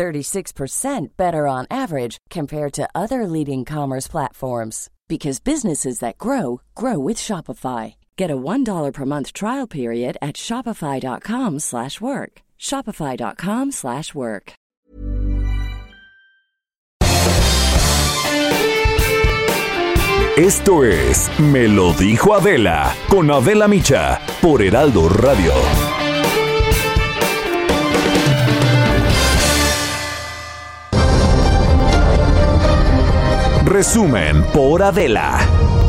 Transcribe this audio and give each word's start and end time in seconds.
36% 0.00 1.08
better 1.18 1.46
on 1.46 1.66
average 1.70 2.16
compared 2.30 2.72
to 2.72 2.88
other 2.94 3.26
leading 3.26 3.66
commerce 3.66 4.08
platforms 4.08 4.88
because 5.08 5.40
businesses 5.40 5.98
that 5.98 6.16
grow 6.16 6.62
grow 6.74 6.98
with 6.98 7.18
Shopify. 7.18 7.94
Get 8.16 8.30
a 8.30 8.36
$1 8.36 8.92
per 8.94 9.04
month 9.04 9.34
trial 9.34 9.66
period 9.66 10.16
at 10.22 10.36
shopify.com/work. 10.36 12.32
shopify.com/work. 12.58 14.52
Esto 20.40 20.84
es 20.84 21.28
Me 21.38 21.68
lo 21.68 21.92
dijo 21.92 22.34
Adela 22.34 22.94
con 23.10 23.30
Adela 23.30 23.68
Micha 23.68 24.18
por 24.40 24.62
Heraldo 24.62 25.10
Radio. 25.10 25.52
Resumen 33.70 34.42
por 34.52 34.82
Adela. 34.82 35.79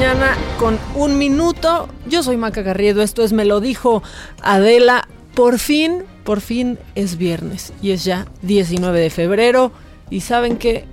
Mañana 0.00 0.34
con 0.58 0.78
un 0.94 1.18
minuto. 1.18 1.86
Yo 2.06 2.22
soy 2.22 2.38
Maca 2.38 2.62
Garrido, 2.62 3.02
esto 3.02 3.22
es 3.22 3.34
Me 3.34 3.44
lo 3.44 3.60
dijo 3.60 4.02
Adela. 4.40 5.06
Por 5.34 5.58
fin, 5.58 6.04
por 6.24 6.40
fin 6.40 6.78
es 6.94 7.18
viernes 7.18 7.74
y 7.82 7.90
es 7.90 8.04
ya 8.04 8.26
19 8.40 8.98
de 8.98 9.10
febrero. 9.10 9.72
Y 10.08 10.22
saben 10.22 10.56
que, 10.56 10.86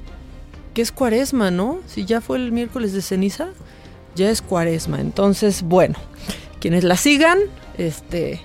que 0.73 0.81
es 0.81 0.91
cuaresma, 0.91 1.51
¿no? 1.51 1.79
Si 1.87 2.03
ya 2.03 2.19
fue 2.19 2.35
el 2.35 2.51
miércoles 2.51 2.91
de 2.91 3.01
ceniza, 3.01 3.47
ya 4.13 4.29
es 4.29 4.41
cuaresma. 4.41 4.99
Entonces, 4.99 5.61
bueno, 5.61 5.95
quienes 6.59 6.83
la 6.83 6.97
sigan, 6.97 7.39
este, 7.77 8.41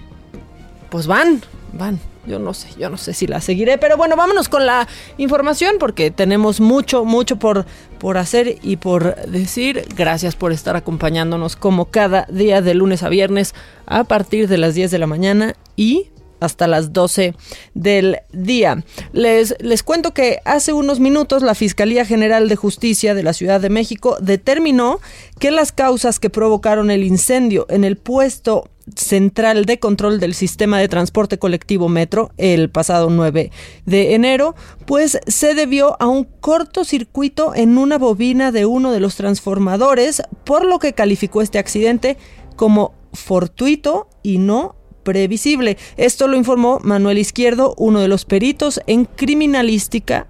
pues 0.90 1.08
van, 1.08 1.42
van. 1.72 1.98
Yo 2.26 2.38
no 2.38 2.54
sé, 2.54 2.68
yo 2.78 2.88
no 2.88 2.96
sé 2.96 3.14
si 3.14 3.26
la 3.26 3.40
seguiré, 3.40 3.78
pero 3.78 3.96
bueno, 3.96 4.14
vámonos 4.14 4.48
con 4.48 4.64
la 4.64 4.86
información 5.18 5.76
porque 5.80 6.10
tenemos 6.12 6.60
mucho, 6.60 7.04
mucho 7.04 7.36
por, 7.36 7.66
por 7.98 8.16
hacer 8.16 8.58
y 8.62 8.76
por 8.76 9.16
decir. 9.26 9.84
Gracias 9.96 10.36
por 10.36 10.52
estar 10.52 10.76
acompañándonos 10.76 11.56
como 11.56 11.86
cada 11.86 12.26
día 12.30 12.62
de 12.62 12.74
lunes 12.74 13.02
a 13.02 13.08
viernes 13.08 13.54
a 13.86 14.04
partir 14.04 14.46
de 14.48 14.58
las 14.58 14.74
10 14.74 14.92
de 14.92 14.98
la 14.98 15.08
mañana 15.08 15.56
y 15.74 16.10
hasta 16.42 16.66
las 16.66 16.92
12 16.92 17.34
del 17.74 18.18
día. 18.32 18.84
Les, 19.12 19.54
les 19.60 19.82
cuento 19.82 20.12
que 20.12 20.40
hace 20.44 20.72
unos 20.72 21.00
minutos 21.00 21.42
la 21.42 21.54
Fiscalía 21.54 22.04
General 22.04 22.48
de 22.48 22.56
Justicia 22.56 23.14
de 23.14 23.22
la 23.22 23.32
Ciudad 23.32 23.60
de 23.60 23.70
México 23.70 24.16
determinó 24.20 25.00
que 25.38 25.50
las 25.50 25.72
causas 25.72 26.18
que 26.18 26.30
provocaron 26.30 26.90
el 26.90 27.04
incendio 27.04 27.66
en 27.68 27.84
el 27.84 27.96
puesto 27.96 28.68
central 28.96 29.64
de 29.64 29.78
control 29.78 30.20
del 30.20 30.34
sistema 30.34 30.78
de 30.78 30.88
transporte 30.88 31.38
colectivo 31.38 31.88
Metro 31.88 32.30
el 32.36 32.70
pasado 32.70 33.10
9 33.10 33.50
de 33.86 34.14
enero, 34.14 34.54
pues 34.86 35.18
se 35.26 35.54
debió 35.54 35.96
a 36.00 36.08
un 36.08 36.24
cortocircuito 36.24 37.54
en 37.54 37.78
una 37.78 37.98
bobina 37.98 38.52
de 38.52 38.66
uno 38.66 38.92
de 38.92 39.00
los 39.00 39.16
transformadores, 39.16 40.22
por 40.44 40.64
lo 40.64 40.78
que 40.78 40.92
calificó 40.92 41.42
este 41.42 41.58
accidente 41.58 42.16
como 42.56 42.94
fortuito 43.12 44.08
y 44.22 44.38
no 44.38 44.76
previsible. 45.02 45.78
Esto 45.96 46.28
lo 46.28 46.36
informó 46.36 46.78
Manuel 46.82 47.18
Izquierdo, 47.18 47.74
uno 47.76 48.00
de 48.00 48.08
los 48.08 48.24
peritos 48.24 48.80
en 48.86 49.04
criminalística 49.04 50.26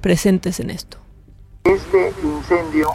presentes 0.00 0.60
en 0.60 0.70
esto. 0.70 0.98
Este 1.64 2.12
incendio 2.22 2.90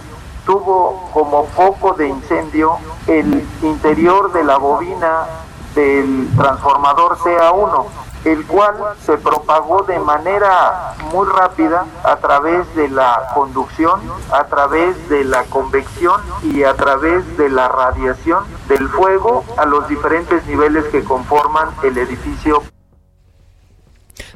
tuvo 0.51 1.09
como 1.13 1.45
foco 1.45 1.93
de 1.93 2.09
incendio 2.09 2.77
el 3.07 3.47
interior 3.61 4.33
de 4.33 4.43
la 4.43 4.57
bobina 4.57 5.25
del 5.73 6.29
transformador 6.35 7.17
CA1, 7.19 7.85
el 8.25 8.45
cual 8.45 8.75
se 8.99 9.17
propagó 9.17 9.83
de 9.83 9.97
manera 9.99 10.95
muy 11.13 11.25
rápida 11.25 11.85
a 12.03 12.17
través 12.17 12.75
de 12.75 12.89
la 12.89 13.29
conducción, 13.33 14.01
a 14.33 14.43
través 14.43 15.07
de 15.07 15.23
la 15.23 15.43
convección 15.45 16.19
y 16.43 16.63
a 16.63 16.73
través 16.75 17.37
de 17.37 17.47
la 17.47 17.69
radiación 17.69 18.43
del 18.67 18.89
fuego 18.89 19.45
a 19.55 19.65
los 19.65 19.87
diferentes 19.87 20.45
niveles 20.47 20.83
que 20.87 21.01
conforman 21.05 21.69
el 21.83 21.97
edificio. 21.97 22.61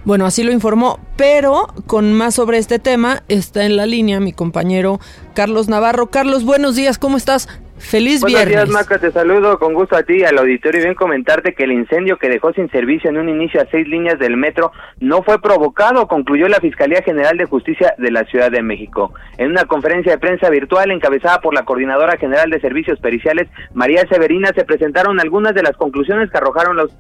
Bueno, 0.06 0.28
así 0.28 0.44
lo 0.44 0.52
informó, 0.52 1.00
pero 1.18 1.66
con 1.88 2.14
más 2.14 2.36
sobre 2.36 2.60
este 2.60 2.78
tema 2.78 3.24
está 3.28 3.66
en 3.66 3.76
la 3.76 3.88
línea 3.88 4.20
mi 4.20 4.34
compañero 4.34 5.00
Carlos 5.34 5.68
Navarro. 5.68 6.12
Carlos, 6.12 6.46
buenos 6.46 6.76
días, 6.76 7.00
¿cómo 7.00 7.18
estás? 7.18 7.48
Feliz 7.80 8.22
Buenos 8.22 8.46
viernes. 8.46 8.66
días, 8.66 8.70
Maca, 8.70 9.00
te 9.00 9.12
saludo 9.12 9.58
con 9.58 9.74
gusto 9.74 9.96
a 9.96 10.04
ti 10.04 10.18
y 10.20 10.24
al 10.24 10.38
auditorio 10.38 10.80
y 10.80 10.84
bien 10.84 10.96
comentarte 10.96 11.56
que 11.56 11.64
el 11.64 11.72
incendio 11.72 12.18
que 12.20 12.30
dejó 12.30 12.54
sin 12.54 12.70
servicio 12.70 13.10
en 13.10 13.18
un 13.18 13.30
inicio 13.30 13.60
a 13.60 13.66
seis 13.72 13.88
líneas 13.88 14.20
del 14.20 14.38
metro 14.38 14.72
no 15.00 15.24
fue 15.24 15.42
provocado, 15.42 16.08
concluyó 16.08 16.48
la 16.50 16.60
Fiscalía 16.60 17.02
General 17.02 17.36
de 17.36 17.46
Justicia 17.46 17.96
de 17.98 18.12
la 18.12 18.26
Ciudad 18.26 18.52
de 18.52 18.62
México. 18.62 19.12
En 19.40 19.50
una 19.50 19.66
conferencia 19.66 20.12
de 20.12 20.20
prensa 20.20 20.52
virtual 20.52 20.92
encabezada 20.92 21.42
por 21.42 21.56
la 21.56 21.66
Coordinadora 21.66 22.18
General 22.18 22.50
de 22.52 22.62
Servicios 22.62 23.00
Periciales, 23.00 23.50
María 23.74 24.08
Severina, 24.08 24.52
se 24.56 24.66
presentaron 24.66 25.20
algunas 25.20 25.56
de 25.56 25.64
las 25.64 25.76
conclusiones 25.76 26.30
que 26.30 26.38
arrojaron 26.38 26.78
los 26.78 26.92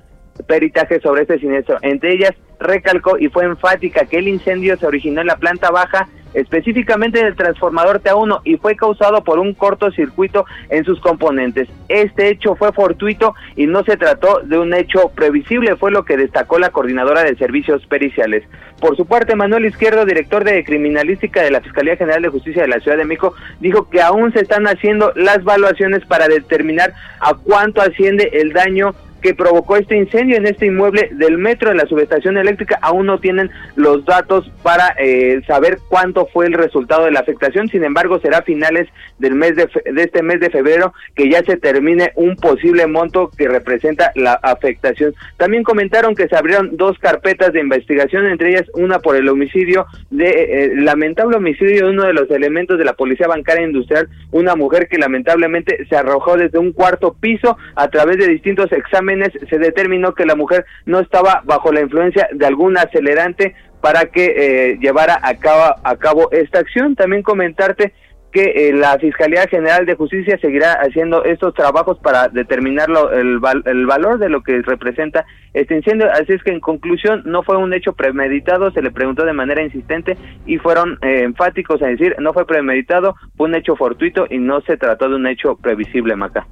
peritajes 0.43 1.01
sobre 1.01 1.23
este 1.23 1.39
siniestro. 1.39 1.77
Entre 1.81 2.13
ellas, 2.13 2.33
recalcó 2.59 3.17
y 3.17 3.29
fue 3.29 3.45
enfática 3.45 4.05
que 4.05 4.17
el 4.17 4.27
incendio 4.27 4.77
se 4.77 4.85
originó 4.85 5.21
en 5.21 5.27
la 5.27 5.37
planta 5.37 5.71
baja, 5.71 6.07
específicamente 6.33 7.19
en 7.19 7.27
el 7.27 7.35
transformador 7.35 8.01
TA1, 8.01 8.41
y 8.43 8.57
fue 8.57 8.75
causado 8.75 9.23
por 9.23 9.39
un 9.39 9.53
cortocircuito 9.53 10.45
en 10.69 10.83
sus 10.83 10.99
componentes. 10.99 11.69
Este 11.87 12.29
hecho 12.29 12.55
fue 12.55 12.73
fortuito 12.73 13.35
y 13.55 13.67
no 13.67 13.83
se 13.83 13.95
trató 13.95 14.41
de 14.41 14.57
un 14.57 14.73
hecho 14.73 15.09
previsible, 15.15 15.77
fue 15.77 15.91
lo 15.91 16.03
que 16.03 16.17
destacó 16.17 16.59
la 16.59 16.71
coordinadora 16.71 17.23
de 17.23 17.37
servicios 17.37 17.85
periciales. 17.87 18.43
Por 18.81 18.97
su 18.97 19.05
parte, 19.05 19.35
Manuel 19.35 19.65
Izquierdo, 19.65 20.05
director 20.05 20.43
de 20.43 20.63
criminalística 20.65 21.41
de 21.41 21.51
la 21.51 21.61
Fiscalía 21.61 21.95
General 21.95 22.21
de 22.21 22.29
Justicia 22.29 22.63
de 22.63 22.67
la 22.67 22.81
Ciudad 22.81 22.97
de 22.97 23.05
México, 23.05 23.33
dijo 23.61 23.89
que 23.89 24.01
aún 24.01 24.33
se 24.33 24.41
están 24.41 24.67
haciendo 24.67 25.13
las 25.15 25.37
evaluaciones 25.37 26.05
para 26.05 26.27
determinar 26.27 26.93
a 27.21 27.33
cuánto 27.33 27.81
asciende 27.81 28.29
el 28.33 28.51
daño 28.51 28.93
que 29.25 29.33
provocó 29.33 29.75
este 29.75 29.97
incendio 29.97 30.37
en 30.37 30.45
este 30.45 30.67
inmueble 30.67 31.09
del 31.13 31.39
metro 31.39 31.71
en 31.71 31.77
la 31.77 31.87
subestación 31.87 32.37
eléctrica. 32.37 32.77
Aún 32.83 33.07
no 33.07 33.19
tienen 33.19 33.49
los 33.75 34.05
datos 34.05 34.51
para 34.61 34.95
eh, 34.99 35.41
saber 35.47 35.79
cuánto 35.89 36.27
fue 36.27 36.45
el 36.45 36.53
resultado 36.53 37.05
de 37.05 37.11
la 37.11 37.21
afectación. 37.21 37.67
Sin 37.69 37.83
embargo, 37.83 38.19
será 38.19 38.37
a 38.37 38.41
finales 38.43 38.87
del 39.17 39.33
mes 39.33 39.55
de, 39.55 39.67
de 39.91 40.03
este 40.03 40.21
mes 40.21 40.39
de 40.41 40.51
febrero 40.51 40.93
que 41.15 41.27
ya 41.27 41.41
se 41.43 41.57
termine 41.57 42.11
un 42.13 42.35
posible 42.35 42.85
monto 42.85 43.31
que 43.35 43.47
representa 43.47 44.11
la 44.13 44.33
afectación. 44.33 45.15
También 45.37 45.63
comentaron 45.63 46.13
que 46.13 46.27
se 46.27 46.35
abrieron 46.35 46.77
dos 46.77 46.99
carpetas 46.99 47.51
de 47.51 47.61
investigación, 47.61 48.27
entre 48.27 48.49
ellas 48.49 48.69
una 48.75 48.99
por 48.99 49.15
el 49.15 49.27
homicidio 49.27 49.87
de 50.11 50.29
eh, 50.29 50.71
lamentable 50.75 51.37
homicidio 51.37 51.85
de 51.85 51.91
uno 51.93 52.03
de 52.03 52.13
los 52.13 52.29
elementos 52.29 52.77
de 52.77 52.85
la 52.85 52.93
policía 52.93 53.25
bancaria 53.25 53.65
industrial, 53.65 54.07
una 54.29 54.55
mujer 54.55 54.87
que 54.87 54.99
lamentablemente 54.99 55.83
se 55.89 55.95
arrojó 55.95 56.37
desde 56.37 56.59
un 56.59 56.73
cuarto 56.73 57.15
piso 57.19 57.57
a 57.73 57.87
través 57.87 58.17
de 58.17 58.27
distintos 58.27 58.71
exámenes 58.71 59.14
se 59.49 59.57
determinó 59.59 60.13
que 60.13 60.25
la 60.25 60.35
mujer 60.35 60.65
no 60.85 60.99
estaba 60.99 61.41
bajo 61.45 61.71
la 61.71 61.81
influencia 61.81 62.27
de 62.31 62.45
algún 62.45 62.77
acelerante 62.77 63.55
para 63.81 64.05
que 64.05 64.25
eh, 64.25 64.77
llevara 64.79 65.19
a 65.21 65.35
cabo, 65.35 65.75
a 65.83 65.95
cabo 65.97 66.31
esta 66.31 66.59
acción. 66.59 66.95
También 66.95 67.21
comentarte 67.21 67.93
que 68.35 68.67
eh, 68.67 68.73
la 68.73 68.99
Fiscalía 68.99 69.47
General 69.47 69.85
de 69.85 69.95
Justicia 69.95 70.37
seguirá 70.41 70.73
haciendo 70.73 71.23
estos 71.23 71.53
trabajos 71.53 71.97
para 71.99 72.27
determinar 72.27 72.89
el, 73.13 73.39
el, 73.63 73.85
valor 73.85 74.19
de 74.19 74.27
lo 74.27 74.43
que 74.43 74.61
representa 74.61 75.25
este 75.53 75.77
incendio. 75.77 76.11
Así 76.11 76.33
es 76.33 76.43
que 76.43 76.51
en 76.51 76.59
conclusión 76.59 77.23
no 77.25 77.43
fue 77.43 77.55
un 77.55 77.73
hecho 77.73 77.93
premeditado, 77.93 78.71
se 78.71 78.81
le 78.81 78.91
preguntó 78.91 79.23
de 79.23 79.31
manera 79.31 79.63
insistente 79.63 80.17
y 80.45 80.57
fueron 80.57 80.99
eh, 81.01 81.21
enfáticos 81.23 81.81
a 81.81 81.87
decir 81.87 82.13
no 82.19 82.33
fue 82.33 82.45
premeditado, 82.45 83.15
fue 83.37 83.47
un 83.47 83.55
hecho 83.55 83.77
fortuito 83.77 84.25
y 84.29 84.37
no 84.37 84.59
se 84.61 84.75
trató 84.75 85.07
de 85.07 85.15
un 85.15 85.27
hecho 85.27 85.55
previsible, 85.55 86.17
Maca. 86.17 86.45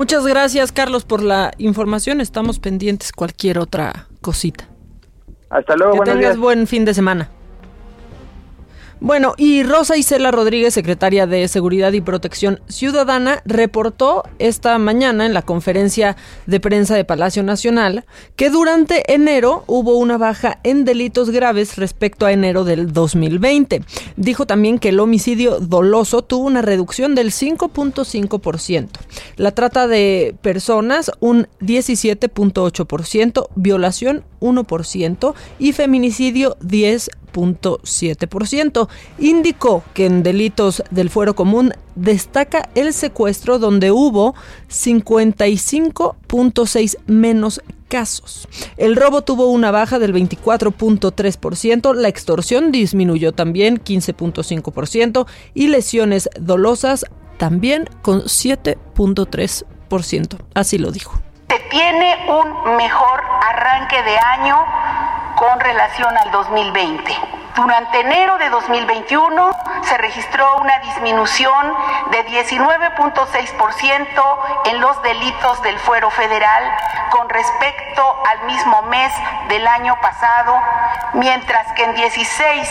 Muchas 0.00 0.26
gracias, 0.26 0.72
Carlos, 0.72 1.04
por 1.04 1.22
la 1.22 1.52
información. 1.58 2.22
Estamos 2.22 2.58
pendientes 2.58 3.12
cualquier 3.12 3.58
otra 3.58 4.06
cosita. 4.22 4.66
Hasta 5.50 5.76
luego. 5.76 6.02
Que 6.02 6.10
tengas 6.10 6.38
buen 6.38 6.66
fin 6.66 6.86
de 6.86 6.94
semana. 6.94 7.28
Bueno, 9.02 9.32
y 9.38 9.62
Rosa 9.62 9.96
Isela 9.96 10.30
Rodríguez, 10.30 10.74
secretaria 10.74 11.26
de 11.26 11.48
Seguridad 11.48 11.90
y 11.92 12.02
Protección 12.02 12.60
Ciudadana, 12.68 13.40
reportó 13.46 14.24
esta 14.38 14.76
mañana 14.76 15.24
en 15.24 15.32
la 15.32 15.40
conferencia 15.40 16.18
de 16.44 16.60
prensa 16.60 16.96
de 16.96 17.06
Palacio 17.06 17.42
Nacional 17.42 18.04
que 18.36 18.50
durante 18.50 19.10
enero 19.10 19.64
hubo 19.66 19.96
una 19.96 20.18
baja 20.18 20.60
en 20.64 20.84
delitos 20.84 21.30
graves 21.30 21.78
respecto 21.78 22.26
a 22.26 22.32
enero 22.32 22.64
del 22.64 22.92
2020. 22.92 23.82
Dijo 24.18 24.46
también 24.46 24.78
que 24.78 24.90
el 24.90 25.00
homicidio 25.00 25.60
doloso 25.60 26.20
tuvo 26.20 26.44
una 26.44 26.60
reducción 26.60 27.14
del 27.14 27.30
5.5%, 27.30 28.88
la 29.36 29.52
trata 29.52 29.88
de 29.88 30.34
personas 30.42 31.10
un 31.20 31.48
17.8%, 31.62 33.48
violación 33.54 34.24
1% 34.40 35.34
y 35.58 35.72
feminicidio 35.72 36.58
10%. 36.60 37.08
Indicó 39.18 39.82
que 39.94 40.04
en 40.06 40.22
delitos 40.22 40.82
del 40.90 41.10
fuero 41.10 41.34
común 41.34 41.72
destaca 41.94 42.68
el 42.74 42.92
secuestro 42.92 43.58
donde 43.58 43.90
hubo 43.90 44.34
55.6 44.68 46.98
menos 47.06 47.62
casos. 47.88 48.46
El 48.76 48.96
robo 48.96 49.22
tuvo 49.22 49.46
una 49.48 49.70
baja 49.70 49.98
del 49.98 50.12
24.3%, 50.14 51.94
la 51.94 52.08
extorsión 52.08 52.72
disminuyó 52.72 53.32
también 53.32 53.78
15.5% 53.78 55.26
y 55.52 55.68
lesiones 55.68 56.30
dolosas 56.38 57.04
también 57.36 57.86
con 58.02 58.22
7.3%. 58.22 60.38
Así 60.54 60.78
lo 60.78 60.92
dijo. 60.92 61.20
Se 61.48 61.58
tiene 61.68 62.14
un 62.28 62.76
mejor 62.76 63.20
arranque 63.42 64.00
de 64.02 64.16
año 64.16 64.56
con 65.40 65.58
relación 65.58 66.16
al 66.18 66.30
2020. 66.32 67.16
Durante 67.56 68.00
enero 68.00 68.36
de 68.36 68.50
2021 68.50 69.56
se 69.84 69.96
registró 69.96 70.58
una 70.58 70.78
disminución 70.80 71.72
de 72.10 72.26
19.6% 72.26 74.38
en 74.66 74.82
los 74.82 75.02
delitos 75.02 75.62
del 75.62 75.78
fuero 75.78 76.10
federal 76.10 76.62
con 77.10 77.26
respecto 77.30 78.02
al 78.30 78.44
mismo 78.48 78.82
mes 78.82 79.10
del 79.48 79.66
año 79.66 79.96
pasado, 80.02 80.54
mientras 81.14 81.72
que 81.72 81.84
en 81.84 81.94
16 81.94 82.68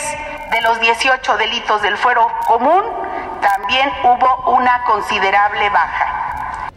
de 0.52 0.60
los 0.62 0.80
18 0.80 1.36
delitos 1.38 1.82
del 1.82 1.96
fuero 1.96 2.28
común 2.46 2.84
también 3.40 3.90
hubo 4.04 4.52
una 4.52 4.84
considerable 4.84 5.70
baja. 5.70 6.70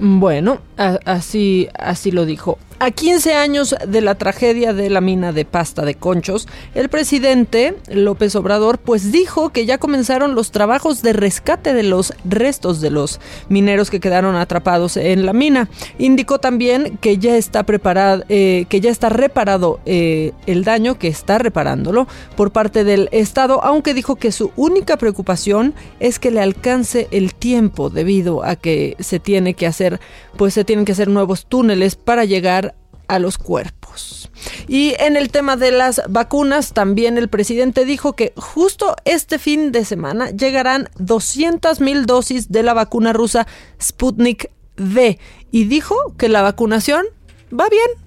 Bueno, 0.00 0.58
así, 1.06 1.68
así 1.78 2.10
lo 2.10 2.24
dijo. 2.24 2.58
A 2.80 2.90
15 2.90 3.34
años 3.34 3.74
de 3.86 4.00
la 4.00 4.16
tragedia 4.16 4.72
de 4.72 4.90
la 4.90 5.00
mina 5.00 5.32
de 5.32 5.44
pasta 5.44 5.84
de 5.84 5.94
conchos, 5.94 6.48
el 6.74 6.88
presidente 6.88 7.76
López 7.88 8.34
Obrador 8.34 8.78
pues 8.78 9.12
dijo 9.12 9.50
que 9.50 9.64
ya 9.64 9.78
comenzaron 9.78 10.34
los 10.34 10.50
trabajos 10.50 11.00
de 11.00 11.12
rescate 11.12 11.72
de 11.72 11.84
los 11.84 12.12
restos 12.24 12.80
de 12.80 12.90
los 12.90 13.20
mineros 13.48 13.90
que 13.90 14.00
quedaron 14.00 14.34
atrapados 14.34 14.96
en 14.96 15.24
la 15.24 15.32
mina. 15.32 15.68
Indicó 15.98 16.40
también 16.40 16.98
que 16.98 17.16
ya 17.18 17.36
está 17.36 17.62
preparado, 17.62 18.24
eh, 18.28 18.66
que 18.68 18.80
ya 18.80 18.90
está 18.90 19.08
reparado 19.08 19.78
eh, 19.86 20.32
el 20.46 20.64
daño, 20.64 20.98
que 20.98 21.08
está 21.08 21.38
reparándolo 21.38 22.08
por 22.36 22.50
parte 22.50 22.82
del 22.82 23.08
Estado, 23.12 23.62
aunque 23.62 23.94
dijo 23.94 24.16
que 24.16 24.32
su 24.32 24.50
única 24.56 24.96
preocupación 24.96 25.74
es 26.00 26.18
que 26.18 26.32
le 26.32 26.40
alcance 26.40 27.06
el 27.12 27.34
tiempo 27.34 27.88
debido 27.88 28.44
a 28.44 28.56
que 28.56 28.96
se 28.98 29.20
tiene 29.20 29.54
que 29.54 29.68
hacer, 29.68 30.00
pues 30.36 30.54
se 30.54 30.64
tienen 30.64 30.84
que 30.84 30.92
hacer 30.92 31.08
nuevos 31.08 31.46
túneles 31.46 31.94
para 31.94 32.24
llegar 32.24 32.73
a 33.08 33.18
los 33.18 33.38
cuerpos. 33.38 34.30
Y 34.68 34.94
en 34.98 35.16
el 35.16 35.30
tema 35.30 35.56
de 35.56 35.70
las 35.70 36.02
vacunas, 36.08 36.72
también 36.72 37.18
el 37.18 37.28
presidente 37.28 37.84
dijo 37.84 38.14
que 38.14 38.32
justo 38.36 38.96
este 39.04 39.38
fin 39.38 39.72
de 39.72 39.84
semana 39.84 40.30
llegarán 40.30 40.88
200 40.98 41.80
mil 41.80 42.06
dosis 42.06 42.50
de 42.50 42.62
la 42.62 42.74
vacuna 42.74 43.12
rusa 43.12 43.46
Sputnik 43.80 44.50
V 44.76 45.18
y 45.50 45.64
dijo 45.64 45.96
que 46.18 46.28
la 46.28 46.42
vacunación 46.42 47.06
va 47.52 47.68
bien 47.68 48.03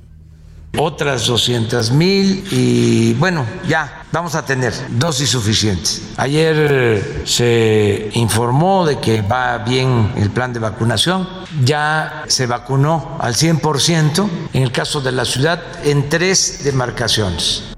otras 0.77 1.25
200 1.27 1.91
mil 1.91 2.47
y 2.51 3.13
bueno, 3.15 3.45
ya 3.67 4.03
vamos 4.11 4.35
a 4.35 4.45
tener 4.45 4.73
dosis 4.89 5.29
suficientes. 5.29 6.01
Ayer 6.17 7.23
se 7.25 8.09
informó 8.13 8.85
de 8.85 8.99
que 8.99 9.21
va 9.21 9.59
bien 9.59 10.13
el 10.17 10.29
plan 10.29 10.53
de 10.53 10.59
vacunación, 10.59 11.27
ya 11.63 12.23
se 12.27 12.45
vacunó 12.45 13.17
al 13.19 13.33
100% 13.35 14.29
en 14.53 14.63
el 14.63 14.71
caso 14.71 15.01
de 15.01 15.11
la 15.11 15.25
ciudad 15.25 15.61
en 15.83 16.09
tres 16.09 16.63
demarcaciones. 16.63 17.76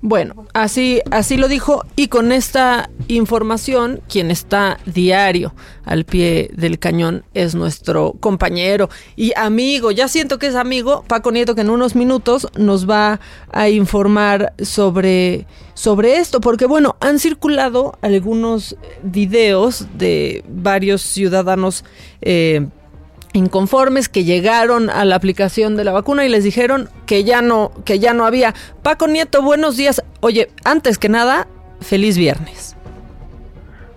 Bueno, 0.00 0.46
así, 0.54 1.00
así 1.10 1.36
lo 1.36 1.48
dijo 1.48 1.84
y 1.96 2.06
con 2.06 2.30
esta 2.30 2.88
información, 3.08 4.00
quien 4.08 4.30
está 4.30 4.78
diario 4.86 5.54
al 5.84 6.04
pie 6.04 6.50
del 6.54 6.78
cañón 6.78 7.24
es 7.34 7.56
nuestro 7.56 8.14
compañero 8.20 8.90
y 9.16 9.32
amigo, 9.36 9.90
ya 9.90 10.06
siento 10.06 10.38
que 10.38 10.46
es 10.46 10.54
amigo, 10.54 11.04
Paco 11.08 11.32
Nieto, 11.32 11.56
que 11.56 11.62
en 11.62 11.70
unos 11.70 11.96
minutos 11.96 12.46
nos 12.56 12.88
va 12.88 13.18
a 13.50 13.70
informar 13.70 14.52
sobre, 14.62 15.46
sobre 15.74 16.18
esto, 16.18 16.40
porque 16.40 16.66
bueno, 16.66 16.94
han 17.00 17.18
circulado 17.18 17.98
algunos 18.00 18.76
videos 19.02 19.88
de 19.98 20.44
varios 20.48 21.02
ciudadanos 21.02 21.84
eh, 22.20 22.68
inconformes 23.38 24.08
que 24.08 24.24
llegaron 24.24 24.90
a 24.90 25.04
la 25.04 25.16
aplicación 25.16 25.76
de 25.76 25.84
la 25.84 25.92
vacuna 25.92 26.26
y 26.26 26.28
les 26.28 26.44
dijeron 26.44 26.88
que 27.06 27.24
ya 27.24 27.40
no 27.40 27.72
que 27.84 27.98
ya 27.98 28.12
no 28.12 28.26
había. 28.26 28.54
Paco 28.82 29.06
Nieto, 29.06 29.42
buenos 29.42 29.76
días. 29.76 30.02
Oye, 30.20 30.48
antes 30.64 30.98
que 30.98 31.08
nada, 31.08 31.46
feliz 31.80 32.18
viernes. 32.18 32.76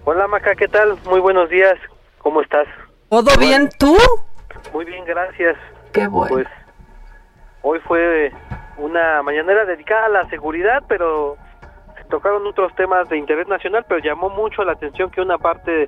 Hola 0.06 0.28
Maca, 0.28 0.56
¿qué 0.56 0.68
tal? 0.68 0.98
Muy 1.06 1.20
buenos 1.20 1.50
días. 1.50 1.78
¿Cómo 2.20 2.42
estás? 2.42 2.68
¿Todo 3.10 3.38
bien 3.38 3.70
tú? 3.78 3.98
Muy 4.74 4.86
bien, 4.86 5.04
gracias. 5.06 5.58
Qué 5.92 6.08
bueno. 6.08 6.34
Pues 6.34 6.48
hoy 7.62 7.80
fue 7.88 8.32
una 8.78 9.22
mañanera 9.22 9.66
dedicada 9.66 10.06
a 10.06 10.10
la 10.10 10.30
seguridad, 10.30 10.84
pero 10.88 11.38
se 11.98 12.04
tocaron 12.06 12.46
otros 12.48 12.74
temas 12.76 13.10
de 13.10 13.18
interés 13.18 13.48
nacional, 13.48 13.86
pero 13.88 14.00
llamó 14.00 14.30
mucho 14.30 14.64
la 14.64 14.74
atención 14.74 15.12
que 15.12 15.22
una 15.22 15.38
parte 15.38 15.88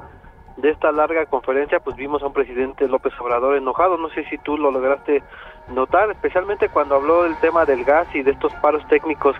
de 0.57 0.69
esta 0.69 0.91
larga 0.91 1.25
conferencia, 1.25 1.79
pues 1.79 1.95
vimos 1.95 2.22
a 2.22 2.27
un 2.27 2.33
presidente 2.33 2.88
López 2.88 3.13
Obrador 3.19 3.55
enojado. 3.55 3.98
No 3.98 4.10
sé 4.10 4.24
si 4.25 4.38
tú 4.38 4.57
lo 4.57 4.72
lograste 4.72 5.24
notar, 5.69 6.12
especialmente 6.12 6.69
cuando 6.69 6.95
habló 6.95 7.24
del 7.24 7.38
tema 7.38 7.65
del 7.65 7.83
gas 7.83 8.07
y 8.13 8.22
de 8.22 8.31
estos 8.31 8.53
paros 8.55 8.86
técnicos 8.88 9.36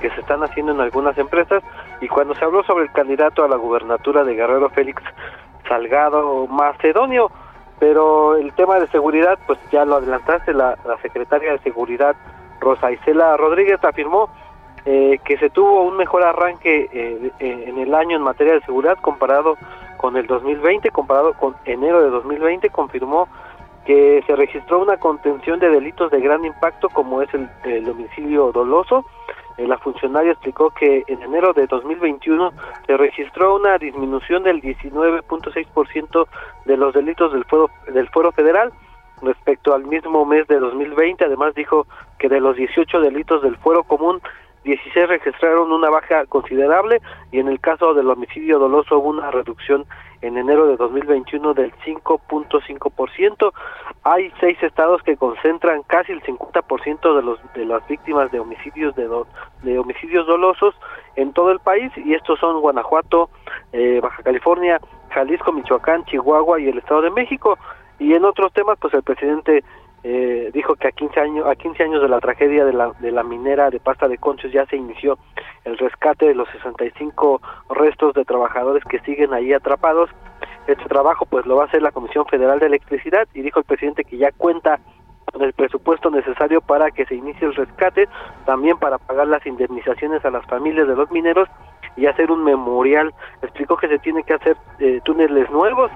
que 0.00 0.10
se 0.10 0.20
están 0.20 0.42
haciendo 0.42 0.72
en 0.72 0.80
algunas 0.80 1.16
empresas 1.18 1.62
y 2.00 2.08
cuando 2.08 2.34
se 2.34 2.44
habló 2.44 2.62
sobre 2.64 2.84
el 2.84 2.92
candidato 2.92 3.44
a 3.44 3.48
la 3.48 3.56
gubernatura 3.56 4.24
de 4.24 4.34
Guerrero 4.34 4.70
Félix 4.70 5.02
Salgado 5.68 6.46
Macedonio, 6.46 7.30
pero 7.78 8.36
el 8.36 8.52
tema 8.54 8.80
de 8.80 8.88
seguridad, 8.88 9.38
pues 9.46 9.58
ya 9.70 9.84
lo 9.84 9.96
adelantaste, 9.96 10.52
la, 10.52 10.76
secretaria 11.02 11.52
de 11.52 11.58
Seguridad 11.60 12.16
Rosa 12.60 12.90
Isela 12.90 13.36
Rodríguez 13.36 13.82
afirmó 13.84 14.30
eh, 14.84 15.18
que 15.24 15.36
se 15.38 15.50
tuvo 15.50 15.82
un 15.82 15.96
mejor 15.96 16.24
arranque 16.24 16.88
eh, 16.92 17.30
en 17.38 17.78
el 17.78 17.94
año 17.94 18.16
en 18.16 18.22
materia 18.22 18.54
de 18.54 18.62
seguridad 18.62 18.98
comparado 19.00 19.56
con 20.00 20.16
el 20.16 20.26
2020, 20.26 20.88
comparado 20.92 21.34
con 21.34 21.54
enero 21.66 22.02
de 22.02 22.08
2020, 22.08 22.70
confirmó 22.70 23.28
que 23.84 24.24
se 24.26 24.34
registró 24.34 24.80
una 24.80 24.96
contención 24.96 25.60
de 25.60 25.68
delitos 25.68 26.10
de 26.10 26.22
gran 26.22 26.42
impacto 26.42 26.88
como 26.88 27.20
es 27.20 27.28
el, 27.34 27.86
homicidio 27.86 28.50
doloso. 28.50 29.04
Eh, 29.58 29.66
la 29.68 29.76
funcionaria 29.76 30.32
explicó 30.32 30.70
que 30.70 31.04
en 31.06 31.20
enero 31.20 31.52
de 31.52 31.66
2021 31.66 32.50
se 32.86 32.96
registró 32.96 33.56
una 33.56 33.76
disminución 33.76 34.42
del 34.42 34.62
19.6% 34.62 36.26
de 36.64 36.76
los 36.78 36.94
delitos 36.94 37.34
del 37.34 37.44
fuero, 37.44 37.68
del 37.92 38.08
fuero 38.08 38.32
federal 38.32 38.72
respecto 39.20 39.74
al 39.74 39.84
mismo 39.84 40.24
mes 40.24 40.48
de 40.48 40.60
2020. 40.60 41.26
Además 41.26 41.54
dijo 41.54 41.86
que 42.18 42.30
de 42.30 42.40
los 42.40 42.56
18 42.56 43.00
delitos 43.00 43.42
del 43.42 43.58
fuero 43.58 43.84
común 43.84 44.22
16 44.64 45.08
registraron 45.08 45.72
una 45.72 45.88
baja 45.88 46.26
considerable 46.26 47.00
y 47.32 47.38
en 47.38 47.48
el 47.48 47.60
caso 47.60 47.94
del 47.94 48.10
homicidio 48.10 48.58
doloso 48.58 48.98
hubo 48.98 49.08
una 49.08 49.30
reducción 49.30 49.86
en 50.22 50.36
enero 50.36 50.66
de 50.66 50.76
2021 50.76 51.54
del 51.54 51.72
5.5%. 51.84 53.52
Hay 54.04 54.30
seis 54.38 54.62
estados 54.62 55.02
que 55.02 55.16
concentran 55.16 55.82
casi 55.84 56.12
el 56.12 56.22
50% 56.22 57.16
de 57.16 57.22
los 57.22 57.38
de 57.54 57.64
las 57.64 57.86
víctimas 57.88 58.30
de 58.30 58.40
homicidios 58.40 58.94
de, 58.96 59.08
de 59.62 59.78
homicidios 59.78 60.26
dolosos 60.26 60.74
en 61.16 61.32
todo 61.32 61.50
el 61.52 61.60
país 61.60 61.90
y 61.96 62.14
estos 62.14 62.38
son 62.38 62.60
Guanajuato, 62.60 63.30
eh, 63.72 64.00
Baja 64.02 64.22
California, 64.22 64.78
Jalisco, 65.10 65.52
Michoacán, 65.52 66.04
Chihuahua 66.04 66.60
y 66.60 66.68
el 66.68 66.78
Estado 66.78 67.02
de 67.02 67.10
México. 67.10 67.58
Y 67.98 68.14
en 68.14 68.24
otros 68.24 68.52
temas, 68.52 68.78
pues 68.80 68.94
el 68.94 69.02
presidente 69.02 69.62
eh, 70.02 70.50
dijo 70.54 70.76
que 70.76 70.88
a 70.88 70.92
15 70.92 71.20
años 71.20 71.46
a 71.46 71.54
15 71.54 71.82
años 71.82 72.02
de 72.02 72.08
la 72.08 72.20
tragedia 72.20 72.64
de 72.64 72.72
la, 72.72 72.92
de 73.00 73.12
la 73.12 73.22
minera 73.22 73.68
de 73.68 73.80
pasta 73.80 74.08
de 74.08 74.16
conchos 74.16 74.50
ya 74.50 74.64
se 74.66 74.76
inició 74.76 75.18
el 75.64 75.76
rescate 75.76 76.26
de 76.26 76.34
los 76.34 76.48
65 76.50 77.40
restos 77.70 78.14
de 78.14 78.24
trabajadores 78.24 78.82
que 78.84 78.98
siguen 79.00 79.34
ahí 79.34 79.52
atrapados. 79.52 80.10
Este 80.66 80.84
trabajo 80.84 81.26
pues 81.26 81.44
lo 81.46 81.56
va 81.56 81.64
a 81.64 81.66
hacer 81.66 81.82
la 81.82 81.92
Comisión 81.92 82.24
Federal 82.26 82.58
de 82.60 82.66
Electricidad 82.66 83.28
y 83.34 83.42
dijo 83.42 83.58
el 83.58 83.64
presidente 83.64 84.04
que 84.04 84.16
ya 84.16 84.30
cuenta 84.32 84.80
con 85.32 85.42
el 85.42 85.52
presupuesto 85.52 86.10
necesario 86.10 86.60
para 86.60 86.90
que 86.90 87.04
se 87.06 87.14
inicie 87.14 87.46
el 87.46 87.54
rescate, 87.54 88.08
también 88.46 88.78
para 88.78 88.98
pagar 88.98 89.28
las 89.28 89.44
indemnizaciones 89.46 90.24
a 90.24 90.30
las 90.30 90.44
familias 90.46 90.88
de 90.88 90.96
los 90.96 91.10
mineros 91.10 91.48
y 91.96 92.06
hacer 92.06 92.30
un 92.30 92.42
memorial. 92.44 93.12
Explicó 93.42 93.76
que 93.76 93.88
se 93.88 93.98
tiene 93.98 94.22
que 94.22 94.34
hacer 94.34 94.56
eh, 94.78 95.00
túneles 95.04 95.50
nuevos 95.50 95.90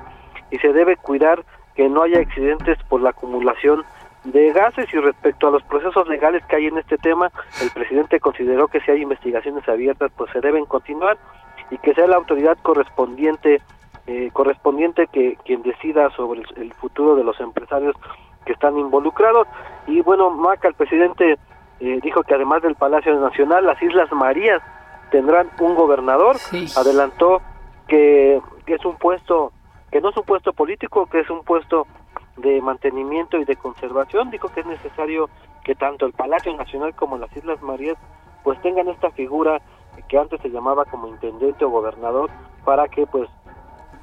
y 0.51 0.59
se 0.59 0.73
debe 0.73 0.97
cuidar 0.97 1.45
que 1.75 1.89
no 1.89 2.03
haya 2.03 2.21
accidentes 2.21 2.79
por 2.89 3.01
la 3.01 3.11
acumulación 3.11 3.85
de 4.25 4.53
gases 4.53 4.87
y 4.93 4.99
respecto 4.99 5.49
a 5.49 5.51
los 5.51 5.63
procesos 5.65 6.09
legales 6.09 6.45
que 6.47 6.57
hay 6.57 6.67
en 6.67 6.79
este 6.79 6.97
tema, 6.97 7.31
el 7.63 7.71
presidente 7.71 8.21
consideró 8.21 8.69
que 8.69 8.81
si 8.81 8.91
hay 8.91 9.03
investigaciones 9.03 9.69
abiertas, 9.69 10.11
pues 10.17 10.31
se 10.33 10.41
deben 10.41 10.65
continuar 10.65 11.19
y 11.71 11.79
que 11.79 11.95
sea 11.95 12.07
la 12.07 12.17
autoridad 12.17 12.57
correspondiente 12.63 13.61
eh, 14.07 14.29
correspondiente 14.35 15.07
que 15.07 15.39
quien 15.47 15.63
decida 15.63 16.11
sobre 16.11 16.43
el, 16.57 16.75
futuro 16.75 17.17
de 17.17 17.25
los 17.25 17.41
empresarios 17.41 17.97
que 18.45 18.53
están 18.53 18.79
involucrados. 18.79 19.49
Y 19.87 20.03
bueno 20.03 20.29
Maca 20.29 20.69
el 20.69 20.75
presidente 20.75 21.39
eh, 21.81 22.01
dijo 22.03 22.23
que 22.23 22.35
además 22.35 22.61
del 22.61 22.75
Palacio 22.75 23.19
Nacional 23.19 23.65
las 23.65 23.81
Islas 23.83 24.13
Marías 24.13 24.61
tendrán 25.11 25.49
un 25.59 25.75
gobernador. 25.75 26.37
Adelantó 26.77 27.41
que, 27.89 28.43
que 28.67 28.75
es 28.75 28.85
un 28.85 28.97
puesto 28.97 29.53
que 29.95 30.01
no 30.01 30.09
es 30.09 30.17
un 30.17 30.25
puesto 30.25 30.53
político, 30.53 31.07
que 31.07 31.21
es 31.21 31.31
un 31.31 31.45
puesto 31.45 31.87
de 32.37 32.61
mantenimiento 32.61 33.39
y 33.39 33.45
de 33.45 33.55
conservación. 33.55 34.29
Dijo 34.29 34.49
que 34.49 34.63
es 34.63 34.67
necesario 34.67 35.31
que 35.63 35.77
tanto 35.77 36.05
el 36.05 36.13
Palacio 36.13 36.53
Nacional 36.57 36.97
como 36.97 37.17
las 37.17 37.35
Islas 37.37 37.63
Marías 37.63 37.97
pues 38.43 38.61
tengan 38.61 38.89
esta 38.89 39.13
figura 39.13 39.63
que 40.09 40.19
antes 40.19 40.41
se 40.41 40.49
llamaba 40.49 40.85
como 40.85 41.07
intendente 41.07 41.65
o 41.65 41.71
gobernador 41.71 42.29
para 42.65 42.89
que 42.89 43.07
pues 43.07 43.31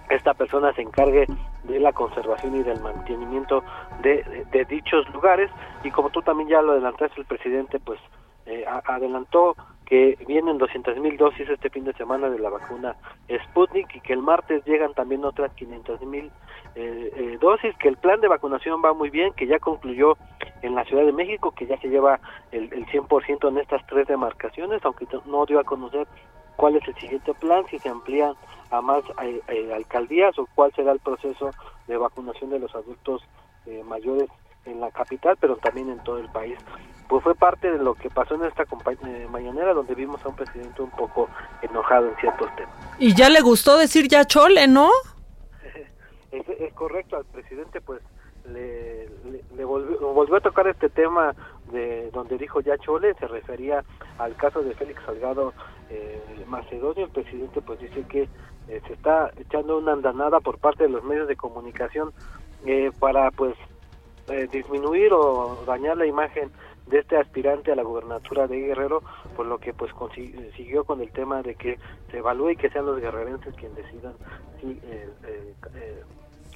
esta 0.10 0.33
persona 0.33 0.71
se 0.75 0.81
encargue 0.81 1.27
de 1.63 1.79
la 1.81 1.91
conservación 1.91 2.55
y 2.55 2.63
del 2.63 2.79
mantenimiento 2.79 3.62
de, 4.01 4.45
de, 4.50 4.63
dichos 4.63 5.05
lugares 5.13 5.51
y 5.83 5.91
como 5.91 6.10
tú 6.10 6.21
también 6.21 6.48
ya 6.48 6.62
lo 6.62 6.71
adelantaste 6.71 7.19
el 7.19 7.27
presidente 7.27 7.81
pues 7.81 8.00
eh, 8.45 8.63
adelantó 8.86 9.57
que 9.91 10.17
vienen 10.25 10.57
200 10.57 11.00
mil 11.00 11.17
dosis 11.17 11.50
este 11.50 11.69
fin 11.69 11.83
de 11.83 11.91
semana 11.91 12.29
de 12.29 12.39
la 12.39 12.50
vacuna 12.50 12.95
Sputnik 13.43 13.93
y 13.93 14.00
que 14.00 14.13
el 14.13 14.21
martes 14.21 14.63
llegan 14.63 14.93
también 14.93 15.25
otras 15.25 15.51
500 15.55 16.01
mil 16.03 16.31
eh, 16.75 17.12
eh, 17.13 17.38
dosis, 17.41 17.75
que 17.75 17.89
el 17.89 17.98
plan 17.98 18.21
de 18.21 18.29
vacunación 18.29 18.81
va 18.81 18.93
muy 18.93 19.10
bien, 19.10 19.33
que 19.33 19.48
ya 19.48 19.60
concluyó 19.60 20.15
en 20.62 20.75
la 20.75 20.86
Ciudad 20.86 21.03
de 21.03 21.12
México, 21.12 21.51
que 21.51 21.67
ya 21.67 21.77
se 21.81 21.89
lleva 21.89 22.21
el, 22.53 22.71
el 22.71 22.86
100% 22.86 23.50
en 23.50 23.57
estas 23.57 23.86
tres 23.88 24.07
demarcaciones, 24.07 24.79
aunque 24.86 25.05
no 25.25 25.45
dio 25.45 25.60
a 25.60 25.65
conocer 25.65 26.07
cuál 26.55 26.77
es 26.77 26.88
el 26.88 26.95
siguiente 26.95 27.33
plan, 27.33 27.65
si 27.69 27.77
se 27.77 27.89
amplían 27.89 28.36
a 28.69 28.79
más 28.79 29.03
eh, 29.21 29.74
alcaldías 29.75 30.39
o 30.39 30.48
cuál 30.55 30.71
será 30.71 30.93
el 30.93 31.00
proceso 31.00 31.51
de 31.88 31.98
vacunación 31.98 32.50
de 32.50 32.60
los 32.60 32.74
adultos 32.74 33.27
mayores 33.86 34.29
en 34.65 34.79
la 34.79 34.89
capital, 34.89 35.36
pero 35.39 35.57
también 35.57 35.89
en 35.89 36.01
todo 36.03 36.17
el 36.17 36.29
país 36.29 36.57
pues 37.11 37.25
fue 37.25 37.35
parte 37.35 37.69
de 37.69 37.77
lo 37.77 37.93
que 37.93 38.09
pasó 38.09 38.35
en 38.35 38.45
esta 38.45 38.63
eh, 38.63 39.27
mañanera 39.29 39.73
donde 39.73 39.95
vimos 39.95 40.23
a 40.23 40.29
un 40.29 40.35
presidente 40.37 40.81
un 40.81 40.91
poco 40.91 41.27
enojado 41.61 42.07
en 42.07 42.15
ciertos 42.15 42.55
temas. 42.55 42.73
Y 42.99 43.13
ya 43.13 43.29
le 43.29 43.41
gustó 43.41 43.77
decir 43.77 44.07
ya 44.07 44.23
chole, 44.23 44.65
¿no? 44.69 44.89
es, 46.31 46.73
correcto, 46.73 47.17
al 47.17 47.25
presidente 47.25 47.81
pues 47.81 48.01
le, 48.45 49.09
volvió, 49.65 50.37
a 50.37 50.39
tocar 50.39 50.69
este 50.69 50.87
tema 50.87 51.35
de 51.73 52.09
donde 52.11 52.37
dijo 52.37 52.61
ya 52.61 52.77
chole, 52.77 53.13
se 53.15 53.27
refería 53.27 53.83
al 54.17 54.33
caso 54.37 54.61
de 54.61 54.73
Félix 54.73 55.03
Salgado 55.05 55.51
eh, 55.89 56.17
Macedonio, 56.47 57.03
el 57.03 57.11
presidente 57.11 57.59
pues 57.61 57.77
dice 57.81 58.05
que 58.07 58.29
eh, 58.69 58.81
se 58.87 58.93
está 58.93 59.31
echando 59.37 59.79
una 59.79 59.91
andanada 59.91 60.39
por 60.39 60.59
parte 60.59 60.83
de 60.83 60.89
los 60.89 61.03
medios 61.03 61.27
de 61.27 61.35
comunicación 61.35 62.13
eh, 62.65 62.89
para 63.01 63.31
pues 63.31 63.53
disminuir 64.53 65.11
o 65.11 65.61
dañar 65.67 65.97
la 65.97 66.05
imagen 66.05 66.51
de 66.88 67.00
este 67.00 67.17
aspirante 67.17 67.71
a 67.71 67.75
la 67.75 67.83
gubernatura 67.83 68.47
de 68.47 68.59
Guerrero, 68.59 69.01
por 69.35 69.45
lo 69.45 69.59
que 69.59 69.73
pues 69.73 69.91
siguió 70.55 70.83
con 70.83 71.01
el 71.01 71.11
tema 71.11 71.41
de 71.41 71.55
que 71.55 71.77
se 72.09 72.17
evalúe 72.17 72.51
y 72.51 72.55
que 72.57 72.69
sean 72.69 72.85
los 72.85 73.00
guerrerenses 73.00 73.55
quienes 73.55 73.77
decidan 73.77 74.13
si 74.59 74.67
eh, 74.67 75.09
eh, 75.27 75.53
eh, 75.75 76.03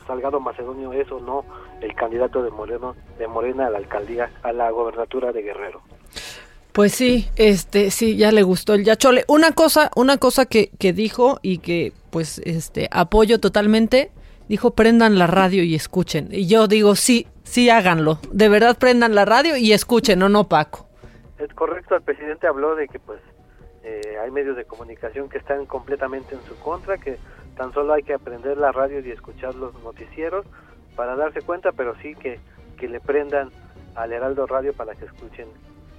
Salgado 0.05 0.39
Macedonio 0.39 0.94
es 0.94 1.12
o 1.12 1.20
no 1.20 1.46
el 1.82 1.94
candidato 1.96 2.44
de 2.44 2.51
Moreno 2.51 2.96
de 3.17 3.27
Morena 3.27 3.67
a 3.67 3.70
la 3.70 3.77
alcaldía 3.77 4.32
a 4.44 4.51
la 4.51 4.70
gubernatura 4.70 5.32
de 5.32 5.41
Guerrero. 5.41 5.82
Pues 6.72 6.91
sí, 6.91 7.29
este, 7.38 7.89
sí, 7.89 8.17
ya 8.17 8.34
le 8.34 8.44
gustó 8.44 8.74
el 8.74 8.84
Yachole. 8.84 9.24
Una 9.29 9.53
cosa, 9.53 9.91
una 9.96 10.17
cosa 10.17 10.46
que, 10.46 10.72
que 10.77 10.91
dijo 10.91 11.39
y 11.41 11.60
que 11.60 11.94
pues 12.10 12.39
este 12.39 12.89
apoyo 12.91 13.39
totalmente, 13.39 14.12
dijo 14.48 14.72
prendan 14.72 15.18
la 15.18 15.28
radio 15.28 15.64
y 15.64 15.75
escuchen. 15.75 16.30
Y 16.32 16.48
yo 16.48 16.68
digo, 16.68 16.96
sí, 16.96 17.28
Sí, 17.46 17.70
háganlo. 17.70 18.20
De 18.32 18.50
verdad 18.50 18.78
prendan 18.78 19.16
la 19.16 19.24
radio 19.24 19.56
y 19.56 19.72
escuchen, 19.72 20.22
¿o 20.24 20.30
no, 20.30 20.50
Paco? 20.50 20.90
Es 21.38 21.54
correcto, 21.54 21.96
el 21.96 22.02
presidente 22.02 22.48
habló 22.48 22.75
de 22.75 22.88
que 22.88 23.00
pues 23.00 23.20
eh, 23.84 24.18
hay 24.22 24.32
medios 24.32 24.58
de 24.58 24.66
comunicación 24.66 25.30
que 25.30 25.38
están 25.38 25.66
completamente 25.66 26.36
en 26.36 26.42
su 26.44 26.58
contra, 26.60 26.98
que 26.98 27.18
tan 27.56 27.72
solo 27.74 27.94
hay 27.94 28.04
que 28.04 28.14
aprender 28.14 28.58
la 28.58 28.72
radio 28.72 29.00
y 29.00 29.12
escuchar 29.12 29.56
los 29.56 29.74
noticieros 29.84 30.46
para 30.96 31.16
darse 31.16 31.42
cuenta, 31.42 31.72
pero 31.72 31.96
sí 32.02 32.16
que, 32.16 32.40
que 32.78 32.90
le 32.90 33.00
prendan 33.00 33.52
al 33.96 34.12
Heraldo 34.12 34.48
Radio 34.48 34.74
para 34.74 34.96
que 34.96 35.06
escuchen 35.06 35.48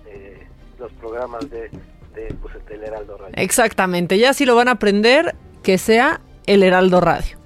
eh, 0.06 0.46
los 0.78 0.92
programas 0.94 1.48
de, 1.48 1.70
de 2.14 2.34
pues, 2.42 2.54
el 2.68 2.82
Heraldo 2.82 3.16
Radio. 3.18 3.34
Exactamente, 3.36 4.18
ya 4.18 4.34
si 4.34 4.44
lo 4.44 4.56
van 4.56 4.68
a 4.68 4.72
aprender, 4.72 5.34
que 5.62 5.78
sea 5.78 6.20
el 6.46 6.62
Heraldo 6.62 7.00
Radio. 7.00 7.45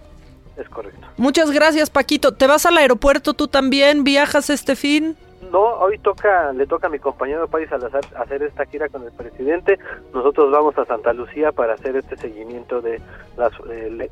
Es 0.61 0.69
correcto. 0.69 1.07
Muchas 1.17 1.51
gracias, 1.51 1.89
Paquito. 1.89 2.33
¿Te 2.35 2.47
vas 2.47 2.67
al 2.67 2.77
aeropuerto 2.77 3.33
tú 3.33 3.49
también? 3.49 4.05
¿Viajas 4.05 4.51
este 4.51 4.77
fin? 4.77 5.17
No, 5.51 5.61
hoy 5.61 5.99
toca, 5.99 6.53
le 6.53 6.67
toca 6.67 6.87
a 6.87 6.91
mi 6.91 6.99
compañero 6.99 7.49
País 7.49 7.69
Salazar 7.71 8.03
hacer 8.17 8.43
esta 8.43 8.67
gira 8.67 8.89
con 8.89 9.03
el 9.03 9.11
presidente. 9.11 9.79
Nosotros 10.13 10.51
vamos 10.51 10.77
a 10.77 10.85
Santa 10.85 11.13
Lucía 11.15 11.51
para 11.51 11.75
hacer 11.75 11.97
este 11.97 12.17
seguimiento 12.19 12.83
de 12.83 13.01
las, 13.39 13.53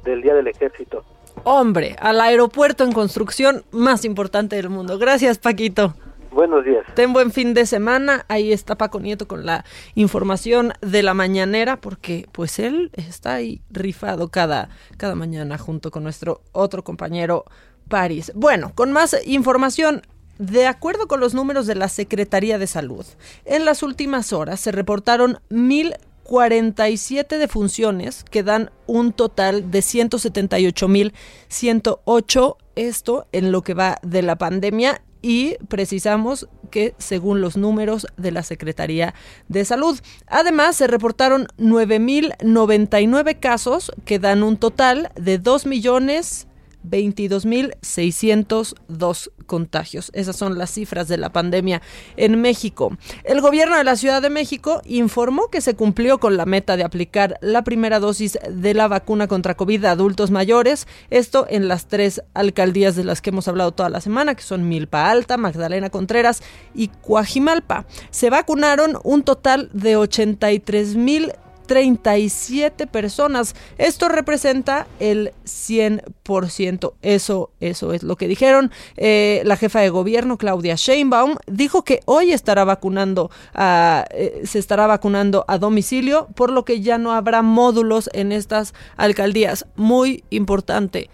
del 0.05 0.23
Día 0.23 0.35
del 0.35 0.49
Ejército. 0.49 1.05
Hombre, 1.45 1.97
al 2.01 2.21
aeropuerto 2.21 2.83
en 2.83 2.93
construcción 2.93 3.63
más 3.71 4.05
importante 4.05 4.57
del 4.57 4.71
mundo. 4.71 4.99
Gracias, 4.99 5.39
Paquito. 5.39 5.95
Buenos 6.31 6.65
días. 6.65 6.85
Ten 6.95 7.13
buen 7.13 7.33
fin 7.33 7.55
de 7.55 7.67
semana. 7.67 8.25
Ahí 8.29 8.53
está 8.53 8.77
Paco 8.77 9.01
Nieto 9.01 9.27
con 9.27 9.47
la 9.47 9.65
información 9.95 10.73
de 10.81 11.03
la 11.03 11.15
mañanera, 11.15 11.81
porque 11.81 12.27
pues 12.33 12.59
él 12.59 12.91
está 12.95 13.35
ahí 13.35 13.63
rifado 13.71 14.29
cada, 14.29 14.69
cada 14.97 15.15
mañana 15.15 15.59
junto 15.59 15.91
con 15.91 16.03
nuestro 16.03 16.43
otro 16.53 16.85
compañero 16.85 17.45
París. 17.89 18.33
Bueno, 18.35 18.73
con 18.75 18.93
más 18.93 19.17
información. 19.27 20.03
De 20.39 20.67
acuerdo 20.69 21.09
con 21.09 21.19
los 21.19 21.35
números 21.35 21.67
de 21.67 21.75
la 21.75 21.89
Secretaría 21.89 22.59
de 22.59 22.69
Salud, 22.69 23.05
en 23.45 23.65
las 23.65 23.83
últimas 23.83 24.33
horas 24.33 24.61
se 24.61 24.71
reportaron 24.71 25.41
1.047 25.51 27.39
defunciones 27.39 28.23
que 28.23 28.45
dan 28.45 28.71
un 28.87 29.13
total 29.13 29.73
de 29.73 29.81
178.108, 29.81 32.57
esto 32.77 33.27
en 33.33 33.51
lo 33.51 33.63
que 33.63 33.75
va 33.75 33.99
de 34.03 34.23
la 34.23 34.37
pandemia 34.37 35.03
y 35.23 35.57
precisamos 35.69 36.49
que 36.71 36.95
según 36.99 37.41
los 37.41 37.57
números 37.57 38.07
de 38.17 38.33
la 38.33 38.43
Secretaría 38.43 39.15
de 39.49 39.65
Salud. 39.65 39.99
Además, 40.27 40.77
se 40.77 40.87
reportaron 40.87 41.47
9.099 41.59 43.39
casos 43.41 43.93
que 44.05 44.19
dan 44.19 44.43
un 44.43 44.57
total 44.57 45.11
de 45.17 45.39
2 45.39 45.67
millones 45.67 46.48
22.602 46.91 49.31
contagios. 49.47 50.11
Esas 50.15 50.37
son 50.37 50.59
las 50.59 50.71
cifras 50.71 51.09
de 51.09 51.17
la 51.17 51.33
pandemia 51.33 51.83
en 52.17 52.41
México. 52.41 52.97
El 53.25 53.41
gobierno 53.41 53.77
de 53.77 53.83
la 53.85 53.97
Ciudad 53.97 54.23
de 54.23 54.31
México 54.31 54.81
informó 54.85 55.49
que 55.49 55.61
se 55.61 55.75
cumplió 55.75 56.19
con 56.19 56.37
la 56.37 56.47
meta 56.47 56.77
de 56.77 56.85
aplicar 56.85 57.39
la 57.41 57.65
primera 57.65 57.99
dosis 57.99 58.39
de 58.49 58.75
la 58.75 58.89
vacuna 58.89 59.27
contra 59.27 59.57
COVID 59.57 59.87
a 59.87 59.93
adultos 59.93 60.31
mayores. 60.31 60.87
Esto 61.11 61.47
en 61.49 61.69
las 61.69 61.89
tres 61.89 62.23
alcaldías 62.35 62.95
de 62.95 63.05
las 63.05 63.21
que 63.21 63.31
hemos 63.31 63.49
hablado 63.49 63.73
toda 63.73 63.91
la 63.91 64.01
semana, 64.01 64.35
que 64.35 64.43
son 64.43 64.69
Milpa 64.69 65.11
Alta, 65.11 65.37
Magdalena 65.37 65.91
Contreras 65.91 66.43
y 66.75 66.89
Coajimalpa. 66.89 67.87
Se 68.11 68.31
vacunaron 68.31 68.99
un 69.03 69.23
total 69.23 69.71
de 69.73 69.97
83 69.97 70.97
mil 70.97 71.33
37 71.69 72.89
personas. 72.89 73.55
Esto 73.77 74.09
representa 74.09 74.89
el 74.99 75.33
100%. 75.45 76.95
Eso, 77.03 77.51
eso 77.61 77.93
es 77.93 78.03
lo 78.03 78.17
que 78.17 78.27
dijeron. 78.27 78.73
Eh, 78.97 79.43
la 79.45 79.57
jefa 79.57 79.79
de 79.79 79.91
gobierno, 79.91 80.39
Claudia 80.39 80.75
Sheinbaum, 80.75 81.37
dijo 81.47 81.85
que 81.85 82.01
hoy 82.07 82.33
estará 82.33 82.65
vacunando, 82.65 83.31
eh, 83.57 84.43
se 84.45 84.59
estará 84.59 84.89
vacunando 84.89 85.45
a 85.47 85.59
domicilio, 85.59 86.27
por 86.35 86.51
lo 86.51 86.65
que 86.65 86.81
ya 86.81 86.99
no 86.99 87.13
habrá 87.13 87.43
módulos 87.43 88.11
en 88.13 88.33
estas 88.33 88.75
alcaldías. 88.97 89.67
Muy 89.77 90.25
importante 90.31 91.11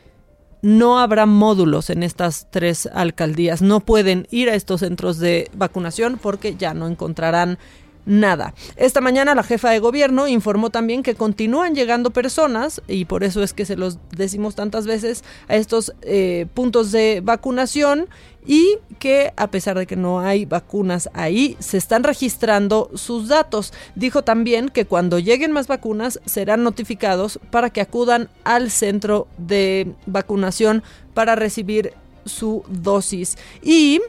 no 0.63 0.99
habrá 0.99 1.27
módulos 1.27 1.91
en 1.91 2.03
estas 2.03 2.47
tres 2.51 2.89
alcaldías. 2.95 3.61
No 3.61 3.81
pueden 3.81 4.27
ir 4.31 4.49
a 4.49 4.55
estos 4.55 4.81
centros 4.81 5.19
de 5.19 5.51
vacunación 5.53 6.19
porque 6.21 6.57
ya 6.57 6.73
no 6.73 6.87
encontrarán 6.89 7.59
nada. 8.07 8.55
Esta 8.77 9.01
mañana 9.01 9.35
la 9.35 9.43
jefa 9.43 9.71
de 9.71 9.79
gobierno 9.79 10.29
informó 10.29 10.71
también 10.71 11.03
que 11.03 11.15
continúan 11.15 11.75
llegando 11.75 12.11
personas, 12.11 12.83
y 12.89 13.05
por 13.05 13.25
eso 13.25 13.43
es 13.43 13.53
que 13.53 13.65
se 13.65 13.77
los 13.77 13.99
decimos 14.11 14.55
tantas 14.55 14.87
veces, 14.87 15.25
a 15.49 15.57
estos 15.57 15.93
eh, 16.03 16.47
puntos 16.55 16.93
de 16.93 17.21
vacunación 17.23 18.09
y 18.47 18.79
que 18.99 19.33
a 19.37 19.51
pesar 19.51 19.79
de 19.79 19.87
que 19.87 19.97
no 19.97 20.21
hay 20.21 20.45
vacunas 20.45 21.09
ahí, 21.15 21.57
se 21.61 21.79
están 21.79 22.05
registrando 22.05 22.91
sus 22.95 23.29
datos. 23.29 23.73
Dijo 23.95 24.23
también 24.23 24.69
que 24.69 24.85
cuando 24.85 25.19
lleguen 25.19 25.53
más 25.53 25.67
vacunas 25.67 26.21
serán 26.27 26.63
notificados 26.63 27.41
para 27.51 27.71
que 27.71 27.81
acudan 27.81 28.29
al 28.45 28.71
centro 28.71 29.29
de 29.39 29.93
vacunación 30.07 30.83
para 31.15 31.37
recibir 31.37 31.95
su 32.25 32.65
dosis. 32.69 33.37
Y 33.63 34.01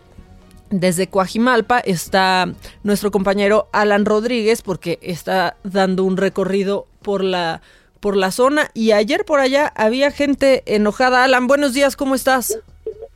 desde 0.70 1.08
Coajimalpa 1.08 1.80
está 1.80 2.48
nuestro 2.84 3.12
compañero 3.12 3.68
Alan 3.72 4.06
Rodríguez 4.06 4.62
porque 4.62 5.00
está 5.02 5.58
dando 5.64 6.04
un 6.04 6.18
recorrido 6.18 6.88
por 7.02 7.24
la 7.24 7.62
por 8.00 8.16
la 8.16 8.30
zona 8.30 8.70
y 8.74 8.92
ayer 8.92 9.26
por 9.26 9.40
allá 9.40 9.72
había 9.76 10.12
gente 10.12 10.62
enojada. 10.68 11.24
Alan, 11.24 11.48
buenos 11.48 11.74
días, 11.74 11.96
¿cómo 11.96 12.14
estás? 12.14 12.62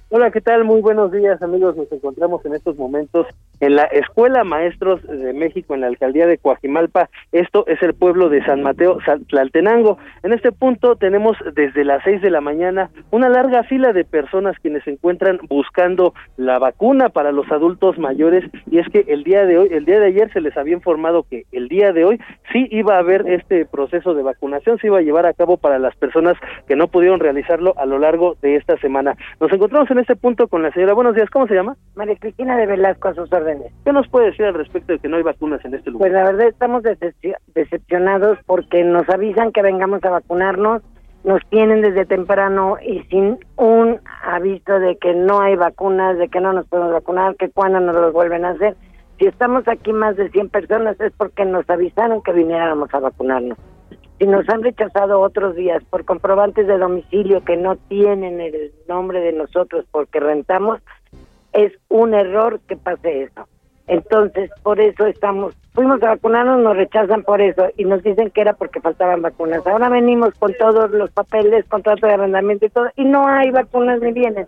Hola, 0.09 0.31
¿qué 0.31 0.41
tal? 0.41 0.63
Muy 0.63 0.81
buenos 0.81 1.11
días, 1.11 1.39
amigos. 1.43 1.77
Nos 1.77 1.91
encontramos 1.91 2.43
en 2.45 2.55
estos 2.55 2.75
momentos 2.75 3.27
en 3.59 3.75
la 3.75 3.83
Escuela 3.83 4.43
Maestros 4.43 5.01
de 5.03 5.33
México, 5.33 5.73
en 5.73 5.81
la 5.81 5.87
alcaldía 5.87 6.27
de 6.27 6.37
Coajimalpa. 6.37 7.09
Esto 7.31 7.65
es 7.67 7.81
el 7.81 7.93
pueblo 7.93 8.29
de 8.29 8.43
San 8.45 8.61
Mateo, 8.61 8.99
Tlaltenango. 9.29 9.97
En 10.23 10.33
este 10.33 10.51
punto 10.51 10.95
tenemos 10.95 11.37
desde 11.53 11.83
las 11.83 12.03
seis 12.03 12.21
de 12.21 12.29
la 12.29 12.41
mañana 12.41 12.89
una 13.11 13.29
larga 13.29 13.63
fila 13.63 13.93
de 13.93 14.05
personas 14.05 14.57
quienes 14.59 14.83
se 14.83 14.91
encuentran 14.91 15.39
buscando 15.49 16.13
la 16.37 16.59
vacuna 16.59 17.09
para 17.09 17.31
los 17.31 17.51
adultos 17.51 17.97
mayores. 17.97 18.45
Y 18.69 18.79
es 18.79 18.87
que 18.89 19.05
el 19.07 19.23
día 19.23 19.45
de 19.45 19.57
hoy, 19.57 19.69
el 19.71 19.85
día 19.85 19.99
de 19.99 20.07
ayer 20.07 20.31
se 20.31 20.41
les 20.41 20.55
había 20.57 20.73
informado 20.73 21.23
que 21.23 21.45
el 21.51 21.67
día 21.67 21.91
de 21.91 22.05
hoy 22.05 22.19
sí 22.51 22.67
iba 22.71 22.95
a 22.95 22.99
haber 22.99 23.27
este 23.27 23.65
proceso 23.65 24.13
de 24.13 24.23
vacunación, 24.23 24.77
se 24.79 24.87
iba 24.87 24.99
a 24.99 25.01
llevar 25.01 25.25
a 25.25 25.33
cabo 25.33 25.57
para 25.57 25.79
las 25.79 25.95
personas 25.95 26.37
que 26.67 26.75
no 26.75 26.87
pudieron 26.87 27.19
realizarlo 27.19 27.73
a 27.77 27.85
lo 27.85 27.99
largo 27.99 28.35
de 28.41 28.55
esta 28.55 28.77
semana. 28.77 29.15
Nos 29.39 29.51
encontramos 29.51 29.89
en 29.91 29.99
este 29.99 30.15
punto 30.15 30.47
con 30.47 30.63
la 30.63 30.71
señora. 30.71 30.93
Buenos 30.93 31.15
días, 31.15 31.29
¿cómo 31.29 31.47
se 31.47 31.55
llama? 31.55 31.75
María 31.95 32.15
Cristina 32.15 32.57
de 32.57 32.65
Velasco, 32.65 33.07
a 33.07 33.13
sus. 33.13 33.29
¿Qué 33.85 33.93
nos 33.93 34.07
puede 34.07 34.27
decir 34.27 34.45
al 34.45 34.53
respecto 34.53 34.93
de 34.93 34.99
que 34.99 35.07
no 35.07 35.17
hay 35.17 35.23
vacunas 35.23 35.63
en 35.65 35.73
este 35.73 35.91
lugar? 35.91 36.09
Pues 36.09 36.13
la 36.13 36.31
verdad 36.31 36.47
estamos 36.47 36.83
decepcionados 36.83 38.37
porque 38.45 38.83
nos 38.83 39.07
avisan 39.09 39.51
que 39.51 39.61
vengamos 39.61 40.03
a 40.03 40.09
vacunarnos, 40.09 40.81
nos 41.23 41.41
tienen 41.49 41.81
desde 41.81 42.05
temprano 42.05 42.77
y 42.81 43.01
sin 43.09 43.37
un 43.57 43.99
aviso 44.23 44.79
de 44.79 44.97
que 44.97 45.13
no 45.13 45.41
hay 45.41 45.55
vacunas, 45.55 46.17
de 46.17 46.29
que 46.29 46.39
no 46.39 46.53
nos 46.53 46.67
podemos 46.67 46.93
vacunar, 46.93 47.35
que 47.35 47.49
cuando 47.49 47.79
nos 47.79 47.95
lo 47.95 48.11
vuelven 48.11 48.45
a 48.45 48.51
hacer. 48.51 48.75
Si 49.17 49.25
estamos 49.25 49.67
aquí 49.67 49.91
más 49.91 50.15
de 50.15 50.29
100 50.29 50.49
personas 50.49 50.99
es 51.01 51.11
porque 51.17 51.43
nos 51.43 51.69
avisaron 51.69 52.21
que 52.21 52.31
viniéramos 52.31 52.93
a 52.93 52.99
vacunarnos 52.99 53.57
si 54.19 54.27
nos 54.27 54.47
han 54.49 54.63
rechazado 54.63 55.21
otros 55.21 55.55
días 55.55 55.81
por 55.89 56.03
comprobantes 56.03 56.67
de 56.67 56.77
domicilio 56.77 57.43
que 57.45 57.55
no 57.55 57.77
tienen 57.77 58.41
el 58.41 58.73
nombre 58.87 59.21
de 59.21 59.31
nosotros 59.31 59.85
porque 59.91 60.19
rentamos, 60.19 60.81
es 61.53 61.73
un 61.89 62.13
error 62.13 62.59
que 62.67 62.75
pase 62.75 63.23
eso. 63.23 63.47
Entonces, 63.87 64.51
por 64.61 64.79
eso 64.79 65.07
estamos, 65.07 65.55
fuimos 65.73 66.01
a 66.03 66.09
vacunarnos, 66.09 66.61
nos 66.61 66.77
rechazan 66.77 67.23
por 67.23 67.41
eso 67.41 67.69
y 67.75 67.85
nos 67.85 68.03
dicen 68.03 68.29
que 68.29 68.41
era 68.41 68.53
porque 68.53 68.81
faltaban 68.81 69.23
vacunas. 69.23 69.65
Ahora 69.65 69.89
venimos 69.89 70.35
con 70.35 70.53
todos 70.53 70.91
los 70.91 71.09
papeles, 71.09 71.65
contrato 71.65 72.05
de 72.05 72.13
arrendamiento 72.13 72.67
y 72.67 72.69
todo, 72.69 72.89
y 72.95 73.05
no 73.05 73.27
hay 73.27 73.49
vacunas 73.49 73.99
ni 73.99 74.11
vienen. 74.11 74.47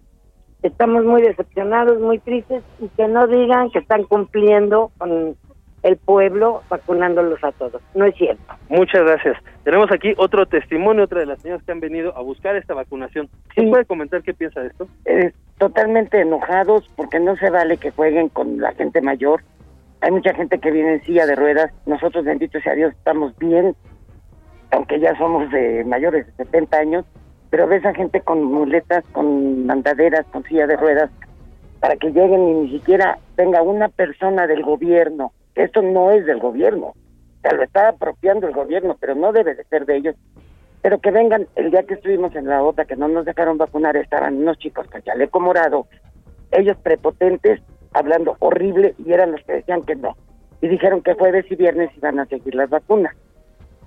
Estamos 0.61 1.05
muy 1.05 1.23
decepcionados, 1.23 1.99
muy 1.99 2.19
tristes 2.19 2.63
y 2.79 2.87
que 2.89 3.07
no 3.07 3.25
digan 3.25 3.71
que 3.71 3.79
están 3.79 4.03
cumpliendo 4.03 4.91
con 4.99 5.35
el 5.81 5.97
pueblo 5.97 6.61
vacunándolos 6.69 7.43
a 7.43 7.51
todos. 7.51 7.81
No 7.95 8.05
es 8.05 8.15
cierto. 8.15 8.43
Muchas 8.69 9.03
gracias. 9.03 9.37
Tenemos 9.63 9.91
aquí 9.91 10.13
otro 10.17 10.45
testimonio, 10.45 11.05
otra 11.05 11.21
de 11.21 11.25
las 11.25 11.41
señoras 11.41 11.63
que 11.63 11.71
han 11.71 11.79
venido 11.79 12.15
a 12.15 12.21
buscar 12.21 12.55
esta 12.55 12.73
vacunación. 12.73 13.27
¿Sí? 13.55 13.65
puede 13.65 13.85
comentar 13.85 14.21
qué 14.21 14.33
piensa 14.33 14.61
de 14.61 14.67
esto? 14.67 14.87
Eh, 15.05 15.31
totalmente 15.61 16.19
enojados 16.19 16.89
porque 16.95 17.19
no 17.19 17.37
se 17.37 17.51
vale 17.51 17.77
que 17.77 17.91
jueguen 17.91 18.29
con 18.29 18.59
la 18.59 18.73
gente 18.73 18.99
mayor. 18.99 19.43
Hay 20.01 20.09
mucha 20.09 20.33
gente 20.33 20.59
que 20.59 20.71
viene 20.71 20.95
en 20.95 21.03
silla 21.03 21.27
de 21.27 21.35
ruedas. 21.35 21.71
Nosotros, 21.85 22.25
bendito 22.25 22.59
sea 22.61 22.73
Dios, 22.73 22.91
estamos 22.93 23.37
bien, 23.37 23.75
aunque 24.71 24.99
ya 24.99 25.15
somos 25.17 25.51
de 25.51 25.83
mayores 25.85 26.25
de 26.25 26.45
70 26.45 26.77
años, 26.77 27.05
pero 27.51 27.67
ves 27.67 27.85
a 27.85 27.93
gente 27.93 28.21
con 28.21 28.43
muletas, 28.43 29.05
con 29.11 29.69
andaderas, 29.69 30.25
con 30.31 30.43
silla 30.45 30.65
de 30.65 30.77
ruedas, 30.77 31.11
para 31.79 31.95
que 31.95 32.11
lleguen 32.11 32.47
y 32.47 32.53
ni 32.53 32.71
siquiera 32.79 33.19
venga 33.37 33.61
una 33.61 33.87
persona 33.87 34.47
del 34.47 34.63
gobierno 34.63 35.31
esto 35.55 35.81
no 35.81 36.11
es 36.11 36.25
del 36.25 36.39
gobierno, 36.39 36.93
se 37.41 37.55
lo 37.55 37.63
está 37.63 37.89
apropiando 37.89 38.47
el 38.47 38.53
gobierno, 38.53 38.95
pero 38.99 39.15
no 39.15 39.31
debe 39.31 39.55
de 39.55 39.63
ser 39.65 39.85
de 39.85 39.97
ellos. 39.97 40.15
Pero 40.81 40.99
que 40.99 41.11
vengan, 41.11 41.47
el 41.55 41.71
día 41.71 41.83
que 41.83 41.93
estuvimos 41.93 42.35
en 42.35 42.47
la 42.47 42.63
OTA, 42.63 42.85
que 42.85 42.95
no 42.95 43.07
nos 43.07 43.25
dejaron 43.25 43.57
vacunar, 43.57 43.95
estaban 43.95 44.37
unos 44.37 44.57
chicos 44.57 44.87
con 44.87 45.01
chaleco 45.03 45.39
morado, 45.39 45.87
ellos 46.51 46.77
prepotentes, 46.81 47.61
hablando 47.93 48.35
horrible, 48.39 48.95
y 49.05 49.13
eran 49.13 49.31
los 49.31 49.43
que 49.43 49.53
decían 49.53 49.83
que 49.83 49.95
no. 49.95 50.15
Y 50.61 50.67
dijeron 50.67 51.01
que 51.01 51.13
jueves 51.13 51.45
y 51.49 51.55
viernes 51.55 51.91
iban 51.97 52.19
a 52.19 52.25
seguir 52.25 52.55
las 52.55 52.69
vacunas. 52.69 53.15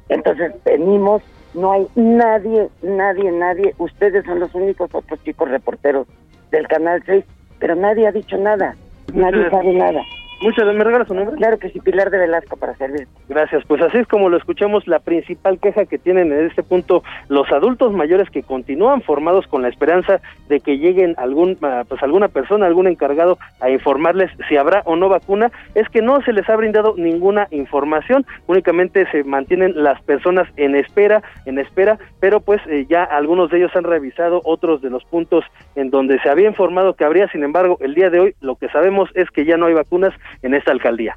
Entonces 0.08 0.52
venimos, 0.64 1.22
no 1.54 1.72
hay 1.72 1.88
nadie, 1.94 2.68
nadie, 2.82 3.32
nadie, 3.32 3.74
ustedes 3.78 4.24
son 4.24 4.40
los 4.40 4.54
únicos 4.54 4.94
otros 4.94 5.22
chicos 5.24 5.48
reporteros 5.48 6.06
del 6.50 6.68
Canal 6.68 7.02
6, 7.06 7.24
pero 7.58 7.74
nadie 7.74 8.06
ha 8.06 8.12
dicho 8.12 8.36
nada, 8.36 8.76
nadie 9.12 9.48
sabe 9.50 9.72
nada. 9.72 10.02
Muchas 10.44 10.66
¿me 10.74 10.84
regala 10.84 11.06
su 11.06 11.14
nombre? 11.14 11.36
Claro 11.36 11.58
que 11.58 11.70
sí, 11.70 11.80
Pilar 11.80 12.10
de 12.10 12.18
Velasco 12.18 12.58
para 12.58 12.76
servir. 12.76 13.08
Gracias, 13.30 13.64
pues 13.66 13.80
así 13.80 13.96
es 13.96 14.06
como 14.06 14.28
lo 14.28 14.36
escuchamos, 14.36 14.86
la 14.86 14.98
principal 14.98 15.58
queja 15.58 15.86
que 15.86 15.96
tienen 15.96 16.30
en 16.34 16.44
este 16.44 16.62
punto 16.62 17.02
los 17.30 17.50
adultos 17.50 17.94
mayores 17.94 18.28
que 18.28 18.42
continúan 18.42 19.00
formados 19.00 19.46
con 19.46 19.62
la 19.62 19.68
esperanza 19.68 20.20
de 20.50 20.60
que 20.60 20.76
lleguen 20.76 21.14
algún, 21.16 21.56
ah, 21.62 21.84
pues 21.88 22.02
alguna 22.02 22.28
persona, 22.28 22.66
algún 22.66 22.88
encargado 22.88 23.38
a 23.62 23.70
informarles 23.70 24.30
si 24.46 24.58
habrá 24.58 24.82
o 24.84 24.96
no 24.96 25.08
vacuna, 25.08 25.50
es 25.74 25.88
que 25.88 26.02
no 26.02 26.20
se 26.20 26.34
les 26.34 26.46
ha 26.50 26.56
brindado 26.56 26.94
ninguna 26.98 27.48
información, 27.50 28.26
únicamente 28.46 29.10
se 29.12 29.24
mantienen 29.24 29.82
las 29.82 30.02
personas 30.02 30.46
en 30.58 30.76
espera, 30.76 31.22
en 31.46 31.58
espera, 31.58 31.98
pero 32.20 32.40
pues 32.40 32.60
eh, 32.66 32.84
ya 32.86 33.02
algunos 33.02 33.50
de 33.50 33.56
ellos 33.56 33.74
han 33.74 33.84
revisado 33.84 34.42
otros 34.44 34.82
de 34.82 34.90
los 34.90 35.06
puntos 35.06 35.42
en 35.74 35.88
donde 35.88 36.20
se 36.20 36.28
había 36.28 36.48
informado 36.48 36.92
que 36.92 37.04
habría, 37.04 37.28
sin 37.28 37.44
embargo, 37.44 37.78
el 37.80 37.94
día 37.94 38.10
de 38.10 38.20
hoy 38.20 38.34
lo 38.42 38.56
que 38.56 38.68
sabemos 38.68 39.08
es 39.14 39.30
que 39.30 39.46
ya 39.46 39.56
no 39.56 39.64
hay 39.64 39.72
vacunas 39.72 40.12
en 40.42 40.54
esta 40.54 40.72
alcaldía. 40.72 41.16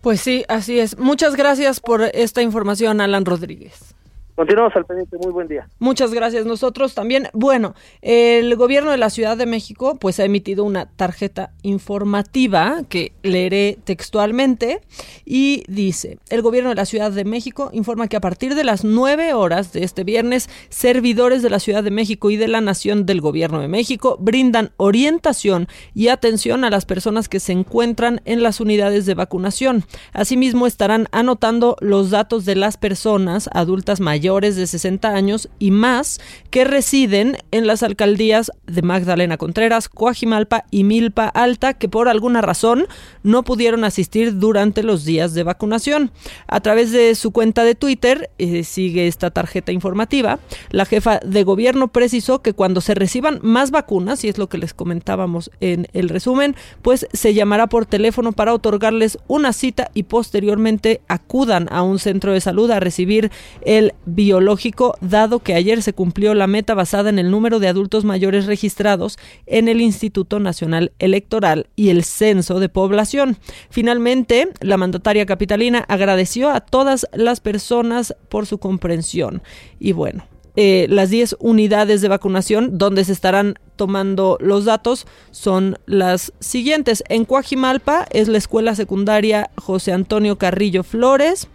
Pues 0.00 0.20
sí, 0.20 0.44
así 0.48 0.78
es. 0.80 0.98
Muchas 0.98 1.36
gracias 1.36 1.80
por 1.80 2.02
esta 2.02 2.42
información, 2.42 3.00
Alan 3.00 3.24
Rodríguez. 3.24 3.94
Continuamos 4.40 4.74
al 4.74 4.86
pendiente, 4.86 5.18
muy 5.18 5.32
buen 5.32 5.48
día. 5.48 5.68
Muchas 5.80 6.14
gracias. 6.14 6.46
Nosotros 6.46 6.94
también. 6.94 7.28
Bueno, 7.34 7.74
el 8.00 8.56
gobierno 8.56 8.90
de 8.90 8.96
la 8.96 9.10
Ciudad 9.10 9.36
de 9.36 9.44
México 9.44 9.98
pues 10.00 10.18
ha 10.18 10.24
emitido 10.24 10.64
una 10.64 10.86
tarjeta 10.86 11.52
informativa 11.60 12.80
que 12.88 13.12
leeré 13.22 13.76
textualmente 13.84 14.80
y 15.26 15.62
dice, 15.68 16.16
el 16.30 16.40
gobierno 16.40 16.70
de 16.70 16.76
la 16.76 16.86
Ciudad 16.86 17.12
de 17.12 17.26
México 17.26 17.68
informa 17.74 18.08
que 18.08 18.16
a 18.16 18.22
partir 18.22 18.54
de 18.54 18.64
las 18.64 18.82
nueve 18.82 19.34
horas 19.34 19.74
de 19.74 19.84
este 19.84 20.04
viernes, 20.04 20.48
servidores 20.70 21.42
de 21.42 21.50
la 21.50 21.60
Ciudad 21.60 21.84
de 21.84 21.90
México 21.90 22.30
y 22.30 22.38
de 22.38 22.48
la 22.48 22.62
Nación 22.62 23.04
del 23.04 23.20
Gobierno 23.20 23.60
de 23.60 23.68
México 23.68 24.16
brindan 24.18 24.70
orientación 24.78 25.68
y 25.92 26.08
atención 26.08 26.64
a 26.64 26.70
las 26.70 26.86
personas 26.86 27.28
que 27.28 27.40
se 27.40 27.52
encuentran 27.52 28.22
en 28.24 28.42
las 28.42 28.58
unidades 28.62 29.04
de 29.04 29.12
vacunación. 29.12 29.84
Asimismo, 30.14 30.66
estarán 30.66 31.08
anotando 31.12 31.76
los 31.80 32.08
datos 32.08 32.46
de 32.46 32.56
las 32.56 32.78
personas 32.78 33.50
adultas 33.52 34.00
mayores 34.00 34.29
de 34.30 34.66
60 34.66 35.08
años 35.08 35.48
y 35.58 35.72
más 35.72 36.20
que 36.50 36.64
residen 36.64 37.38
en 37.50 37.66
las 37.66 37.82
alcaldías 37.82 38.52
de 38.66 38.82
Magdalena 38.82 39.36
Contreras, 39.36 39.88
Coajimalpa 39.88 40.64
y 40.70 40.84
Milpa 40.84 41.26
Alta 41.26 41.74
que 41.74 41.88
por 41.88 42.08
alguna 42.08 42.40
razón 42.40 42.86
no 43.24 43.42
pudieron 43.42 43.82
asistir 43.82 44.38
durante 44.38 44.84
los 44.84 45.04
días 45.04 45.34
de 45.34 45.42
vacunación. 45.42 46.12
A 46.46 46.60
través 46.60 46.92
de 46.92 47.16
su 47.16 47.32
cuenta 47.32 47.64
de 47.64 47.74
Twitter 47.74 48.30
eh, 48.38 48.62
sigue 48.62 49.08
esta 49.08 49.30
tarjeta 49.30 49.72
informativa. 49.72 50.38
La 50.70 50.84
jefa 50.84 51.18
de 51.24 51.42
gobierno 51.42 51.88
precisó 51.88 52.40
que 52.40 52.52
cuando 52.52 52.80
se 52.80 52.94
reciban 52.94 53.40
más 53.42 53.72
vacunas, 53.72 54.22
y 54.22 54.28
es 54.28 54.38
lo 54.38 54.48
que 54.48 54.58
les 54.58 54.74
comentábamos 54.74 55.50
en 55.60 55.88
el 55.92 56.08
resumen, 56.08 56.54
pues 56.82 57.08
se 57.12 57.34
llamará 57.34 57.66
por 57.66 57.84
teléfono 57.84 58.30
para 58.32 58.54
otorgarles 58.54 59.18
una 59.26 59.52
cita 59.52 59.90
y 59.92 60.04
posteriormente 60.04 61.00
acudan 61.08 61.66
a 61.72 61.82
un 61.82 61.98
centro 61.98 62.32
de 62.32 62.40
salud 62.40 62.70
a 62.70 62.78
recibir 62.78 63.32
el 63.62 63.94
biológico, 64.20 64.98
dado 65.00 65.38
que 65.38 65.54
ayer 65.54 65.80
se 65.80 65.94
cumplió 65.94 66.34
la 66.34 66.46
meta 66.46 66.74
basada 66.74 67.08
en 67.08 67.18
el 67.18 67.30
número 67.30 67.58
de 67.58 67.68
adultos 67.68 68.04
mayores 68.04 68.44
registrados 68.44 69.18
en 69.46 69.66
el 69.66 69.80
Instituto 69.80 70.40
Nacional 70.40 70.92
Electoral 70.98 71.68
y 71.74 71.88
el 71.88 72.04
Censo 72.04 72.60
de 72.60 72.68
Población. 72.68 73.38
Finalmente, 73.70 74.50
la 74.60 74.76
mandataria 74.76 75.24
capitalina 75.24 75.86
agradeció 75.88 76.50
a 76.50 76.60
todas 76.60 77.06
las 77.14 77.40
personas 77.40 78.14
por 78.28 78.44
su 78.44 78.58
comprensión. 78.58 79.40
Y 79.78 79.92
bueno, 79.92 80.24
eh, 80.54 80.86
las 80.90 81.08
10 81.08 81.36
unidades 81.38 82.02
de 82.02 82.08
vacunación 82.08 82.76
donde 82.76 83.04
se 83.04 83.12
estarán 83.12 83.58
tomando 83.76 84.36
los 84.38 84.66
datos 84.66 85.06
son 85.30 85.78
las 85.86 86.34
siguientes. 86.40 87.02
En 87.08 87.24
Coajimalpa 87.24 88.06
es 88.10 88.28
la 88.28 88.36
escuela 88.36 88.74
secundaria 88.74 89.48
José 89.56 89.94
Antonio 89.94 90.36
Carrillo 90.36 90.82
Flores. 90.82 91.48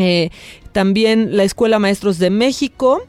Eh, 0.00 0.30
también 0.72 1.36
la 1.36 1.44
Escuela 1.44 1.78
Maestros 1.78 2.18
de 2.18 2.30
México 2.30 3.02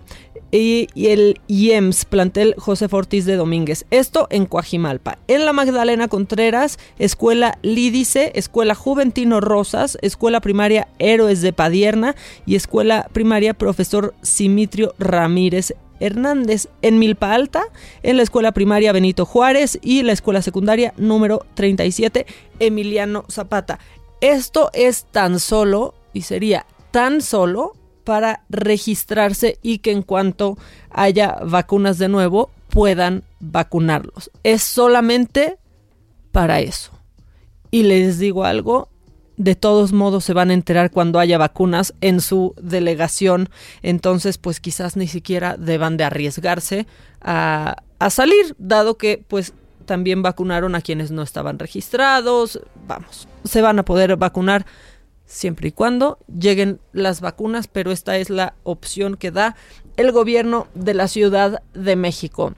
y, 0.52 0.88
el 0.96 1.40
IEMS, 1.48 2.06
plantel 2.06 2.56
José 2.58 2.88
Ortiz 2.92 3.26
de 3.26 3.36
Domínguez. 3.36 3.86
Esto 3.92 4.28
en 4.30 4.46
Coajimalpa. 4.46 5.20
En 5.28 5.46
la 5.46 5.54
Magdalena 5.54 6.08
Contreras, 6.08 6.80
Escuela 6.98 7.58
Lídice, 7.62 8.32
Escuela 8.36 8.76
Juventino 8.76 9.42
Rosas, 9.42 9.98
Escuela 10.02 10.42
Primaria 10.42 10.88
Héroes 10.98 11.42
de 11.42 11.54
Padierna 11.54 12.16
y 12.46 12.56
Escuela 12.56 13.08
Primaria 13.14 13.54
Profesor 13.54 14.14
Simitrio 14.22 14.96
Ramírez 14.98 15.74
Hernández 16.00 16.70
en 16.82 16.98
Milpa 16.98 17.34
Alta, 17.34 17.64
en 18.04 18.18
la 18.18 18.24
escuela 18.24 18.54
primaria 18.54 18.94
Benito 18.94 19.26
Juárez 19.26 19.80
y 19.82 20.02
la 20.04 20.14
escuela 20.14 20.42
secundaria 20.42 20.94
número 20.98 21.46
37 21.56 22.26
Emiliano 22.60 23.26
Zapata. 23.30 23.80
Esto 24.22 24.70
es 24.74 25.06
tan 25.12 25.40
solo 25.40 25.94
y 26.14 26.22
sería 26.22 26.66
tan 26.92 27.22
solo 27.22 27.74
para 28.04 28.44
registrarse 28.50 29.60
y 29.62 29.80
que 29.80 29.92
en 29.92 30.02
cuanto 30.02 30.58
haya 30.90 31.38
vacunas 31.44 31.98
de 31.98 32.10
nuevo 32.10 32.50
puedan 32.70 33.24
vacunarlos. 33.40 34.32
Es 34.44 34.64
solamente 34.64 35.58
para 36.32 36.60
eso. 36.60 36.92
Y 37.72 37.84
les 37.84 38.18
digo 38.18 38.46
algo, 38.46 38.90
de 39.40 39.56
todos 39.56 39.94
modos 39.94 40.26
se 40.26 40.34
van 40.34 40.50
a 40.50 40.54
enterar 40.54 40.92
cuando 40.92 41.18
haya 41.18 41.38
vacunas 41.38 41.94
en 42.02 42.20
su 42.20 42.54
delegación, 42.62 43.50
entonces 43.82 44.38
pues 44.38 44.60
quizás 44.60 44.98
ni 44.98 45.08
siquiera 45.08 45.56
deban 45.58 45.96
de 45.96 46.04
arriesgarse 46.04 46.88
a, 47.22 47.78
salir, 48.10 48.56
dado 48.58 48.98
que 48.98 49.24
pues 49.28 49.54
también 49.86 50.22
vacunaron 50.22 50.76
a 50.76 50.82
quienes 50.82 51.10
no 51.12 51.22
estaban 51.22 51.58
registrados, 51.58 52.60
vamos, 52.86 53.28
se 53.46 53.62
van 53.62 53.80
a 53.80 53.86
poder 53.86 54.18
vacunar 54.18 54.66
siempre 55.30 55.70
y 55.70 55.72
cuando 55.72 56.18
lleguen 56.28 56.80
las 56.92 57.22
vacunas, 57.22 57.68
pero 57.68 57.92
esta 57.92 58.18
es 58.18 58.30
la 58.30 58.56
opción 58.64 59.16
que 59.16 59.32
da 59.32 59.56
el 59.96 60.12
gobierno 60.12 60.68
de 60.74 60.96
la 60.96 61.08
Ciudad 61.08 61.62
de 61.74 61.96
México. 61.96 62.54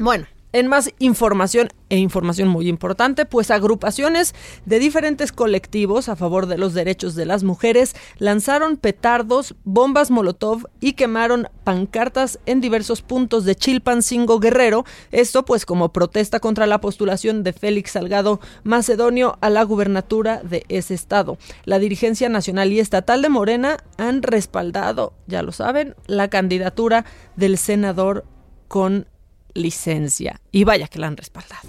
Bueno, 0.00 0.26
en 0.54 0.68
más 0.68 0.90
información 1.00 1.68
e 1.88 1.98
información 1.98 2.48
muy 2.48 2.68
importante, 2.68 3.26
pues 3.26 3.50
agrupaciones 3.50 4.34
de 4.64 4.78
diferentes 4.78 5.32
colectivos 5.32 6.08
a 6.08 6.16
favor 6.16 6.46
de 6.46 6.56
los 6.56 6.74
derechos 6.74 7.16
de 7.16 7.26
las 7.26 7.42
mujeres 7.42 7.94
lanzaron 8.18 8.76
petardos, 8.76 9.56
bombas 9.64 10.12
molotov 10.12 10.68
y 10.80 10.92
quemaron 10.92 11.48
pancartas 11.64 12.38
en 12.46 12.60
diversos 12.60 13.02
puntos 13.02 13.44
de 13.44 13.56
Chilpancingo 13.56 14.38
Guerrero, 14.38 14.84
esto 15.10 15.44
pues 15.44 15.66
como 15.66 15.92
protesta 15.92 16.38
contra 16.38 16.66
la 16.66 16.80
postulación 16.80 17.42
de 17.42 17.52
Félix 17.52 17.90
Salgado 17.90 18.40
Macedonio 18.62 19.36
a 19.40 19.50
la 19.50 19.64
gubernatura 19.64 20.40
de 20.42 20.64
ese 20.68 20.94
estado. 20.94 21.36
La 21.64 21.80
dirigencia 21.80 22.28
nacional 22.28 22.72
y 22.72 22.78
estatal 22.78 23.22
de 23.22 23.28
Morena 23.28 23.78
han 23.98 24.22
respaldado, 24.22 25.14
ya 25.26 25.42
lo 25.42 25.50
saben, 25.50 25.96
la 26.06 26.28
candidatura 26.28 27.04
del 27.34 27.58
senador 27.58 28.24
con 28.68 29.06
licencia. 29.54 30.40
Y 30.52 30.64
vaya 30.64 30.88
que 30.88 30.98
la 30.98 31.06
han 31.06 31.16
respaldado. 31.16 31.68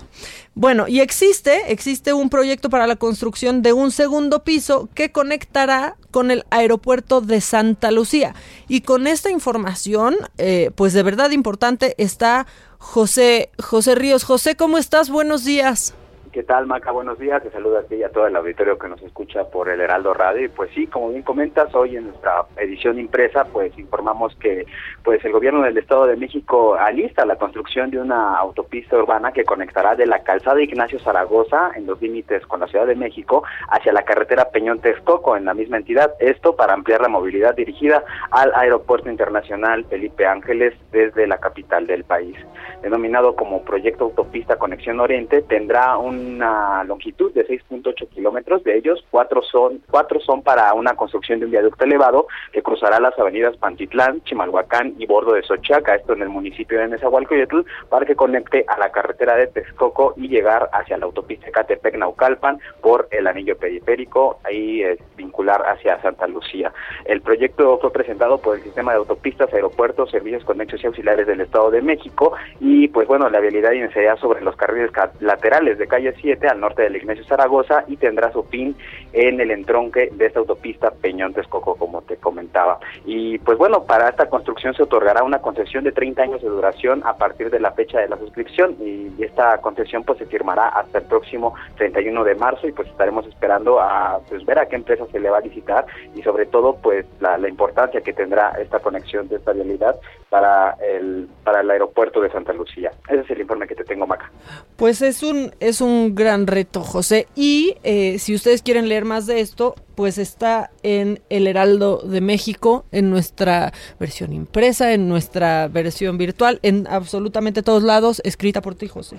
Bueno, 0.53 0.87
y 0.87 0.99
existe, 0.99 1.71
existe 1.71 2.13
un 2.13 2.29
proyecto 2.29 2.69
para 2.69 2.87
la 2.87 2.95
construcción 2.95 3.61
de 3.61 3.73
un 3.73 3.91
segundo 3.91 4.43
piso 4.43 4.89
que 4.93 5.11
conectará 5.11 5.97
con 6.11 6.31
el 6.31 6.45
aeropuerto 6.49 7.21
de 7.21 7.41
Santa 7.41 7.91
Lucía. 7.91 8.35
Y 8.67 8.81
con 8.81 9.07
esta 9.07 9.29
información, 9.29 10.15
eh, 10.37 10.71
pues 10.75 10.93
de 10.93 11.03
verdad 11.03 11.31
importante, 11.31 11.95
está 11.97 12.47
José, 12.77 13.49
José 13.59 13.95
Ríos. 13.95 14.23
José, 14.23 14.55
¿cómo 14.55 14.77
estás? 14.77 15.09
Buenos 15.09 15.43
días. 15.43 15.93
¿Qué 16.35 16.43
tal, 16.43 16.65
Maca? 16.65 16.91
Buenos 16.91 17.17
días. 17.17 17.41
Te 17.41 17.49
saluda 17.49 17.79
a 17.79 17.83
ti 17.83 17.95
y 17.95 18.03
a 18.03 18.09
todo 18.09 18.27
el 18.27 18.35
auditorio 18.35 18.77
que 18.77 18.89
nos 18.89 19.01
escucha 19.01 19.45
por 19.45 19.69
el 19.69 19.79
Heraldo 19.79 20.13
Radio. 20.13 20.43
Y 20.43 20.49
pues 20.49 20.69
sí, 20.75 20.85
como 20.85 21.07
bien 21.07 21.23
comentas, 21.23 21.73
hoy 21.73 21.95
en 21.95 22.07
nuestra 22.07 22.43
edición 22.57 22.99
impresa, 22.99 23.45
pues 23.45 23.71
informamos 23.79 24.35
que 24.35 24.65
pues 25.01 25.23
el 25.23 25.31
gobierno 25.31 25.61
del 25.61 25.77
Estado 25.77 26.07
de 26.07 26.17
México 26.17 26.75
alista 26.75 27.25
la 27.25 27.37
construcción 27.37 27.89
de 27.89 27.99
una 27.99 28.35
autopista 28.35 28.97
urbana 28.97 29.31
que 29.31 29.45
conectará 29.45 29.95
de 29.95 30.07
la 30.07 30.23
calzada 30.23 30.61
Ignacio 30.61 30.99
Zaragoza 30.99 31.71
en 31.73 31.85
los 31.85 32.01
límites 32.01 32.45
con 32.47 32.59
la 32.59 32.67
Ciudad 32.67 32.85
de 32.85 32.95
México 32.95 33.45
hacia 33.69 33.93
la 33.93 34.03
carretera 34.03 34.49
Peñón 34.49 34.81
Texcoco 34.81 35.37
en 35.37 35.45
la 35.45 35.53
misma 35.53 35.77
entidad. 35.77 36.15
Esto 36.19 36.57
para 36.57 36.73
ampliar 36.73 36.99
la 36.99 37.07
movilidad 37.07 37.55
dirigida 37.55 38.03
al 38.31 38.53
Aeropuerto 38.55 39.09
Internacional 39.09 39.85
Felipe 39.85 40.27
Ángeles 40.27 40.73
desde 40.91 41.27
la 41.27 41.37
capital 41.37 41.87
del 41.87 42.03
país. 42.03 42.35
Denominado 42.81 43.37
como 43.37 43.63
Proyecto 43.63 44.03
Autopista 44.03 44.57
Conexión 44.57 44.99
Oriente, 44.99 45.41
tendrá 45.41 45.97
un 45.97 46.24
una 46.25 46.83
longitud 46.83 47.31
de 47.33 47.47
6.8 47.47 48.09
kilómetros, 48.09 48.63
de 48.63 48.77
ellos 48.77 49.03
cuatro 49.11 49.41
son, 49.43 49.81
cuatro 49.89 50.19
son 50.19 50.41
para 50.41 50.73
una 50.73 50.95
construcción 50.95 51.39
de 51.39 51.45
un 51.45 51.51
viaducto 51.51 51.85
elevado 51.85 52.27
que 52.51 52.61
cruzará 52.61 52.99
las 52.99 53.17
avenidas 53.17 53.57
Pantitlán, 53.57 54.21
Chimalhuacán 54.23 54.95
y 54.97 55.05
Bordo 55.05 55.33
de 55.33 55.43
Sochaca, 55.43 55.95
esto 55.95 56.13
en 56.13 56.23
el 56.23 56.29
municipio 56.29 56.79
de 56.79 56.87
Nezahualcóyotl, 56.87 57.61
para 57.89 58.05
que 58.05 58.15
conecte 58.15 58.65
a 58.67 58.77
la 58.77 58.91
carretera 58.91 59.35
de 59.35 59.47
Texcoco 59.47 60.13
y 60.17 60.27
llegar 60.27 60.69
hacia 60.73 60.97
la 60.97 61.05
autopista 61.05 61.47
Catepec-Naucalpan 61.51 62.59
por 62.81 63.07
el 63.11 63.27
anillo 63.27 63.57
periférico, 63.57 64.39
ahí 64.43 64.83
vincular 65.15 65.61
hacia 65.67 66.01
Santa 66.01 66.27
Lucía. 66.27 66.73
El 67.05 67.21
proyecto 67.21 67.77
fue 67.79 67.91
presentado 67.91 68.37
por 68.39 68.55
el 68.55 68.63
sistema 68.63 68.91
de 68.91 68.99
autopistas, 68.99 69.53
aeropuertos, 69.53 70.11
servicios 70.11 70.43
conexos 70.43 70.83
y 70.83 70.87
auxiliares 70.87 71.27
del 71.27 71.41
Estado 71.41 71.71
de 71.71 71.81
México 71.81 72.33
y 72.59 72.87
pues 72.87 73.07
bueno, 73.07 73.29
la 73.29 73.39
vialidad 73.39 73.71
iniciaría 73.71 74.15
sobre 74.17 74.41
los 74.41 74.55
carriles 74.55 74.91
laterales 75.19 75.77
de 75.77 75.87
calle 75.87 76.14
7 76.21 76.47
al 76.47 76.59
norte 76.59 76.83
del 76.83 76.95
Ignacio 76.95 77.23
Zaragoza 77.25 77.83
y 77.87 77.97
tendrá 77.97 78.31
su 78.31 78.43
fin 78.43 78.75
en 79.13 79.39
el 79.39 79.51
entronque 79.51 80.09
de 80.13 80.25
esta 80.25 80.39
autopista 80.39 80.91
Peñón 80.91 81.33
Texcoco, 81.33 81.75
como 81.75 82.01
te 82.01 82.17
comentaba. 82.17 82.79
Y 83.05 83.37
pues 83.39 83.57
bueno, 83.57 83.83
para 83.83 84.09
esta 84.09 84.27
construcción 84.29 84.73
se 84.73 84.83
otorgará 84.83 85.23
una 85.23 85.39
concesión 85.39 85.83
de 85.83 85.91
30 85.91 86.21
años 86.23 86.41
de 86.41 86.49
duración 86.49 87.01
a 87.05 87.17
partir 87.17 87.49
de 87.49 87.59
la 87.59 87.71
fecha 87.71 87.99
de 87.99 88.07
la 88.07 88.17
suscripción 88.17 88.75
y 88.79 89.23
esta 89.23 89.57
concesión 89.59 90.03
pues 90.03 90.19
se 90.19 90.25
firmará 90.25 90.69
hasta 90.69 90.99
el 90.99 91.05
próximo 91.05 91.55
31 91.77 92.23
de 92.23 92.35
marzo 92.35 92.67
y 92.67 92.71
pues 92.71 92.87
estaremos 92.87 93.25
esperando 93.27 93.79
a 93.79 94.19
pues 94.27 94.45
ver 94.45 94.59
a 94.59 94.67
qué 94.67 94.75
empresa 94.75 95.05
se 95.11 95.19
le 95.19 95.29
va 95.29 95.37
a 95.37 95.41
licitar 95.41 95.85
y 96.15 96.21
sobre 96.21 96.45
todo 96.45 96.75
pues 96.81 97.05
la, 97.19 97.37
la 97.37 97.49
importancia 97.49 98.01
que 98.01 98.13
tendrá 98.13 98.51
esta 98.59 98.79
conexión 98.79 99.27
de 99.27 99.37
esta 99.37 99.53
vialidad 99.53 99.95
para 100.29 100.71
el 100.81 101.29
para 101.43 101.61
el 101.61 101.71
aeropuerto 101.71 102.19
de 102.21 102.29
Santa 102.29 102.51
Lucía. 102.53 102.91
Ese 103.07 103.21
es 103.21 103.29
el 103.29 103.41
informe 103.41 103.67
que 103.67 103.75
te 103.75 103.83
tengo, 103.83 104.05
Maca. 104.05 104.29
Pues 104.75 105.01
es 105.01 105.23
un 105.23 105.51
es 105.59 105.81
un 105.81 106.04
un 106.05 106.15
gran 106.15 106.47
reto, 106.47 106.81
José. 106.81 107.27
Y 107.35 107.77
eh, 107.83 108.19
si 108.19 108.35
ustedes 108.35 108.61
quieren 108.61 108.87
leer 108.87 109.05
más 109.05 109.25
de 109.25 109.39
esto, 109.39 109.75
pues 109.95 110.17
está 110.17 110.71
en 110.83 111.21
El 111.29 111.47
Heraldo 111.47 111.97
de 111.97 112.21
México, 112.21 112.85
en 112.91 113.09
nuestra 113.09 113.73
versión 113.99 114.33
impresa, 114.33 114.93
en 114.93 115.09
nuestra 115.09 115.67
versión 115.67 116.17
virtual, 116.17 116.59
en 116.61 116.87
absolutamente 116.87 117.63
todos 117.63 117.83
lados, 117.83 118.21
escrita 118.23 118.61
por 118.61 118.75
ti, 118.75 118.87
José. 118.87 119.17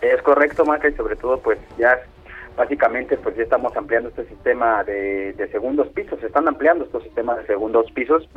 Es 0.00 0.22
correcto, 0.22 0.64
Maca, 0.64 0.88
y 0.88 0.94
sobre 0.94 1.16
todo, 1.16 1.38
pues 1.40 1.58
ya 1.78 1.98
básicamente 2.58 3.16
pues 3.16 3.36
ya 3.36 3.44
estamos 3.44 3.74
ampliando 3.76 4.08
este 4.08 4.26
sistema 4.26 4.82
de, 4.82 5.34
segundos 5.52 5.88
pisos, 5.88 6.18
se 6.20 6.26
están 6.26 6.48
ampliando 6.48 6.84
estos 6.84 7.04
sistemas 7.04 7.38
de 7.38 7.46
segundos 7.46 7.90
pisos, 7.92 8.28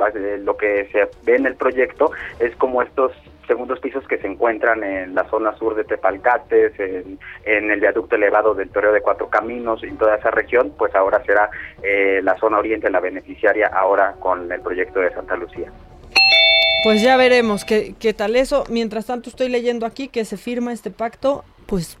lo 0.44 0.56
que 0.56 0.88
se 0.92 1.08
ve 1.24 1.36
en 1.36 1.46
el 1.46 1.56
proyecto 1.56 2.12
es 2.38 2.54
como 2.56 2.82
estos 2.82 3.12
segundos 3.48 3.80
pisos 3.80 4.06
que 4.06 4.18
se 4.18 4.28
encuentran 4.28 4.84
en 4.84 5.16
la 5.16 5.28
zona 5.28 5.54
sur 5.58 5.74
de 5.74 5.82
Tepalcates, 5.82 6.72
en, 6.78 7.18
el 7.44 7.80
viaducto 7.80 8.14
elevado 8.14 8.54
del 8.54 8.70
Toreo 8.70 8.92
de 8.92 9.02
Cuatro 9.02 9.28
Caminos, 9.28 9.82
en 9.82 9.98
toda 9.98 10.14
esa 10.14 10.30
región, 10.30 10.72
pues 10.78 10.94
ahora 10.94 11.22
será 11.24 11.50
eh, 11.82 12.20
la 12.22 12.36
zona 12.38 12.58
oriente 12.58 12.88
la 12.90 13.00
beneficiaria 13.00 13.66
ahora 13.66 14.14
con 14.20 14.50
el 14.50 14.60
proyecto 14.60 15.00
de 15.00 15.12
Santa 15.12 15.36
Lucía. 15.36 15.72
Pues 16.84 17.02
ya 17.02 17.16
veremos 17.16 17.64
qué, 17.64 17.94
qué 17.98 18.14
tal 18.14 18.36
eso. 18.36 18.64
Mientras 18.70 19.06
tanto 19.06 19.28
estoy 19.28 19.48
leyendo 19.48 19.84
aquí 19.84 20.06
que 20.06 20.24
se 20.24 20.36
firma 20.36 20.72
este 20.72 20.90
pacto, 20.90 21.44
pues 21.66 21.98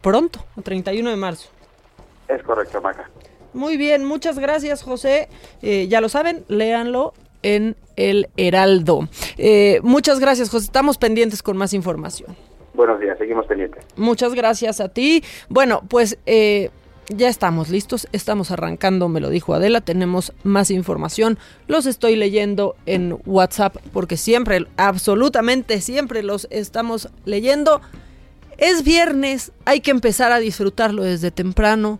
pronto, 0.00 0.40
el 0.56 0.62
31 0.62 1.10
de 1.10 1.16
marzo. 1.16 1.50
Es 2.28 2.42
correcto, 2.42 2.80
Maca. 2.80 3.08
Muy 3.54 3.76
bien, 3.76 4.04
muchas 4.04 4.38
gracias, 4.38 4.82
José. 4.82 5.28
Eh, 5.62 5.88
ya 5.88 6.00
lo 6.00 6.08
saben, 6.08 6.44
léanlo 6.48 7.14
en 7.42 7.76
El 7.96 8.28
Heraldo. 8.36 9.08
Eh, 9.36 9.80
muchas 9.82 10.20
gracias, 10.20 10.50
José. 10.50 10.66
Estamos 10.66 10.98
pendientes 10.98 11.42
con 11.42 11.56
más 11.56 11.72
información. 11.72 12.36
Buenos 12.74 13.00
días, 13.00 13.18
seguimos 13.18 13.46
pendientes. 13.46 13.84
Muchas 13.96 14.34
gracias 14.34 14.80
a 14.80 14.88
ti. 14.88 15.24
Bueno, 15.48 15.82
pues 15.88 16.18
eh, 16.26 16.70
ya 17.08 17.28
estamos 17.28 17.70
listos, 17.70 18.06
estamos 18.12 18.50
arrancando, 18.50 19.08
me 19.08 19.20
lo 19.20 19.30
dijo 19.30 19.54
Adela, 19.54 19.80
tenemos 19.80 20.32
más 20.44 20.70
información. 20.70 21.38
Los 21.66 21.86
estoy 21.86 22.16
leyendo 22.16 22.76
en 22.86 23.18
WhatsApp 23.24 23.76
porque 23.92 24.16
siempre, 24.16 24.66
absolutamente 24.76 25.80
siempre 25.80 26.22
los 26.22 26.46
estamos 26.50 27.08
leyendo. 27.24 27.80
Es 28.58 28.84
viernes, 28.84 29.52
hay 29.64 29.80
que 29.80 29.90
empezar 29.90 30.32
a 30.32 30.38
disfrutarlo 30.38 31.02
desde 31.02 31.30
temprano. 31.30 31.98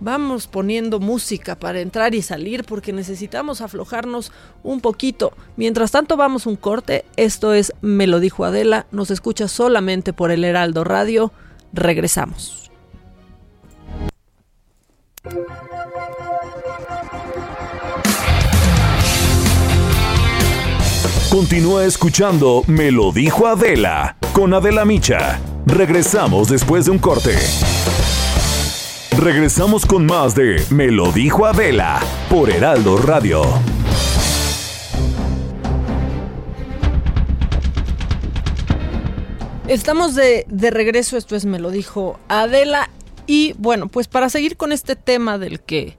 Vamos 0.00 0.46
poniendo 0.46 1.00
música 1.00 1.58
para 1.58 1.80
entrar 1.80 2.14
y 2.14 2.22
salir 2.22 2.64
porque 2.64 2.92
necesitamos 2.92 3.60
aflojarnos 3.60 4.32
un 4.62 4.80
poquito. 4.80 5.32
Mientras 5.56 5.90
tanto 5.90 6.16
vamos 6.16 6.46
un 6.46 6.56
corte. 6.56 7.04
Esto 7.16 7.52
es 7.54 7.72
Me 7.80 8.06
lo 8.06 8.20
dijo 8.20 8.44
Adela. 8.44 8.86
Nos 8.92 9.10
escucha 9.10 9.48
solamente 9.48 10.12
por 10.12 10.30
el 10.30 10.44
Heraldo 10.44 10.84
Radio. 10.84 11.32
Regresamos. 11.72 12.70
Continúa 21.30 21.84
escuchando 21.84 22.62
Me 22.66 22.90
lo 22.90 23.12
dijo 23.12 23.46
Adela 23.46 24.16
con 24.32 24.54
Adela 24.54 24.84
Micha. 24.84 25.40
Regresamos 25.66 26.48
después 26.48 26.86
de 26.86 26.92
un 26.92 26.98
corte. 26.98 27.36
Regresamos 29.18 29.84
con 29.84 30.06
más 30.06 30.36
de 30.36 30.64
Me 30.70 30.92
lo 30.92 31.10
dijo 31.10 31.44
Adela 31.44 32.00
por 32.30 32.50
Heraldo 32.50 32.98
Radio. 32.98 33.42
Estamos 39.66 40.14
de, 40.14 40.46
de, 40.48 40.70
regreso, 40.70 41.16
esto 41.16 41.34
es 41.34 41.46
Me 41.46 41.58
lo 41.58 41.72
dijo 41.72 42.20
Adela. 42.28 42.90
Y 43.26 43.54
bueno, 43.58 43.88
pues 43.88 44.06
para 44.06 44.28
seguir 44.28 44.56
con 44.56 44.70
este 44.70 44.94
tema 44.94 45.36
del 45.36 45.62
que, 45.62 45.98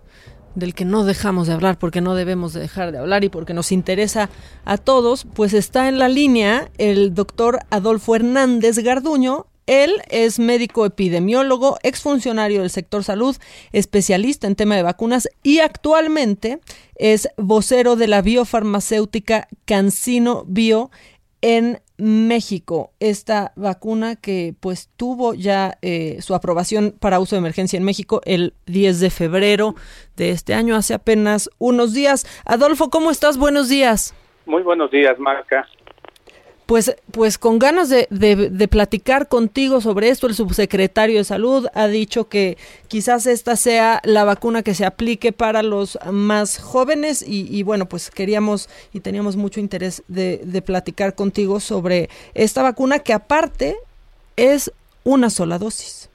del 0.55 0.73
que 0.73 0.85
no 0.85 1.03
dejamos 1.03 1.47
de 1.47 1.53
hablar, 1.55 1.77
porque 1.77 1.99
no 1.99 2.15
debemos 2.15 2.53
de 2.53 2.61
dejar 2.61 2.93
de 2.93 2.99
hablar 2.99 3.25
y 3.25 3.29
porque 3.29 3.53
nos 3.53 3.73
interesa 3.73 4.29
a 4.63 4.77
todos, 4.77 5.27
pues 5.33 5.53
está 5.53 5.89
en 5.89 5.99
la 5.99 6.07
línea 6.07 6.71
el 6.77 7.13
doctor 7.13 7.59
Adolfo 7.69 8.15
Hernández 8.15 8.77
Garduño, 8.77 9.48
él 9.69 10.01
es 10.09 10.39
médico 10.39 10.83
epidemiólogo, 10.83 11.77
exfuncionario 11.83 12.61
del 12.61 12.71
sector 12.71 13.03
salud, 13.03 13.37
especialista 13.71 14.47
en 14.47 14.55
tema 14.55 14.75
de 14.75 14.81
vacunas 14.81 15.29
y 15.43 15.59
actualmente 15.59 16.59
es 16.95 17.29
vocero 17.37 17.95
de 17.95 18.07
la 18.07 18.23
biofarmacéutica 18.23 19.47
Cancino 19.65 20.43
Bio 20.47 20.89
en 21.41 21.81
México. 21.97 22.93
Esta 22.99 23.53
vacuna 23.55 24.15
que 24.15 24.55
pues 24.59 24.89
tuvo 24.97 25.35
ya 25.35 25.77
eh, 25.83 26.17
su 26.21 26.33
aprobación 26.33 26.95
para 26.99 27.19
uso 27.19 27.35
de 27.35 27.41
emergencia 27.41 27.77
en 27.77 27.83
México 27.83 28.21
el 28.25 28.55
10 28.65 28.99
de 28.99 29.09
febrero 29.11 29.75
de 30.15 30.31
este 30.31 30.55
año, 30.55 30.75
hace 30.75 30.95
apenas 30.95 31.47
unos 31.59 31.93
días. 31.93 32.25
Adolfo, 32.43 32.89
¿cómo 32.89 33.11
estás? 33.11 33.37
Buenos 33.37 33.69
días. 33.69 34.15
Muy 34.47 34.63
buenos 34.63 34.89
días, 34.89 35.19
Marca 35.19 35.67
pues, 36.69 36.95
pues 37.11 37.39
con 37.39 37.57
ganas 37.57 37.89
de, 37.89 38.05
de, 38.11 38.67
platicar 38.67 39.27
contigo 39.27 39.81
sobre 39.81 40.09
esto, 40.09 40.27
el 40.27 40.35
subsecretario 40.35 41.17
de 41.17 41.23
Salud 41.23 41.65
ha 41.73 41.87
dicho 41.87 42.29
que 42.29 42.59
quizás 42.87 43.25
esta 43.25 43.55
sea 43.55 44.01
la 44.03 44.23
vacuna 44.23 44.61
que 44.61 44.75
se 44.75 44.85
aplique 44.85 45.31
para 45.31 45.63
los 45.63 45.97
más 46.11 46.59
jóvenes 46.59 47.25
y, 47.27 47.63
bueno, 47.63 47.87
pues 47.87 48.11
queríamos 48.11 48.69
y 48.93 48.99
teníamos 48.99 49.35
mucho 49.35 49.59
interés 49.59 50.03
de, 50.07 50.61
platicar 50.63 51.15
contigo 51.15 51.59
sobre 51.59 52.07
esta 52.35 52.61
vacuna 52.61 52.99
que 52.99 53.13
aparte 53.13 53.75
es 54.35 54.71
una 55.03 55.31
sola 55.31 55.57
dosis. 55.57 56.07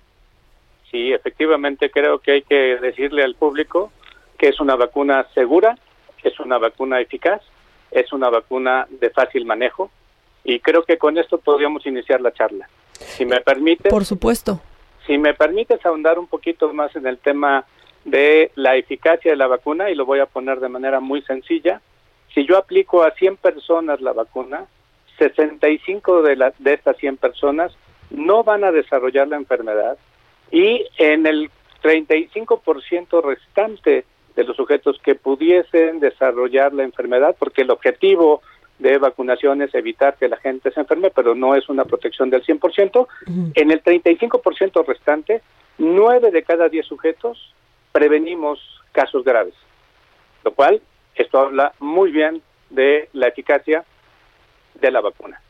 Sí, 0.88 1.12
efectivamente 1.12 1.90
creo 1.90 2.20
que 2.20 2.30
hay 2.30 2.42
que 2.42 2.76
decirle 2.76 3.24
al 3.24 3.34
público 3.34 3.90
que 4.38 4.50
es 4.50 4.60
una 4.60 4.76
vacuna 4.76 5.26
segura, 5.34 5.76
es 6.22 6.38
una 6.38 6.58
vacuna 6.58 7.00
eficaz, 7.00 7.42
es 7.90 8.12
una 8.12 8.30
vacuna 8.30 8.86
de 8.88 9.10
fácil 9.10 9.46
manejo, 9.46 9.90
y 10.44 10.60
creo 10.60 10.84
que 10.84 10.98
con 10.98 11.18
esto 11.18 11.38
podríamos 11.38 11.86
iniciar 11.86 12.20
la 12.20 12.32
charla. 12.32 12.68
Si 12.92 13.24
me 13.24 13.40
permite. 13.40 13.88
Por 13.88 14.04
supuesto. 14.04 14.60
Si 15.06 15.18
me 15.18 15.34
permites 15.34 15.84
ahondar 15.84 16.18
un 16.18 16.26
poquito 16.26 16.72
más 16.72 16.94
en 16.96 17.06
el 17.06 17.18
tema 17.18 17.64
de 18.04 18.50
la 18.54 18.76
eficacia 18.76 19.30
de 19.30 19.36
la 19.36 19.46
vacuna, 19.46 19.90
y 19.90 19.94
lo 19.94 20.06
voy 20.06 20.20
a 20.20 20.26
poner 20.26 20.60
de 20.60 20.68
manera 20.68 21.00
muy 21.00 21.22
sencilla, 21.22 21.80
si 22.34 22.46
yo 22.46 22.58
aplico 22.58 23.02
a 23.02 23.12
100 23.12 23.36
personas 23.38 24.00
la 24.00 24.12
vacuna, 24.12 24.66
65 25.18 26.22
de, 26.22 26.36
la, 26.36 26.52
de 26.58 26.74
estas 26.74 26.96
100 26.98 27.16
personas 27.16 27.72
no 28.10 28.44
van 28.44 28.64
a 28.64 28.72
desarrollar 28.72 29.28
la 29.28 29.36
enfermedad 29.36 29.96
y 30.50 30.84
en 30.98 31.26
el 31.26 31.50
35% 31.82 33.22
restante 33.22 34.04
de 34.34 34.44
los 34.44 34.56
sujetos 34.56 34.98
que 35.02 35.14
pudiesen 35.14 36.00
desarrollar 36.00 36.72
la 36.72 36.82
enfermedad, 36.82 37.36
porque 37.38 37.62
el 37.62 37.70
objetivo 37.70 38.42
de 38.78 38.98
vacunaciones, 38.98 39.74
evitar 39.74 40.16
que 40.16 40.28
la 40.28 40.36
gente 40.36 40.70
se 40.70 40.80
enferme, 40.80 41.10
pero 41.10 41.34
no 41.34 41.54
es 41.54 41.68
una 41.68 41.84
protección 41.84 42.30
del 42.30 42.44
100%. 42.44 43.06
En 43.54 43.70
el 43.70 43.82
35% 43.82 44.84
restante, 44.86 45.42
9 45.78 46.30
de 46.30 46.42
cada 46.42 46.68
10 46.68 46.86
sujetos 46.86 47.54
prevenimos 47.92 48.60
casos 48.92 49.24
graves, 49.24 49.54
lo 50.44 50.52
cual 50.52 50.80
esto 51.14 51.38
habla 51.38 51.72
muy 51.78 52.10
bien 52.10 52.42
de 52.70 53.08
la 53.12 53.28
eficacia 53.28 53.84
de 54.80 54.90
la 54.90 55.00
vacuna. 55.00 55.40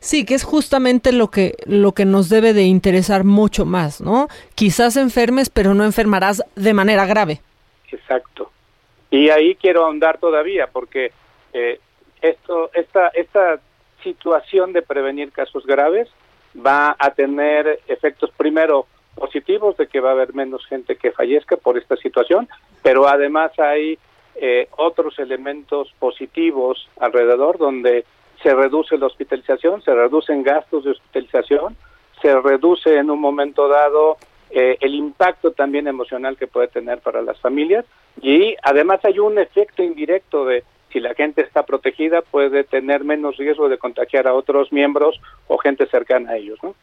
Sí, 0.00 0.24
que 0.24 0.34
es 0.34 0.42
justamente 0.42 1.12
lo 1.12 1.30
que 1.30 1.54
lo 1.64 1.92
que 1.92 2.04
nos 2.04 2.28
debe 2.28 2.52
de 2.52 2.62
interesar 2.62 3.24
mucho 3.24 3.64
más, 3.64 4.00
¿no? 4.00 4.28
Quizás 4.54 4.96
enfermes, 4.96 5.48
pero 5.48 5.74
no 5.74 5.84
enfermarás 5.84 6.42
de 6.56 6.74
manera 6.74 7.06
grave. 7.06 7.40
Exacto. 7.90 8.50
Y 9.10 9.28
ahí 9.28 9.54
quiero 9.54 9.84
ahondar 9.84 10.18
todavía, 10.18 10.66
porque 10.66 11.12
eh, 11.52 11.78
esto, 12.22 12.70
esta, 12.72 13.08
esta 13.08 13.60
situación 14.02 14.72
de 14.72 14.82
prevenir 14.82 15.32
casos 15.32 15.66
graves 15.66 16.08
va 16.54 16.96
a 16.98 17.10
tener 17.10 17.80
efectos 17.88 18.30
primero 18.36 18.86
positivos 19.14 19.76
de 19.76 19.88
que 19.88 20.00
va 20.00 20.10
a 20.10 20.12
haber 20.12 20.34
menos 20.34 20.66
gente 20.66 20.96
que 20.96 21.12
fallezca 21.12 21.56
por 21.56 21.76
esta 21.76 21.96
situación, 21.96 22.48
pero 22.82 23.08
además 23.08 23.52
hay 23.58 23.98
eh, 24.36 24.68
otros 24.76 25.18
elementos 25.18 25.92
positivos 25.98 26.88
alrededor 26.98 27.58
donde 27.58 28.04
se 28.42 28.54
reduce 28.54 28.96
la 28.96 29.06
hospitalización, 29.06 29.82
se 29.82 29.94
reducen 29.94 30.42
gastos 30.42 30.84
de 30.84 30.92
hospitalización, 30.92 31.76
se 32.20 32.40
reduce 32.40 32.96
en 32.96 33.10
un 33.10 33.20
momento 33.20 33.68
dado 33.68 34.16
eh, 34.50 34.76
el 34.80 34.94
impacto 34.94 35.52
también 35.52 35.86
emocional 35.86 36.36
que 36.36 36.46
puede 36.46 36.68
tener 36.68 37.00
para 37.00 37.22
las 37.22 37.38
familias 37.40 37.84
y 38.20 38.54
además 38.62 39.04
hay 39.04 39.18
un 39.18 39.38
efecto 39.38 39.82
indirecto 39.82 40.44
de 40.44 40.64
si 40.92 41.00
la 41.00 41.14
gente 41.14 41.42
está 41.42 41.64
protegida, 41.64 42.22
puede 42.22 42.64
tener 42.64 43.04
menos 43.04 43.36
riesgo 43.36 43.68
de 43.68 43.78
contagiar 43.78 44.26
a 44.26 44.34
otros 44.34 44.72
miembros 44.72 45.20
o 45.48 45.58
gente 45.58 45.86
cercana 45.86 46.32
a 46.32 46.36
ellos, 46.36 46.58
¿no? 46.62 46.74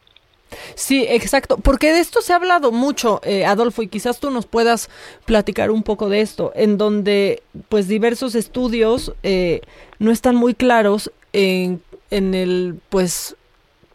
Sí, 0.74 1.06
exacto, 1.08 1.58
porque 1.58 1.92
de 1.92 2.00
esto 2.00 2.20
se 2.22 2.32
ha 2.32 2.36
hablado 2.36 2.72
mucho, 2.72 3.20
eh, 3.24 3.44
Adolfo, 3.44 3.82
y 3.82 3.88
quizás 3.88 4.18
tú 4.18 4.30
nos 4.30 4.46
puedas 4.46 4.90
platicar 5.24 5.70
un 5.70 5.84
poco 5.84 6.08
de 6.08 6.20
esto, 6.20 6.52
en 6.56 6.76
donde 6.76 7.42
pues 7.68 7.86
diversos 7.86 8.34
estudios 8.34 9.14
eh, 9.22 9.60
no 10.00 10.10
están 10.10 10.34
muy 10.34 10.54
claros 10.54 11.12
en, 11.32 11.80
en 12.10 12.34
el, 12.34 12.80
pues, 12.88 13.36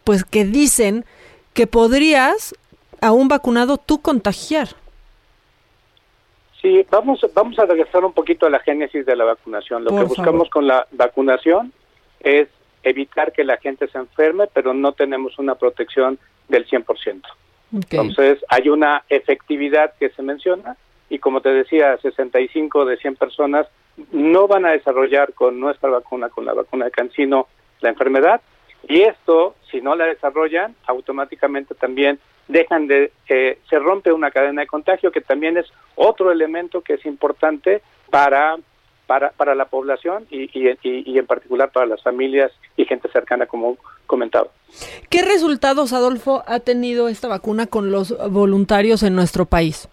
pues 0.05 0.23
que 0.23 0.45
dicen 0.45 1.03
que 1.53 1.67
podrías 1.67 2.55
a 3.01 3.11
un 3.11 3.27
vacunado 3.27 3.77
tú 3.77 4.01
contagiar. 4.01 4.69
Sí, 6.65 6.83
vamos, 6.89 7.23
vamos 7.35 7.59
a 7.59 7.65
regresar 7.67 8.03
un 8.03 8.11
poquito 8.11 8.47
a 8.47 8.49
la 8.49 8.57
génesis 8.57 9.05
de 9.05 9.15
la 9.15 9.23
vacunación. 9.23 9.83
Lo 9.83 9.95
que 9.95 10.03
buscamos 10.03 10.49
con 10.49 10.65
la 10.65 10.87
vacunación 10.93 11.71
es 12.19 12.47
evitar 12.81 13.33
que 13.33 13.43
la 13.43 13.57
gente 13.57 13.87
se 13.87 13.99
enferme, 13.99 14.47
pero 14.51 14.73
no 14.73 14.93
tenemos 14.93 15.37
una 15.37 15.53
protección 15.53 16.17
del 16.47 16.65
100%. 16.67 17.21
Entonces, 17.71 18.43
hay 18.49 18.69
una 18.69 19.03
efectividad 19.09 19.93
que 19.99 20.09
se 20.09 20.23
menciona 20.23 20.75
y 21.07 21.19
como 21.19 21.41
te 21.41 21.49
decía, 21.49 21.97
65 21.97 22.85
de 22.85 22.97
100 22.97 23.15
personas 23.17 23.67
no 24.11 24.47
van 24.47 24.65
a 24.65 24.71
desarrollar 24.71 25.33
con 25.33 25.59
nuestra 25.59 25.91
vacuna, 25.91 26.29
con 26.29 26.45
la 26.45 26.55
vacuna 26.55 26.85
de 26.85 26.91
Cancino, 26.91 27.47
la 27.81 27.89
enfermedad. 27.89 28.41
Y 28.89 29.01
esto, 29.01 29.53
si 29.69 29.81
no 29.81 29.95
la 29.95 30.05
desarrollan, 30.05 30.75
automáticamente 30.87 31.75
también 31.75 32.17
dejan 32.47 32.87
de, 32.87 33.11
eh, 33.29 33.59
se 33.69 33.79
rompe 33.79 34.11
una 34.11 34.31
cadena 34.31 34.61
de 34.61 34.67
contagio, 34.67 35.11
que 35.11 35.21
también 35.21 35.57
es 35.57 35.65
otro 35.95 36.31
elemento 36.31 36.81
que 36.81 36.93
es 36.93 37.05
importante 37.05 37.81
para 38.09 38.57
para, 39.05 39.31
para 39.31 39.55
la 39.55 39.65
población 39.65 40.25
y, 40.29 40.49
y, 40.57 40.77
y, 40.81 41.17
en 41.19 41.25
particular 41.25 41.71
para 41.71 41.85
las 41.85 42.01
familias 42.01 42.51
y 42.75 42.85
gente 42.85 43.07
cercana, 43.09 43.45
como 43.45 43.77
comentaba. 44.07 44.47
¿Qué 45.09 45.21
resultados, 45.21 45.93
Adolfo, 45.93 46.43
ha 46.47 46.59
tenido 46.59 47.07
esta 47.07 47.27
vacuna 47.27 47.67
con 47.67 47.91
los 47.91 48.15
voluntarios 48.31 49.03
en 49.03 49.15
nuestro 49.15 49.45
país? 49.45 49.87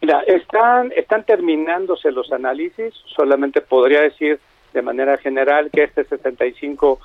Mira, 0.00 0.20
están, 0.26 0.92
están 0.96 1.24
terminándose 1.24 2.10
los 2.10 2.32
análisis, 2.32 2.92
solamente 3.14 3.60
podría 3.60 4.00
decir 4.00 4.40
de 4.72 4.82
manera 4.82 5.16
general 5.18 5.70
que 5.70 5.84
este 5.84 6.04
75% 6.06 6.98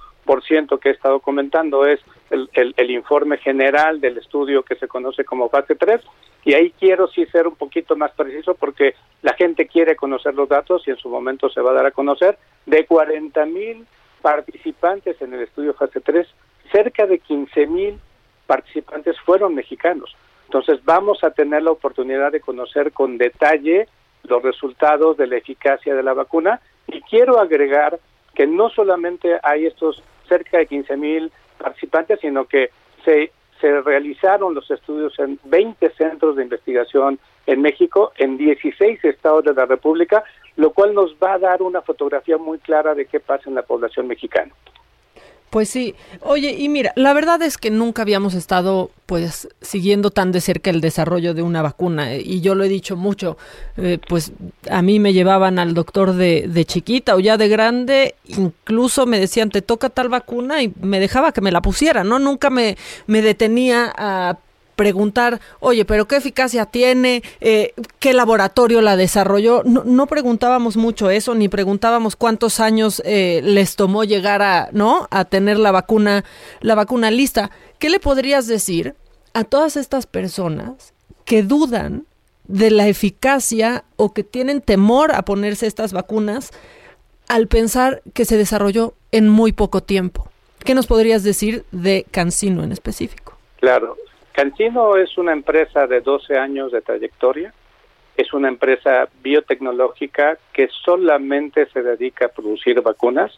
que 0.79 0.89
he 0.89 0.91
estado 0.91 1.19
comentando 1.19 1.85
es 1.85 1.99
el, 2.29 2.49
el, 2.53 2.91
informe 2.91 3.37
general 3.37 4.01
del 4.01 4.17
estudio 4.17 4.63
que 4.63 4.75
se 4.75 4.87
conoce 4.87 5.23
como 5.23 5.49
fase 5.49 5.75
3 5.75 6.01
y 6.43 6.53
ahí 6.53 6.73
quiero 6.77 7.07
sí 7.07 7.25
ser 7.27 7.47
un 7.47 7.55
poquito 7.55 7.95
más 7.95 8.11
preciso 8.11 8.53
porque 8.53 8.93
la 9.21 9.33
gente 9.33 9.67
quiere 9.67 9.95
conocer 9.95 10.35
los 10.35 10.49
datos 10.49 10.83
y 10.85 10.91
en 10.91 10.97
su 10.97 11.09
momento 11.09 11.49
se 11.49 11.61
va 11.61 11.71
a 11.71 11.75
dar 11.75 11.85
a 11.85 11.91
conocer 11.91 12.37
de 12.65 12.85
40 12.85 13.45
mil 13.45 13.87
participantes 14.21 15.21
en 15.21 15.33
el 15.33 15.41
estudio 15.41 15.73
fase 15.73 16.01
3, 16.01 16.27
cerca 16.71 17.05
de 17.05 17.19
15 17.19 17.67
mil 17.67 17.99
participantes 18.45 19.15
fueron 19.25 19.55
mexicanos. 19.55 20.15
Entonces 20.45 20.83
vamos 20.83 21.23
a 21.23 21.31
tener 21.31 21.63
la 21.63 21.71
oportunidad 21.71 22.31
de 22.31 22.41
conocer 22.41 22.91
con 22.91 23.17
detalle 23.17 23.87
los 24.23 24.43
resultados 24.43 25.15
de 25.17 25.27
la 25.27 25.37
eficacia 25.37 25.95
de 25.95 26.03
la 26.03 26.13
vacuna 26.13 26.59
y 26.87 27.01
quiero 27.01 27.39
agregar 27.39 27.99
que 28.33 28.45
no 28.45 28.69
solamente 28.69 29.39
hay 29.41 29.65
estos 29.65 30.03
cerca 30.27 30.57
de 30.57 30.67
15 30.67 30.97
mil 30.97 31.31
participantes, 31.57 32.19
sino 32.19 32.45
que 32.45 32.69
se, 33.03 33.31
se 33.59 33.81
realizaron 33.81 34.53
los 34.53 34.69
estudios 34.69 35.17
en 35.19 35.39
20 35.45 35.89
centros 35.91 36.35
de 36.35 36.43
investigación 36.43 37.19
en 37.45 37.61
México, 37.61 38.11
en 38.17 38.37
16 38.37 39.03
estados 39.05 39.45
de 39.45 39.53
la 39.53 39.65
República, 39.65 40.23
lo 40.57 40.71
cual 40.71 40.93
nos 40.93 41.15
va 41.15 41.33
a 41.33 41.39
dar 41.39 41.61
una 41.61 41.81
fotografía 41.81 42.37
muy 42.37 42.59
clara 42.59 42.93
de 42.93 43.05
qué 43.05 43.19
pasa 43.19 43.49
en 43.49 43.55
la 43.55 43.61
población 43.61 44.07
mexicana. 44.07 44.53
Pues 45.49 45.69
sí. 45.69 45.95
Oye, 46.21 46.51
y 46.51 46.67
mira, 46.67 46.91
la 46.95 47.13
verdad 47.13 47.41
es 47.41 47.57
que 47.57 47.71
nunca 47.71 48.01
habíamos 48.01 48.33
estado 48.33 48.91
pues 49.05 49.47
siguiendo 49.61 50.11
tan 50.11 50.33
de 50.33 50.41
cerca 50.41 50.69
el 50.69 50.81
desarrollo 50.81 51.33
de 51.33 51.41
una 51.41 51.61
vacuna 51.61 52.15
y 52.15 52.41
yo 52.41 52.53
lo 52.55 52.65
he 52.65 52.69
dicho 52.69 52.97
mucho, 52.97 53.37
eh, 53.77 53.99
pues 54.09 54.33
a 54.69 54.81
mí 54.81 54.99
me 54.99 55.13
llevaban 55.13 55.59
al 55.59 55.73
doctor 55.73 56.13
de, 56.13 56.49
de 56.49 56.65
chiquita 56.65 57.15
o 57.15 57.19
ya 57.19 57.37
de 57.37 57.47
grande, 57.47 58.15
incluso 58.25 59.05
me 59.05 59.19
decían 59.19 59.49
te 59.49 59.61
toca 59.61 59.89
tal 59.89 60.09
vacuna 60.09 60.61
y 60.61 60.73
me 60.81 60.99
dejaba 60.99 61.31
que 61.31 61.39
me 61.39 61.53
la 61.53 61.61
pusiera, 61.61 62.03
¿no? 62.03 62.19
Nunca 62.19 62.49
me, 62.49 62.77
me 63.05 63.21
detenía 63.21 63.93
a 63.97 64.37
preguntar, 64.77 65.41
oye, 65.59 65.83
pero 65.85 66.07
qué 66.07 66.17
eficacia 66.17 66.67
tiene, 66.67 67.23
eh, 67.41 67.73
qué 67.99 68.13
laboratorio 68.13 68.79
la 68.81 68.95
desarrolló. 68.95 69.63
No, 69.65 70.05
preguntábamos 70.05 70.77
mucho 70.77 71.09
eso, 71.09 71.33
ni 71.33 71.49
preguntábamos 71.49 72.15
cuántos 72.15 72.61
años 72.61 73.01
eh, 73.03 73.41
les 73.43 73.75
tomó 73.75 74.03
llegar 74.03 74.43
a, 74.43 74.69
¿no? 74.71 75.07
A 75.09 75.25
tener 75.25 75.57
la 75.57 75.71
vacuna, 75.71 76.23
la 76.61 76.75
vacuna 76.75 77.09
lista. 77.09 77.49
¿Qué 77.79 77.89
le 77.89 77.99
podrías 77.99 78.45
decir 78.45 78.95
a 79.33 79.43
todas 79.43 79.75
estas 79.77 80.05
personas 80.05 80.93
que 81.25 81.41
dudan 81.41 82.05
de 82.47 82.69
la 82.69 82.87
eficacia 82.87 83.83
o 83.95 84.13
que 84.13 84.23
tienen 84.23 84.61
temor 84.61 85.11
a 85.11 85.23
ponerse 85.23 85.65
estas 85.65 85.91
vacunas 85.91 86.51
al 87.27 87.47
pensar 87.47 88.03
que 88.13 88.25
se 88.25 88.37
desarrolló 88.37 88.93
en 89.11 89.27
muy 89.27 89.53
poco 89.53 89.81
tiempo? 89.81 90.29
¿Qué 90.63 90.75
nos 90.75 90.85
podrías 90.85 91.23
decir 91.23 91.65
de 91.71 92.05
Cancino 92.11 92.63
en 92.63 92.71
específico? 92.71 93.37
Claro, 93.59 93.97
Cancino 94.37 94.97
es 94.97 95.17
una 95.17 95.33
empresa 95.33 95.87
de 95.87 95.99
12 95.99 96.37
años 96.37 96.71
de 96.71 96.81
trayectoria, 96.81 97.55
es 98.15 98.31
una 98.33 98.49
empresa 98.49 99.09
biotecnológica 99.23 100.37
que 100.53 100.69
solamente 100.85 101.65
se 101.73 101.81
dedica 101.81 102.27
a 102.27 102.29
producir 102.29 102.79
vacunas, 102.81 103.35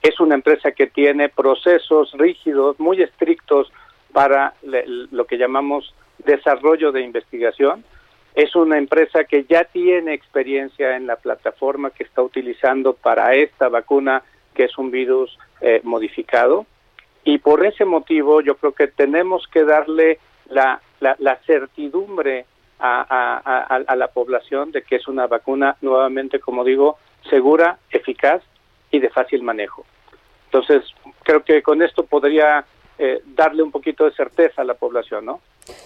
es 0.00 0.18
una 0.20 0.34
empresa 0.34 0.72
que 0.72 0.86
tiene 0.86 1.28
procesos 1.28 2.12
rígidos, 2.14 2.80
muy 2.80 3.02
estrictos 3.02 3.70
para 4.10 4.54
lo 4.62 5.26
que 5.26 5.36
llamamos 5.36 5.94
desarrollo 6.24 6.92
de 6.92 7.02
investigación, 7.02 7.84
es 8.34 8.56
una 8.56 8.78
empresa 8.78 9.24
que 9.24 9.44
ya 9.44 9.64
tiene 9.64 10.14
experiencia 10.14 10.96
en 10.96 11.08
la 11.08 11.16
plataforma 11.16 11.90
que 11.90 12.04
está 12.04 12.22
utilizando 12.22 12.94
para 12.94 13.34
esta 13.34 13.68
vacuna, 13.68 14.22
que 14.54 14.64
es 14.64 14.78
un 14.78 14.90
virus 14.90 15.38
eh, 15.60 15.82
modificado 15.84 16.64
y 17.24 17.38
por 17.38 17.64
ese 17.64 17.84
motivo 17.84 18.40
yo 18.40 18.56
creo 18.56 18.72
que 18.72 18.88
tenemos 18.88 19.46
que 19.48 19.64
darle 19.64 20.18
la, 20.48 20.80
la, 21.00 21.36
certidumbre 21.46 22.46
a, 22.78 23.82
a, 23.86 23.96
la 23.96 24.08
población 24.08 24.72
de 24.72 24.82
que 24.82 24.96
es 24.96 25.06
una 25.06 25.26
vacuna, 25.26 25.76
nuevamente, 25.80 26.40
como 26.40 26.64
digo, 26.64 26.98
segura, 27.30 27.78
eficaz 27.90 28.42
y 28.90 28.98
de 28.98 29.08
fácil 29.10 29.42
manejo. 29.42 29.84
Entonces, 30.46 30.84
creo 31.22 31.42
que 31.44 31.62
con 31.62 31.80
esto 31.80 32.04
podría 32.04 32.64
eh, 32.98 33.22
darle 33.34 33.62
un 33.62 33.70
poquito 33.70 34.04
de 34.04 34.12
certeza 34.12 34.62
a 34.62 34.64
la 34.64 34.74
población, 34.74 35.24
¿no? 35.24 35.40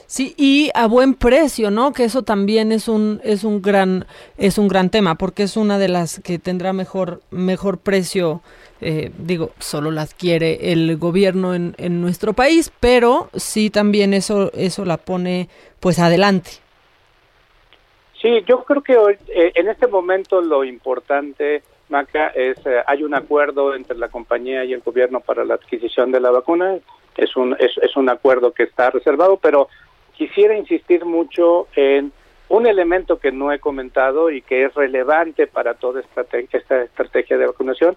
Sí, 0.07 0.35
y 0.37 0.70
a 0.75 0.87
buen 0.87 1.14
precio, 1.14 1.70
¿no? 1.70 1.92
Que 1.92 2.05
eso 2.05 2.22
también 2.22 2.72
es 2.72 2.88
un 2.88 3.20
es 3.22 3.44
un 3.44 3.62
gran 3.62 4.07
es 4.38 4.59
un 4.59 4.68
gran 4.68 4.90
tema 4.90 5.14
porque 5.14 5.44
es 5.44 5.57
una 5.57 5.79
de 5.79 5.88
las 5.88 6.20
que 6.20 6.38
tendrá 6.38 6.72
mejor 6.72 7.20
mejor 7.31 7.79
precio 7.79 8.40
eh, 8.81 9.11
digo, 9.17 9.51
solo 9.59 9.91
la 9.91 10.03
adquiere 10.03 10.73
el 10.73 10.97
gobierno 10.97 11.55
en, 11.55 11.75
en, 11.79 12.01
nuestro 12.01 12.35
país, 12.35 12.73
pero 12.81 13.31
sí 13.35 13.71
también 13.71 14.12
eso, 14.12 14.51
eso 14.53 14.85
la 14.85 14.99
pone 14.99 15.49
pues 15.81 15.99
adelante. 15.99 16.51
Sí, 18.21 18.43
yo 18.47 18.65
creo 18.65 18.83
que 18.83 18.97
hoy, 18.97 19.17
eh, 19.29 19.53
en 19.55 19.69
este 19.69 19.87
momento 19.87 20.41
lo 20.41 20.65
importante, 20.65 21.62
Maca, 21.89 22.29
es 22.29 22.59
eh, 22.67 22.83
hay 22.87 23.03
un 23.03 23.15
acuerdo 23.15 23.75
entre 23.75 23.97
la 23.97 24.09
compañía 24.09 24.65
y 24.65 24.73
el 24.73 24.81
gobierno 24.81 25.21
para 25.21 25.45
la 25.45 25.55
adquisición 25.55 26.11
de 26.12 26.21
la 26.21 26.31
vacuna, 26.31 26.79
es 27.17 27.37
un, 27.37 27.57
es, 27.59 27.73
es 27.81 27.97
un 27.97 28.09
acuerdo 28.11 28.53
que 28.53 28.65
está 28.65 28.91
reservado, 28.91 29.39
pero 29.39 29.69
quisiera 30.15 30.57
insistir 30.57 31.05
mucho 31.05 31.69
en 31.77 32.12
un 32.49 32.67
elemento 32.67 33.19
que 33.19 33.33
no 33.33 33.53
he 33.53 33.59
comentado 33.59 34.31
y 34.31 34.43
que 34.43 34.65
es 34.65 34.75
relevante 34.75 35.47
para 35.47 35.75
toda 35.75 36.01
esta, 36.01 36.25
esta 36.53 36.83
estrategia 36.83 37.37
de 37.39 37.47
vacunación 37.47 37.97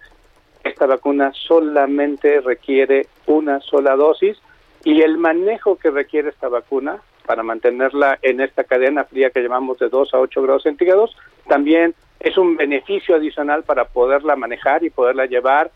esta 0.64 0.86
vacuna 0.86 1.32
solamente 1.34 2.42
requiere 2.42 3.08
una 3.28 3.60
sola 3.62 3.96
dosis 3.96 4.38
y 4.84 5.02
el 5.02 5.18
manejo 5.18 5.78
que 5.78 5.92
requiere 5.92 6.30
esta 6.30 6.50
vacuna 6.50 7.02
para 7.26 7.44
mantenerla 7.44 8.18
en 8.22 8.42
esta 8.42 8.64
cadena 8.64 9.04
fría 9.06 9.30
que 9.30 9.42
llamamos 9.42 9.78
de 9.80 9.90
2 9.90 10.14
a 10.14 10.20
8 10.20 10.42
grados 10.42 10.64
centígrados 10.64 11.16
también 11.48 11.94
es 12.20 12.38
un 12.38 12.58
beneficio 12.58 13.16
adicional 13.16 13.64
para 13.64 13.86
poderla 13.86 14.36
manejar 14.36 14.84
y 14.84 14.90
poderla 14.90 15.26
llevar 15.26 15.72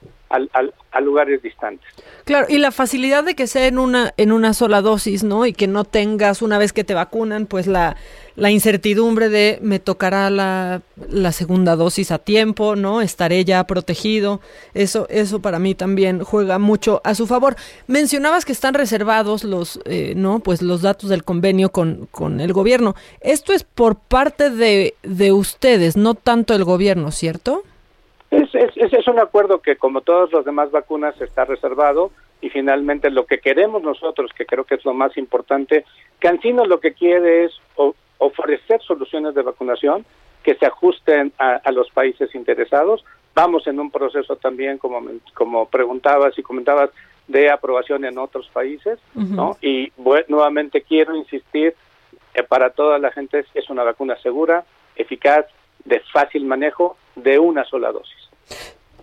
a 0.91 1.02
lugares 1.02 1.41
distantes. 1.41 1.88
Claro, 2.26 2.48
y 2.50 2.58
la 2.58 2.72
facilidad 2.72 3.24
de 3.24 3.36
que 3.36 3.48
sea 3.48 3.67
en 3.67 3.78
una 3.78 4.13
en 4.17 4.32
una 4.32 4.54
sola 4.54 4.82
dosis, 4.82 5.24
¿no? 5.24 5.46
Y 5.46 5.54
que 5.54 5.67
no 5.67 5.84
tengas 5.84 6.41
una 6.41 6.58
vez 6.58 6.74
que 6.74 6.84
te 6.84 6.93
vacunan, 6.93 7.46
pues 7.46 7.67
la 7.67 7.98
la 8.36 8.50
incertidumbre 8.50 9.30
de 9.30 9.60
me 9.62 9.80
tocará 9.80 10.30
la, 10.30 10.82
la, 11.10 11.32
segunda 11.32 11.76
dosis 11.76 12.12
a 12.12 12.17
tiempo, 12.17 12.76
¿no? 12.76 13.02
Estaré 13.02 13.46
ya 13.46 13.63
protegido. 13.65 14.41
Eso, 14.74 15.08
eso 15.10 15.39
para 15.39 15.60
mí 15.60 15.76
también 15.76 16.24
juega 16.24 16.58
mucho 16.58 17.00
a 17.04 17.13
su 17.13 17.28
favor. 17.28 17.56
Mencionabas 17.86 18.46
que 18.46 18.52
están 18.52 18.74
reservados 18.74 19.43
los, 19.43 19.80
eh, 19.86 20.13
¿no? 20.15 20.39
Pues 20.39 20.62
los 20.63 20.82
datos 20.82 21.10
del 21.10 21.24
convenio 21.24 21.69
con, 21.69 22.08
con 22.10 22.39
el 22.39 22.54
gobierno. 22.54 22.96
Esto 23.22 23.54
es 23.54 23.63
por 23.63 23.96
parte 23.98 24.50
de, 24.50 24.96
de 25.04 25.32
ustedes, 25.32 25.96
no 25.96 26.15
tanto 26.15 26.56
el 26.56 26.63
gobierno, 26.63 27.12
¿cierto? 27.12 27.63
Es, 28.84 28.93
es, 28.93 29.08
un 29.08 29.19
acuerdo 29.19 29.62
que, 29.62 29.78
como 29.78 30.02
todas 30.02 30.32
las 30.34 30.46
demás 30.46 30.72
vacunas, 30.72 31.19
está 31.22 31.46
reservado 31.46 32.12
y 32.41 32.50
finalmente 32.50 33.10
lo 33.10 33.26
que 33.26 33.39
queremos 33.39 33.82
nosotros, 33.82 34.32
que 34.36 34.46
creo 34.46 34.65
que 34.65 34.76
es 34.76 34.84
lo 34.84 34.93
más 34.93 35.15
importante, 35.17 35.86
Cancino 36.19 36.65
lo 36.65 36.80
que 36.80 36.93
quiere 36.93 37.46
es 37.46 37.52
ofrecer 38.17 38.82
soluciones 38.82 39.36
de 39.36 39.41
vacunación 39.41 40.06
que 40.43 40.56
se 40.56 40.65
ajusten 40.65 41.32
a, 41.38 41.72
los 41.72 41.89
países 41.91 42.36
interesados. 42.36 43.04
Vamos 43.34 43.65
en 43.67 43.80
un 43.80 43.89
proceso 43.89 44.36
también, 44.36 44.78
como, 44.78 45.02
como 45.34 45.67
preguntabas 45.67 46.38
y 46.38 46.43
comentabas, 46.43 46.89
de 47.28 47.50
aprobación 47.50 48.04
en 48.04 48.17
otros 48.17 48.50
países, 48.50 49.00
¿no? 49.15 49.56
Y 49.62 49.93
nuevamente 50.28 50.82
quiero 50.82 51.15
insistir 51.15 51.74
eh, 52.34 52.43
para 52.43 52.72
toda 52.72 53.00
la 53.00 53.12
gente 53.12 53.46
es 53.54 53.69
una 53.69 53.84
vacuna 53.84 54.17
segura, 54.17 54.65
eficaz, 54.98 55.46
de 55.86 56.02
fácil 56.12 56.46
manejo, 56.46 56.98
de 57.15 57.39
una 57.39 57.63
sola 57.63 57.93
dosis. 57.93 58.30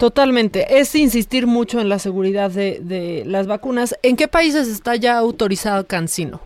Totalmente. 0.01 0.81
Es 0.81 0.95
insistir 0.95 1.47
mucho 1.47 1.79
en 1.79 1.91
la 1.91 1.99
seguridad 1.99 2.51
de, 2.51 2.79
de 2.81 3.23
las 3.27 3.47
vacunas. 3.47 3.95
¿En 4.03 4.17
qué 4.17 4.29
países 4.29 4.67
está 4.67 4.97
ya 4.97 5.19
autorizado 5.19 5.87
Cancino? 5.87 6.41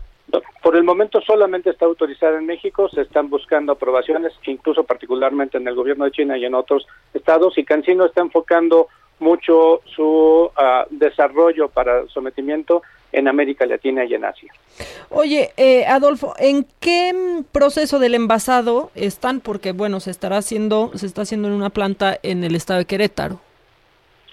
Por 0.61 0.75
el 0.75 0.83
momento 0.83 1.21
solamente 1.21 1.69
está 1.69 1.85
autorizada 1.85 2.37
en 2.37 2.45
México, 2.47 2.89
se 2.89 3.03
están 3.03 3.29
buscando 3.29 3.71
aprobaciones, 3.71 4.33
incluso 4.45 4.83
particularmente 4.83 5.57
en 5.57 5.65
el 5.69 5.73
gobierno 5.73 6.03
de 6.03 6.11
China 6.11 6.37
y 6.37 6.43
en 6.43 6.53
otros 6.53 6.85
estados, 7.13 7.57
y 7.57 7.63
Cancino 7.63 8.05
está 8.05 8.19
enfocando 8.19 8.89
mucho 9.19 9.79
su 9.95 10.51
ah, 10.57 10.85
desarrollo 10.89 11.69
para 11.69 12.05
sometimiento 12.07 12.81
en 13.15 13.27
América 13.27 13.65
Latina 13.65 14.03
y 14.05 14.13
en 14.13 14.25
Asia. 14.25 14.53
Oye, 15.09 15.51
eh, 15.57 15.85
Adolfo, 15.85 16.33
¿en 16.37 16.67
qué 16.79 17.13
proceso 17.51 17.97
del 17.99 18.13
envasado 18.13 18.91
están? 18.93 19.39
Porque 19.39 19.71
bueno, 19.71 19.99
se 19.99 20.11
estará 20.11 20.37
haciendo, 20.37 20.91
se 20.95 21.05
está 21.05 21.21
haciendo 21.21 21.47
en 21.47 21.53
una 21.53 21.69
planta 21.69 22.17
en 22.23 22.43
el 22.43 22.55
estado 22.55 22.79
de 22.79 22.85
Querétaro. 22.85 23.39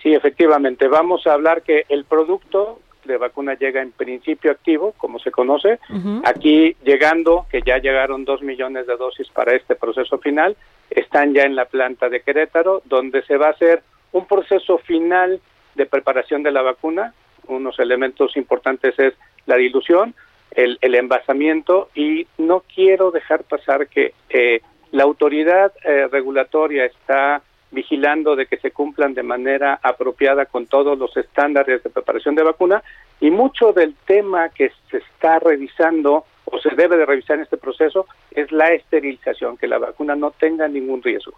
Sí, 0.03 0.13
efectivamente. 0.13 0.89
Vamos 0.89 1.27
a 1.27 1.35
hablar 1.35 1.63
que 1.63 1.85
el 1.89 2.05
producto 2.05 2.81
de 3.05 3.17
vacuna 3.17 3.55
llega 3.55 3.81
en 3.83 3.93
principio 3.93 4.51
activo, 4.51 4.95
como 4.97 5.19
se 5.21 5.31
conoce. 5.31 5.79
Aquí 6.25 6.77
llegando, 6.85 7.47
que 7.51 7.63
ya 7.63 7.79
llegaron 7.79 8.25
dos 8.25 8.43
millones 8.43 8.87
de 8.87 8.97
dosis 8.97 9.29
para 9.29 9.55
este 9.55 9.77
proceso 9.77 10.19
final, 10.19 10.57
están 10.91 11.35
ya 11.35 11.43
en 11.43 11.55
la 11.55 11.67
planta 11.67 12.09
de 12.09 12.21
Querétaro, 12.21 12.83
donde 12.85 13.23
se 13.23 13.37
va 13.37 13.49
a 13.49 13.51
hacer 13.51 13.83
un 14.13 14.27
proceso 14.27 14.79
final 14.79 15.41
de 15.75 15.87
preparación 15.87 16.43
de 16.43 16.53
la 16.53 16.63
vacuna. 16.63 17.15
Unos 17.49 17.79
elementos 17.79 18.37
importantes 18.37 18.99
es 18.99 19.15
la 19.47 19.57
dilución, 19.57 20.15
el, 20.53 20.79
el 20.81 20.95
envasamiento 20.95 21.91
y 21.95 22.27
no 22.39 22.63
quiero 22.75 23.11
dejar 23.11 23.45
pasar 23.45 23.89
que 23.89 24.15
eh, 24.29 24.61
la 24.93 25.05
autoridad 25.05 25.73
eh, 25.85 26.09
regulatoria 26.11 26.85
está 26.85 27.43
vigilando 27.71 28.37
de 28.37 28.47
que 28.47 28.59
se 28.59 28.71
cumplan 28.71 29.15
de 29.15 29.23
manera 29.23 29.81
apropiada 29.83 30.45
con 30.45 30.67
todos 30.67 30.99
los 30.99 31.17
estándares 31.17 31.83
de 31.83 31.91
preparación 31.91 32.35
de 32.35 32.43
vacuna 32.43 32.83
y 33.19 33.31
mucho 33.31 33.73
del 33.73 33.95
tema 34.07 34.51
que 34.51 34.71
se 34.91 34.99
está 34.99 35.39
revisando 35.39 36.27
o 36.45 36.59
se 36.59 36.71
debe 36.77 36.99
de 36.99 37.07
revisar 37.07 37.37
en 37.37 37.45
este 37.45 37.57
proceso 37.57 38.07
es 38.31 38.53
la 38.53 38.69
esterilización, 38.73 39.57
que 39.57 39.67
la 39.67 39.79
vacuna 39.79 40.15
no 40.15 40.33
tenga 40.33 40.69
ningún 40.69 41.03
riesgo. 41.03 41.33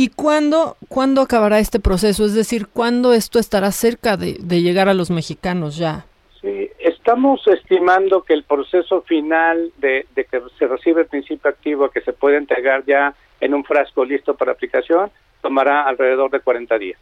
¿Y 0.00 0.10
cuándo, 0.10 0.76
cuándo 0.88 1.22
acabará 1.22 1.58
este 1.58 1.80
proceso? 1.80 2.24
Es 2.24 2.32
decir, 2.32 2.68
¿cuándo 2.68 3.12
esto 3.12 3.40
estará 3.40 3.72
cerca 3.72 4.16
de, 4.16 4.36
de 4.38 4.62
llegar 4.62 4.88
a 4.88 4.94
los 4.94 5.10
mexicanos 5.10 5.76
ya? 5.76 6.06
Sí, 6.40 6.70
estamos 6.78 7.44
estimando 7.48 8.22
que 8.22 8.34
el 8.34 8.44
proceso 8.44 9.02
final 9.02 9.72
de, 9.78 10.06
de 10.14 10.24
que 10.24 10.40
se 10.56 10.68
recibe 10.68 11.00
el 11.00 11.08
principio 11.08 11.50
activo 11.50 11.88
que 11.88 12.00
se 12.02 12.12
puede 12.12 12.36
entregar 12.36 12.84
ya 12.86 13.12
en 13.40 13.54
un 13.54 13.64
frasco 13.64 14.04
listo 14.04 14.36
para 14.36 14.52
aplicación 14.52 15.10
tomará 15.42 15.82
alrededor 15.82 16.30
de 16.30 16.38
40 16.38 16.78
días. 16.78 17.00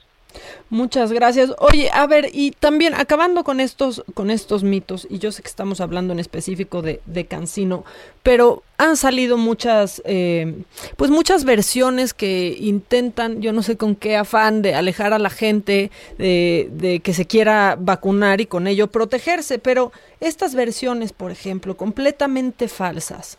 Muchas 0.70 1.12
gracias. 1.12 1.53
Oye, 1.59 1.91
a 1.93 2.07
ver, 2.07 2.30
y 2.32 2.51
también 2.51 2.95
acabando 2.95 3.45
con 3.45 3.61
estos, 3.61 4.03
con 4.14 4.30
estos 4.30 4.62
mitos, 4.64 5.07
y 5.09 5.18
yo 5.18 5.30
sé 5.32 5.43
que 5.43 5.49
estamos 5.49 5.80
hablando 5.80 6.12
en 6.12 6.18
específico 6.18 6.82
de, 6.82 7.01
de 7.07 7.26
Cancino, 7.26 7.84
pero 8.22 8.62
han 8.78 8.97
salido 8.97 9.37
muchas, 9.37 10.03
eh, 10.05 10.62
pues 10.97 11.11
muchas 11.11 11.45
versiones 11.45 12.14
que 12.14 12.57
intentan, 12.59 13.41
yo 13.41 13.53
no 13.53 13.62
sé 13.62 13.76
con 13.76 13.95
qué 13.95 14.16
afán 14.16 14.62
de 14.62 14.74
alejar 14.74 15.12
a 15.12 15.18
la 15.18 15.30
gente 15.30 15.91
de, 16.18 16.68
de 16.72 17.01
que 17.01 17.14
se 17.14 17.26
quiera 17.26 17.76
vacunar 17.78 18.41
y 18.41 18.47
con 18.47 18.66
ello 18.66 18.89
protegerse, 18.89 19.59
pero 19.59 19.93
estas 20.20 20.55
versiones, 20.55 21.12
por 21.12 21.30
ejemplo, 21.30 21.76
completamente 21.76 22.68
falsas 22.68 23.39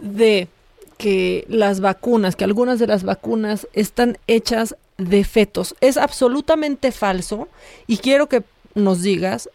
de 0.00 0.48
que 0.98 1.44
las 1.48 1.80
vacunas, 1.80 2.36
que 2.36 2.44
algunas 2.44 2.78
de 2.78 2.86
las 2.86 3.02
vacunas 3.02 3.66
están 3.72 4.18
hechas 4.28 4.76
de 4.98 5.24
fetos. 5.24 5.74
Es 5.80 5.96
absolutamente 5.96 6.92
falso 6.92 7.48
y 7.86 7.98
quiero 7.98 8.28
que 8.28 8.42
nos 8.74 9.02
digas 9.02 9.50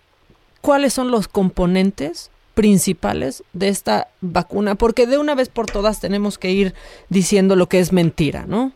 cuáles 0.62 0.94
son 0.94 1.12
los 1.12 1.28
componentes 1.28 2.32
principales 2.54 3.44
de 3.54 3.70
esta 3.70 4.08
vacuna, 4.22 4.76
porque 4.76 5.06
de 5.06 5.20
una 5.20 5.36
vez 5.36 5.48
por 5.50 5.68
todas 5.68 6.02
tenemos 6.02 6.40
que 6.40 6.50
ir 6.50 6.74
diciendo 7.10 7.56
lo 7.56 7.68
que 7.68 7.80
es 7.80 7.94
mentira, 7.94 8.46
¿no? 8.48 8.72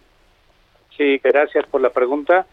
Sí, 0.95 1.20
gracias 1.24 1.66
por 1.66 1.82
la 1.82 1.89
pregunta. 1.89 2.45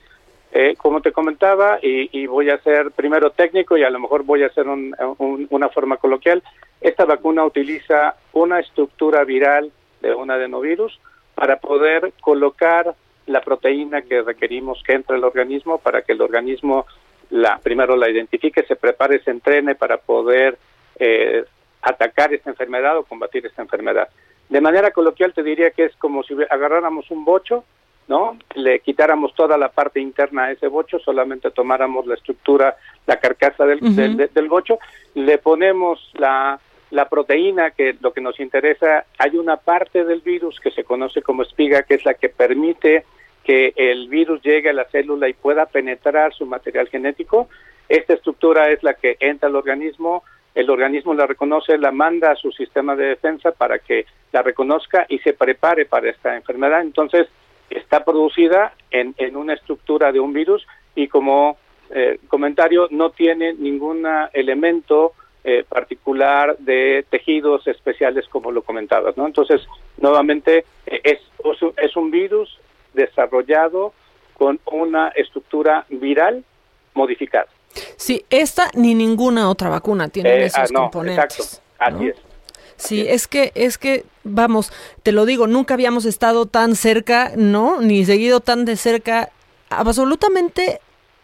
Eh, 0.52 0.74
como 0.78 1.02
te 1.02 1.12
comentaba, 1.12 1.78
y, 1.82 2.26
voy 2.26 2.48
a 2.48 2.58
ser 2.62 2.92
primero 2.92 3.30
técnico 3.30 3.76
y 3.76 3.82
a 3.82 3.90
lo 3.90 3.98
mejor 3.98 4.24
voy 4.24 4.42
a 4.42 4.46
hacer 4.46 4.66
una 4.66 5.68
forma 5.68 5.98
coloquial, 5.98 6.42
esta 6.80 7.04
vacuna 7.04 7.44
utiliza 7.44 8.14
una 8.32 8.60
estructura 8.60 9.24
viral 9.24 9.70
de 10.00 10.14
un 10.14 10.30
adenovirus 10.30 10.98
para 11.34 11.58
poder 11.58 12.14
colocar 12.22 12.94
la 13.28 13.40
proteína 13.40 14.02
que 14.02 14.22
requerimos 14.22 14.82
que 14.82 14.94
entre 14.94 15.16
el 15.16 15.24
organismo 15.24 15.78
para 15.78 16.02
que 16.02 16.12
el 16.12 16.20
organismo 16.20 16.86
la 17.30 17.58
primero 17.58 17.96
la 17.96 18.08
identifique, 18.08 18.62
se 18.64 18.76
prepare, 18.76 19.22
se 19.22 19.30
entrene 19.30 19.74
para 19.74 19.98
poder 19.98 20.58
eh, 20.98 21.44
atacar 21.82 22.32
esta 22.32 22.50
enfermedad 22.50 22.96
o 22.96 23.04
combatir 23.04 23.44
esta 23.44 23.62
enfermedad. 23.62 24.08
De 24.48 24.60
manera 24.60 24.90
coloquial 24.92 25.34
te 25.34 25.42
diría 25.42 25.70
que 25.70 25.84
es 25.84 25.96
como 25.96 26.22
si 26.22 26.34
agarráramos 26.48 27.10
un 27.10 27.24
bocho, 27.24 27.64
¿no? 28.08 28.38
Le 28.54 28.80
quitáramos 28.80 29.34
toda 29.34 29.58
la 29.58 29.68
parte 29.68 30.00
interna 30.00 30.44
a 30.44 30.52
ese 30.52 30.68
bocho, 30.68 30.98
solamente 30.98 31.50
tomáramos 31.50 32.06
la 32.06 32.14
estructura, 32.14 32.76
la 33.06 33.18
carcasa 33.18 33.66
del, 33.66 33.94
del, 33.94 34.30
del 34.32 34.48
bocho, 34.48 34.78
le 35.14 35.36
ponemos 35.36 36.10
la 36.14 36.58
la 36.90 37.08
proteína, 37.08 37.72
que 37.72 37.96
lo 38.00 38.12
que 38.12 38.20
nos 38.20 38.40
interesa, 38.40 39.04
hay 39.18 39.36
una 39.36 39.56
parte 39.56 40.04
del 40.04 40.20
virus 40.20 40.58
que 40.60 40.70
se 40.70 40.84
conoce 40.84 41.22
como 41.22 41.42
espiga, 41.42 41.82
que 41.82 41.94
es 41.94 42.04
la 42.04 42.14
que 42.14 42.28
permite 42.28 43.04
que 43.48 43.72
el 43.76 44.08
virus 44.08 44.42
llegue 44.42 44.68
a 44.68 44.74
la 44.74 44.84
célula 44.90 45.26
y 45.26 45.32
pueda 45.32 45.64
penetrar 45.64 46.34
su 46.34 46.44
material 46.44 46.86
genético. 46.88 47.48
Esta 47.88 48.12
estructura 48.12 48.70
es 48.70 48.82
la 48.82 48.92
que 48.92 49.16
entra 49.20 49.48
al 49.48 49.56
organismo, 49.56 50.22
el 50.54 50.68
organismo 50.68 51.14
la 51.14 51.26
reconoce, 51.26 51.78
la 51.78 51.90
manda 51.90 52.30
a 52.30 52.36
su 52.36 52.52
sistema 52.52 52.94
de 52.94 53.06
defensa 53.06 53.52
para 53.52 53.78
que 53.78 54.04
la 54.32 54.42
reconozca 54.42 55.06
y 55.08 55.18
se 55.20 55.32
prepare 55.32 55.86
para 55.86 56.10
esta 56.10 56.36
enfermedad. 56.36 56.82
Entonces, 56.82 57.26
está 57.70 58.04
producida 58.04 58.74
en, 58.90 59.14
en 59.16 59.34
una 59.34 59.54
estructura 59.54 60.12
de 60.12 60.20
un 60.20 60.34
virus 60.34 60.66
y 60.94 61.08
como 61.08 61.56
eh, 61.88 62.18
comentario, 62.28 62.88
no 62.90 63.08
tiene 63.12 63.54
ningún 63.54 64.06
elemento 64.34 65.14
eh, 65.42 65.64
particular 65.66 66.58
de 66.58 67.06
tejidos 67.08 67.66
especiales 67.66 68.28
como 68.28 68.52
lo 68.52 68.60
comentabas, 68.60 69.16
¿no? 69.16 69.26
Entonces, 69.26 69.66
nuevamente, 69.96 70.66
es, 70.84 71.18
es 71.78 71.96
un 71.96 72.10
virus 72.10 72.58
desarrollado 72.94 73.92
con 74.34 74.60
una 74.70 75.08
estructura 75.08 75.84
viral 75.88 76.44
modificada. 76.94 77.46
Sí, 77.96 78.24
esta 78.30 78.70
ni 78.74 78.94
ninguna 78.94 79.50
otra 79.50 79.68
vacuna 79.68 80.08
tiene 80.08 80.30
eh, 80.30 80.44
esos 80.46 80.70
ah, 80.70 80.74
componentes. 80.74 81.38
Exacto, 81.38 81.62
así 81.78 82.08
es. 82.08 82.16
Sí, 82.76 83.04
es 83.08 83.26
que, 83.26 83.50
es 83.56 83.76
que, 83.76 84.04
vamos, 84.22 84.72
te 85.02 85.10
lo 85.10 85.26
digo, 85.26 85.48
nunca 85.48 85.74
habíamos 85.74 86.04
estado 86.04 86.46
tan 86.46 86.76
cerca, 86.76 87.32
¿no? 87.36 87.80
Ni 87.80 88.04
seguido 88.04 88.38
tan 88.38 88.64
de 88.64 88.76
cerca 88.76 89.30
absolutamente 89.68 90.80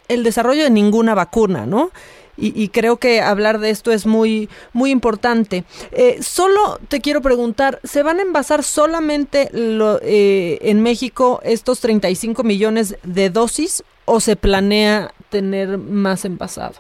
el 0.09 0.25
desarrollo 0.25 0.65
de 0.65 0.71
ninguna 0.71 1.15
vacuna, 1.15 1.65
¿no? 1.65 1.93
Y, 2.37 2.69
creo 2.69 2.97
que 2.97 3.21
hablar 3.21 3.59
de 3.59 3.71
esto 3.71 3.93
es 3.93 4.07
muy, 4.07 4.49
muy 4.73 4.91
importante. 4.91 5.65
Eh, 5.93 6.23
solo 6.23 6.79
te 6.89 7.01
quiero 7.01 7.21
preguntar, 7.21 7.79
¿se 7.85 8.03
van 8.03 8.19
a 8.19 8.23
envasar 8.23 8.63
solamente 8.63 9.49
lo, 9.53 10.01
eh, 10.03 10.59
en 10.63 10.83
México 10.83 11.41
estos 11.45 11.81
35 11.81 12.43
millones 12.43 12.99
de 13.03 13.31
dosis 13.31 13.85
o 14.05 14.21
se 14.21 14.37
planea 14.37 15.13
tener 15.31 15.79
más 15.79 16.25
envasado? 16.25 16.75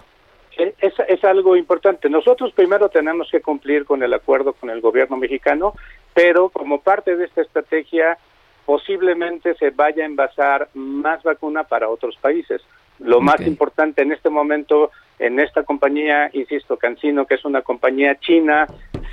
Eh, 0.56 0.74
es, 0.80 0.94
es, 1.08 1.24
algo 1.24 1.56
importante. 1.56 2.08
Nosotros 2.08 2.52
primero 2.52 2.88
tenemos 2.88 3.28
que 3.30 3.40
cumplir 3.40 3.84
con 3.84 4.02
el 4.02 4.12
acuerdo 4.14 4.52
con 4.52 4.70
el 4.70 4.80
gobierno 4.80 5.16
mexicano, 5.16 5.74
pero 6.12 6.48
como 6.48 6.80
parte 6.80 7.16
de 7.16 7.24
esta 7.24 7.42
estrategia 7.42 8.18
posiblemente 8.64 9.54
se 9.56 9.70
vaya 9.70 10.04
a 10.04 10.06
envasar 10.06 10.68
más 10.74 11.22
vacuna 11.22 11.64
para 11.64 11.88
otros 11.88 12.16
países. 12.16 12.62
Lo 13.00 13.20
más 13.20 13.40
importante 13.40 14.02
en 14.02 14.12
este 14.12 14.30
momento 14.30 14.90
en 15.18 15.40
esta 15.40 15.62
compañía, 15.62 16.30
insisto, 16.32 16.76
Cancino, 16.76 17.26
que 17.26 17.34
es 17.34 17.44
una 17.44 17.62
compañía 17.62 18.18
china, 18.18 18.66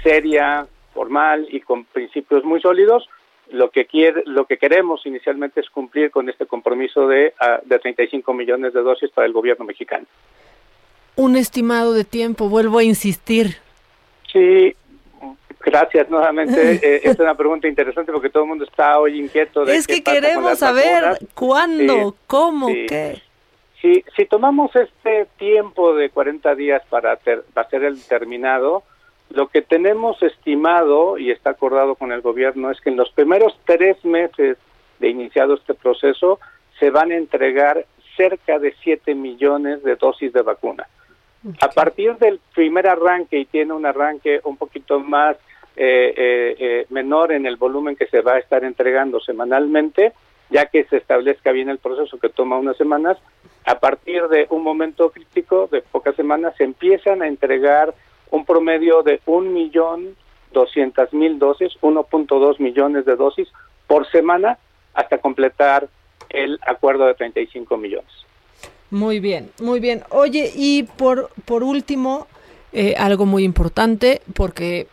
seria, 0.04 0.66
formal 0.94 1.48
y 1.50 1.62
con 1.62 1.86
principios 1.86 2.44
muy 2.44 2.62
sólidos, 2.62 3.08
lo 3.52 3.70
que 3.70 3.86
quiere, 3.86 4.24
lo 4.26 4.46
que 4.46 4.58
queremos 4.58 5.06
inicialmente 5.06 5.60
es 5.60 5.70
cumplir 5.70 6.10
con 6.10 6.30
este 6.30 6.46
compromiso 6.46 7.08
de, 7.08 7.34
uh, 7.42 7.68
de 7.68 7.80
35 7.80 8.34
millones 8.34 8.74
de 8.74 8.82
dosis 8.82 9.10
para 9.12 9.28
el 9.28 9.34
gobierno 9.34 9.66
mexicano. 9.66 10.06
Un 11.16 11.36
estimado 11.36 11.94
de 11.94 12.06
tiempo, 12.06 12.50
vuelvo 12.50 12.80
a 12.80 12.84
insistir. 12.84 13.58
Sí, 14.32 14.74
gracias 15.60 16.10
nuevamente. 16.10 16.80
Eh, 16.84 17.02
es 17.04 17.20
una 17.20 17.36
pregunta 17.36 17.68
interesante 17.68 18.12
porque 18.12 18.30
todo 18.30 18.44
el 18.44 18.50
mundo 18.50 18.64
está 18.64 19.00
hoy 19.00 19.20
inquieto. 19.20 19.66
De 19.66 19.76
es 19.76 19.86
que 19.86 20.02
queremos 20.02 20.58
saber 20.58 21.20
cuándo, 21.34 22.16
cómo, 22.28 22.68
qué. 22.68 23.22
Si, 23.82 24.04
si 24.16 24.26
tomamos 24.26 24.76
este 24.76 25.28
tiempo 25.38 25.96
de 25.96 26.10
40 26.10 26.56
días 26.56 26.82
para 26.90 27.14
hacer 27.14 27.84
el 27.84 28.02
terminado, 28.04 28.84
lo 29.30 29.48
que 29.48 29.62
tenemos 29.62 30.22
estimado 30.22 31.18
y 31.18 31.32
está 31.32 31.52
acordado 31.52 31.96
con 31.96 32.12
el 32.12 32.22
gobierno 32.22 32.70
es 32.70 32.80
que 32.82 32.90
en 32.90 32.98
los 32.98 33.12
primeros 33.12 33.58
tres 33.66 34.04
meses 34.04 34.58
de 35.00 35.10
iniciado 35.10 35.56
este 35.56 35.74
proceso 35.74 36.40
se 36.80 36.90
van 36.90 37.12
a 37.12 37.16
entregar 37.16 37.86
cerca 38.18 38.60
de 38.60 38.74
7 38.84 39.16
millones 39.16 39.84
de 39.84 39.96
dosis 39.96 40.34
de 40.34 40.42
vacuna. 40.42 40.88
A 41.60 41.70
partir 41.70 42.18
del 42.18 42.40
primer 42.54 42.88
arranque, 42.88 43.40
y 43.40 43.46
tiene 43.46 43.74
un 43.74 43.86
arranque 43.86 44.42
un 44.44 44.58
poquito 44.58 45.00
más 45.00 45.38
eh, 45.76 46.14
eh, 46.16 46.56
eh, 46.60 46.86
menor 46.90 47.32
en 47.32 47.46
el 47.46 47.56
volumen 47.56 47.96
que 47.96 48.06
se 48.08 48.22
va 48.22 48.34
a 48.34 48.40
estar 48.40 48.64
entregando 48.64 49.20
semanalmente, 49.20 50.14
ya 50.52 50.66
que 50.68 50.84
se 50.86 50.98
establezca 50.98 51.52
bien 51.52 51.70
el 51.70 51.80
proceso 51.80 52.20
que 52.20 52.30
toma 52.30 52.60
unas 52.60 52.78
semanas, 52.78 53.18
a 53.66 53.80
partir 53.80 54.28
de 54.28 54.48
un 54.50 54.64
momento 54.64 55.10
crítico 55.10 55.68
de 55.72 55.82
pocas 55.82 56.16
semanas 56.16 56.54
se 56.58 56.66
empiezan 56.66 57.22
a 57.22 57.28
entregar 57.28 57.96
un 58.30 58.46
promedio 58.46 59.02
de 59.02 59.20
un 59.26 59.54
millón 59.54 60.16
doscientas 60.52 61.14
mil 61.14 61.40
dosis, 61.40 61.72
1.2 61.82 62.60
millones 62.60 63.06
de 63.06 63.16
dosis 63.16 63.48
por 63.88 64.10
semana 64.12 64.58
hasta 64.94 65.18
completar 65.20 65.88
el 66.30 66.60
acuerdo 66.68 67.06
de 67.06 67.14
35 67.14 67.78
millones. 67.78 68.12
Muy 68.90 69.22
bien, 69.22 69.50
muy 69.62 69.80
bien. 69.80 70.04
Oye, 70.10 70.52
y 70.54 70.84
por, 70.84 71.30
por 71.46 71.64
último, 71.64 72.28
eh, 72.74 72.96
algo 72.98 73.26
muy 73.26 73.46
importante, 73.46 74.22
porque 74.36 74.88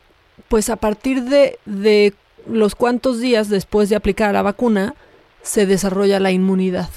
pues 0.47 0.71
a 0.71 0.77
partir 0.77 1.23
de, 1.25 1.59
de 1.65 2.15
los 2.47 2.77
cuantos 2.77 3.21
días 3.21 3.49
después 3.49 3.89
de 3.89 3.97
aplicar 3.97 4.33
la 4.33 4.43
vacuna, 4.43 4.95
se 5.43 5.67
desarrolla 5.67 6.21
la 6.21 6.31
inmunidad. 6.31 6.89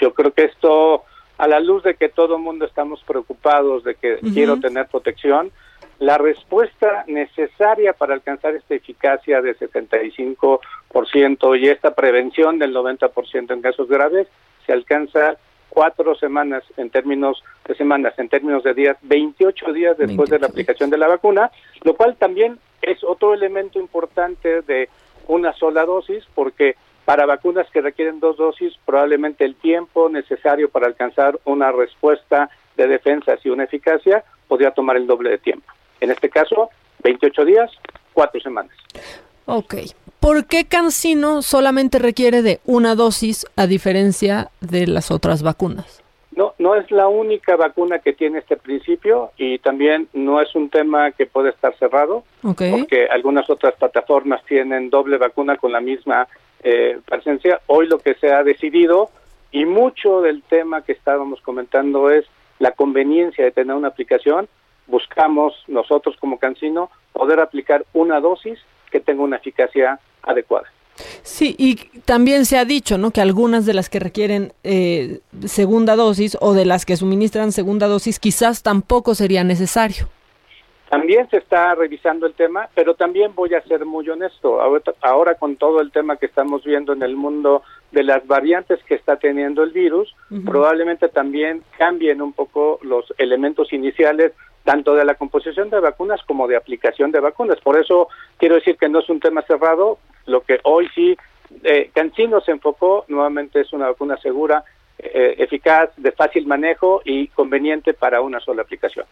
Yo 0.00 0.14
creo 0.14 0.32
que 0.32 0.44
esto, 0.44 1.04
a 1.38 1.46
la 1.46 1.60
luz 1.60 1.84
de 1.84 1.94
que 1.94 2.08
todo 2.08 2.36
el 2.36 2.42
mundo 2.42 2.64
estamos 2.64 3.02
preocupados 3.04 3.84
de 3.84 3.94
que 3.94 4.18
quiero 4.34 4.58
tener 4.58 4.88
protección, 4.88 5.52
la 5.98 6.18
respuesta 6.18 7.04
necesaria 7.06 7.92
para 7.92 8.14
alcanzar 8.14 8.56
esta 8.56 8.74
eficacia 8.74 9.40
de 9.40 9.56
75% 9.56 11.60
y 11.60 11.68
esta 11.68 11.94
prevención 11.94 12.58
del 12.58 12.74
90% 12.74 13.52
en 13.52 13.62
casos 13.62 13.88
graves 13.88 14.26
se 14.66 14.72
alcanza 14.72 15.36
cuatro 15.68 16.16
semanas 16.16 16.64
en 16.76 16.90
términos 16.90 17.42
de 17.66 17.74
semanas, 17.76 18.14
en 18.18 18.28
términos 18.28 18.64
de 18.64 18.74
días, 18.74 18.98
28 19.02 19.72
días 19.72 19.96
después 19.96 20.28
de 20.28 20.38
la 20.38 20.48
aplicación 20.48 20.90
de 20.90 20.98
la 20.98 21.08
vacuna, 21.08 21.50
lo 21.82 21.94
cual 21.94 22.16
también 22.16 22.58
es 22.82 23.02
otro 23.04 23.32
elemento 23.32 23.78
importante 23.78 24.60
de 24.62 24.88
una 25.28 25.52
sola 25.54 25.86
dosis, 25.86 26.24
porque 26.34 26.76
para 27.04 27.26
vacunas 27.26 27.66
que 27.70 27.80
requieren 27.80 28.20
dos 28.20 28.36
dosis, 28.36 28.74
probablemente 28.84 29.44
el 29.44 29.54
tiempo 29.56 30.08
necesario 30.08 30.68
para 30.68 30.86
alcanzar 30.86 31.38
una 31.44 31.72
respuesta 31.72 32.50
de 32.76 32.86
defensa 32.86 33.36
y 33.42 33.48
una 33.48 33.64
eficacia 33.64 34.24
podría 34.48 34.70
tomar 34.70 34.96
el 34.96 35.06
doble 35.06 35.30
de 35.30 35.38
tiempo. 35.38 35.66
En 36.00 36.10
este 36.10 36.28
caso, 36.28 36.70
28 37.02 37.44
días, 37.44 37.70
4 38.12 38.40
semanas. 38.40 38.72
Ok. 39.46 39.74
¿Por 40.20 40.46
qué 40.46 40.66
Cancino 40.66 41.42
solamente 41.42 41.98
requiere 41.98 42.42
de 42.42 42.60
una 42.64 42.94
dosis 42.94 43.44
a 43.56 43.66
diferencia 43.66 44.50
de 44.60 44.86
las 44.86 45.10
otras 45.10 45.42
vacunas? 45.42 46.02
No, 46.34 46.54
no 46.58 46.76
es 46.76 46.90
la 46.90 47.08
única 47.08 47.56
vacuna 47.56 47.98
que 47.98 48.12
tiene 48.12 48.38
este 48.38 48.56
principio 48.56 49.32
y 49.36 49.58
también 49.58 50.08
no 50.14 50.40
es 50.40 50.54
un 50.54 50.70
tema 50.70 51.10
que 51.10 51.26
puede 51.26 51.50
estar 51.50 51.76
cerrado, 51.76 52.24
porque 52.40 53.06
algunas 53.10 53.50
otras 53.50 53.74
plataformas 53.74 54.42
tienen 54.44 54.88
doble 54.88 55.18
vacuna 55.18 55.56
con 55.56 55.72
la 55.72 55.80
misma 55.80 56.28
eh, 56.62 56.98
presencia. 57.06 57.60
Hoy 57.66 57.86
lo 57.88 57.98
que 57.98 58.14
se 58.14 58.32
ha 58.32 58.42
decidido 58.42 59.10
y 59.50 59.64
mucho 59.64 60.22
del 60.22 60.42
tema 60.42 60.82
que 60.82 60.92
estábamos 60.92 61.40
comentando 61.42 62.10
es 62.10 62.24
la 62.58 62.72
conveniencia 62.72 63.44
de 63.44 63.50
tener 63.50 63.76
una 63.76 63.88
aplicación 63.88 64.48
buscamos 64.86 65.54
nosotros 65.68 66.16
como 66.20 66.38
Cancino 66.38 66.90
poder 67.12 67.40
aplicar 67.40 67.84
una 67.92 68.20
dosis 68.20 68.58
que 68.90 69.00
tenga 69.00 69.22
una 69.22 69.36
eficacia 69.36 69.98
adecuada. 70.22 70.66
Sí, 71.22 71.54
y 71.58 71.76
también 72.00 72.44
se 72.44 72.58
ha 72.58 72.66
dicho, 72.66 72.98
¿no? 72.98 73.10
Que 73.10 73.22
algunas 73.22 73.64
de 73.64 73.72
las 73.72 73.88
que 73.88 73.98
requieren 73.98 74.52
eh, 74.62 75.20
segunda 75.46 75.96
dosis 75.96 76.36
o 76.40 76.52
de 76.52 76.66
las 76.66 76.84
que 76.84 76.96
suministran 76.96 77.52
segunda 77.52 77.86
dosis 77.86 78.20
quizás 78.20 78.62
tampoco 78.62 79.14
sería 79.14 79.42
necesario. 79.42 80.08
También 80.92 81.26
se 81.30 81.38
está 81.38 81.74
revisando 81.74 82.26
el 82.26 82.34
tema, 82.34 82.68
pero 82.74 82.94
también 82.94 83.34
voy 83.34 83.54
a 83.54 83.62
ser 83.62 83.86
muy 83.86 84.06
honesto. 84.10 84.60
Ahora, 85.00 85.36
con 85.36 85.56
todo 85.56 85.80
el 85.80 85.90
tema 85.90 86.18
que 86.18 86.26
estamos 86.26 86.64
viendo 86.64 86.92
en 86.92 87.02
el 87.02 87.16
mundo 87.16 87.62
de 87.92 88.02
las 88.02 88.26
variantes 88.26 88.78
que 88.84 88.96
está 88.96 89.16
teniendo 89.16 89.62
el 89.62 89.70
virus, 89.70 90.14
probablemente 90.44 91.08
también 91.08 91.62
cambien 91.78 92.20
un 92.20 92.34
poco 92.34 92.78
los 92.82 93.06
elementos 93.16 93.72
iniciales 93.72 94.32
tanto 94.64 94.94
de 94.94 95.06
la 95.06 95.14
composición 95.14 95.70
de 95.70 95.80
vacunas 95.80 96.20
como 96.26 96.46
de 96.46 96.56
aplicación 96.56 97.10
de 97.10 97.20
vacunas. 97.20 97.58
Por 97.62 97.78
eso 97.78 98.08
quiero 98.36 98.56
decir 98.56 98.76
que 98.76 98.90
no 98.90 98.98
es 98.98 99.08
un 99.08 99.18
tema 99.18 99.40
cerrado, 99.46 99.96
lo 100.26 100.42
que 100.42 100.60
hoy 100.64 100.90
sí 100.94 101.16
eh, 101.64 101.90
Cancino 101.94 102.42
se 102.42 102.50
enfocó, 102.50 103.06
nuevamente 103.08 103.62
es 103.62 103.72
una 103.72 103.88
vacuna 103.88 104.18
segura, 104.18 104.62
eh, 104.98 105.34
eficaz, 105.38 105.90
de 105.96 106.12
fácil 106.12 106.46
manejo 106.46 107.02
y 107.04 107.28
conveniente 107.28 107.92
para 107.94 108.20
una 108.20 108.40
sola 108.40 108.62
aplicación. 108.62 109.04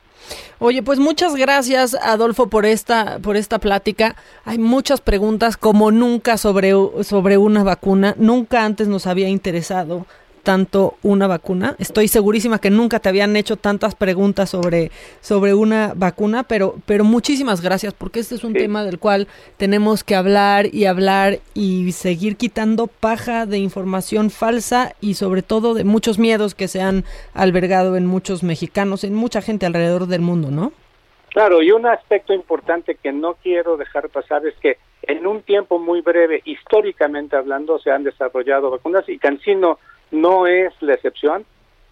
Oye, 0.58 0.82
pues 0.82 0.98
muchas 0.98 1.34
gracias 1.34 1.94
Adolfo 1.94 2.48
por 2.48 2.66
esta 2.66 3.18
por 3.18 3.36
esta 3.36 3.58
plática. 3.58 4.14
Hay 4.44 4.58
muchas 4.58 5.00
preguntas 5.00 5.56
como 5.56 5.90
nunca 5.90 6.36
sobre 6.36 6.72
sobre 7.02 7.38
una 7.38 7.64
vacuna. 7.64 8.14
Nunca 8.18 8.64
antes 8.64 8.88
nos 8.88 9.06
había 9.06 9.28
interesado 9.28 10.06
tanto 10.42 10.94
una 11.02 11.26
vacuna. 11.26 11.76
Estoy 11.78 12.08
segurísima 12.08 12.58
que 12.58 12.70
nunca 12.70 12.98
te 12.98 13.08
habían 13.08 13.36
hecho 13.36 13.56
tantas 13.56 13.94
preguntas 13.94 14.50
sobre, 14.50 14.90
sobre 15.20 15.54
una 15.54 15.92
vacuna, 15.94 16.42
pero, 16.42 16.76
pero 16.86 17.04
muchísimas 17.04 17.60
gracias 17.60 17.94
porque 17.94 18.20
este 18.20 18.34
es 18.34 18.44
un 18.44 18.52
tema 18.52 18.84
del 18.84 18.98
cual 18.98 19.28
tenemos 19.56 20.04
que 20.04 20.14
hablar 20.14 20.66
y 20.72 20.86
hablar 20.86 21.38
y 21.54 21.92
seguir 21.92 22.36
quitando 22.36 22.86
paja 22.86 23.46
de 23.46 23.58
información 23.58 24.30
falsa 24.30 24.94
y 25.00 25.14
sobre 25.14 25.42
todo 25.42 25.74
de 25.74 25.84
muchos 25.84 26.18
miedos 26.18 26.54
que 26.54 26.68
se 26.68 26.80
han 26.80 27.04
albergado 27.34 27.96
en 27.96 28.06
muchos 28.06 28.42
mexicanos, 28.42 29.04
en 29.04 29.14
mucha 29.14 29.42
gente 29.42 29.66
alrededor 29.66 30.06
del 30.06 30.20
mundo, 30.20 30.50
¿no? 30.50 30.72
Claro, 31.30 31.62
y 31.62 31.70
un 31.70 31.86
aspecto 31.86 32.34
importante 32.34 32.96
que 32.96 33.12
no 33.12 33.34
quiero 33.34 33.76
dejar 33.76 34.08
pasar 34.08 34.44
es 34.46 34.54
que 34.56 34.78
en 35.02 35.26
un 35.26 35.42
tiempo 35.42 35.78
muy 35.78 36.00
breve, 36.00 36.42
históricamente 36.44 37.36
hablando, 37.36 37.78
se 37.78 37.90
han 37.90 38.02
desarrollado 38.02 38.70
vacunas 38.70 39.08
y 39.08 39.18
Cancino 39.18 39.78
no 40.10 40.46
es 40.46 40.72
la 40.80 40.94
excepción. 40.94 41.44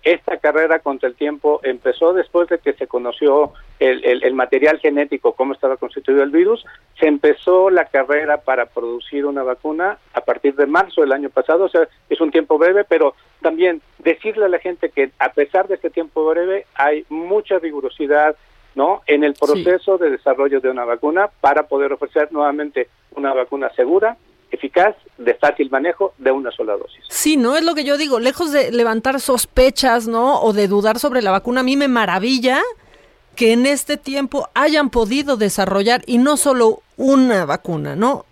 Esta 0.03 0.37
carrera 0.37 0.79
contra 0.79 1.09
el 1.09 1.17
tiempo 1.17 1.61
empezó 1.65 2.13
después 2.13 2.49
de 2.49 2.59
que 2.59 2.73
se 2.75 2.87
conoció 2.87 3.53
el, 3.81 4.33
material 4.35 4.79
genético, 4.79 5.33
cómo 5.33 5.53
estaba 5.53 5.77
constituido 5.77 6.23
el 6.23 6.31
virus. 6.31 6.65
Se 6.99 7.07
empezó 7.07 7.69
la 7.69 7.87
carrera 7.87 8.39
para 8.39 8.67
producir 8.67 9.27
una 9.27 9.43
vacuna 9.43 9.99
a 10.15 10.21
partir 10.21 10.55
de 10.55 10.67
marzo 10.67 11.01
del 11.01 11.13
año 11.13 11.31
pasado. 11.31 11.65
O 11.65 11.69
sea, 11.69 11.89
es 12.09 12.21
un 12.21 12.31
tiempo 12.31 12.59
breve, 12.59 12.85
pero 12.85 13.15
también 13.43 13.83
decirle 13.99 14.47
a 14.47 14.49
la 14.49 14.61
gente 14.61 14.91
que 14.91 15.11
a 15.19 15.33
pesar 15.33 15.67
de 15.69 15.75
este 15.75 15.91
tiempo 15.91 16.25
breve 16.25 16.67
hay 16.75 17.05
mucha 17.09 17.59
rigurosidad 17.59 18.37
¿no? 18.77 19.03
en 19.07 19.25
el 19.25 19.35
proceso 19.35 19.99
de 19.99 20.11
desarrollo 20.11 20.61
de 20.61 20.71
una 20.71 20.85
vacuna 20.85 21.29
para 21.41 21.65
poder 21.65 21.93
ofrecer 21.93 22.33
nuevamente 22.33 22.89
una 23.17 23.35
vacuna 23.35 23.71
segura, 23.75 24.17
eficaz, 24.51 24.97
de 25.19 25.35
fácil 25.35 25.71
manejo, 25.71 26.15
de 26.19 26.31
una 26.31 26.51
sola 26.51 26.77
dosis. 26.77 27.05
Sí, 27.09 27.37
no 27.37 27.57
es 27.57 27.65
lo 27.65 27.75
que 27.75 27.85
yo 27.85 27.97
digo, 27.97 28.21
lejos 28.21 28.53
de 28.53 28.73
levantar 28.73 29.21
sospechas, 29.21 30.09
¿no? 30.09 30.41
O 30.41 30.53
de 30.53 30.69
dudar 30.69 30.99
sobre 30.99 31.23
la 31.23 31.31
vacuna, 31.31 31.61
a 31.61 31.65
mí 31.65 31.77
me 31.77 31.89
maravilla 31.89 32.61
que 33.37 33.53
en 33.53 33.67
este 33.67 33.97
tiempo 33.97 34.49
hayan 34.55 34.91
podido 34.91 35.37
desarrollar 35.37 36.03
y 36.07 36.19
no 36.19 36.37
solo 36.37 36.83
una 36.97 37.45
vacuna, 37.45 37.95
¿no? 37.95 38.25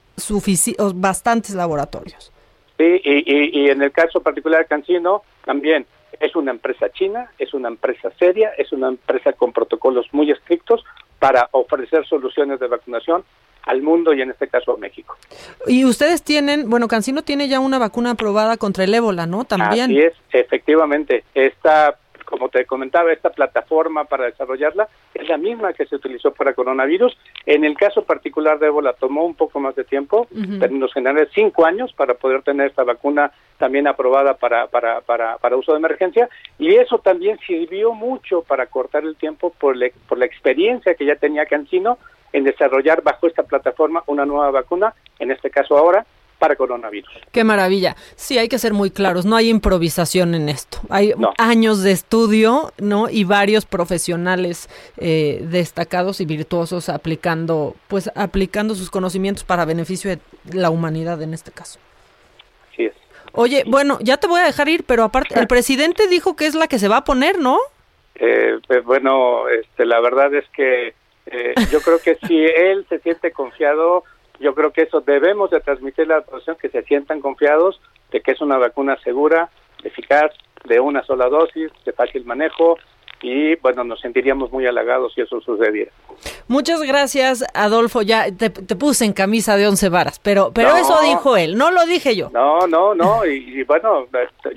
bastantes 0.95 1.55
laboratorios. 1.55 2.33
Sí, 2.79 3.01
y, 3.05 3.61
y, 3.61 3.71
en 3.71 3.83
el 3.83 3.93
caso 3.93 4.21
particular 4.21 4.63
de 4.63 4.67
Cancino, 4.67 5.23
también 5.45 5.87
es 6.21 6.35
una 6.35 6.51
empresa 6.51 6.91
china, 6.91 7.31
es 7.39 7.55
una 7.55 7.69
empresa 7.69 8.11
seria, 8.19 8.51
es 8.59 8.73
una 8.73 8.89
empresa 8.89 9.33
con 9.35 9.53
protocolos 9.53 10.07
muy 10.13 10.31
estrictos 10.31 10.85
para 11.19 11.49
ofrecer 11.53 12.07
soluciones 12.07 12.61
de 12.61 12.67
vacunación 12.67 13.25
al 13.67 13.83
mundo 13.83 14.15
y 14.15 14.23
en 14.23 14.31
este 14.31 14.49
caso 14.49 14.73
a 14.73 14.77
México. 14.79 15.17
Y 15.67 15.85
ustedes 15.85 16.23
tienen, 16.23 16.71
bueno, 16.71 16.89
Cancino 16.89 17.23
tiene 17.23 17.49
ya 17.49 17.61
una 17.61 17.79
vacuna 17.79 18.13
aprobada 18.13 18.57
contra 18.57 18.85
el 18.85 18.95
ébola, 18.95 19.27
¿no? 19.27 19.45
También. 19.45 19.91
Así 19.91 20.01
es, 20.01 20.15
efectivamente. 20.33 21.25
Esta, 21.35 21.97
como 22.25 22.49
te 22.49 22.65
comentaba, 22.65 23.13
esta 23.13 23.31
plataforma 23.31 24.05
para 24.05 24.27
desarrollarla 24.27 24.89
es 25.15 25.29
la 25.29 25.37
misma 25.37 25.73
que 25.73 25.85
se 25.85 25.97
utilizó 25.97 26.33
para 26.33 26.55
coronavirus. 26.55 27.19
En 27.45 27.65
el 27.65 27.77
caso 27.77 28.05
particular 28.05 28.61
de 28.61 28.69
ébola 28.69 28.93
tomó 28.93 29.25
un 29.25 29.35
poco 29.35 29.59
más 29.59 29.75
de 29.75 29.83
tiempo, 29.83 30.29
en 30.33 30.61
términos 30.61 30.93
generales 30.93 31.29
cinco 31.35 31.67
años 31.67 31.93
para 31.93 32.15
poder 32.15 32.43
tener 32.43 32.69
esta 32.69 32.85
vacuna 32.85 33.33
también 33.59 33.89
aprobada 33.89 34.35
para, 34.35 34.69
para, 34.69 35.01
para, 35.01 35.39
para 35.39 35.57
uso 35.57 35.73
de 35.73 35.79
emergencia 35.79 36.29
y 36.59 36.75
eso 36.75 36.99
también 36.99 37.39
sirvió 37.47 37.95
mucho 37.95 38.43
para 38.43 38.67
cortar 38.67 39.05
el 39.05 39.17
tiempo 39.17 39.51
por, 39.59 39.77
por 40.07 40.19
la 40.19 40.27
experiencia 40.27 40.95
que 40.95 41.07
ya 41.07 41.17
tenía 41.17 41.47
Cancino 41.47 41.99
en 42.37 42.45
desarrollar 42.45 43.03
bajo 43.03 43.27
esta 43.27 43.45
plataforma 43.45 44.05
una 44.07 44.27
nueva 44.27 44.51
vacuna, 44.51 44.95
en 45.19 45.31
este 45.31 45.49
caso 45.49 45.79
ahora, 45.79 46.05
para 46.39 46.55
coronavirus. 46.55 47.11
Qué 47.33 47.45
maravilla. 47.45 47.97
Sí, 48.15 48.37
hay 48.37 48.47
que 48.47 48.59
ser 48.59 48.75
muy 48.75 48.91
claros, 48.91 49.25
no 49.25 49.37
hay 49.37 49.49
improvisación 49.49 50.35
en 50.35 50.51
esto. 50.51 50.81
Hay 50.91 51.15
años 51.39 51.83
de 51.83 51.93
estudio, 51.93 52.73
¿no? 52.77 53.09
Y 53.09 53.25
varios 53.25 53.65
profesionales 53.65 54.69
eh, 54.99 55.47
destacados 55.49 56.21
y 56.21 56.27
virtuosos 56.27 56.91
aplicando, 56.91 57.75
pues, 57.89 58.11
aplicando 58.15 58.75
sus 58.75 58.91
conocimientos 58.91 59.43
para 59.43 59.65
beneficio 59.65 60.11
de 60.11 60.19
la 60.53 60.69
humanidad 60.69 61.23
en 61.23 61.33
este 61.33 61.53
caso. 61.53 61.79
Así 62.71 62.85
es. 62.85 62.95
Oye, 63.33 63.65
bueno, 63.67 63.97
ya 64.03 64.19
te 64.19 64.27
voy 64.27 64.41
a 64.41 64.45
dejar 64.45 64.69
ir, 64.69 64.85
pero 64.85 65.05
aparte, 65.05 65.41
el 65.41 65.47
presidente 65.49 66.07
dijo 66.07 66.37
que 66.37 66.45
es 66.45 66.55
la 66.55 66.69
que 66.69 66.79
se 66.79 66.89
va 66.89 66.99
a 66.99 67.05
poner, 67.05 67.39
¿no? 67.39 67.59
Eh, 68.17 68.59
pues, 68.69 68.85
bueno, 68.85 69.49
este, 69.49 69.87
la 69.87 70.01
verdad 70.03 70.35
es 70.35 70.45
que 70.55 70.93
eh, 71.27 71.55
yo 71.71 71.81
creo 71.81 71.99
que 71.99 72.17
si 72.27 72.45
él 72.45 72.87
se 72.89 72.99
siente 73.01 73.33
confiado, 73.33 74.05
yo 74.41 74.55
creo 74.55 74.73
que 74.73 74.83
eso 74.83 75.01
debemos 75.01 75.51
de 75.51 75.61
transmitirle 75.61 76.15
a 76.15 76.19
la 76.19 76.25
población 76.25 76.57
que 76.61 76.69
se 76.69 76.83
sientan 76.83 77.21
confiados 77.21 77.81
de 78.13 78.21
que 78.21 78.33
es 78.33 78.41
una 78.41 78.59
vacuna 78.59 78.97
segura, 79.03 79.51
eficaz, 79.83 80.33
de 80.65 80.81
una 80.81 81.03
sola 81.05 81.29
dosis, 81.29 81.71
de 81.85 81.93
fácil 81.93 82.25
manejo 82.25 82.77
y 83.23 83.57
bueno, 83.57 83.83
nos 83.85 84.01
sentiríamos 84.01 84.53
muy 84.53 84.67
halagados 84.67 85.15
si 85.15 85.23
eso 85.23 85.41
sucediera. 85.41 85.91
Muchas 86.49 86.83
gracias, 86.83 87.45
Adolfo. 87.55 88.03
Ya 88.03 88.27
te, 88.31 88.51
puse 88.51 89.05
en 89.05 89.13
camisa 89.13 89.57
de 89.57 89.67
once 89.67 89.89
varas, 89.89 90.19
pero 90.19 90.53
pero 90.55 90.77
eso 90.77 91.01
dijo 91.03 91.37
él, 91.37 91.57
no 91.57 91.71
lo 91.71 91.87
dije 91.87 92.15
yo. 92.15 92.31
No, 92.31 92.67
no, 92.67 92.95
no. 92.95 93.25
Y, 93.25 93.63
bueno, 93.65 94.07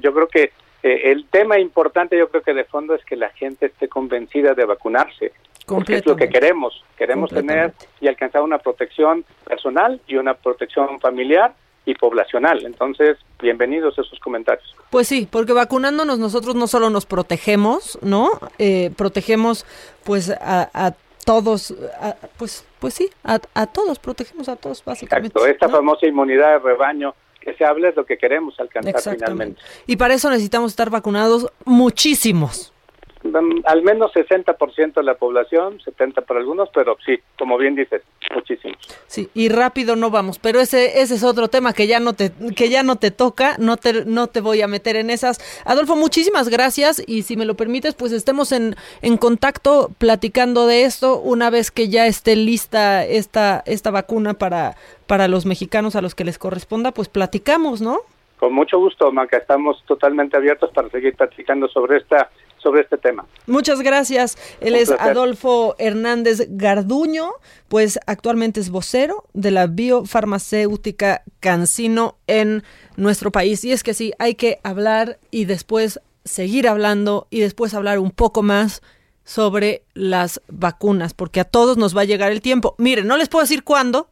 yo 0.01 0.13
creo 0.13 0.27
que 0.27 0.51
eh, 0.83 1.11
el 1.11 1.25
tema 1.29 1.59
importante, 1.59 2.17
yo 2.17 2.29
creo 2.29 2.43
que 2.43 2.53
de 2.53 2.65
fondo 2.65 2.95
es 2.95 3.03
que 3.05 3.15
la 3.15 3.29
gente 3.29 3.67
esté 3.67 3.87
convencida 3.87 4.53
de 4.53 4.65
vacunarse. 4.65 5.31
Porque 5.75 5.95
es 5.95 6.05
lo 6.05 6.15
que 6.15 6.29
queremos. 6.29 6.83
Queremos 6.97 7.29
tener 7.29 7.73
y 8.01 8.07
alcanzar 8.07 8.41
una 8.41 8.57
protección 8.57 9.25
personal 9.45 10.01
y 10.07 10.15
una 10.15 10.33
protección 10.33 10.99
familiar 10.99 11.53
y 11.85 11.95
poblacional. 11.95 12.65
Entonces, 12.65 13.17
bienvenidos 13.41 13.97
a 13.97 14.01
esos 14.01 14.19
comentarios. 14.19 14.75
Pues 14.89 15.07
sí, 15.07 15.27
porque 15.29 15.53
vacunándonos 15.53 16.19
nosotros 16.19 16.55
no 16.55 16.67
solo 16.67 16.89
nos 16.89 17.05
protegemos, 17.05 17.97
¿no? 18.01 18.29
Eh, 18.57 18.91
protegemos 18.95 19.65
pues 20.03 20.29
a, 20.29 20.93
todos, 21.25 21.75
pues 22.37 22.65
pues 22.79 22.93
sí, 22.93 23.09
a, 23.23 23.39
todos, 23.67 23.99
protegemos 23.99 24.49
a 24.49 24.55
todos 24.55 24.83
básicamente. 24.83 25.37
Exacto, 25.37 25.51
esta 25.51 25.69
famosa 25.69 26.07
inmunidad 26.07 26.53
de 26.53 26.59
rebaño 26.59 27.13
que 27.41 27.53
se 27.53 27.65
habla 27.65 27.89
es 27.89 27.95
lo 27.95 28.05
que 28.05 28.17
queremos 28.17 28.59
alcanzar 28.59 29.15
finalmente. 29.15 29.61
Y 29.85 29.97
para 29.97 30.13
eso 30.13 30.29
necesitamos 30.29 30.71
estar 30.71 30.89
vacunados 30.89 31.51
muchísimos 31.65 32.73
al 33.65 33.81
menos 33.83 34.11
60% 34.13 34.93
de 34.93 35.03
la 35.03 35.15
población, 35.15 35.79
70 35.81 36.21
para 36.21 36.39
algunos, 36.39 36.69
pero 36.73 36.97
sí, 37.05 37.19
como 37.37 37.57
bien 37.57 37.75
dices, 37.75 38.01
muchísimos. 38.33 38.77
Sí, 39.07 39.29
y 39.33 39.49
rápido 39.49 39.95
no 39.95 40.09
vamos, 40.09 40.39
pero 40.39 40.59
ese 40.59 41.01
ese 41.01 41.15
es 41.15 41.23
otro 41.23 41.47
tema 41.47 41.73
que 41.73 41.87
ya 41.87 41.99
no 41.99 42.13
te 42.13 42.31
que 42.55 42.69
ya 42.69 42.83
no 42.83 42.97
te 42.97 43.11
toca, 43.11 43.55
no 43.57 43.77
te 43.77 44.05
no 44.05 44.27
te 44.27 44.41
voy 44.41 44.61
a 44.61 44.67
meter 44.67 44.95
en 44.95 45.09
esas. 45.09 45.39
Adolfo, 45.65 45.95
muchísimas 45.95 46.49
gracias 46.49 47.01
y 47.05 47.23
si 47.23 47.37
me 47.37 47.45
lo 47.45 47.55
permites, 47.55 47.95
pues 47.95 48.11
estemos 48.11 48.51
en 48.51 48.75
en 49.01 49.17
contacto 49.17 49.91
platicando 49.97 50.67
de 50.67 50.83
esto 50.83 51.19
una 51.19 51.49
vez 51.49 51.71
que 51.71 51.89
ya 51.89 52.07
esté 52.07 52.35
lista 52.35 53.05
esta 53.05 53.63
esta 53.65 53.91
vacuna 53.91 54.33
para 54.33 54.75
para 55.07 55.27
los 55.27 55.45
mexicanos 55.45 55.95
a 55.95 56.01
los 56.01 56.13
que 56.13 56.23
les 56.23 56.37
corresponda, 56.37 56.91
pues 56.91 57.09
platicamos, 57.09 57.81
¿no? 57.81 58.01
Con 58.39 58.53
mucho 58.53 58.79
gusto, 58.79 59.11
Maca, 59.11 59.37
estamos 59.37 59.83
totalmente 59.85 60.37
abiertos 60.37 60.71
para 60.71 60.89
seguir 60.89 61.13
platicando 61.15 61.67
sobre 61.67 61.97
esta 61.97 62.29
sobre 62.61 62.81
este 62.81 62.97
tema. 62.97 63.25
Muchas 63.47 63.81
gracias. 63.81 64.37
Él 64.61 64.75
es 64.75 64.91
Adolfo 64.91 65.75
Hernández 65.79 66.47
Garduño, 66.49 67.31
pues 67.67 67.99
actualmente 68.05 68.59
es 68.59 68.69
vocero 68.69 69.25
de 69.33 69.51
la 69.51 69.67
biofarmacéutica 69.67 71.23
Cancino 71.39 72.17
en 72.27 72.63
nuestro 72.97 73.31
país. 73.31 73.63
Y 73.63 73.71
es 73.71 73.83
que 73.83 73.93
sí, 73.93 74.13
hay 74.19 74.35
que 74.35 74.59
hablar 74.63 75.19
y 75.31 75.45
después 75.45 75.99
seguir 76.25 76.67
hablando 76.67 77.27
y 77.29 77.39
después 77.39 77.73
hablar 77.73 77.99
un 77.99 78.11
poco 78.11 78.43
más 78.43 78.81
sobre 79.23 79.83
las 79.93 80.41
vacunas, 80.47 81.13
porque 81.13 81.39
a 81.39 81.43
todos 81.43 81.77
nos 81.77 81.95
va 81.95 82.01
a 82.01 82.05
llegar 82.05 82.31
el 82.31 82.41
tiempo. 82.41 82.75
Miren, 82.77 83.05
no 83.05 83.15
les 83.15 83.29
puedo 83.29 83.43
decir 83.43 83.63
cuándo, 83.63 84.09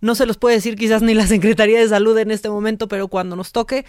no 0.00 0.14
se 0.14 0.26
los 0.26 0.36
puede 0.36 0.56
decir 0.56 0.76
quizás 0.76 1.02
ni 1.02 1.14
la 1.14 1.26
Secretaría 1.26 1.78
de 1.80 1.88
Salud 1.88 2.16
en 2.18 2.30
este 2.30 2.50
momento, 2.50 2.86
pero 2.86 3.08
cuando 3.08 3.34
nos 3.34 3.52
toque, 3.52 3.84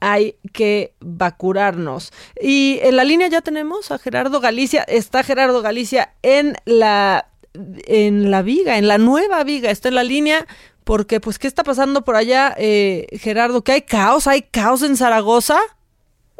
hay 0.00 0.36
que 0.52 0.94
vacunarnos. 1.00 2.12
Y 2.40 2.80
en 2.82 2.96
la 2.96 3.04
línea 3.04 3.28
ya 3.28 3.40
tenemos 3.40 3.90
a 3.90 3.98
Gerardo 3.98 4.40
Galicia. 4.40 4.82
Está 4.82 5.22
Gerardo 5.22 5.62
Galicia 5.62 6.10
en 6.22 6.54
la 6.64 7.26
en 7.86 8.30
la 8.30 8.42
viga, 8.42 8.78
en 8.78 8.88
la 8.88 8.98
nueva 8.98 9.42
viga. 9.44 9.70
Está 9.70 9.88
en 9.88 9.96
la 9.96 10.04
línea 10.04 10.46
porque, 10.84 11.20
pues, 11.20 11.38
¿qué 11.38 11.46
está 11.46 11.62
pasando 11.62 12.02
por 12.02 12.16
allá, 12.16 12.54
eh, 12.58 13.06
Gerardo? 13.12 13.62
¿Que 13.62 13.72
hay 13.72 13.82
caos? 13.82 14.26
¿Hay 14.26 14.42
caos 14.42 14.82
en 14.82 14.96
Zaragoza? 14.96 15.58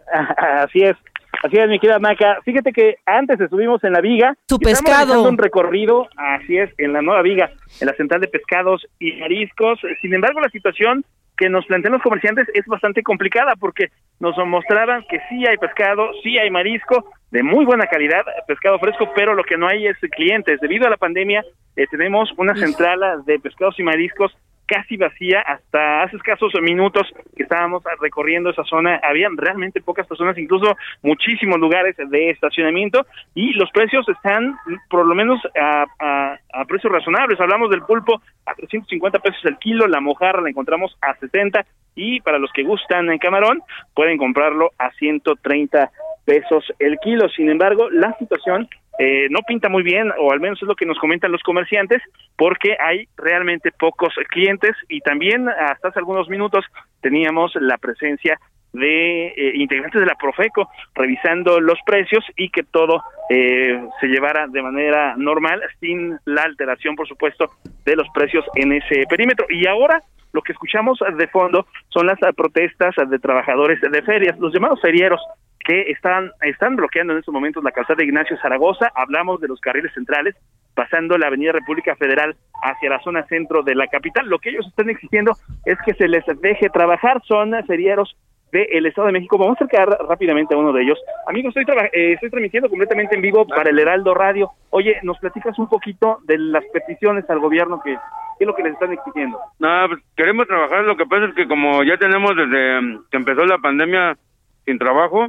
Así 0.37 0.83
es. 0.83 0.97
Así 1.43 1.57
es, 1.57 1.69
mi 1.69 1.79
querida 1.79 1.99
Maca. 1.99 2.39
Fíjate 2.45 2.73
que 2.73 2.97
antes 3.07 3.41
estuvimos 3.41 3.83
en 3.85 3.93
la 3.93 4.01
viga. 4.01 4.37
Su 4.47 4.59
pescado. 4.59 5.23
un 5.27 5.39
recorrido, 5.39 6.09
así 6.17 6.59
es, 6.59 6.71
en 6.77 6.93
la 6.93 7.01
nueva 7.01 7.23
viga, 7.23 7.51
en 7.81 7.87
la 7.87 7.95
central 7.95 8.21
de 8.21 8.29
pescados 8.29 8.87
y 8.99 9.13
mariscos. 9.13 9.79
Sin 10.03 10.13
embargo, 10.13 10.41
la 10.41 10.51
situación 10.51 11.05
que 11.41 11.49
nos 11.49 11.65
plantean 11.65 11.95
los 11.95 12.03
comerciantes 12.03 12.47
es 12.53 12.67
bastante 12.67 13.03
complicada 13.03 13.55
porque 13.59 13.89
nos 14.21 14.37
mostraban 14.47 15.07
que 15.09 15.19
sí 15.31 15.47
hay 15.49 15.57
pescado, 15.57 16.11
sí 16.23 16.37
hay 16.37 16.51
marisco 16.51 17.11
de 17.31 17.43
muy 17.43 17.65
buena 17.65 17.87
calidad, 17.87 18.27
pescado 18.47 18.79
fresco, 18.79 19.11
pero 19.15 19.35
lo 19.35 19.43
que 19.43 19.57
no 19.57 19.67
hay 19.67 19.87
es 19.87 19.97
clientes. 20.11 20.61
Debido 20.61 20.87
a 20.87 20.91
la 20.91 20.99
pandemia, 20.99 21.43
eh, 21.77 21.87
tenemos 21.91 22.31
una 22.37 22.55
central 22.55 23.01
de 23.25 23.39
pescados 23.39 23.79
y 23.79 23.83
mariscos 23.83 24.37
casi 24.71 24.97
vacía 24.97 25.41
hasta 25.41 26.05
hace 26.05 26.17
escasos 26.17 26.53
minutos 26.63 27.03
que 27.37 27.43
estábamos 27.43 27.83
recorriendo 28.01 28.51
esa 28.51 28.63
zona. 28.63 29.01
Habían 29.03 29.37
realmente 29.37 29.81
pocas 29.83 30.07
personas 30.07 30.39
incluso 30.39 30.77
muchísimos 31.03 31.59
lugares 31.59 31.97
de 31.97 32.31
estacionamiento 32.31 33.05
y 33.35 33.53
los 33.55 33.69
precios 33.73 34.09
están 34.09 34.57
por 34.89 35.05
lo 35.07 35.15
menos 35.17 35.41
a, 35.61 36.37
precios 36.69 36.93
razonables. 36.93 37.41
Hablamos 37.41 37.69
del 37.71 37.83
pulpo 37.83 38.23
a 38.47 38.55
350 38.55 39.19
pesos 39.19 39.45
el 39.45 39.59
kilo 39.59 39.89
la 39.89 40.01
mojarra 40.01 40.41
la 40.41 40.51
encontramos 40.51 40.97
a 41.01 41.17
70 41.17 41.67
y 41.97 42.21
para 42.21 42.39
los 42.39 42.53
que 42.53 42.63
gustan 42.63 43.11
en 43.11 43.19
camarón 43.19 43.63
pueden 43.93 44.19
comprarlo 44.19 44.71
a 44.79 44.93
130 44.93 45.91
pesos 46.31 46.65
el 46.79 46.97
kilo. 46.99 47.29
Sin 47.31 47.51
embargo 47.51 47.91
la 47.91 48.17
situación 48.19 48.69
eh, 49.01 49.27
no 49.31 49.41
pinta 49.41 49.69
muy 49.69 49.83
bien, 49.83 50.13
o 50.17 50.31
al 50.31 50.39
menos 50.39 50.63
es 50.63 50.69
lo 50.69 50.77
que 50.77 50.87
nos 50.87 50.99
comentan 50.99 51.33
los 51.33 51.43
comerciantes, 51.43 52.01
porque 52.37 52.77
hay 52.79 53.09
realmente 53.17 53.73
pocos 53.73 54.15
clientes 54.29 54.77
y 54.89 55.01
también 55.01 55.49
hasta 55.49 55.89
hace 55.89 55.99
algunos 55.99 56.29
minutos 56.29 56.65
teníamos 57.01 57.53
la 57.57 57.79
presencia 57.79 58.39
de 58.73 59.27
eh, 59.27 59.53
integrantes 59.57 60.01
de 60.01 60.07
la 60.07 60.15
Profeco 60.15 60.69
revisando 60.95 61.59
los 61.59 61.79
precios 61.85 62.25
y 62.37 62.51
que 62.51 62.63
todo 62.63 63.03
eh, 63.29 63.83
se 64.01 64.07
llevara 64.07 64.47
de 64.47 64.63
manera 64.63 65.17
normal 65.17 65.61
sin 65.81 66.17
la 66.27 66.43
alteración 66.43 66.95
por 66.95 67.09
supuesto 67.09 67.51
de 67.85 67.97
los 67.97 68.07
precios 68.15 68.45
en 68.55 68.73
ese 68.73 69.03
perímetro. 69.09 69.47
Y 69.49 69.67
ahora 69.67 70.01
lo 70.33 70.43
que 70.43 70.53
escuchamos 70.53 71.01
de 71.17 71.27
fondo 71.27 71.67
son 71.89 72.07
las 72.07 72.19
protestas 72.37 72.95
de 73.09 73.19
trabajadores 73.19 73.81
de 73.81 74.03
ferias 74.03 74.39
los 74.39 74.55
llamados 74.55 74.81
ferieros 74.81 75.21
que 75.65 75.91
están, 75.91 76.33
están 76.43 76.77
bloqueando 76.77 77.13
en 77.13 77.19
estos 77.19 77.35
momentos 77.35 77.63
la 77.63 77.73
calzada 77.73 77.99
de 77.99 78.05
Ignacio 78.05 78.37
Zaragoza. 78.41 78.91
Hablamos 78.95 79.41
de 79.41 79.49
los 79.49 79.61
carriles 79.61 79.93
centrales, 79.95 80.35
pasando 80.75 81.19
la 81.19 81.27
Avenida 81.27 81.53
República 81.53 81.95
Federal 81.97 82.37
hacia 82.63 82.91
la 82.91 83.01
zona 83.01 83.27
centro 83.27 83.63
de 83.63 83.75
la 83.75 83.87
capital. 83.87 84.29
Lo 84.29 84.39
que 84.39 84.51
ellos 84.51 84.67
están 84.67 84.91
exigiendo 84.91 85.33
es 85.65 85.79
que 85.85 85.95
se 85.95 86.09
les 86.09 86.25
deje 86.41 86.71
trabajar. 86.71 87.21
Son 87.27 87.53
ferieros 87.67 88.17
del 88.53 88.87
Estado 88.87 89.09
de 89.09 89.13
México. 89.13 89.39
Vamos 89.39 89.61
a 89.61 89.65
acercar 89.65 89.89
rápidamente 90.09 90.55
a 90.55 90.59
uno 90.59 90.73
de 90.73 90.83
ellos. 90.83 90.99
Amigos, 91.27 91.57
estoy, 91.57 91.77
eh, 91.93 92.13
estoy 92.15 92.31
transmitiendo 92.31 92.69
completamente 92.69 93.15
en 93.15 93.23
vivo 93.23 93.47
para 93.47 93.71
el 93.71 93.79
Heraldo 93.79 94.15
Radio. 94.15 94.51
Oye, 94.71 94.99
¿nos 95.03 95.19
platicas 95.19 95.59
un 95.59 95.69
poquito 95.69 96.19
de 96.25 96.39
las 96.39 96.65
peticiones 96.73 97.29
al 97.29 97.39
gobierno 97.39 97.81
que 97.85 97.97
qué 98.39 98.45
es 98.45 98.47
lo 98.47 98.55
que 98.55 98.63
les 98.63 98.73
están 98.73 98.93
exigiendo? 98.93 99.39
No, 99.59 99.89
pues 99.89 100.01
queremos 100.17 100.47
trabajar. 100.47 100.85
Lo 100.85 100.97
que 100.97 101.07
pasa 101.07 101.27
es 101.27 101.35
que 101.35 101.47
como 101.47 101.85
ya 101.85 101.99
tenemos 101.99 102.35
desde 102.35 102.99
que 103.11 103.17
empezó 103.19 103.45
la 103.45 103.59
pandemia 103.59 104.17
sin 104.65 104.79
trabajo, 104.79 105.29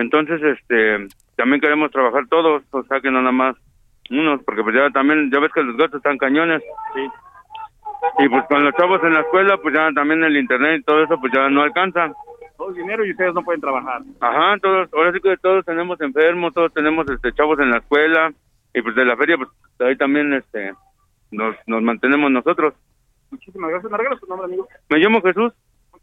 entonces, 0.00 0.42
este, 0.42 1.08
también 1.36 1.60
queremos 1.60 1.90
trabajar 1.90 2.26
todos, 2.28 2.62
o 2.70 2.82
sea 2.84 3.00
que 3.00 3.10
no 3.10 3.20
nada 3.20 3.32
más 3.32 3.56
unos, 4.10 4.42
porque 4.44 4.62
pues 4.62 4.74
ya 4.74 4.90
también, 4.90 5.30
ya 5.30 5.38
ves 5.38 5.52
que 5.52 5.62
los 5.62 5.76
gastos 5.76 5.98
están 5.98 6.18
cañones. 6.18 6.62
Sí. 6.94 7.06
Y 8.18 8.28
pues 8.28 8.44
con 8.48 8.64
los 8.64 8.74
chavos 8.74 9.02
en 9.04 9.14
la 9.14 9.20
escuela, 9.20 9.58
pues 9.58 9.74
ya 9.74 9.90
también 9.94 10.24
el 10.24 10.36
internet 10.36 10.80
y 10.80 10.84
todo 10.84 11.02
eso, 11.02 11.20
pues 11.20 11.32
ya 11.32 11.48
no 11.48 11.62
alcanza. 11.62 12.12
Todo 12.56 12.70
el 12.70 12.74
dinero 12.74 13.04
y 13.04 13.12
ustedes 13.12 13.34
no 13.34 13.42
pueden 13.42 13.60
trabajar. 13.60 14.02
Ajá, 14.20 14.58
todos, 14.60 14.92
ahora 14.92 15.12
sí 15.12 15.20
que 15.20 15.36
todos 15.36 15.64
tenemos 15.64 16.00
enfermos, 16.00 16.52
todos 16.52 16.72
tenemos 16.72 17.08
este 17.08 17.32
chavos 17.32 17.58
en 17.60 17.70
la 17.70 17.78
escuela 17.78 18.32
y 18.74 18.82
pues 18.82 18.94
de 18.94 19.04
la 19.04 19.16
feria, 19.16 19.36
pues 19.36 19.48
ahí 19.80 19.96
también 19.96 20.32
este 20.32 20.74
nos, 21.30 21.56
nos 21.66 21.82
mantenemos 21.82 22.30
nosotros. 22.30 22.74
Muchísimas 23.30 23.70
gracias. 23.70 23.92
¿Me 23.92 23.98
regalas 23.98 24.20
tu 24.20 24.26
nombre, 24.26 24.46
amigo? 24.46 24.68
Me 24.88 24.98
llamo 24.98 25.22
Jesús. 25.22 25.52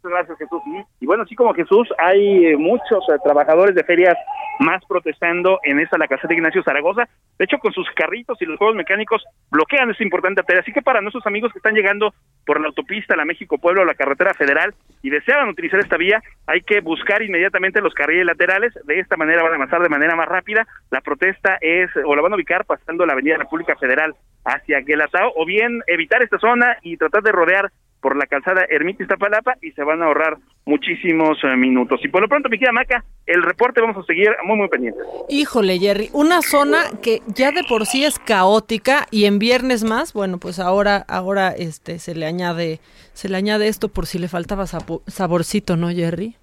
Muchas 0.02 0.26
gracias, 0.26 0.38
Jesús. 0.38 0.62
Y, 1.00 1.06
bueno, 1.06 1.24
así 1.24 1.34
como 1.34 1.52
Jesús, 1.54 1.88
hay 1.98 2.46
eh, 2.46 2.56
muchos 2.56 3.04
eh, 3.08 3.18
trabajadores 3.24 3.74
de 3.74 3.82
ferias 3.82 4.16
más 4.60 4.84
protestando 4.86 5.58
en 5.64 5.80
esa 5.80 5.98
la 5.98 6.06
casa 6.06 6.28
de 6.28 6.34
Ignacio 6.34 6.62
Zaragoza. 6.62 7.08
De 7.36 7.44
hecho, 7.44 7.58
con 7.58 7.72
sus 7.72 7.88
carritos 7.96 8.40
y 8.40 8.44
los 8.44 8.58
juegos 8.58 8.76
mecánicos 8.76 9.24
bloquean 9.50 9.90
esta 9.90 10.04
importante 10.04 10.40
arteria. 10.40 10.62
Así 10.62 10.72
que 10.72 10.82
para 10.82 11.00
nuestros 11.00 11.26
amigos 11.26 11.52
que 11.52 11.58
están 11.58 11.74
llegando 11.74 12.14
por 12.46 12.60
la 12.60 12.68
autopista, 12.68 13.16
la 13.16 13.24
México 13.24 13.58
Pueblo, 13.58 13.84
la 13.84 13.94
carretera 13.94 14.34
federal 14.34 14.72
y 15.02 15.10
deseaban 15.10 15.48
utilizar 15.48 15.80
esta 15.80 15.96
vía, 15.96 16.22
hay 16.46 16.60
que 16.62 16.80
buscar 16.80 17.22
inmediatamente 17.22 17.80
los 17.80 17.94
carriles 17.94 18.26
laterales. 18.26 18.72
De 18.84 19.00
esta 19.00 19.16
manera 19.16 19.42
van 19.42 19.52
a 19.52 19.56
avanzar 19.56 19.82
de 19.82 19.88
manera 19.88 20.14
más 20.14 20.28
rápida. 20.28 20.64
La 20.92 21.00
protesta 21.00 21.58
es, 21.60 21.90
o 22.04 22.14
la 22.14 22.22
van 22.22 22.32
a 22.32 22.36
ubicar 22.36 22.64
pasando 22.66 23.04
la 23.04 23.14
Avenida 23.14 23.36
República 23.36 23.74
Federal 23.76 24.14
hacia 24.44 24.80
Guelatao, 24.80 25.32
o 25.34 25.44
bien 25.44 25.82
evitar 25.88 26.22
esta 26.22 26.38
zona 26.38 26.78
y 26.82 26.96
tratar 26.96 27.22
de 27.22 27.32
rodear 27.32 27.70
por 28.00 28.16
la 28.16 28.26
calzada 28.26 28.64
Ermita 28.68 29.02
Iztapalapa 29.02 29.56
y 29.62 29.72
se 29.72 29.82
van 29.82 30.02
a 30.02 30.06
ahorrar 30.06 30.38
muchísimos 30.66 31.38
eh, 31.42 31.56
minutos. 31.56 32.00
Y 32.04 32.08
por 32.08 32.20
lo 32.20 32.28
pronto, 32.28 32.48
mi 32.48 32.58
querida 32.58 32.72
Maca, 32.72 33.04
el 33.26 33.42
reporte 33.42 33.80
vamos 33.80 33.96
a 33.96 34.06
seguir 34.06 34.28
muy, 34.44 34.56
muy 34.56 34.68
pendientes. 34.68 35.02
Híjole, 35.28 35.78
Jerry, 35.78 36.10
una 36.12 36.42
zona 36.42 36.78
que 37.02 37.20
ya 37.26 37.52
de 37.52 37.64
por 37.64 37.86
sí 37.86 38.04
es 38.04 38.18
caótica 38.18 39.06
y 39.10 39.24
en 39.24 39.38
viernes 39.38 39.84
más, 39.84 40.12
bueno, 40.12 40.38
pues 40.38 40.58
ahora, 40.58 41.04
ahora 41.08 41.48
este 41.50 41.98
se 41.98 42.14
le 42.14 42.26
añade, 42.26 42.80
se 43.14 43.28
le 43.28 43.36
añade 43.36 43.68
esto 43.68 43.88
por 43.88 44.06
si 44.06 44.18
le 44.18 44.28
faltaba 44.28 44.66
saborcito, 44.66 45.76
¿no, 45.76 45.88
Jerry? 45.90 46.36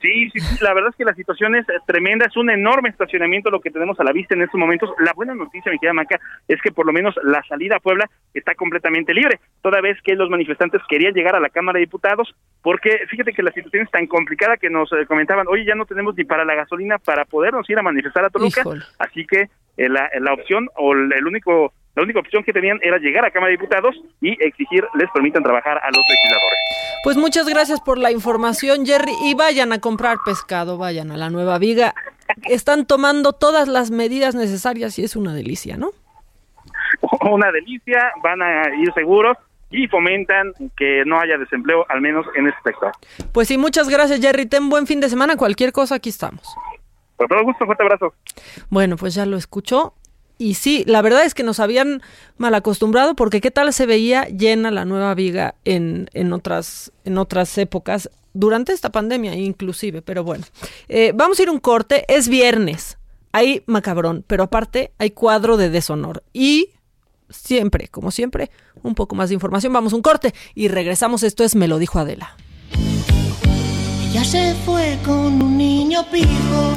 Sí, 0.00 0.30
sí, 0.30 0.38
sí, 0.38 0.64
la 0.64 0.74
verdad 0.74 0.90
es 0.90 0.96
que 0.96 1.04
la 1.04 1.14
situación 1.14 1.56
es 1.56 1.66
tremenda, 1.86 2.26
es 2.26 2.36
un 2.36 2.50
enorme 2.50 2.88
estacionamiento 2.88 3.50
lo 3.50 3.60
que 3.60 3.70
tenemos 3.70 3.98
a 3.98 4.04
la 4.04 4.12
vista 4.12 4.34
en 4.34 4.42
estos 4.42 4.58
momentos. 4.58 4.90
La 5.00 5.12
buena 5.12 5.34
noticia, 5.34 5.72
mi 5.72 5.78
querida 5.78 5.92
Maca, 5.92 6.20
es 6.46 6.60
que 6.62 6.70
por 6.70 6.86
lo 6.86 6.92
menos 6.92 7.16
la 7.24 7.42
salida 7.48 7.76
a 7.76 7.80
Puebla 7.80 8.08
está 8.32 8.54
completamente 8.54 9.12
libre, 9.12 9.40
toda 9.60 9.80
vez 9.80 10.00
que 10.02 10.14
los 10.14 10.30
manifestantes 10.30 10.82
querían 10.88 11.14
llegar 11.14 11.34
a 11.34 11.40
la 11.40 11.48
Cámara 11.48 11.78
de 11.78 11.86
Diputados, 11.86 12.32
porque 12.62 13.06
fíjate 13.08 13.32
que 13.32 13.42
la 13.42 13.50
situación 13.50 13.84
es 13.84 13.90
tan 13.90 14.06
complicada 14.06 14.56
que 14.56 14.70
nos 14.70 14.92
eh, 14.92 15.04
comentaban, 15.06 15.48
oye, 15.48 15.64
ya 15.64 15.74
no 15.74 15.84
tenemos 15.84 16.16
ni 16.16 16.24
para 16.24 16.44
la 16.44 16.54
gasolina 16.54 16.98
para 16.98 17.24
podernos 17.24 17.68
ir 17.68 17.78
a 17.78 17.82
manifestar 17.82 18.24
a 18.24 18.30
Toluca, 18.30 18.62
así 18.98 19.26
que 19.26 19.48
eh, 19.76 19.88
la, 19.88 20.08
la 20.20 20.32
opción 20.32 20.68
o 20.76 20.92
el 20.92 21.26
único 21.26 21.72
la 21.98 22.04
única 22.04 22.20
opción 22.20 22.44
que 22.44 22.52
tenían 22.52 22.78
era 22.80 22.96
llegar 22.98 23.24
a 23.24 23.30
Cámara 23.32 23.50
de 23.50 23.56
Diputados 23.56 23.96
y 24.20 24.30
exigir 24.40 24.84
les 24.94 25.10
permitan 25.10 25.42
trabajar 25.42 25.78
a 25.78 25.86
los 25.90 26.06
legisladores. 26.08 26.58
Pues 27.02 27.16
muchas 27.16 27.48
gracias 27.48 27.80
por 27.80 27.98
la 27.98 28.12
información, 28.12 28.86
Jerry, 28.86 29.10
y 29.24 29.34
vayan 29.34 29.72
a 29.72 29.80
comprar 29.80 30.18
pescado, 30.24 30.78
vayan 30.78 31.10
a 31.10 31.16
la 31.16 31.28
Nueva 31.28 31.58
Viga. 31.58 31.94
Están 32.44 32.86
tomando 32.86 33.32
todas 33.32 33.66
las 33.66 33.90
medidas 33.90 34.36
necesarias 34.36 34.96
y 35.00 35.02
es 35.02 35.16
una 35.16 35.34
delicia, 35.34 35.76
¿no? 35.76 35.90
Una 37.28 37.50
delicia, 37.50 38.12
van 38.22 38.42
a 38.42 38.72
ir 38.76 38.92
seguros 38.94 39.36
y 39.70 39.88
fomentan 39.88 40.52
que 40.76 41.02
no 41.04 41.18
haya 41.18 41.36
desempleo, 41.36 41.84
al 41.88 42.00
menos 42.00 42.26
en 42.36 42.46
este 42.46 42.60
sector. 42.62 42.92
Pues 43.32 43.48
sí, 43.48 43.58
muchas 43.58 43.88
gracias, 43.88 44.20
Jerry. 44.20 44.46
Ten 44.46 44.68
buen 44.68 44.86
fin 44.86 45.00
de 45.00 45.08
semana. 45.08 45.36
Cualquier 45.36 45.72
cosa, 45.72 45.96
aquí 45.96 46.10
estamos. 46.10 46.56
Por 47.16 47.26
todo 47.26 47.42
gusto, 47.42 47.66
fuerte 47.66 47.82
abrazo. 47.82 48.14
Bueno, 48.70 48.96
pues 48.96 49.14
ya 49.14 49.26
lo 49.26 49.36
escuchó. 49.36 49.94
Y 50.38 50.54
sí, 50.54 50.84
la 50.86 51.02
verdad 51.02 51.24
es 51.24 51.34
que 51.34 51.42
nos 51.42 51.58
habían 51.58 52.00
mal 52.36 52.54
acostumbrado 52.54 53.14
porque 53.16 53.40
qué 53.40 53.50
tal 53.50 53.72
se 53.72 53.86
veía 53.86 54.24
llena 54.28 54.70
la 54.70 54.84
nueva 54.84 55.12
viga 55.14 55.56
en, 55.64 56.08
en, 56.14 56.32
otras, 56.32 56.92
en 57.04 57.18
otras 57.18 57.58
épocas, 57.58 58.08
durante 58.34 58.72
esta 58.72 58.90
pandemia 58.90 59.34
inclusive, 59.34 60.00
pero 60.00 60.22
bueno. 60.22 60.44
Eh, 60.88 61.12
vamos 61.14 61.38
a 61.38 61.42
ir 61.42 61.50
un 61.50 61.58
corte, 61.58 62.04
es 62.08 62.28
viernes, 62.28 62.98
hay 63.32 63.62
macabrón, 63.66 64.24
pero 64.26 64.44
aparte 64.44 64.92
hay 64.98 65.10
cuadro 65.10 65.56
de 65.56 65.70
deshonor. 65.70 66.22
Y 66.32 66.70
siempre, 67.28 67.88
como 67.88 68.10
siempre, 68.12 68.50
un 68.82 68.94
poco 68.94 69.16
más 69.16 69.28
de 69.30 69.34
información, 69.34 69.72
vamos 69.72 69.92
un 69.92 70.02
corte 70.02 70.34
y 70.54 70.68
regresamos, 70.68 71.24
esto 71.24 71.42
es 71.42 71.56
Me 71.56 71.68
lo 71.68 71.78
dijo 71.78 71.98
Adela. 71.98 72.36
Ya 74.12 74.24
se 74.24 74.54
fue 74.64 74.98
con 75.04 75.42
un 75.42 75.58
niño 75.58 76.04
pijo 76.10 76.76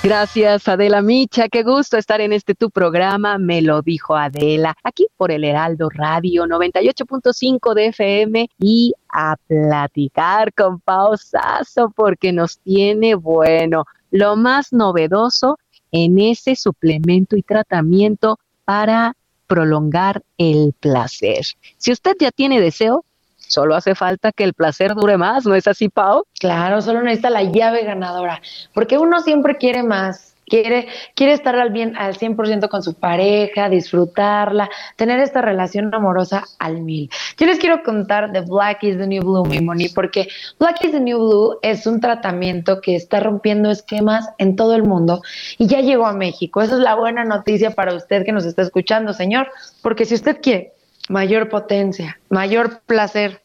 Gracias, 0.00 0.68
Adela 0.68 1.02
Micha. 1.02 1.48
Qué 1.48 1.64
gusto 1.64 1.96
estar 1.96 2.20
en 2.20 2.32
este 2.32 2.54
tu 2.54 2.70
programa. 2.70 3.36
Me 3.36 3.60
lo 3.60 3.82
dijo 3.82 4.14
Adela, 4.14 4.76
aquí 4.84 5.08
por 5.16 5.32
el 5.32 5.42
Heraldo 5.42 5.90
Radio 5.90 6.44
98.5 6.44 7.74
de 7.74 7.86
FM 7.86 8.48
y 8.60 8.94
a 9.08 9.34
platicar 9.48 10.54
con 10.54 10.78
Pausazo 10.78 11.92
porque 11.96 12.32
nos 12.32 12.60
tiene 12.60 13.16
bueno 13.16 13.86
lo 14.12 14.36
más 14.36 14.72
novedoso 14.72 15.58
en 15.90 16.20
ese 16.20 16.54
suplemento 16.54 17.36
y 17.36 17.42
tratamiento 17.42 18.38
para 18.64 19.16
prolongar 19.48 20.22
el 20.36 20.74
placer. 20.78 21.44
Si 21.76 21.90
usted 21.90 22.12
ya 22.20 22.30
tiene 22.30 22.60
deseo, 22.60 23.04
Solo 23.48 23.74
hace 23.74 23.94
falta 23.94 24.30
que 24.30 24.44
el 24.44 24.54
placer 24.54 24.94
dure 24.94 25.16
más, 25.16 25.46
¿no 25.46 25.54
es 25.54 25.66
así, 25.66 25.88
Pau? 25.88 26.24
Claro, 26.38 26.82
solo 26.82 27.02
necesita 27.02 27.30
la 27.30 27.42
llave 27.42 27.82
ganadora, 27.82 28.40
porque 28.74 28.98
uno 28.98 29.20
siempre 29.20 29.56
quiere 29.56 29.82
más, 29.82 30.36
quiere, 30.48 30.88
quiere 31.14 31.32
estar 31.32 31.56
al 31.56 31.70
bien 31.70 31.96
al 31.96 32.16
100% 32.16 32.68
con 32.68 32.82
su 32.82 32.94
pareja, 32.94 33.68
disfrutarla, 33.68 34.68
tener 34.96 35.20
esta 35.20 35.40
relación 35.40 35.94
amorosa 35.94 36.44
al 36.58 36.80
mil. 36.80 37.10
Yo 37.38 37.46
les 37.46 37.58
quiero 37.58 37.82
contar 37.82 38.32
de 38.32 38.40
Black 38.42 38.82
is 38.84 38.98
the 38.98 39.06
New 39.06 39.22
Blue, 39.22 39.44
mi 39.46 39.88
porque 39.88 40.28
Black 40.58 40.84
is 40.84 40.92
the 40.92 41.00
New 41.00 41.18
Blue 41.18 41.58
es 41.62 41.86
un 41.86 42.00
tratamiento 42.00 42.80
que 42.80 42.96
está 42.96 43.20
rompiendo 43.20 43.70
esquemas 43.70 44.28
en 44.38 44.56
todo 44.56 44.74
el 44.74 44.82
mundo 44.82 45.22
y 45.56 45.66
ya 45.66 45.80
llegó 45.80 46.06
a 46.06 46.12
México. 46.12 46.62
Esa 46.62 46.74
es 46.74 46.80
la 46.80 46.94
buena 46.94 47.24
noticia 47.24 47.70
para 47.70 47.94
usted 47.94 48.24
que 48.24 48.32
nos 48.32 48.44
está 48.44 48.62
escuchando, 48.62 49.12
señor, 49.12 49.48
porque 49.82 50.04
si 50.04 50.14
usted 50.14 50.40
quiere 50.42 50.77
mayor 51.08 51.48
potencia, 51.48 52.18
mayor 52.28 52.80
placer 52.86 53.40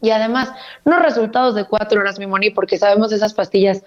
y 0.00 0.10
además 0.10 0.52
no 0.84 0.98
resultados 0.98 1.54
de 1.54 1.64
cuatro 1.64 2.00
horas, 2.00 2.18
mi 2.18 2.26
Moni, 2.26 2.50
porque 2.50 2.78
sabemos 2.78 3.12
esas 3.12 3.34
pastillas 3.34 3.82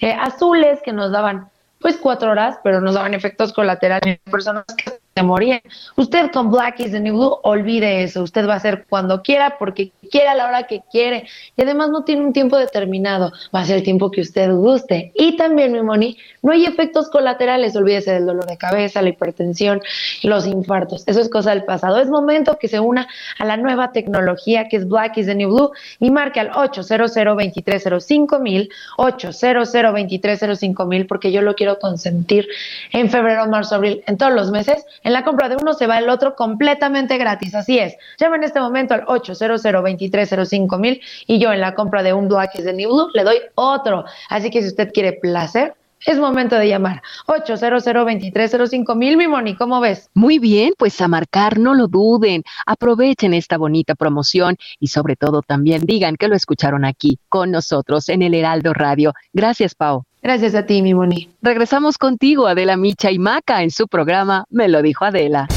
eh, 0.00 0.12
azules 0.12 0.80
que 0.84 0.92
nos 0.92 1.12
daban 1.12 1.48
pues 1.80 1.96
cuatro 1.96 2.30
horas, 2.30 2.58
pero 2.62 2.80
nos 2.80 2.94
daban 2.94 3.14
efectos 3.14 3.52
colaterales 3.52 4.18
personas 4.30 4.64
que 4.76 4.98
se 5.14 5.22
morían. 5.22 5.60
Usted 5.96 6.30
con 6.30 6.50
Black 6.50 6.80
is 6.80 6.92
the 6.92 7.00
New 7.00 7.14
Blue, 7.14 7.38
olvide 7.42 8.04
eso. 8.04 8.22
Usted 8.22 8.48
va 8.48 8.54
a 8.54 8.56
hacer 8.56 8.86
cuando 8.88 9.22
quiera, 9.22 9.58
porque 9.58 9.92
quiera 10.12 10.32
a 10.32 10.34
la 10.36 10.46
hora 10.46 10.62
que 10.68 10.82
quiere. 10.92 11.26
Y 11.56 11.62
además 11.62 11.90
no 11.90 12.04
tiene 12.04 12.24
un 12.24 12.32
tiempo 12.32 12.56
determinado. 12.56 13.32
Va 13.52 13.60
a 13.60 13.64
ser 13.64 13.78
el 13.78 13.82
tiempo 13.82 14.12
que 14.12 14.20
usted 14.20 14.52
guste. 14.52 15.12
Y 15.16 15.36
también, 15.36 15.72
mi 15.72 15.82
Moni, 15.82 16.16
no 16.42 16.52
hay 16.52 16.66
efectos 16.66 17.10
colaterales. 17.10 17.74
Olvídese 17.74 18.12
del 18.12 18.26
dolor 18.26 18.46
de 18.46 18.56
cabeza, 18.56 19.02
la 19.02 19.08
hipertensión, 19.08 19.82
los 20.22 20.46
infartos. 20.46 21.02
Eso 21.08 21.20
es 21.20 21.28
cosa 21.28 21.50
del 21.50 21.64
pasado. 21.64 21.98
Es 21.98 22.08
momento 22.08 22.58
que 22.60 22.68
se 22.68 22.78
una 22.78 23.08
a 23.38 23.44
la 23.44 23.56
nueva 23.56 23.90
tecnología 23.92 24.68
que 24.68 24.76
es 24.76 24.86
Black 24.86 25.16
is 25.16 25.26
the 25.26 25.34
New 25.34 25.48
Blue 25.48 25.70
y 25.98 26.10
marque 26.10 26.40
al 26.40 26.50
800 26.54 27.12
2305 27.12 28.38
mil, 28.38 28.68
800 28.98 29.72
2305 29.72 30.86
mil, 30.86 31.06
porque 31.06 31.32
yo 31.32 31.42
lo 31.42 31.54
quiero 31.54 31.78
consentir 31.78 32.46
en 32.92 33.10
febrero, 33.10 33.46
marzo, 33.46 33.76
abril, 33.76 34.02
en 34.06 34.16
todos 34.16 34.32
los 34.32 34.50
meses 34.50 34.84
en 35.02 35.12
la 35.12 35.24
compra 35.24 35.48
de 35.48 35.56
uno 35.56 35.74
se 35.74 35.86
va 35.86 35.98
el 35.98 36.08
otro 36.08 36.34
completamente 36.34 37.18
gratis. 37.18 37.54
Así 37.54 37.78
es. 37.78 37.96
Llama 38.18 38.36
en 38.36 38.44
este 38.44 38.60
momento 38.60 38.94
al 38.94 39.04
800 39.06 39.64
2305 40.08 40.78
mil 40.78 41.00
y 41.26 41.38
yo 41.38 41.52
en 41.52 41.60
la 41.60 41.74
compra 41.74 42.02
de 42.02 42.12
un 42.12 42.28
Black 42.28 42.54
de 42.54 42.72
New 42.72 42.90
Blue 42.92 43.10
le 43.14 43.24
doy 43.24 43.36
otro. 43.54 44.04
Así 44.28 44.50
que 44.50 44.62
si 44.62 44.68
usted 44.68 44.92
quiere 44.92 45.12
placer, 45.14 45.74
es 46.06 46.18
momento 46.18 46.56
de 46.56 46.68
llamar. 46.68 47.02
800 47.26 47.84
2305 47.84 48.94
mil, 48.94 49.16
mi 49.16 49.28
Moni, 49.28 49.54
¿cómo 49.54 49.80
ves? 49.80 50.10
Muy 50.14 50.38
bien, 50.38 50.72
pues 50.76 51.00
a 51.00 51.08
marcar, 51.08 51.58
no 51.58 51.74
lo 51.74 51.86
duden. 51.86 52.42
Aprovechen 52.66 53.34
esta 53.34 53.56
bonita 53.56 53.94
promoción 53.94 54.56
y 54.80 54.88
sobre 54.88 55.16
todo 55.16 55.42
también 55.42 55.82
digan 55.82 56.16
que 56.16 56.28
lo 56.28 56.34
escucharon 56.34 56.84
aquí 56.84 57.18
con 57.28 57.50
nosotros 57.50 58.08
en 58.08 58.22
el 58.22 58.34
Heraldo 58.34 58.72
Radio. 58.72 59.12
Gracias, 59.32 59.74
Pau. 59.74 60.04
Gracias 60.22 60.54
a 60.54 60.66
ti, 60.66 60.82
mi 60.82 60.94
Moni. 60.94 61.30
Regresamos 61.40 61.98
contigo, 61.98 62.46
Adela 62.46 62.76
Micha 62.76 63.10
y 63.10 63.18
Maca, 63.18 63.62
en 63.62 63.70
su 63.70 63.88
programa 63.88 64.44
Me 64.50 64.68
lo 64.68 64.82
dijo 64.82 65.04
Adela. 65.04 65.48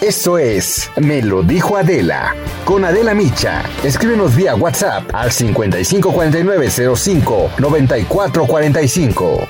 Esto 0.00 0.38
es 0.38 0.90
Me 0.96 1.20
lo 1.20 1.42
dijo 1.42 1.76
Adela. 1.76 2.34
Con 2.64 2.86
Adela 2.86 3.12
Micha. 3.12 3.62
Escríbenos 3.84 4.34
vía 4.34 4.54
WhatsApp 4.54 5.14
al 5.14 5.30
554905 5.30 7.50
9445. 7.58 9.48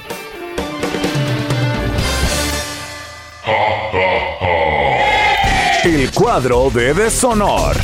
El 5.84 6.10
cuadro 6.10 6.68
de 6.70 6.94
deshonor. 6.94 7.76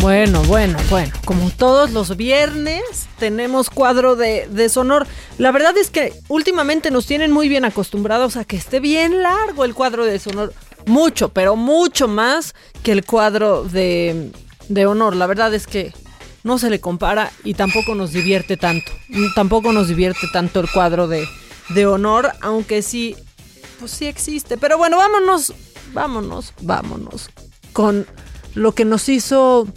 Bueno, 0.00 0.42
bueno, 0.44 0.78
bueno, 0.88 1.12
como 1.26 1.50
todos 1.50 1.90
los 1.90 2.16
viernes, 2.16 2.82
tenemos 3.18 3.68
cuadro 3.68 4.16
de 4.16 4.48
deshonor. 4.50 5.06
La 5.36 5.52
verdad 5.52 5.76
es 5.76 5.90
que 5.90 6.14
últimamente 6.28 6.90
nos 6.90 7.04
tienen 7.04 7.30
muy 7.32 7.50
bien 7.50 7.66
acostumbrados 7.66 8.38
a 8.38 8.46
que 8.46 8.56
esté 8.56 8.80
bien 8.80 9.22
largo 9.22 9.62
el 9.66 9.74
cuadro 9.74 10.06
de 10.06 10.12
deshonor. 10.12 10.54
Mucho, 10.86 11.28
pero 11.28 11.54
mucho 11.54 12.08
más 12.08 12.54
que 12.82 12.92
el 12.92 13.04
cuadro 13.04 13.64
de, 13.64 14.32
de 14.70 14.86
honor. 14.86 15.16
La 15.16 15.26
verdad 15.26 15.52
es 15.52 15.66
que 15.66 15.92
no 16.44 16.58
se 16.58 16.70
le 16.70 16.80
compara 16.80 17.30
y 17.44 17.52
tampoco 17.52 17.94
nos 17.94 18.10
divierte 18.12 18.56
tanto. 18.56 18.90
Tampoco 19.34 19.70
nos 19.72 19.88
divierte 19.88 20.28
tanto 20.32 20.60
el 20.60 20.70
cuadro 20.70 21.08
de, 21.08 21.28
de 21.68 21.86
honor, 21.86 22.32
aunque 22.40 22.80
sí, 22.80 23.16
pues 23.78 23.90
sí 23.90 24.06
existe. 24.06 24.56
Pero 24.56 24.78
bueno, 24.78 24.96
vámonos, 24.96 25.52
vámonos, 25.92 26.54
vámonos 26.62 27.28
con 27.74 28.06
lo 28.54 28.72
que 28.72 28.86
nos 28.86 29.08
hizo 29.10 29.68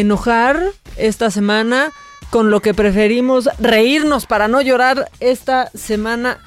enojar 0.00 0.60
esta 0.96 1.30
semana, 1.30 1.90
con 2.30 2.50
lo 2.50 2.60
que 2.60 2.74
preferimos 2.74 3.48
reírnos 3.58 4.26
para 4.26 4.48
no 4.48 4.62
llorar 4.62 5.10
esta 5.20 5.70
semana, 5.74 6.38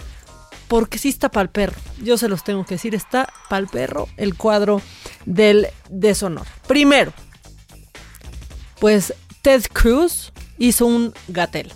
porque 0.68 0.98
sí 0.98 1.10
está 1.10 1.30
pa'l 1.30 1.50
perro. 1.50 1.76
Yo 2.02 2.18
se 2.18 2.28
los 2.28 2.44
tengo 2.44 2.66
que 2.66 2.76
decir, 2.76 2.96
está 2.96 3.32
pa'l 3.50 3.68
perro 3.68 4.08
el 4.18 4.36
cuadro 4.36 4.82
del 5.26 5.68
deshonor. 5.90 6.48
Primero, 6.68 7.14
pues 8.80 9.14
Ted 9.42 9.64
Cruz 9.72 10.34
hizo 10.58 10.86
un 10.86 11.14
gatel. 11.28 11.72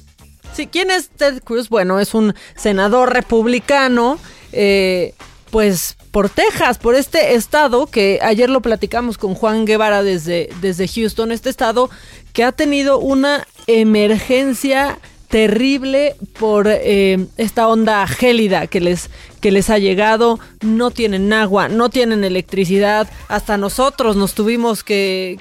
Sí, 0.54 0.68
¿quién 0.68 0.90
es 0.90 1.10
Ted 1.10 1.44
Cruz? 1.44 1.70
Bueno, 1.70 2.00
es 2.00 2.14
un 2.14 2.34
senador 2.56 3.14
republicano, 3.14 4.18
eh, 4.52 5.14
pues 5.52 5.96
por 6.12 6.30
Texas, 6.30 6.78
por 6.78 6.96
este 6.96 7.36
estado 7.36 7.86
que 7.86 8.20
ayer 8.22 8.50
lo 8.50 8.62
platicamos 8.62 9.18
con 9.18 9.36
Juan 9.36 9.66
Guevara 9.66 10.04
desde, 10.04 10.50
desde 10.62 10.88
Houston, 10.88 11.32
este 11.32 11.50
estado 11.50 11.90
que 12.34 12.44
ha 12.44 12.52
tenido 12.52 13.00
una 13.00 13.48
emergencia 13.68 15.00
terrible 15.30 16.16
por 16.40 16.68
eh, 16.68 17.28
esta 17.38 17.68
onda 17.68 18.06
gélida 18.08 18.68
que 18.68 18.82
les, 18.82 19.10
que 19.42 19.52
les 19.52 19.70
ha 19.70 19.78
llegado. 19.78 20.40
No 20.62 20.92
tienen 20.92 21.32
agua, 21.32 21.70
no 21.70 21.90
tienen 21.90 22.24
electricidad. 22.24 23.08
Hasta 23.28 23.58
nosotros 23.58 24.16
nos 24.16 24.34
tuvimos 24.34 24.84
que, 24.84 25.38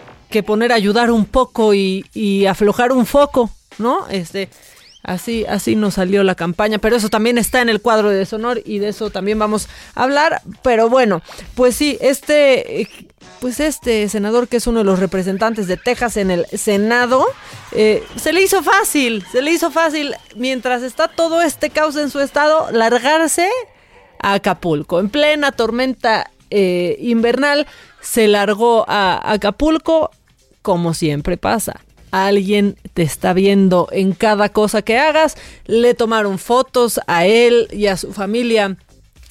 poner 0.47 0.73
a 0.73 0.77
ayudar 0.77 1.11
un 1.11 1.25
poco 1.25 1.75
y, 1.75 2.05
y 2.15 2.47
aflojar 2.47 2.93
un 2.93 3.07
foco, 3.07 3.51
¿no? 3.79 4.07
Este, 4.09 4.51
Así, 5.05 5.47
así 5.49 5.77
nos 5.77 5.95
salió 5.95 6.25
la 6.25 6.35
campaña, 6.35 6.79
pero 6.79 6.97
eso 6.97 7.09
también 7.09 7.39
está 7.39 7.63
en 7.63 7.69
el 7.69 7.81
cuadro 7.81 8.11
de 8.11 8.17
deshonor 8.17 8.61
y 8.65 8.81
de 8.81 8.89
eso 8.89 9.11
también 9.11 9.39
vamos 9.39 9.69
a 9.95 10.03
hablar. 10.03 10.43
Pero 10.63 10.89
bueno, 10.89 11.23
pues 11.55 11.77
sí, 11.77 11.97
este, 12.01 12.89
pues 13.41 13.61
este 13.61 14.09
senador 14.09 14.49
que 14.49 14.57
es 14.57 14.67
uno 14.67 14.81
de 14.81 14.85
los 14.85 14.99
representantes 14.99 15.69
de 15.69 15.77
Texas 15.77 16.17
en 16.17 16.33
el 16.33 16.47
Senado, 16.47 17.25
eh, 17.73 18.03
se 18.17 18.33
le 18.33 18.43
hizo 18.43 18.63
fácil, 18.63 19.25
se 19.31 19.41
le 19.41 19.53
hizo 19.53 19.71
fácil 19.71 20.15
mientras 20.35 20.83
está 20.83 21.07
todo 21.07 21.43
este 21.43 21.71
caos 21.71 21.97
en 21.97 22.11
su 22.11 22.19
estado, 22.19 22.71
largarse 22.73 23.49
a 24.21 24.35
Acapulco. 24.35 24.99
En 24.99 25.11
plena 25.11 25.53
tormenta 25.53 26.33
eh, 26.51 26.97
invernal, 27.01 27.69
se 28.01 28.27
largó 28.27 28.85
a 28.89 29.33
Acapulco, 29.33 30.11
como 30.61 30.93
siempre 30.93 31.37
pasa 31.37 31.81
alguien 32.11 32.77
te 32.95 33.03
está 33.03 33.33
viendo 33.33 33.89
en 33.93 34.13
cada 34.13 34.49
cosa 34.51 34.83
que 34.83 34.99
hagas. 34.99 35.37
Le 35.67 35.95
tomaron 35.95 36.39
fotos 36.39 37.01
a 37.07 37.27
él 37.27 37.69
y 37.73 37.87
a 37.87 37.97
su 37.97 38.13
familia 38.13 38.77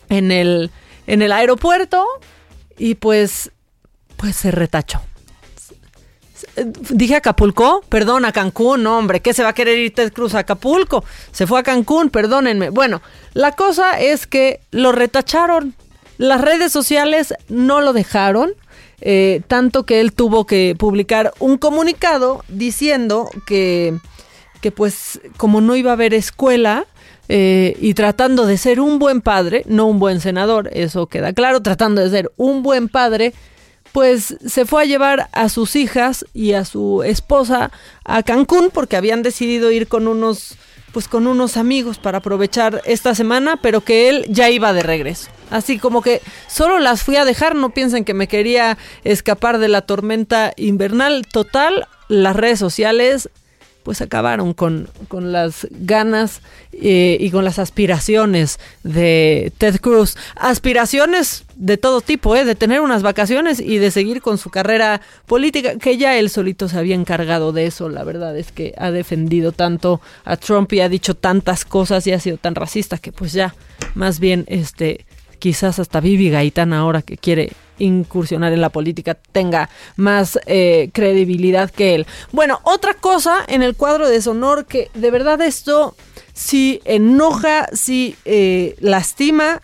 en 0.10 0.32
el, 0.32 0.72
en 1.06 1.22
el 1.22 1.32
aeropuerto 1.32 2.06
y 2.78 2.96
pues, 2.96 3.52
pues 4.18 4.36
se 4.36 4.52
retachó. 4.52 5.02
Dije 6.56 7.16
Acapulco, 7.16 7.84
perdón, 7.90 8.26
a 8.26 8.32
Cancún, 8.32 8.86
hombre, 8.88 9.22
¿qué 9.22 9.34
se 9.34 9.44
va 9.44 9.50
a 9.50 9.54
querer 9.54 9.78
ir 9.78 9.94
Ted 9.94 10.14
Cruz 10.14 10.34
a 10.36 10.40
Acapulco? 10.40 11.04
Se 11.32 11.48
fue 11.48 11.60
a 11.60 11.64
Cancún, 11.64 12.10
perdónenme. 12.10 12.70
Bueno, 12.70 13.02
la 13.34 13.54
cosa 13.54 14.00
es 14.00 14.28
que 14.28 14.62
lo 14.72 14.92
retacharon. 14.92 15.76
Las 16.18 16.42
redes 16.42 16.72
sociales 16.72 17.34
no 17.48 17.82
lo 17.82 17.94
dejaron 17.94 18.54
eh, 19.02 19.42
tanto 19.48 19.86
que 19.86 20.02
él 20.02 20.14
tuvo 20.14 20.46
que 20.46 20.76
publicar 20.78 21.34
un 21.40 21.58
comunicado 21.58 22.44
diciendo 22.48 23.30
que, 23.46 23.98
que 24.62 24.72
pues 24.72 25.20
como 25.38 25.62
no 25.62 25.76
iba 25.76 25.92
a 25.92 25.94
haber 25.94 26.14
escuela, 26.14 26.86
eh, 27.30 27.76
y 27.82 27.94
tratando 27.94 28.46
de 28.46 28.58
ser 28.58 28.80
un 28.80 29.00
buen 29.00 29.20
padre, 29.20 29.64
no 29.68 29.86
un 29.88 30.00
buen 30.00 30.22
senador, 30.22 30.70
eso 30.72 31.08
queda 31.08 31.34
claro, 31.34 31.62
tratando 31.62 32.02
de 32.02 32.10
ser 32.10 32.32
un 32.38 32.64
buen 32.64 32.88
padre, 32.88 33.34
pues 33.92 34.38
se 34.46 34.66
fue 34.66 34.84
a 34.84 34.86
llevar 34.86 35.30
a 35.34 35.50
sus 35.50 35.76
hijas 35.76 36.26
y 36.34 36.54
a 36.54 36.64
su 36.64 37.04
esposa 37.04 37.72
a 38.06 38.24
Cancún 38.24 38.70
porque 38.72 38.96
habían 38.96 39.24
decidido 39.24 39.72
ir 39.72 39.88
con 39.88 40.08
unos 40.08 40.56
pues 40.94 41.08
con 41.08 41.28
unos 41.28 41.58
amigos 41.58 42.00
para 42.00 42.20
aprovechar 42.20 42.82
esta 42.86 43.14
semana, 43.14 43.58
pero 43.62 43.82
que 43.82 44.10
él 44.10 44.26
ya 44.30 44.50
iba 44.50 44.72
de 44.74 44.84
regreso. 44.84 45.30
Así 45.50 45.80
como 45.80 46.02
que 46.02 46.22
solo 46.48 46.80
las 46.80 47.04
fui 47.04 47.16
a 47.16 47.26
dejar, 47.26 47.56
no 47.56 47.70
piensen 47.70 48.06
que 48.06 48.14
me 48.14 48.28
quería 48.28 48.78
escapar 49.04 49.60
de 49.60 49.68
la 49.68 49.82
tormenta 49.82 50.54
invernal. 50.58 51.26
Total, 51.28 51.88
las 52.10 52.36
redes 52.36 52.60
sociales 52.60 53.30
pues 53.88 54.02
acabaron 54.02 54.54
con, 54.54 54.90
con 55.08 55.32
las 55.32 55.66
ganas 55.72 56.42
eh, 56.74 57.16
y 57.22 57.32
con 57.32 57.46
las 57.46 57.58
aspiraciones 57.58 58.60
de 58.84 59.54
Ted 59.58 59.80
Cruz. 59.80 60.18
Aspiraciones 60.36 61.46
de 61.56 61.78
todo 61.78 62.02
tipo, 62.02 62.36
¿eh? 62.36 62.44
de 62.44 62.56
tener 62.56 62.82
unas 62.82 63.02
vacaciones 63.02 63.62
y 63.62 63.78
de 63.78 63.90
seguir 63.90 64.22
con 64.22 64.38
su 64.38 64.50
carrera 64.50 65.00
política, 65.26 65.78
que 65.78 65.96
ya 65.96 66.18
él 66.18 66.30
solito 66.30 66.68
se 66.68 66.78
había 66.78 66.96
encargado 66.96 67.54
de 67.54 67.66
eso. 67.66 67.88
La 67.88 68.04
verdad 68.04 68.38
es 68.38 68.52
que 68.52 68.74
ha 68.78 68.92
defendido 68.92 69.54
tanto 69.54 70.02
a 70.26 70.36
Trump 70.36 70.74
y 70.74 70.82
ha 70.82 70.90
dicho 70.90 71.16
tantas 71.16 71.64
cosas 71.64 72.06
y 72.08 72.12
ha 72.12 72.20
sido 72.20 72.36
tan 72.36 72.56
racista 72.56 72.98
que 72.98 73.14
pues 73.14 73.32
ya 73.32 73.56
más 73.96 74.20
bien 74.20 74.44
este 74.48 75.06
quizás 75.40 75.80
hasta 75.80 76.00
Vivi 76.00 76.30
Gaitán 76.30 76.74
ahora 76.74 77.02
que 77.02 77.18
quiere 77.18 77.54
incursionar 77.80 78.54
en 78.54 78.62
la 78.62 78.70
política 78.70 79.16
tenga 79.32 79.70
más 79.96 80.40
eh, 80.46 80.90
credibilidad 80.94 81.70
que 81.70 81.96
él. 81.96 82.08
Bueno, 82.32 82.60
otra 82.64 82.94
cosa 82.96 83.46
en 83.48 83.62
el 83.62 83.76
cuadro 83.76 84.08
de 84.08 84.14
deshonor 84.14 84.66
que 84.66 84.90
de 84.94 85.12
verdad 85.12 85.42
esto 85.42 85.96
sí 86.34 86.82
enoja, 86.86 87.68
sí 87.74 88.16
eh, 88.26 88.76
lastima, 88.80 89.62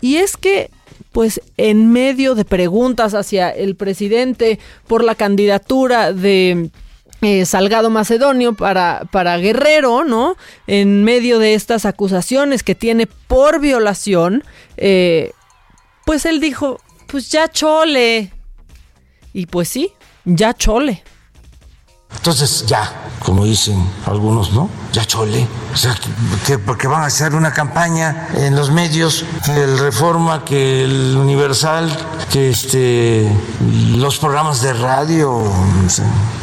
y 0.00 0.16
es 0.16 0.36
que 0.36 0.70
pues 1.12 1.42
en 1.58 1.92
medio 1.92 2.34
de 2.34 2.44
preguntas 2.44 3.14
hacia 3.14 3.50
el 3.50 3.76
presidente 3.76 4.58
por 4.86 5.04
la 5.04 5.14
candidatura 5.14 6.12
de 6.12 6.70
eh, 7.22 7.46
Salgado 7.46 7.88
Macedonio 7.88 8.52
para, 8.54 9.02
para 9.10 9.38
Guerrero, 9.38 10.04
¿no? 10.04 10.36
En 10.66 11.04
medio 11.04 11.38
de 11.38 11.54
estas 11.54 11.86
acusaciones 11.86 12.62
que 12.62 12.74
tiene 12.74 13.06
por 13.06 13.60
violación, 13.60 14.44
pues 14.76 16.26
él 16.26 16.40
dijo, 16.40 16.78
pues 17.06 17.30
ya 17.30 17.48
chole. 17.48 18.32
Y 19.32 19.46
pues 19.46 19.68
sí, 19.68 19.92
ya 20.24 20.54
chole. 20.54 21.02
Entonces 22.16 22.64
ya, 22.66 23.10
como 23.24 23.44
dicen 23.44 23.84
algunos, 24.06 24.52
¿no? 24.52 24.68
Ya 24.92 25.04
chole. 25.04 25.46
O 25.72 25.76
sea, 25.76 25.96
que, 26.46 26.58
porque 26.58 26.86
van 26.86 27.02
a 27.02 27.06
hacer 27.06 27.34
una 27.34 27.52
campaña 27.52 28.28
en 28.34 28.54
los 28.54 28.70
medios, 28.70 29.24
el 29.48 29.78
Reforma, 29.78 30.44
que 30.44 30.84
el 30.84 31.16
Universal, 31.16 31.90
que 32.30 32.50
este, 32.50 33.30
los 33.96 34.18
programas 34.18 34.62
de 34.62 34.72
radio, 34.72 35.42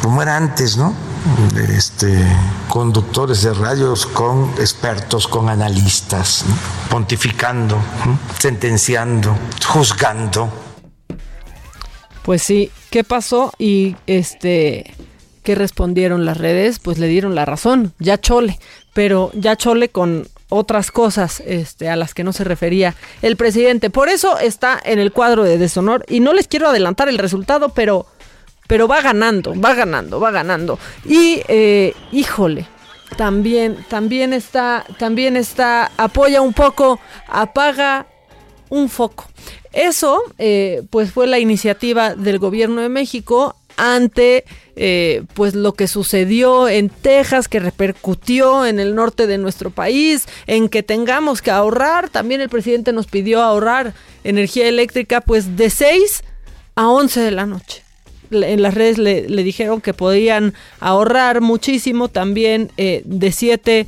como 0.02 0.22
era 0.22 0.36
antes, 0.36 0.76
¿no? 0.76 0.94
Este, 1.54 2.24
conductores 2.68 3.42
de 3.42 3.52
radios 3.52 4.06
con 4.06 4.50
expertos, 4.58 5.28
con 5.28 5.48
analistas, 5.50 6.44
pontificando, 6.88 7.76
sentenciando, 8.38 9.36
juzgando. 9.66 10.50
Pues 12.22 12.42
sí, 12.42 12.70
¿qué 12.90 13.04
pasó? 13.04 13.52
Y 13.58 13.96
este, 14.06 14.94
¿qué 15.50 15.56
respondieron 15.56 16.24
las 16.24 16.38
redes? 16.38 16.78
Pues 16.78 16.98
le 16.98 17.08
dieron 17.08 17.34
la 17.34 17.44
razón, 17.44 17.92
ya 17.98 18.20
chole, 18.20 18.60
pero 18.94 19.32
ya 19.34 19.56
chole 19.56 19.88
con 19.88 20.28
otras 20.48 20.92
cosas 20.92 21.42
este, 21.44 21.88
a 21.88 21.96
las 21.96 22.14
que 22.14 22.22
no 22.22 22.32
se 22.32 22.44
refería 22.44 22.94
el 23.20 23.34
presidente. 23.34 23.90
Por 23.90 24.08
eso 24.08 24.38
está 24.38 24.80
en 24.84 25.00
el 25.00 25.10
cuadro 25.10 25.42
de 25.42 25.58
deshonor 25.58 26.04
y 26.08 26.20
no 26.20 26.34
les 26.34 26.46
quiero 26.46 26.68
adelantar 26.68 27.08
el 27.08 27.18
resultado, 27.18 27.70
pero, 27.70 28.06
pero 28.68 28.86
va 28.86 29.00
ganando, 29.00 29.60
va 29.60 29.74
ganando, 29.74 30.20
va 30.20 30.30
ganando. 30.30 30.78
Y, 31.04 31.42
eh, 31.48 31.94
híjole, 32.12 32.68
también, 33.16 33.84
también 33.88 34.32
está, 34.32 34.84
también 35.00 35.36
está, 35.36 35.90
apoya 35.96 36.42
un 36.42 36.52
poco, 36.52 37.00
apaga 37.26 38.06
un 38.68 38.88
foco. 38.88 39.26
Eso, 39.72 40.22
eh, 40.38 40.84
pues 40.90 41.10
fue 41.10 41.26
la 41.26 41.40
iniciativa 41.40 42.14
del 42.14 42.38
gobierno 42.38 42.82
de 42.82 42.88
México 42.88 43.56
ante 43.76 44.44
eh, 44.76 45.24
pues 45.34 45.54
lo 45.54 45.74
que 45.74 45.88
sucedió 45.88 46.68
en 46.68 46.88
Texas, 46.88 47.48
que 47.48 47.60
repercutió 47.60 48.64
en 48.66 48.80
el 48.80 48.94
norte 48.94 49.26
de 49.26 49.38
nuestro 49.38 49.70
país, 49.70 50.26
en 50.46 50.68
que 50.68 50.82
tengamos 50.82 51.42
que 51.42 51.50
ahorrar. 51.50 52.08
También 52.08 52.40
el 52.40 52.48
presidente 52.48 52.92
nos 52.92 53.06
pidió 53.06 53.42
ahorrar 53.42 53.94
energía 54.24 54.68
eléctrica 54.68 55.20
pues 55.20 55.56
de 55.56 55.70
6 55.70 56.22
a 56.76 56.88
11 56.88 57.20
de 57.20 57.30
la 57.30 57.46
noche. 57.46 57.82
en 58.30 58.62
las 58.62 58.74
redes 58.74 58.96
le, 58.98 59.22
dijeron 59.42 59.80
que 59.80 59.92
podían 59.92 60.54
ahorrar 60.78 61.40
muchísimo 61.40 62.08
también 62.08 62.70
eh, 62.76 63.02
de 63.04 63.32
7 63.32 63.86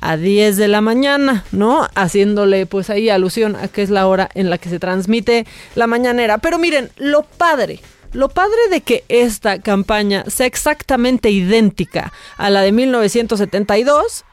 a 0.00 0.16
10 0.16 0.56
de 0.56 0.68
la 0.68 0.80
mañana, 0.80 1.44
¿no? 1.50 1.88
Haciéndole 1.94 2.66
pues 2.66 2.90
ahí 2.90 3.08
alusión 3.08 3.56
a 3.56 3.68
que 3.68 3.82
es 3.82 3.90
la 3.90 4.06
hora 4.06 4.28
en 4.34 4.50
la 4.50 4.58
que 4.58 4.68
se 4.68 4.78
transmite 4.78 5.46
la 5.74 5.86
mañanera. 5.86 6.38
Pero 6.38 6.58
miren, 6.58 6.90
lo 6.96 7.22
padre, 7.22 7.80
lo 8.14 8.28
padre 8.28 8.56
de 8.70 8.80
que 8.80 9.04
esta 9.08 9.60
campaña 9.60 10.24
sea 10.28 10.46
exactamente 10.46 11.30
idéntica 11.30 12.12
a 12.36 12.48
la 12.48 12.62
de 12.62 12.72
1972 12.72 14.24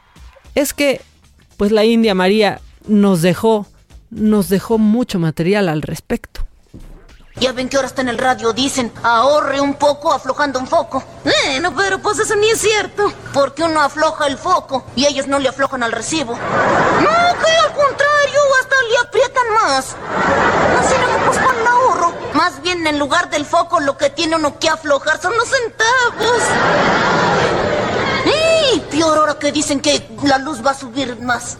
es 0.54 0.72
que 0.72 1.02
pues 1.56 1.72
la 1.72 1.84
India 1.84 2.14
María 2.14 2.60
nos 2.86 3.22
dejó 3.22 3.66
nos 4.10 4.48
dejó 4.48 4.78
mucho 4.78 5.18
material 5.18 5.68
al 5.68 5.82
respecto. 5.82 6.42
Ya 7.36 7.52
ven 7.52 7.68
que 7.68 7.76
ahora 7.76 7.88
está 7.88 8.02
en 8.02 8.10
el 8.10 8.18
radio, 8.18 8.52
dicen, 8.52 8.92
ahorre 9.02 9.58
un 9.60 9.74
poco 9.74 10.12
aflojando 10.12 10.58
un 10.58 10.66
foco. 10.66 11.02
Bueno, 11.24 11.74
pero 11.74 11.98
pues 11.98 12.18
eso 12.18 12.36
ni 12.36 12.50
es 12.50 12.60
cierto. 12.60 13.10
Porque 13.32 13.64
uno 13.64 13.80
afloja 13.80 14.26
el 14.26 14.36
foco 14.36 14.84
y 14.94 15.06
ellos 15.06 15.26
no 15.26 15.38
le 15.38 15.48
aflojan 15.48 15.82
al 15.82 15.92
recibo. 15.92 16.34
No, 16.34 17.10
que 17.42 17.50
al 17.50 17.72
contrario, 17.72 18.40
hasta 18.60 18.76
le 18.90 18.98
aprietan 18.98 19.54
más. 19.54 19.96
Así 20.78 20.94
no 21.00 21.70
ahorro. 21.70 21.81
Más 22.34 22.62
bien 22.62 22.86
en 22.86 22.98
lugar 22.98 23.30
del 23.30 23.44
foco 23.44 23.80
lo 23.80 23.96
que 23.96 24.10
tiene 24.10 24.36
uno 24.36 24.58
que 24.58 24.68
aflojar 24.68 25.20
son 25.20 25.32
los 25.36 25.48
centavos. 25.48 26.42
Y 28.74 28.80
peor 28.80 29.18
ahora 29.18 29.38
que 29.38 29.52
dicen 29.52 29.80
que 29.80 30.02
la 30.24 30.38
luz 30.38 30.64
va 30.64 30.70
a 30.70 30.74
subir 30.74 31.20
más. 31.20 31.58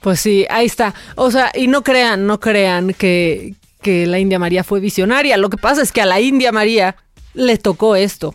Pues 0.00 0.20
sí, 0.20 0.46
ahí 0.50 0.66
está. 0.66 0.94
O 1.14 1.30
sea, 1.30 1.50
y 1.54 1.66
no 1.66 1.82
crean, 1.82 2.26
no 2.26 2.40
crean 2.40 2.92
que, 2.92 3.54
que 3.80 4.06
la 4.06 4.18
India 4.18 4.38
María 4.38 4.64
fue 4.64 4.80
visionaria. 4.80 5.36
Lo 5.36 5.48
que 5.48 5.56
pasa 5.56 5.82
es 5.82 5.92
que 5.92 6.02
a 6.02 6.06
la 6.06 6.20
India 6.20 6.52
María 6.52 6.96
le 7.32 7.56
tocó 7.58 7.96
esto 7.96 8.34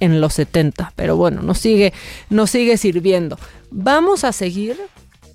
en 0.00 0.20
los 0.20 0.34
70, 0.34 0.92
pero 0.96 1.16
bueno, 1.16 1.42
nos 1.42 1.58
sigue, 1.58 1.92
nos 2.30 2.50
sigue 2.50 2.76
sirviendo. 2.76 3.38
Vamos 3.70 4.24
a 4.24 4.32
seguir 4.32 4.80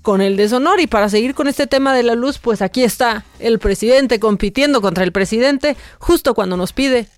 con 0.02 0.20
el 0.20 0.36
deshonor 0.36 0.80
y 0.80 0.86
para 0.86 1.08
seguir 1.08 1.34
con 1.34 1.48
este 1.48 1.66
tema 1.66 1.94
de 1.94 2.02
la 2.02 2.14
luz, 2.14 2.38
pues 2.38 2.60
aquí 2.60 2.82
está 2.82 3.24
el 3.38 3.58
presidente 3.58 4.20
compitiendo 4.20 4.82
contra 4.82 5.04
el 5.04 5.12
presidente 5.12 5.76
justo 5.98 6.34
cuando 6.34 6.56
nos 6.56 6.72
pide 6.72 7.08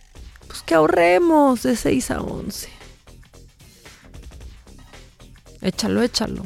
pues 0.47 0.63
que 0.63 0.75
ahorremos 0.75 1.63
de 1.65 1.75
6 1.75 2.11
a 2.13 2.21
11. 2.21 2.69
Échalo, 5.63 6.03
échalo. 6.03 6.45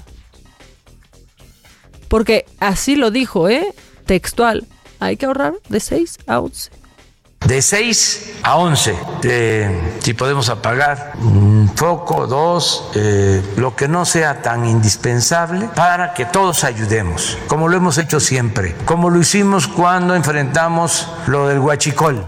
Porque 2.09 2.47
así 2.59 2.97
lo 2.97 3.11
dijo, 3.11 3.49
¿eh? 3.49 3.74
Textual. 4.07 4.66
Hay 5.01 5.16
que 5.16 5.26
ahorrar 5.26 5.55
de 5.68 5.80
6 5.80 6.20
a 6.26 6.41
11. 6.41 6.70
De 7.47 7.62
6 7.62 8.41
a 8.43 8.57
11, 8.57 8.97
eh, 9.22 9.99
si 10.01 10.12
podemos 10.12 10.49
apagar 10.49 11.12
un 11.20 11.70
foco, 11.74 12.26
dos, 12.26 12.91
eh, 12.95 13.43
lo 13.57 13.74
que 13.74 13.89
no 13.89 14.05
sea 14.05 14.43
tan 14.43 14.66
indispensable 14.66 15.68
para 15.74 16.14
que 16.14 16.26
todos 16.26 16.64
ayudemos, 16.64 17.39
como 17.47 17.68
lo 17.68 17.76
hemos 17.76 17.97
hecho 17.97 18.20
siempre, 18.20 18.74
como 18.84 19.09
lo 19.09 19.20
hicimos 19.20 19.66
cuando 19.66 20.14
enfrentamos 20.14 21.09
lo 21.26 21.49
del 21.49 21.61
huachicol. 21.61 22.26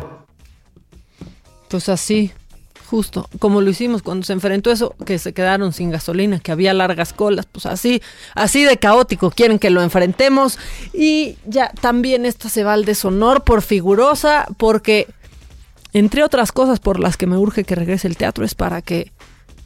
Pues 1.69 1.89
así, 1.89 2.33
justo, 2.91 3.29
como 3.39 3.61
lo 3.61 3.71
hicimos 3.71 4.03
cuando 4.03 4.27
se 4.27 4.33
enfrentó 4.33 4.73
eso, 4.73 4.97
que 5.07 5.21
se 5.21 5.33
quedaron 5.33 5.73
sin 5.73 5.91
gasolina, 5.91 6.41
que 6.41 6.51
había 6.51 6.75
largas 6.75 7.13
colas, 7.13 7.47
pues 7.47 7.65
así, 7.67 8.03
así 8.35 8.65
de 8.65 8.79
caótico 8.79 9.31
quieren 9.31 9.61
que 9.61 9.71
lo 9.71 9.81
enfrentemos. 9.81 10.59
Y 10.93 11.37
ya 11.47 11.71
también 11.81 12.27
esta 12.27 12.49
se 12.49 12.65
va 12.65 12.73
al 12.73 12.85
deshonor 12.85 13.45
por 13.45 13.63
figurosa, 13.63 14.49
porque 14.57 15.07
entre 15.93 16.25
otras 16.25 16.51
cosas 16.51 16.81
por 16.81 16.99
las 16.99 17.17
que 17.17 17.29
me 17.29 17.39
urge 17.39 17.63
que 17.63 17.77
regrese 17.77 18.09
el 18.09 18.17
teatro 18.17 18.45
es 18.45 18.57
para 18.57 18.83
que, 18.83 19.13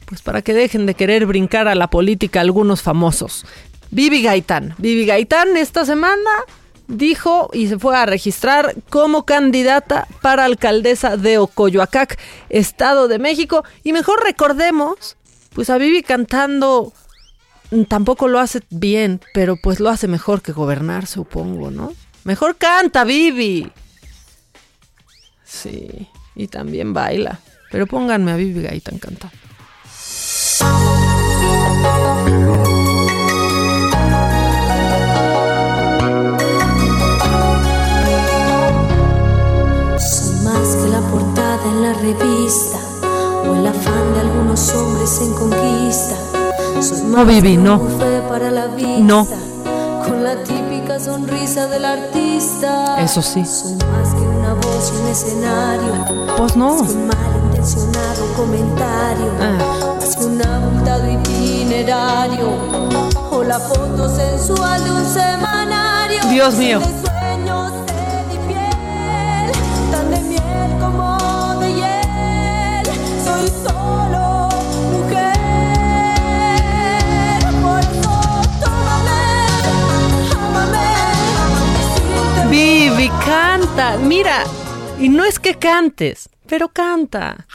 pues 0.05 0.21
para 0.21 0.43
que 0.43 0.53
dejen 0.53 0.85
de 0.85 0.93
querer 0.93 1.25
brincar 1.25 1.67
a 1.67 1.73
la 1.73 1.89
política 1.89 2.41
algunos 2.41 2.83
famosos. 2.83 3.43
Vivi 3.89 4.21
Gaitán, 4.21 4.75
Vivi 4.77 5.07
Gaitán 5.07 5.57
esta 5.57 5.83
semana 5.83 6.29
dijo 6.87 7.49
y 7.53 7.67
se 7.67 7.79
fue 7.79 7.97
a 7.97 8.05
registrar 8.05 8.75
como 8.89 9.23
candidata 9.23 10.07
para 10.21 10.45
alcaldesa 10.45 11.17
de 11.17 11.37
Ocoyoacac, 11.37 12.19
Estado 12.49 13.07
de 13.07 13.19
México. 13.19 13.63
Y 13.83 13.93
mejor 13.93 14.23
recordemos, 14.23 15.17
pues 15.53 15.69
a 15.69 15.77
Vivi 15.77 16.03
cantando 16.03 16.93
mm, 17.71 17.83
tampoco 17.83 18.27
lo 18.27 18.39
hace 18.39 18.61
bien, 18.69 19.21
pero 19.33 19.55
pues 19.61 19.79
lo 19.79 19.89
hace 19.89 20.07
mejor 20.07 20.41
que 20.41 20.51
gobernar, 20.51 21.07
supongo, 21.07 21.71
¿no? 21.71 21.93
Mejor 22.23 22.55
canta, 22.57 23.03
Vivi. 23.03 23.71
Sí, 25.43 26.09
y 26.35 26.47
también 26.47 26.93
baila. 26.93 27.39
Pero 27.71 27.87
pónganme 27.87 28.31
a 28.31 28.35
Vivi 28.35 28.61
Gaitán 28.63 28.99
cantando. 28.99 29.35
Revista 42.05 42.77
o 43.49 43.55
el 43.55 43.65
afán 43.65 44.13
de 44.13 44.19
algunos 44.19 44.73
hombres 44.75 45.19
en 45.21 45.33
conquista. 45.33 46.15
Soy 46.81 47.01
No, 47.01 47.25
que 47.25 47.57
no. 47.57 47.81
para 48.29 48.51
la 48.51 48.67
vista, 48.67 48.99
No. 48.99 49.27
Con 50.05 50.23
la 50.23 50.35
típica 50.43 50.99
sonrisa 50.99 51.65
del 51.67 51.83
artista. 51.83 53.01
Eso 53.01 53.21
sí. 53.23 53.43
Soy 53.43 53.73
más 53.73 54.13
que 54.13 54.21
una 54.21 54.53
voz 54.53 54.93
y 54.93 55.01
un 55.01 55.07
escenario. 55.07 55.93
Pues 56.37 56.55
no. 56.55 56.75
Más 56.75 56.91
que 56.91 56.97
un 56.97 57.07
malintencionado 57.07 58.25
comentario. 58.37 59.31
Ah. 59.41 59.95
Más 59.99 60.15
que 60.15 60.25
un 60.25 60.41
abultado 60.45 61.11
itinerario. 61.11 62.49
O 63.31 63.43
la 63.43 63.59
foto 63.59 64.15
sensual 64.15 64.83
de 64.83 64.91
un 64.91 65.05
semanario. 65.05 66.19
Dios 66.29 66.55
mío. 66.55 66.79
Vivi, 82.49 83.09
canta. 83.25 83.97
Mira, 83.97 84.43
y 84.99 85.09
no 85.09 85.25
es 85.25 85.39
que 85.39 85.55
cantes, 85.55 86.29
pero 86.47 86.69
canta. 86.69 87.45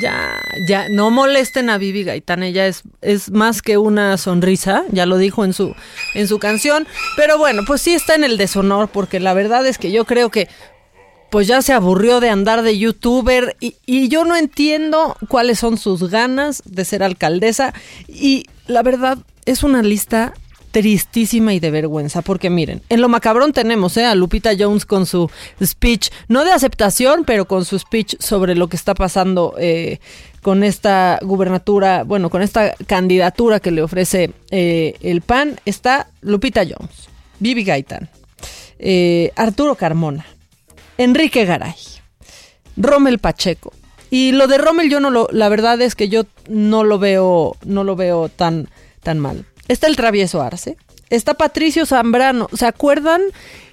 Ya, 0.00 0.40
ya, 0.68 0.88
no 0.88 1.10
molesten 1.10 1.68
a 1.68 1.76
Vivi 1.76 2.04
Gaitán, 2.04 2.44
ella 2.44 2.68
es, 2.68 2.82
es 3.00 3.32
más 3.32 3.60
que 3.60 3.76
una 3.76 4.16
sonrisa, 4.18 4.84
ya 4.92 5.04
lo 5.04 5.18
dijo 5.18 5.44
en 5.44 5.52
su, 5.52 5.74
en 6.14 6.28
su 6.28 6.38
canción, 6.38 6.86
pero 7.16 7.38
bueno, 7.38 7.62
pues 7.66 7.82
sí 7.82 7.94
está 7.94 8.14
en 8.14 8.22
el 8.22 8.36
deshonor, 8.36 8.88
porque 8.88 9.18
la 9.18 9.34
verdad 9.34 9.66
es 9.66 9.78
que 9.78 9.90
yo 9.90 10.04
creo 10.04 10.30
que 10.30 10.48
pues 11.30 11.46
ya 11.46 11.62
se 11.62 11.72
aburrió 11.72 12.20
de 12.20 12.30
andar 12.30 12.62
de 12.62 12.78
youtuber 12.78 13.56
y, 13.60 14.08
yo 14.08 14.24
no 14.24 14.36
entiendo 14.36 15.16
cuáles 15.28 15.58
son 15.58 15.78
sus 15.78 16.10
ganas 16.10 16.62
de 16.64 16.84
ser 16.84 17.02
alcaldesa 17.02 17.72
y 18.08 18.46
la 18.66 18.82
verdad 18.82 19.18
es 19.46 19.62
una 19.62 19.82
lista 19.82 20.34
tristísima 20.70 21.52
y 21.52 21.58
de 21.58 21.72
vergüenza, 21.72 22.22
porque 22.22 22.48
miren, 22.48 22.80
en 22.88 23.00
lo 23.00 23.08
macabrón 23.08 23.52
tenemos 23.52 23.96
¿eh? 23.96 24.04
a 24.04 24.14
Lupita 24.14 24.52
Jones 24.56 24.86
con 24.86 25.04
su 25.04 25.28
speech, 25.62 26.10
no 26.28 26.44
de 26.44 26.52
aceptación, 26.52 27.24
pero 27.24 27.46
con 27.46 27.64
su 27.64 27.78
speech 27.78 28.16
sobre 28.20 28.54
lo 28.54 28.68
que 28.68 28.76
está 28.76 28.94
pasando 28.94 29.54
eh, 29.58 29.98
con 30.42 30.62
esta 30.62 31.18
gubernatura, 31.22 32.04
bueno, 32.04 32.30
con 32.30 32.42
esta 32.42 32.74
candidatura 32.86 33.60
que 33.60 33.70
le 33.70 33.82
ofrece 33.82 34.32
eh, 34.50 34.94
el 35.00 35.22
PAN, 35.22 35.60
está 35.64 36.08
Lupita 36.20 36.62
Jones, 36.62 37.08
Vivi 37.40 37.64
Gaitán, 37.64 38.08
eh, 38.78 39.32
Arturo 39.36 39.74
Carmona, 39.74 40.24
Enrique 41.00 41.46
Garay, 41.46 41.74
Rommel 42.76 43.20
Pacheco. 43.20 43.72
Y 44.10 44.32
lo 44.32 44.48
de 44.48 44.58
Rommel 44.58 44.90
yo 44.90 45.00
no 45.00 45.08
lo, 45.08 45.28
la 45.32 45.48
verdad 45.48 45.80
es 45.80 45.94
que 45.94 46.10
yo 46.10 46.24
no 46.46 46.84
lo 46.84 46.98
veo, 46.98 47.56
no 47.64 47.84
lo 47.84 47.96
veo 47.96 48.28
tan, 48.28 48.68
tan 49.02 49.18
mal. 49.18 49.46
Está 49.66 49.86
el 49.86 49.96
travieso 49.96 50.42
Arce, 50.42 50.76
está 51.08 51.32
Patricio 51.32 51.86
Zambrano. 51.86 52.48
¿Se 52.52 52.66
acuerdan 52.66 53.22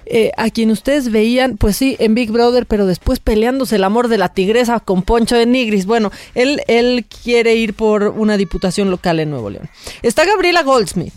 eh, 0.06 0.30
a 0.38 0.48
quien 0.48 0.70
ustedes 0.70 1.12
veían? 1.12 1.58
Pues 1.58 1.76
sí, 1.76 1.96
en 1.98 2.14
Big 2.14 2.30
Brother, 2.30 2.64
pero 2.64 2.86
después 2.86 3.20
peleándose 3.20 3.76
el 3.76 3.84
amor 3.84 4.08
de 4.08 4.16
la 4.16 4.32
tigresa 4.32 4.80
con 4.80 5.02
Poncho 5.02 5.36
de 5.36 5.44
Nigris. 5.44 5.84
Bueno, 5.84 6.10
él, 6.34 6.62
él 6.66 7.04
quiere 7.22 7.56
ir 7.56 7.74
por 7.74 8.04
una 8.04 8.38
diputación 8.38 8.90
local 8.90 9.20
en 9.20 9.28
Nuevo 9.28 9.50
León. 9.50 9.68
Está 10.00 10.24
Gabriela 10.24 10.62
Goldsmith 10.62 11.12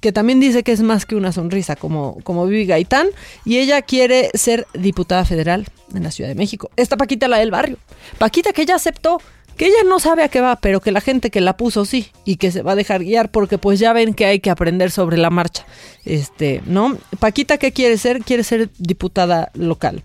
que 0.00 0.12
también 0.12 0.40
dice 0.40 0.62
que 0.62 0.72
es 0.72 0.82
más 0.82 1.06
que 1.06 1.14
una 1.14 1.32
sonrisa, 1.32 1.76
como, 1.76 2.18
como 2.22 2.46
Vivi 2.46 2.66
Gaitán, 2.66 3.08
y 3.44 3.58
ella 3.58 3.82
quiere 3.82 4.30
ser 4.34 4.66
diputada 4.74 5.24
federal 5.24 5.66
en 5.94 6.02
la 6.02 6.10
Ciudad 6.10 6.28
de 6.28 6.34
México. 6.34 6.70
Está 6.76 6.96
Paquita, 6.96 7.28
la 7.28 7.38
del 7.38 7.50
barrio. 7.50 7.76
Paquita 8.18 8.52
que 8.52 8.62
ella 8.62 8.76
aceptó, 8.76 9.20
que 9.56 9.66
ella 9.66 9.84
no 9.86 10.00
sabe 10.00 10.22
a 10.22 10.28
qué 10.28 10.40
va, 10.40 10.56
pero 10.56 10.80
que 10.80 10.90
la 10.90 11.02
gente 11.02 11.30
que 11.30 11.42
la 11.42 11.56
puso 11.56 11.84
sí, 11.84 12.08
y 12.24 12.36
que 12.36 12.50
se 12.50 12.62
va 12.62 12.72
a 12.72 12.76
dejar 12.76 13.04
guiar, 13.04 13.30
porque 13.30 13.58
pues 13.58 13.78
ya 13.78 13.92
ven 13.92 14.14
que 14.14 14.24
hay 14.24 14.40
que 14.40 14.50
aprender 14.50 14.90
sobre 14.90 15.18
la 15.18 15.30
marcha. 15.30 15.66
Este, 16.04 16.62
¿no? 16.64 16.96
Paquita, 17.18 17.58
¿qué 17.58 17.72
quiere 17.72 17.98
ser? 17.98 18.24
Quiere 18.24 18.42
ser 18.42 18.70
diputada 18.78 19.50
local. 19.54 20.02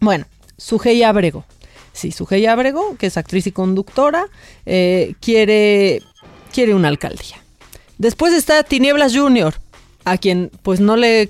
Bueno, 0.00 0.26
Sujei 0.56 1.02
Abrego. 1.04 1.44
Sí, 1.92 2.12
Sujei 2.12 2.46
Abrego, 2.46 2.96
que 2.96 3.06
es 3.06 3.16
actriz 3.16 3.46
y 3.46 3.52
conductora, 3.52 4.26
eh, 4.66 5.14
quiere, 5.20 6.02
quiere 6.52 6.74
una 6.74 6.88
alcaldía. 6.88 7.39
Después 8.00 8.32
está 8.32 8.62
Tinieblas 8.62 9.14
Junior, 9.14 9.52
a 10.06 10.16
quien 10.16 10.50
pues 10.62 10.80
no 10.80 10.96
le 10.96 11.28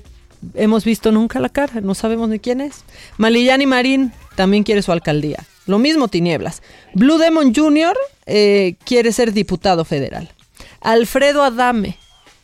hemos 0.53 0.85
visto 0.85 1.11
nunca 1.11 1.41
la 1.41 1.49
cara, 1.49 1.81
no 1.81 1.93
sabemos 1.95 2.29
ni 2.29 2.39
quién 2.39 2.61
es. 2.61 2.85
Malillani 3.17 3.65
Marín 3.65 4.13
también 4.37 4.63
quiere 4.63 4.81
su 4.81 4.93
alcaldía. 4.93 5.43
Lo 5.67 5.79
mismo 5.79 6.07
Tinieblas. 6.07 6.61
Blue 6.93 7.17
Demon 7.17 7.53
Jr. 7.53 7.93
eh, 8.25 8.75
quiere 8.85 9.11
ser 9.11 9.33
diputado 9.33 9.83
federal. 9.83 10.31
Alfredo 10.79 11.43
Adame, 11.43 11.97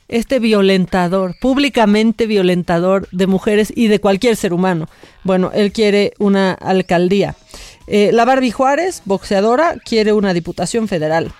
este 0.10 0.40
violentador, 0.40 1.36
públicamente 1.40 2.28
violentador 2.28 3.08
de 3.14 3.28
mujeres 3.28 3.72
y 3.74 3.88
de 3.88 4.02
cualquier 4.02 4.36
ser 4.36 4.52
humano. 4.52 4.90
Bueno, 5.24 5.52
él 5.54 5.72
quiere 5.72 6.12
una 6.20 6.52
alcaldía. 6.52 7.38
Eh, 7.88 8.10
la 8.12 8.26
Barbie 8.26 8.52
Juárez, 8.52 9.04
boxeadora, 9.06 9.78
quiere 9.86 10.12
una 10.12 10.34
diputación 10.34 10.90
federal. 10.90 11.32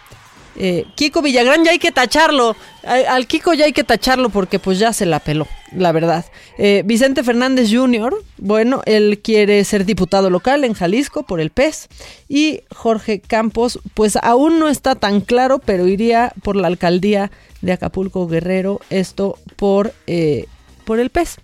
Eh, 0.60 0.86
Kiko 0.96 1.22
Villagrán 1.22 1.64
ya 1.64 1.72
hay 1.72 1.80
que 1.80 1.92
tacharlo. 1.92 2.56
Al, 2.84 3.28
Kiko 3.28 3.54
ya 3.54 3.66
hay 3.66 3.74
que 3.74 3.84
tacharlo 3.84 4.30
porque 4.30 4.60
pues 4.60 4.80
ya 4.80 4.92
se 4.92 5.06
la 5.06 5.20
peló, 5.20 5.48
la 5.72 5.92
verdad. 5.92 6.26
Eh, 6.58 6.82
Vicente 6.86 7.24
Fernández 7.24 7.70
Jr., 7.72 8.16
bueno, 8.38 8.82
él 8.86 9.20
quiere 9.24 9.64
ser 9.66 9.86
diputado 9.86 10.30
local 10.30 10.64
en 10.64 10.74
Jalisco 10.74 11.24
por 11.24 11.40
el 11.40 11.52
PES. 11.52 11.90
Y 12.28 12.62
Jorge 12.76 13.20
Campos, 13.20 13.80
pues 13.94 14.16
aún 14.16 14.60
no 14.60 14.68
está 14.68 14.96
tan 14.96 15.22
claro, 15.22 15.60
pero 15.60 15.88
iría 15.88 16.34
por 16.42 16.56
la 16.56 16.68
alcaldía 16.68 17.32
de 17.62 17.74
Acapulco 17.74 18.28
Guerrero, 18.28 18.82
esto 18.90 19.38
por, 19.58 19.94
eh, 20.08 20.48
por 20.86 21.00
el 21.00 21.10
PES. 21.12 21.38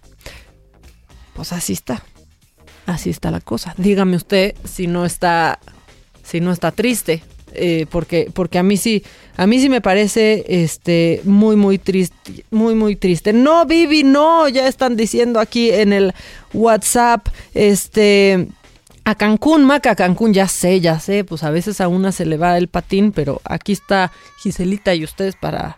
Pues 1.35 1.53
así 1.53 1.73
está. 1.73 2.03
Así 2.85 3.09
está 3.09 3.31
la 3.31 3.41
cosa. 3.41 3.75
Dígame 3.77 4.15
usted 4.15 4.55
si 4.65 4.87
no 4.87 5.05
está, 5.05 5.59
si 6.23 6.41
no 6.41 6.51
está 6.51 6.71
triste 6.71 7.23
eh, 7.55 7.85
porque, 7.89 8.29
porque 8.33 8.59
a 8.59 8.63
mí 8.63 8.77
sí, 8.77 9.03
a 9.35 9.47
mí 9.47 9.59
sí 9.59 9.69
me 9.69 9.81
parece 9.81 10.45
este 10.47 11.21
muy, 11.23 11.55
muy 11.55 11.77
triste, 11.77 12.45
muy, 12.51 12.75
muy 12.75 12.95
triste. 12.95 13.33
No, 13.33 13.65
Vivi, 13.65 14.03
no, 14.03 14.47
ya 14.49 14.67
están 14.67 14.95
diciendo 14.95 15.39
aquí 15.39 15.71
en 15.71 15.93
el 15.93 16.13
WhatsApp, 16.53 17.27
este. 17.53 18.47
A 19.05 19.15
Cancún, 19.15 19.65
Maca, 19.65 19.91
a 19.91 19.95
Cancún, 19.95 20.33
ya 20.33 20.47
sé, 20.47 20.79
ya 20.79 20.97
sé, 20.97 21.25
pues 21.25 21.43
a 21.43 21.49
veces 21.49 21.81
a 21.81 21.89
una 21.89 22.13
se 22.13 22.25
le 22.25 22.37
va 22.37 22.57
el 22.57 22.69
patín, 22.69 23.11
pero 23.11 23.41
aquí 23.43 23.73
está 23.73 24.13
Giselita 24.41 24.95
y 24.95 25.03
ustedes 25.03 25.35
para, 25.35 25.75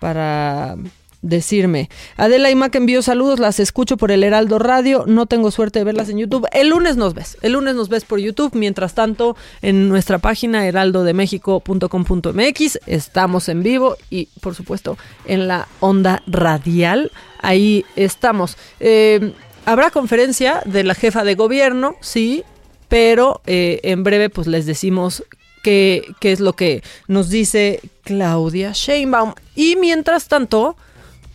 para 0.00 0.76
decirme. 1.24 1.90
Adela 2.16 2.50
y 2.50 2.54
Maca 2.54 2.78
envío 2.78 3.02
saludos, 3.02 3.40
las 3.40 3.58
escucho 3.58 3.96
por 3.96 4.12
el 4.12 4.22
Heraldo 4.22 4.58
Radio, 4.58 5.04
no 5.06 5.24
tengo 5.26 5.50
suerte 5.50 5.80
de 5.80 5.84
verlas 5.84 6.08
en 6.08 6.18
YouTube. 6.18 6.46
El 6.52 6.68
lunes 6.68 6.96
nos 6.96 7.14
ves, 7.14 7.36
el 7.42 7.54
lunes 7.54 7.74
nos 7.74 7.88
ves 7.88 8.04
por 8.04 8.20
YouTube, 8.20 8.54
mientras 8.54 8.94
tanto 8.94 9.36
en 9.62 9.88
nuestra 9.88 10.18
página 10.18 10.64
heraldodemexico.com.mx 10.66 12.78
estamos 12.86 13.48
en 13.48 13.62
vivo 13.62 13.96
y 14.10 14.28
por 14.40 14.54
supuesto 14.54 14.98
en 15.24 15.48
la 15.48 15.66
onda 15.80 16.22
radial, 16.26 17.10
ahí 17.40 17.86
estamos. 17.96 18.58
Eh, 18.80 19.32
Habrá 19.66 19.90
conferencia 19.90 20.60
de 20.66 20.84
la 20.84 20.94
jefa 20.94 21.24
de 21.24 21.36
gobierno, 21.36 21.96
sí, 22.00 22.44
pero 22.88 23.40
eh, 23.46 23.80
en 23.82 24.04
breve 24.04 24.28
pues 24.28 24.46
les 24.46 24.66
decimos 24.66 25.24
qué, 25.62 26.04
qué 26.20 26.32
es 26.32 26.40
lo 26.40 26.52
que 26.52 26.82
nos 27.08 27.30
dice 27.30 27.80
Claudia 28.02 28.72
Sheinbaum. 28.74 29.32
Y 29.54 29.76
mientras 29.76 30.28
tanto, 30.28 30.76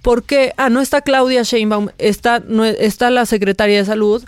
¿por 0.01 0.23
qué? 0.23 0.53
Ah, 0.57 0.69
no 0.69 0.81
está 0.81 1.01
Claudia 1.01 1.43
Sheinbaum, 1.43 1.89
está, 1.97 2.39
no, 2.45 2.65
está 2.65 3.09
la 3.09 3.25
secretaria 3.25 3.77
de 3.79 3.85
salud. 3.85 4.23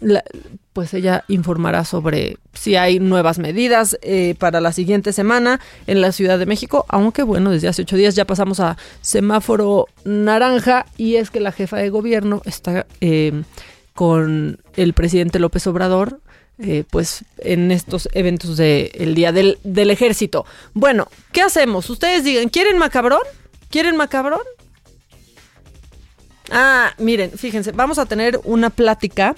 la- 0.00 0.24
pues 0.72 0.92
ella 0.92 1.22
informará 1.28 1.84
sobre 1.84 2.36
si 2.52 2.74
hay 2.74 2.98
nuevas 2.98 3.38
medidas 3.38 3.96
eh, 4.02 4.34
para 4.40 4.60
la 4.60 4.72
siguiente 4.72 5.12
semana 5.12 5.60
en 5.86 6.00
la 6.00 6.10
Ciudad 6.10 6.36
de 6.36 6.46
México, 6.46 6.84
aunque 6.88 7.22
bueno, 7.22 7.52
desde 7.52 7.68
hace 7.68 7.82
ocho 7.82 7.94
días 7.96 8.16
ya 8.16 8.24
pasamos 8.24 8.58
a 8.58 8.76
semáforo 9.00 9.86
naranja 10.04 10.86
y 10.96 11.14
es 11.14 11.30
que 11.30 11.38
la 11.38 11.52
jefa 11.52 11.76
de 11.76 11.90
gobierno 11.90 12.42
está 12.44 12.86
eh, 13.00 13.42
con 13.94 14.58
el 14.74 14.94
presidente 14.94 15.38
López 15.38 15.64
Obrador, 15.68 16.18
eh, 16.58 16.82
pues 16.90 17.24
en 17.38 17.70
estos 17.70 18.08
eventos 18.12 18.56
del 18.56 19.14
Día 19.14 19.30
del, 19.30 19.58
del 19.62 19.90
Ejército. 19.92 20.44
Bueno, 20.72 21.06
¿qué 21.30 21.42
hacemos? 21.42 21.88
Ustedes 21.88 22.24
digan, 22.24 22.48
¿quieren 22.48 22.78
macabrón? 22.78 23.22
¿Quieren 23.70 23.96
macabrón? 23.96 24.42
Ah, 26.50 26.92
miren, 26.98 27.32
fíjense, 27.32 27.72
vamos 27.72 27.98
a 27.98 28.06
tener 28.06 28.40
una 28.44 28.70
plática, 28.70 29.34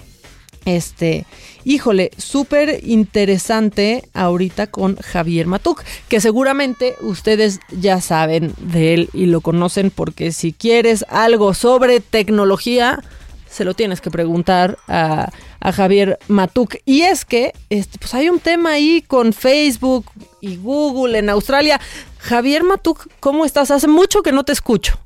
este, 0.64 1.24
híjole, 1.64 2.10
súper 2.18 2.80
interesante 2.84 4.02
ahorita 4.12 4.66
con 4.66 4.96
Javier 4.96 5.46
Matuk, 5.46 5.84
que 6.08 6.20
seguramente 6.20 6.96
ustedes 7.00 7.60
ya 7.70 8.00
saben 8.00 8.52
de 8.58 8.94
él 8.94 9.10
y 9.12 9.26
lo 9.26 9.40
conocen 9.40 9.90
porque 9.90 10.32
si 10.32 10.52
quieres 10.52 11.04
algo 11.08 11.54
sobre 11.54 12.00
tecnología, 12.00 13.02
se 13.48 13.64
lo 13.64 13.74
tienes 13.74 14.00
que 14.00 14.10
preguntar 14.10 14.76
a, 14.88 15.30
a 15.60 15.72
Javier 15.72 16.18
Matuk. 16.28 16.76
Y 16.84 17.02
es 17.02 17.24
que 17.24 17.52
este, 17.70 17.98
pues 17.98 18.12
hay 18.14 18.28
un 18.28 18.40
tema 18.40 18.72
ahí 18.72 19.02
con 19.06 19.32
Facebook 19.32 20.06
y 20.40 20.56
Google 20.56 21.18
en 21.18 21.30
Australia. 21.30 21.80
Javier 22.26 22.64
Matuk, 22.64 23.06
¿cómo 23.20 23.44
estás? 23.44 23.70
Hace 23.70 23.86
mucho 23.86 24.22
que 24.22 24.32
no 24.32 24.42
te 24.42 24.52
escucho. 24.52 24.98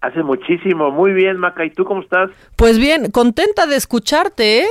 Hace 0.00 0.22
muchísimo. 0.22 0.90
Muy 0.90 1.12
bien, 1.12 1.36
Maca. 1.36 1.64
¿Y 1.66 1.70
tú 1.70 1.84
cómo 1.84 2.00
estás? 2.00 2.30
Pues 2.56 2.78
bien, 2.78 3.10
contenta 3.10 3.66
de 3.66 3.76
escucharte, 3.76 4.60
¿eh? 4.60 4.68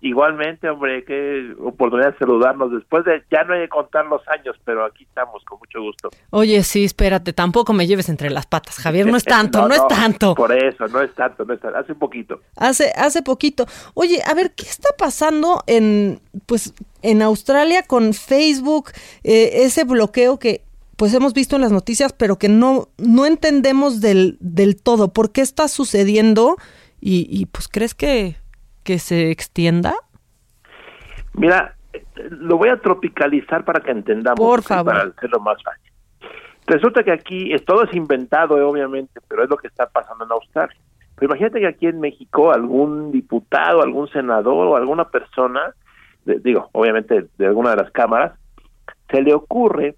Igualmente, 0.00 0.68
hombre, 0.68 1.04
qué 1.04 1.54
oportunidad 1.58 2.12
de 2.12 2.18
saludarnos 2.18 2.70
después 2.70 3.04
de, 3.04 3.22
ya 3.30 3.44
no 3.44 3.54
hay 3.54 3.62
que 3.62 3.68
contar 3.68 4.06
los 4.06 4.20
años, 4.28 4.54
pero 4.64 4.84
aquí 4.84 5.04
estamos 5.04 5.42
con 5.44 5.58
mucho 5.58 5.80
gusto. 5.80 6.10
Oye, 6.30 6.62
sí, 6.62 6.84
espérate, 6.84 7.32
tampoco 7.32 7.72
me 7.72 7.86
lleves 7.86 8.08
entre 8.10 8.30
las 8.30 8.46
patas, 8.46 8.76
Javier, 8.76 9.06
no 9.06 9.16
es 9.16 9.24
tanto, 9.24 9.66
no, 9.66 9.74
es 9.74 9.86
tanto. 9.88 10.34
Por 10.34 10.52
eso, 10.52 10.86
no 10.88 11.00
es 11.00 11.12
tanto, 11.14 11.44
no 11.44 11.54
es 11.54 11.60
tanto, 11.60 11.78
hace 11.78 11.94
poquito. 11.94 12.40
Hace, 12.56 12.92
hace 12.94 13.22
poquito. 13.22 13.66
Oye, 13.94 14.20
a 14.24 14.34
ver, 14.34 14.52
¿qué 14.54 14.66
está 14.66 14.90
pasando 14.96 15.64
en, 15.66 16.20
pues, 16.44 16.74
en 17.02 17.22
Australia 17.22 17.82
con 17.82 18.12
Facebook? 18.12 18.90
Eh, 19.24 19.64
ese 19.64 19.84
bloqueo 19.84 20.38
que, 20.38 20.65
pues, 20.96 21.14
hemos 21.14 21.32
visto 21.34 21.56
en 21.56 21.62
las 21.62 21.72
noticias, 21.72 22.12
pero 22.12 22.36
que 22.36 22.48
no, 22.48 22.88
no 22.98 23.26
entendemos 23.26 24.00
del, 24.00 24.36
del 24.40 24.80
todo. 24.82 25.12
¿Por 25.12 25.32
qué 25.32 25.40
está 25.42 25.68
sucediendo? 25.68 26.56
Y, 27.00 27.26
y 27.30 27.46
pues, 27.46 27.68
¿crees 27.68 27.94
que, 27.94 28.36
que 28.82 28.98
se 28.98 29.30
extienda? 29.30 29.94
Mira, 31.34 31.76
lo 32.30 32.56
voy 32.56 32.70
a 32.70 32.80
tropicalizar 32.80 33.64
para 33.64 33.80
que 33.80 33.90
entendamos. 33.90 34.38
Por 34.38 34.62
favor. 34.62 34.92
Para 34.92 35.08
hacerlo 35.10 35.40
más 35.40 35.62
fácil. 35.62 35.92
Resulta 36.66 37.04
que 37.04 37.12
aquí, 37.12 37.52
es, 37.52 37.64
todo 37.64 37.84
es 37.84 37.94
inventado, 37.94 38.58
eh, 38.58 38.62
obviamente, 38.62 39.20
pero 39.28 39.44
es 39.44 39.50
lo 39.50 39.56
que 39.56 39.68
está 39.68 39.88
pasando 39.88 40.24
en 40.24 40.32
Australia. 40.32 40.76
Pero 41.14 41.30
imagínate 41.30 41.60
que 41.60 41.66
aquí 41.68 41.86
en 41.86 42.00
México 42.00 42.52
algún 42.52 43.12
diputado, 43.12 43.82
algún 43.82 44.08
senador 44.08 44.66
o 44.66 44.76
alguna 44.76 45.08
persona, 45.08 45.74
de- 46.24 46.40
digo, 46.40 46.68
obviamente 46.72 47.26
de 47.38 47.46
alguna 47.46 47.70
de 47.70 47.76
las 47.76 47.90
cámaras, 47.92 48.32
se 49.10 49.22
le 49.22 49.32
ocurre 49.32 49.94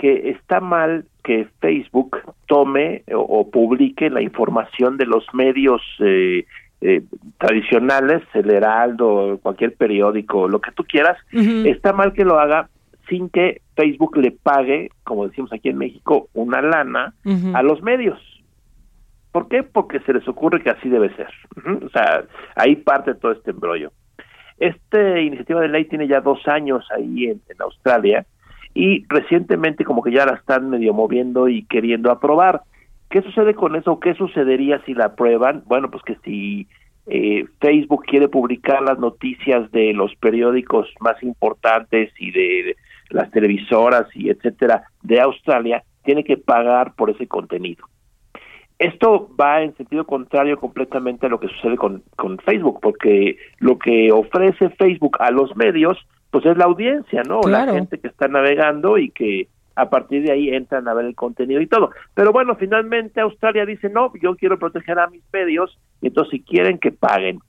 que 0.00 0.30
está 0.30 0.60
mal 0.60 1.04
que 1.22 1.46
Facebook 1.60 2.16
tome 2.46 3.04
o, 3.12 3.20
o 3.20 3.50
publique 3.50 4.08
la 4.08 4.22
información 4.22 4.96
de 4.96 5.04
los 5.04 5.26
medios 5.34 5.82
eh, 5.98 6.46
eh, 6.80 7.02
tradicionales, 7.36 8.22
el 8.32 8.50
Heraldo, 8.50 9.38
cualquier 9.42 9.74
periódico, 9.74 10.48
lo 10.48 10.62
que 10.62 10.72
tú 10.72 10.84
quieras, 10.84 11.18
está 11.30 11.92
mal 11.92 12.14
que 12.14 12.24
lo 12.24 12.40
haga 12.40 12.70
sin 13.10 13.28
que 13.28 13.60
Facebook 13.76 14.16
le 14.16 14.30
pague, 14.30 14.90
como 15.04 15.28
decimos 15.28 15.52
aquí 15.52 15.68
en 15.68 15.76
México, 15.76 16.30
una 16.32 16.62
lana 16.62 17.12
a 17.52 17.62
los 17.62 17.82
medios. 17.82 18.18
¿Por 19.32 19.48
qué? 19.48 19.62
Porque 19.62 20.00
se 20.00 20.14
les 20.14 20.26
ocurre 20.26 20.62
que 20.62 20.70
así 20.70 20.88
debe 20.88 21.14
ser. 21.14 21.28
O 21.84 21.90
sea, 21.90 22.24
ahí 22.56 22.76
parte 22.76 23.14
todo 23.14 23.32
este 23.32 23.50
embrollo. 23.50 23.92
Esta 24.58 25.20
iniciativa 25.20 25.60
de 25.60 25.68
ley 25.68 25.84
tiene 25.84 26.08
ya 26.08 26.22
dos 26.22 26.48
años 26.48 26.88
ahí 26.96 27.26
en, 27.26 27.42
en 27.48 27.60
Australia 27.60 28.24
y 28.74 29.04
recientemente 29.08 29.84
como 29.84 30.02
que 30.02 30.12
ya 30.12 30.26
la 30.26 30.34
están 30.34 30.70
medio 30.70 30.94
moviendo 30.94 31.48
y 31.48 31.64
queriendo 31.64 32.10
aprobar. 32.10 32.62
¿Qué 33.08 33.22
sucede 33.22 33.54
con 33.54 33.74
eso? 33.74 33.98
¿Qué 33.98 34.14
sucedería 34.14 34.80
si 34.84 34.94
la 34.94 35.06
aprueban? 35.06 35.64
Bueno, 35.66 35.90
pues 35.90 36.02
que 36.04 36.16
si 36.24 36.68
eh, 37.06 37.44
Facebook 37.60 38.04
quiere 38.04 38.28
publicar 38.28 38.82
las 38.82 38.98
noticias 38.98 39.70
de 39.72 39.92
los 39.92 40.14
periódicos 40.16 40.88
más 41.00 41.20
importantes 41.22 42.12
y 42.18 42.30
de 42.30 42.76
las 43.08 43.30
televisoras 43.32 44.06
y 44.14 44.30
etcétera 44.30 44.84
de 45.02 45.20
Australia, 45.20 45.82
tiene 46.04 46.22
que 46.22 46.36
pagar 46.36 46.94
por 46.94 47.10
ese 47.10 47.26
contenido. 47.26 47.84
Esto 48.78 49.28
va 49.38 49.60
en 49.62 49.76
sentido 49.76 50.06
contrario 50.06 50.58
completamente 50.58 51.26
a 51.26 51.28
lo 51.28 51.38
que 51.38 51.48
sucede 51.48 51.76
con, 51.76 52.02
con 52.16 52.38
Facebook, 52.38 52.78
porque 52.80 53.36
lo 53.58 53.78
que 53.78 54.10
ofrece 54.10 54.70
Facebook 54.70 55.18
a 55.20 55.30
los 55.30 55.54
medios, 55.54 55.98
pues 56.30 56.46
es 56.46 56.56
la 56.56 56.64
audiencia, 56.64 57.22
¿no? 57.22 57.40
Claro. 57.40 57.72
La 57.72 57.78
gente 57.78 57.98
que 57.98 58.08
está 58.08 58.28
navegando 58.28 58.98
y 58.98 59.10
que 59.10 59.48
a 59.76 59.88
partir 59.88 60.22
de 60.24 60.32
ahí 60.32 60.50
entran 60.50 60.88
a 60.88 60.94
ver 60.94 61.06
el 61.06 61.14
contenido 61.14 61.60
y 61.60 61.66
todo. 61.66 61.90
Pero 62.14 62.32
bueno, 62.32 62.56
finalmente 62.56 63.20
Australia 63.20 63.64
dice, 63.64 63.88
no, 63.88 64.12
yo 64.20 64.36
quiero 64.36 64.58
proteger 64.58 64.98
a 64.98 65.08
mis 65.08 65.22
medios, 65.32 65.78
y 66.00 66.08
entonces 66.08 66.32
si 66.32 66.40
quieren 66.40 66.78
que 66.78 66.92
paguen. 66.92 67.40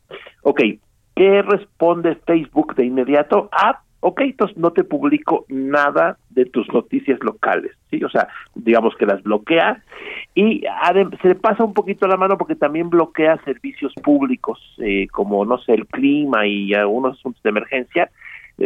Ok, 0.43 0.59
¿qué 0.59 0.79
¿qué 1.15 1.41
responde 1.41 2.15
Facebook 2.25 2.75
de 2.75 2.85
inmediato? 2.85 3.49
Ah, 3.51 3.81
ok, 3.99 4.21
entonces 4.21 4.57
no 4.57 4.71
te 4.71 4.83
publico 4.83 5.45
nada 5.49 6.17
de 6.29 6.45
tus 6.45 6.67
noticias 6.73 7.19
locales, 7.21 7.71
¿sí? 7.89 8.03
O 8.03 8.09
sea, 8.09 8.27
digamos 8.55 8.95
que 8.95 9.05
las 9.05 9.21
bloquea 9.23 9.83
y 10.33 10.63
se 11.21 11.27
le 11.27 11.35
pasa 11.35 11.63
un 11.63 11.73
poquito 11.73 12.07
la 12.07 12.17
mano 12.17 12.37
porque 12.37 12.55
también 12.55 12.89
bloquea 12.89 13.43
servicios 13.43 13.93
públicos, 14.03 14.59
eh, 14.79 15.07
como, 15.11 15.45
no 15.45 15.57
sé, 15.59 15.73
el 15.73 15.85
clima 15.87 16.47
y 16.47 16.73
algunos 16.73 17.17
asuntos 17.17 17.43
de 17.43 17.49
emergencia 17.49 18.09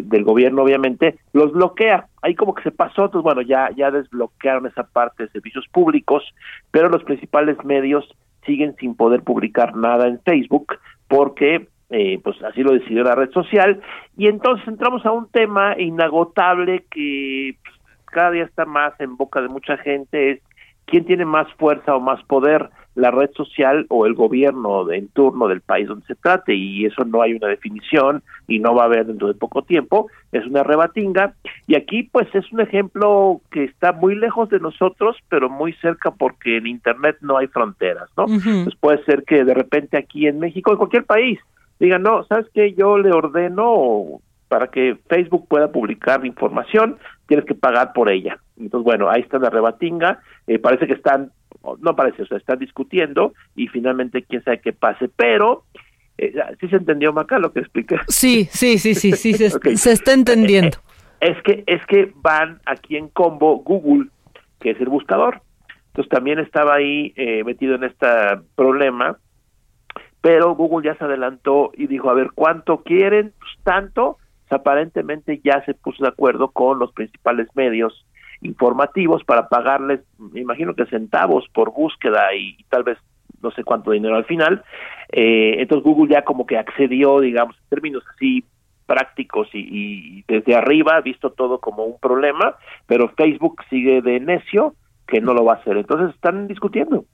del 0.02 0.24
gobierno, 0.24 0.64
obviamente, 0.64 1.18
los 1.34 1.52
bloquea. 1.52 2.08
Ahí 2.22 2.36
como 2.36 2.54
que 2.54 2.64
se 2.64 2.72
pasó, 2.72 3.06
entonces, 3.06 3.24
bueno, 3.24 3.42
ya, 3.42 3.70
ya 3.76 3.92
desbloquearon 3.92 4.68
esa 4.68 4.84
parte 4.84 5.24
de 5.24 5.30
servicios 5.30 5.66
públicos, 5.72 6.24
pero 6.72 6.90
los 6.90 7.04
principales 7.04 7.58
medios 7.64 8.08
siguen 8.46 8.76
sin 8.78 8.96
poder 8.96 9.24
publicar 9.24 9.76
nada 9.76 10.08
en 10.08 10.20
Facebook 10.22 10.78
porque 11.08 11.68
eh, 11.90 12.20
pues 12.24 12.42
así 12.44 12.64
lo 12.64 12.74
decidió 12.74 13.04
la 13.04 13.16
red 13.16 13.32
social 13.32 13.82
y 14.18 14.28
entonces 14.28 14.68
entramos 14.68 15.06
a 15.06 15.12
un 15.12 15.30
tema 15.30 15.80
inagotable 15.80 16.86
que 16.90 17.56
pues, 17.64 17.76
cada 18.06 18.32
día 18.32 18.44
está 18.44 18.66
más 18.66 19.00
en 19.00 19.18
boca 19.18 19.42
de 19.42 19.50
mucha 19.50 19.78
gente 19.78 20.32
es 20.32 20.42
quién 20.86 21.06
tiene 21.06 21.26
más 21.26 21.52
fuerza 21.54 21.96
o 21.96 22.00
más 22.00 22.24
poder 22.24 22.70
la 22.96 23.12
red 23.12 23.30
social 23.36 23.86
o 23.90 24.06
el 24.06 24.14
gobierno 24.14 24.86
de 24.86 24.98
en 24.98 25.08
turno 25.10 25.48
del 25.48 25.62
país 25.62 25.88
donde 25.88 26.06
se 26.06 26.16
trate 26.16 26.56
y 26.56 26.86
eso 26.86 27.04
no 27.04 27.22
hay 27.22 27.34
una 27.34 27.48
definición 27.48 28.24
y 28.48 28.60
no 28.60 28.74
va 28.74 28.84
a 28.84 28.86
haber 28.86 29.06
dentro 29.06 29.28
de 29.28 29.34
poco 29.34 29.62
tiempo 29.64 30.08
es 30.32 30.46
una 30.46 30.64
rebatinga. 30.64 31.34
Y 31.68 31.76
aquí 31.76 32.04
pues 32.04 32.28
es 32.34 32.52
un 32.52 32.62
ejemplo 32.62 33.42
que 33.52 33.66
está 33.66 33.92
muy 33.92 34.16
lejos 34.16 34.50
de 34.50 34.60
nosotros 34.60 35.18
pero 35.30 35.50
muy 35.50 35.74
cerca 35.74 36.12
porque 36.12 36.58
en 36.58 36.68
internet 36.68 37.18
no 37.22 37.38
hay 37.38 37.48
fronteras 37.48 38.10
no 38.18 38.26
pues 38.26 38.76
puede 38.80 39.04
ser 39.04 39.24
que 39.24 39.44
de 39.44 39.54
repente 39.54 39.98
aquí 39.98 40.28
en 40.28 40.40
México 40.40 40.72
en 40.72 40.78
cualquier 40.78 41.06
país 41.06 41.40
digan 41.80 42.04
no 42.04 42.24
sabes 42.26 42.48
qué 42.54 42.74
yo 42.74 42.98
le 42.98 43.12
ordeno 43.12 44.22
para 44.48 44.68
que 44.68 44.98
Facebook 45.10 45.48
pueda 45.48 45.72
publicar 45.72 46.26
información 46.26 46.98
tienes 47.28 47.46
que 47.46 47.56
pagar 47.56 47.94
por 47.94 48.10
ella. 48.10 48.40
Entonces 48.58 48.84
bueno 48.84 49.10
ahí 49.10 49.22
está 49.22 49.40
la 49.40 49.50
rebatinga. 49.50 50.20
Eh, 50.48 50.60
parece 50.60 50.88
que 50.88 50.94
están 50.94 51.32
no 51.80 51.96
parece 51.96 52.24
o 52.24 52.26
sea 52.26 52.38
están 52.38 52.60
discutiendo 52.60 53.34
y 53.56 53.68
finalmente 53.68 54.24
quién 54.24 54.44
sabe 54.44 54.62
qué 54.62 54.74
pase 54.74 55.10
pero 55.16 55.64
eh, 56.18 56.34
sí 56.60 56.68
se 56.68 56.76
entendió 56.76 57.12
Maca 57.12 57.40
lo 57.40 57.52
que 57.52 57.62
expliqué 57.62 57.98
Sí, 58.08 58.48
sí, 58.52 58.78
sí, 58.78 58.94
sí, 58.94 59.14
sí, 59.14 59.34
se, 59.34 59.46
está 59.92 60.14
entendiendo. 60.14 60.78
es 61.22 61.42
que 61.44 61.64
es 61.66 61.84
que 61.88 62.12
van 62.16 62.62
aquí 62.66 62.98
en 62.98 63.10
combo 63.10 63.58
Google 63.58 64.10
que 64.60 64.72
es 64.72 64.82
el 64.82 64.90
buscador. 64.90 65.42
Entonces 65.88 66.10
también 66.10 66.40
estaba 66.40 66.76
ahí 66.76 67.14
eh, 67.16 67.44
metido 67.44 67.76
en 67.76 67.86
este 67.86 68.08
problema 68.56 69.18
pero 70.26 70.56
Google 70.56 70.88
ya 70.88 70.98
se 70.98 71.04
adelantó 71.04 71.72
y 71.78 71.86
dijo 71.86 72.10
a 72.10 72.16
ver 72.16 72.32
cuánto 72.34 72.82
quieren 72.82 73.32
pues 73.38 73.52
tanto 73.64 74.18
aparentemente 74.50 75.42
ya 75.44 75.64
se 75.66 75.74
puso 75.74 76.04
de 76.04 76.10
acuerdo 76.10 76.50
con 76.50 76.80
los 76.80 76.92
principales 76.94 77.48
medios 77.56 78.06
informativos 78.42 79.24
para 79.24 79.48
pagarles 79.48 80.02
me 80.18 80.42
imagino 80.42 80.76
que 80.76 80.86
centavos 80.86 81.48
por 81.54 81.74
búsqueda 81.74 82.34
y, 82.36 82.64
tal 82.70 82.84
vez 82.84 82.98
no 83.42 83.52
sé 83.52 83.64
cuánto 83.64 83.92
dinero 83.92 84.16
al 84.16 84.26
final 84.26 84.64
eh, 85.12 85.56
entonces 85.60 85.84
Google 85.84 86.14
ya 86.14 86.24
como 86.24 86.46
que 86.46 86.58
accedió 86.58 87.22
digamos 87.22 87.56
en 87.56 87.70
términos 87.70 88.04
así 88.14 88.44
prácticos 88.86 89.48
y, 89.54 89.60
y 89.60 90.24
desde 90.28 90.56
arriba 90.56 91.02
visto 91.02 91.32
todo 91.32 91.60
como 91.60 91.86
un 91.86 92.00
problema, 92.00 92.56
pero 92.86 93.10
Facebook 93.18 93.64
sigue 93.70 94.02
de 94.02 94.20
necio 94.20 94.76
que 95.08 95.22
no 95.22 95.34
lo 95.34 95.46
va 95.46 95.54
a 95.54 95.56
hacer. 95.58 95.78
Entonces 95.78 96.16
están 96.16 96.48
discutiendo. 96.48 97.06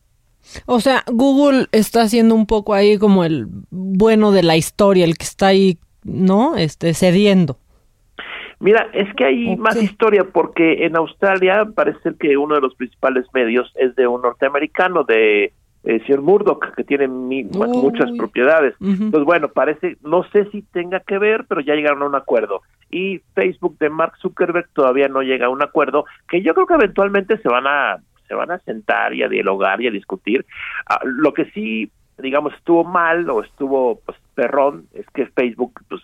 O 0.66 0.80
sea, 0.80 1.04
Google 1.08 1.68
está 1.72 2.02
haciendo 2.02 2.34
un 2.34 2.48
poco 2.48 2.74
ahí 2.74 2.98
como 2.98 3.24
el 3.24 3.48
bueno 3.70 4.32
de 4.32 4.44
la 4.44 4.58
historia, 4.58 5.06
el 5.06 5.18
que 5.18 5.26
está 5.26 5.48
ahí, 5.48 5.78
¿no? 6.04 6.56
Este, 6.58 6.94
cediendo. 6.94 7.58
Mira, 8.60 8.88
es 8.94 9.12
que 9.16 9.26
hay 9.26 9.56
más 9.58 9.76
historia 9.82 10.24
porque 10.24 10.86
en 10.86 10.96
Australia 10.96 11.66
parece 11.74 12.14
que 12.20 12.38
uno 12.38 12.56
de 12.56 12.62
los 12.62 12.76
principales 12.76 13.26
medios 13.34 13.72
es 13.76 13.96
de 13.96 14.06
un 14.08 14.22
norteamericano, 14.22 15.04
de 15.04 15.52
eh, 15.84 16.00
señor 16.06 16.22
Murdoch, 16.22 16.76
que 16.76 16.84
tiene 16.84 17.08
mi- 17.08 17.44
muchas 17.44 18.12
propiedades. 18.18 18.76
Entonces, 18.80 19.26
bueno, 19.26 19.48
parece, 19.50 19.98
no 20.04 20.24
sé 20.32 20.46
si 20.52 20.62
tenga 20.62 21.00
que 21.00 21.18
ver, 21.18 21.46
pero 21.50 21.62
ya 21.62 21.74
llegaron 21.74 22.04
a 22.04 22.06
un 22.06 22.14
acuerdo. 22.14 22.62
Y 22.92 23.20
Facebook 23.34 23.80
de 23.80 23.90
Mark 23.90 24.14
Zuckerberg 24.22 24.70
todavía 24.74 25.08
no 25.08 25.24
llega 25.24 25.48
a 25.48 25.50
un 25.50 25.64
acuerdo, 25.64 26.06
que 26.30 26.44
yo 26.44 26.54
creo 26.54 26.68
que 26.68 26.76
eventualmente 26.76 27.40
se 27.40 27.50
van 27.50 27.66
a 27.66 27.98
se 28.28 28.36
van 28.36 28.52
a 28.52 28.60
sentar 28.60 29.14
y 29.14 29.24
a 29.24 29.28
dialogar 29.28 29.82
y 29.82 29.88
a 29.88 29.92
discutir. 29.92 30.46
Ah, 30.88 31.00
lo 31.04 31.34
que 31.34 31.46
sí, 31.52 31.92
digamos, 32.20 32.54
estuvo 32.54 32.84
mal 32.86 33.30
o 33.30 33.42
estuvo 33.44 34.00
pues 34.06 34.18
perrón 34.42 34.88
es 34.94 35.06
que 35.14 35.28
Facebook 35.28 35.74
pues 35.88 36.02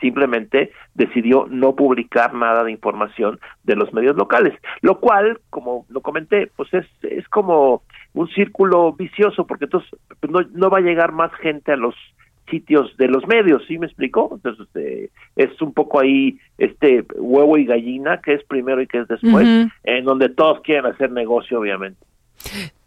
simplemente 0.00 0.72
decidió 0.94 1.46
no 1.50 1.74
publicar 1.74 2.32
nada 2.32 2.64
de 2.64 2.72
información 2.72 3.38
de 3.64 3.76
los 3.76 3.92
medios 3.92 4.16
locales, 4.16 4.54
lo 4.80 4.98
cual, 4.98 5.40
como 5.50 5.84
lo 5.90 6.00
comenté, 6.00 6.50
pues 6.56 6.72
es, 6.72 6.86
es 7.02 7.28
como 7.28 7.82
un 8.14 8.28
círculo 8.28 8.94
vicioso, 8.94 9.46
porque 9.46 9.64
entonces 9.64 9.90
pues, 10.20 10.32
no, 10.32 10.40
no 10.52 10.70
va 10.70 10.78
a 10.78 10.88
llegar 10.88 11.12
más 11.12 11.32
gente 11.34 11.72
a 11.72 11.76
los 11.76 11.94
sitios 12.50 12.96
de 12.96 13.08
los 13.08 13.26
medios, 13.26 13.62
¿sí 13.66 13.78
me 13.78 13.86
explico? 13.86 14.30
Entonces 14.32 14.68
eh, 14.76 15.10
es 15.34 15.60
un 15.60 15.74
poco 15.74 16.00
ahí 16.00 16.38
este 16.56 17.04
huevo 17.16 17.58
y 17.58 17.66
gallina, 17.66 18.20
que 18.22 18.34
es 18.34 18.44
primero 18.44 18.80
y 18.80 18.86
que 18.86 19.00
es 19.00 19.08
después, 19.08 19.46
en 19.84 20.04
donde 20.04 20.30
todos 20.30 20.60
quieren 20.62 20.86
hacer 20.86 21.10
negocio, 21.10 21.60
obviamente. 21.60 22.00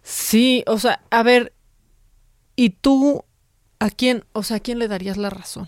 Sí, 0.01 0.63
o 0.65 0.77
sea, 0.77 1.01
a 1.11 1.21
ver, 1.23 1.51
¿y 2.55 2.69
tú 2.69 3.23
a 3.79 3.89
quién, 3.89 4.23
o 4.33 4.43
sea, 4.43 4.57
a 4.57 4.59
quién 4.59 4.79
le 4.79 4.87
darías 4.87 5.17
la 5.17 5.29
razón? 5.29 5.67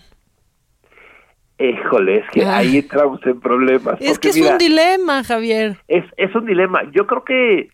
Híjole, 1.58 2.18
es 2.18 2.30
que 2.30 2.44
Ay. 2.44 2.68
ahí 2.68 2.78
entramos 2.78 3.20
en 3.24 3.38
problemas. 3.40 3.96
Es 4.00 4.18
que 4.18 4.28
es 4.30 4.36
mira, 4.36 4.52
un 4.52 4.58
dilema, 4.58 5.22
Javier. 5.22 5.76
es, 5.86 6.04
es 6.16 6.34
un 6.34 6.46
dilema. 6.46 6.82
Yo 6.90 7.06
creo 7.06 7.24
que 7.24 7.68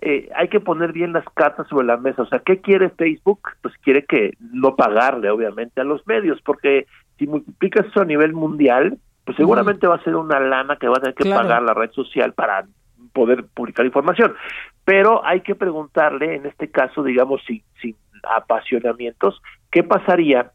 eh, 0.00 0.28
hay 0.36 0.48
que 0.48 0.60
poner 0.60 0.92
bien 0.92 1.12
las 1.12 1.24
cartas 1.34 1.66
sobre 1.68 1.86
la 1.86 1.96
mesa. 1.96 2.22
O 2.22 2.26
sea, 2.26 2.38
¿qué 2.40 2.60
quiere 2.60 2.90
Facebook? 2.90 3.40
Pues 3.62 3.74
quiere 3.78 4.04
que 4.04 4.34
no 4.52 4.76
pagarle, 4.76 5.30
obviamente, 5.30 5.80
a 5.80 5.84
los 5.84 6.06
medios, 6.06 6.40
porque 6.44 6.86
si 7.18 7.26
multiplicas 7.26 7.86
eso 7.86 8.02
a 8.02 8.04
nivel 8.04 8.32
mundial, 8.32 8.98
pues 9.24 9.36
seguramente 9.36 9.88
va 9.88 9.96
a 9.96 10.04
ser 10.04 10.14
una 10.14 10.38
lana 10.38 10.76
que 10.76 10.86
va 10.86 10.98
a 10.98 11.00
tener 11.00 11.14
que 11.16 11.24
Claro. 11.24 11.42
pagar 11.42 11.62
la 11.62 11.74
red 11.74 11.90
social 11.92 12.32
para 12.32 12.66
poder 13.12 13.44
publicar 13.54 13.84
información. 13.86 14.34
Pero 14.84 15.24
hay 15.24 15.40
que 15.40 15.56
preguntarle, 15.56 16.36
en 16.36 16.46
este 16.46 16.70
caso, 16.70 17.02
digamos, 17.02 17.40
sin, 17.44 17.60
sin 17.82 17.96
apasionamientos, 18.34 19.40
¿qué 19.70 19.82
pasaría 19.82 20.52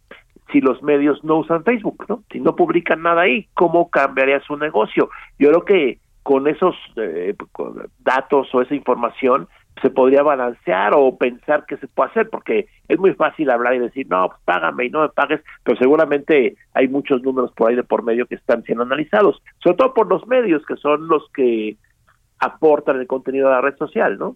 si 0.52 0.62
los 0.62 0.82
medios 0.84 1.24
no 1.24 1.38
usan 1.38 1.64
Facebook, 1.64 2.06
¿no? 2.10 2.24
Si 2.32 2.40
no 2.40 2.56
publican 2.56 3.02
nada 3.02 3.22
ahí, 3.22 3.48
¿cómo 3.54 3.90
cambiaría 3.90 4.42
su 4.42 4.58
negocio? 4.58 5.10
Yo 5.40 5.50
creo 5.50 5.66
que 5.66 6.00
con 6.24 6.48
esos 6.48 6.76
eh, 6.98 7.34
datos 8.00 8.54
o 8.54 8.62
esa 8.62 8.76
información 8.76 9.48
se 9.82 9.90
podría 9.90 10.22
balancear 10.22 10.94
o 10.96 11.18
pensar 11.18 11.66
qué 11.68 11.78
se 11.78 11.88
puede 11.88 12.12
hacer, 12.12 12.30
porque 12.30 12.68
es 12.88 13.00
muy 13.00 13.14
fácil 13.14 13.50
hablar 13.50 13.76
y 13.76 13.80
decir, 13.80 14.06
no, 14.10 14.28
pues 14.28 14.40
págame 14.46 14.86
y 14.86 14.90
no 14.90 15.02
me 15.02 15.10
pagues, 15.10 15.42
pero 15.64 15.78
seguramente 15.78 16.56
hay 16.74 16.88
muchos 16.88 17.24
números 17.24 17.52
por 17.54 17.70
ahí 17.70 17.76
de 17.76 17.84
por 17.84 18.04
medio 18.04 18.28
que 18.28 18.36
están 18.36 18.64
siendo 18.64 18.84
analizados, 18.84 19.42
sobre 19.64 19.78
todo 19.78 19.94
por 19.94 20.08
los 20.08 20.28
medios, 20.28 20.64
que 20.66 20.76
son 20.76 21.08
los 21.08 21.24
que 21.34 21.78
aportan 22.40 23.00
el 23.00 23.08
contenido 23.08 23.48
de 23.48 23.56
la 23.56 23.62
red 23.62 23.78
social, 23.78 24.18
¿no? 24.18 24.36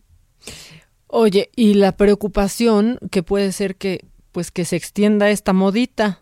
Oye, 1.08 1.50
y 1.56 1.76
la 1.76 1.94
preocupación 1.94 2.98
que 3.12 3.24
puede 3.24 3.52
ser 3.52 3.76
que, 3.76 4.06
pues, 4.32 4.52
que 4.52 4.66
se 4.66 4.76
extienda 4.76 5.30
esta 5.30 5.54
modita. 5.54 6.20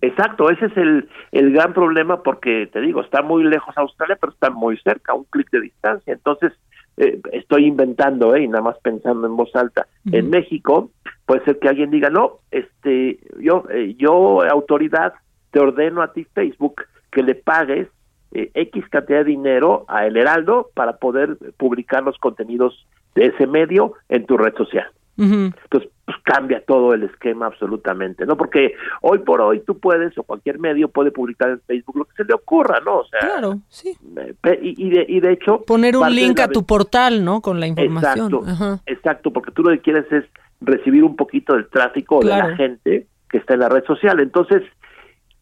Exacto, 0.00 0.50
ese 0.50 0.66
es 0.66 0.76
el, 0.76 1.08
el 1.30 1.52
gran 1.52 1.72
problema 1.72 2.22
porque, 2.22 2.68
te 2.72 2.80
digo, 2.80 3.02
está 3.02 3.22
muy 3.22 3.44
lejos 3.44 3.76
Australia, 3.76 4.18
pero 4.20 4.32
está 4.32 4.50
muy 4.50 4.76
cerca, 4.78 5.14
un 5.14 5.24
clic 5.24 5.48
de 5.50 5.60
distancia. 5.60 6.12
Entonces, 6.12 6.52
eh, 6.96 7.20
estoy 7.32 7.66
inventando, 7.66 8.34
¿eh? 8.34 8.42
y 8.42 8.48
nada 8.48 8.62
más 8.62 8.78
pensando 8.80 9.26
en 9.26 9.36
voz 9.36 9.54
alta. 9.54 9.86
En 10.10 10.28
México, 10.28 10.90
puede 11.24 11.44
ser 11.44 11.58
que 11.58 11.68
alguien 11.68 11.90
diga, 11.90 12.10
no, 12.10 12.40
este, 12.50 13.18
yo, 13.40 13.64
eh, 13.70 13.94
yo, 13.96 14.42
autoridad, 14.42 15.14
te 15.52 15.60
ordeno 15.60 16.02
a 16.02 16.12
ti, 16.12 16.26
Facebook, 16.34 16.82
que 17.10 17.22
le 17.22 17.34
pagues 17.34 17.88
eh, 18.32 18.50
X 18.54 18.84
cantidad 18.90 19.18
de 19.18 19.24
dinero 19.24 19.84
a 19.88 20.06
El 20.06 20.16
Heraldo 20.16 20.70
para 20.74 20.96
poder 20.96 21.36
publicar 21.56 22.02
los 22.02 22.18
contenidos 22.18 22.86
de 23.14 23.26
ese 23.26 23.46
medio 23.46 23.94
en 24.08 24.26
tu 24.26 24.36
red 24.36 24.54
social. 24.56 24.86
Entonces, 25.18 25.88
pues, 26.04 26.16
cambia 26.24 26.64
todo 26.66 26.94
el 26.94 27.04
esquema 27.04 27.46
absolutamente, 27.46 28.26
¿no? 28.26 28.36
Porque 28.36 28.74
hoy 29.02 29.18
por 29.20 29.40
hoy 29.40 29.60
tú 29.60 29.78
puedes, 29.78 30.16
o 30.18 30.24
cualquier 30.24 30.58
medio 30.58 30.88
puede 30.88 31.12
publicar 31.12 31.50
en 31.50 31.60
Facebook 31.60 31.98
lo 31.98 32.04
que 32.06 32.14
se 32.16 32.24
le 32.24 32.34
ocurra, 32.34 32.80
¿no? 32.84 32.98
O 32.98 33.04
sea, 33.04 33.20
Claro, 33.20 33.60
sí. 33.68 33.96
eh, 34.16 34.58
y, 34.62 34.86
y 34.86 34.90
de, 34.90 35.06
y 35.08 35.20
de 35.20 35.32
hecho... 35.32 35.62
Poner 35.62 35.96
un 35.96 36.12
link 36.12 36.38
la 36.38 36.44
a 36.44 36.48
tu 36.48 36.64
portal, 36.64 37.24
¿no? 37.24 37.40
Con 37.40 37.60
la 37.60 37.66
información. 37.68 38.32
Exacto, 38.34 38.50
Ajá. 38.50 38.80
exacto, 38.86 39.32
porque 39.32 39.52
tú 39.52 39.62
lo 39.62 39.70
que 39.70 39.80
quieres 39.80 40.10
es 40.10 40.24
recibir 40.60 41.04
un 41.04 41.14
poquito 41.14 41.54
del 41.54 41.68
tráfico 41.68 42.20
de 42.20 42.30
la 42.30 42.56
gente 42.56 43.06
que 43.28 43.38
está 43.38 43.54
en 43.54 43.60
la 43.60 43.68
red 43.68 43.84
social. 43.84 44.18
Entonces, 44.18 44.62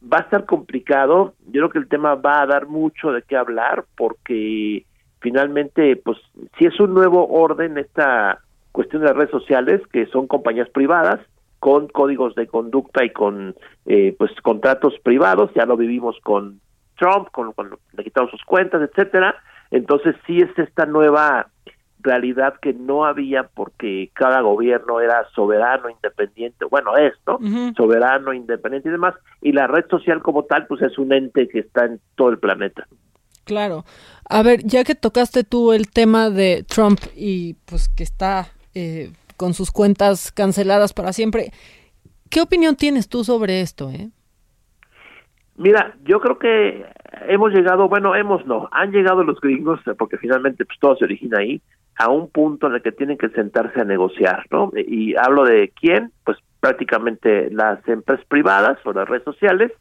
va 0.03 0.19
a 0.19 0.23
estar 0.23 0.45
complicado. 0.47 1.35
Yo 1.47 1.53
creo 1.63 1.71
que 1.71 1.79
el 1.79 1.89
tema 1.89 2.17
va 2.17 2.43
a 2.43 2.47
dar 2.47 2.67
mucho 2.67 3.13
de 3.13 3.23
qué 3.23 3.37
hablar 3.37 3.85
porque 3.97 4.85
finalmente, 5.21 5.97
pues, 5.97 6.19
si 6.59 6.67
es 6.67 6.79
un 6.81 6.95
nuevo 6.95 7.29
orden 7.29 7.79
esta 7.79 8.41
cuestión 8.73 9.03
de 9.03 9.09
las 9.09 9.17
redes 9.17 9.31
sociales, 9.31 9.81
que 9.93 10.07
son 10.07 10.27
compañías 10.27 10.69
privadas, 10.71 11.21
con 11.59 11.89
códigos 11.89 12.35
de 12.35 12.47
conducta 12.47 13.05
y 13.05 13.11
con 13.11 13.55
eh, 13.87 14.15
pues 14.19 14.33
contratos 14.43 14.95
privados, 15.03 15.51
ya 15.55 15.67
lo 15.67 15.77
vivimos 15.77 16.17
con 16.23 16.61
Trump, 16.99 17.29
con, 17.33 17.53
con 17.53 17.77
le 17.93 18.05
quitaron 18.05 18.31
sus 18.31 18.43
cuentas, 18.45 18.81
etcétera. 18.83 19.37
Entonces 19.71 20.17
sí 20.27 20.41
es 20.41 20.59
esta 20.59 20.87
nueva 20.87 21.49
realidad 22.03 22.55
que 22.61 22.73
no 22.73 23.05
había 23.05 23.45
porque 23.45 24.11
cada 24.15 24.41
gobierno 24.41 25.01
era 25.01 25.27
soberano, 25.35 25.91
independiente, 25.91 26.65
bueno, 26.65 26.97
es, 26.97 27.13
¿no? 27.27 27.39
Soberano, 27.77 28.33
independiente 28.33 28.89
y 28.89 28.93
demás, 28.93 29.15
y 29.43 29.53
la 29.53 29.67
red 29.67 29.85
social 29.91 30.23
como 30.23 30.45
tal, 30.45 30.67
pues 30.67 30.81
es 30.81 30.99
un 30.99 31.13
ente 31.13 31.47
que 31.49 31.61
está 31.61 31.85
en 31.85 32.01
todo 32.15 32.31
el 32.31 32.39
planeta. 32.39 32.87
Claro. 33.45 33.85
A 34.29 34.43
ver, 34.43 34.63
ya 34.65 34.85
que 34.85 34.95
tocaste 34.95 35.45
tú 35.45 35.73
el 35.73 35.91
tema 35.91 36.31
de 36.31 36.65
Trump 36.69 37.01
y 37.17 37.55
pues 37.65 37.89
que 37.89 38.05
está 38.05 38.49
eh, 38.75 39.13
con 39.37 39.55
sus 39.55 39.71
cuentas 39.71 40.33
canceladas 40.33 40.93
para 40.93 41.13
siempre, 41.13 41.53
¿qué 42.29 42.41
opinión 42.41 42.77
tienes 42.77 43.09
tú 43.09 43.25
sobre 43.25 43.61
esto? 43.61 43.91
Eh? 43.91 44.11
Mira, 45.57 45.95
yo 46.05 46.21
creo 46.21 46.39
que 46.39 46.87
hemos 47.29 47.53
llegado, 47.53 47.89
bueno, 47.89 48.15
hemos 48.15 48.47
no, 48.47 48.69
han 48.73 48.93
llegado 48.93 49.25
los 49.25 49.41
gringos, 49.41 49.81
porque 49.99 50.17
finalmente 50.17 50.65
pues 50.65 50.79
todo 50.79 50.97
se 50.97 51.05
origina 51.05 51.39
ahí, 51.41 51.61
a 51.97 52.09
un 52.11 52.31
punto 52.31 52.67
en 52.67 52.75
el 52.75 52.83
que 52.83 52.93
tienen 52.93 53.19
que 53.19 53.29
sentarse 53.31 53.81
a 53.81 53.85
negociar, 53.85 54.47
¿no? 54.51 54.71
Y 54.75 55.17
hablo 55.17 55.45
de 55.45 55.71
quién, 55.79 56.13
pues 56.25 56.39
prácticamente 56.61 57.51
las 57.51 57.87
empresas 57.89 58.25
privadas 58.27 58.79
o 58.85 58.93
las 58.93 59.09
redes 59.09 59.25
sociales 59.25 59.73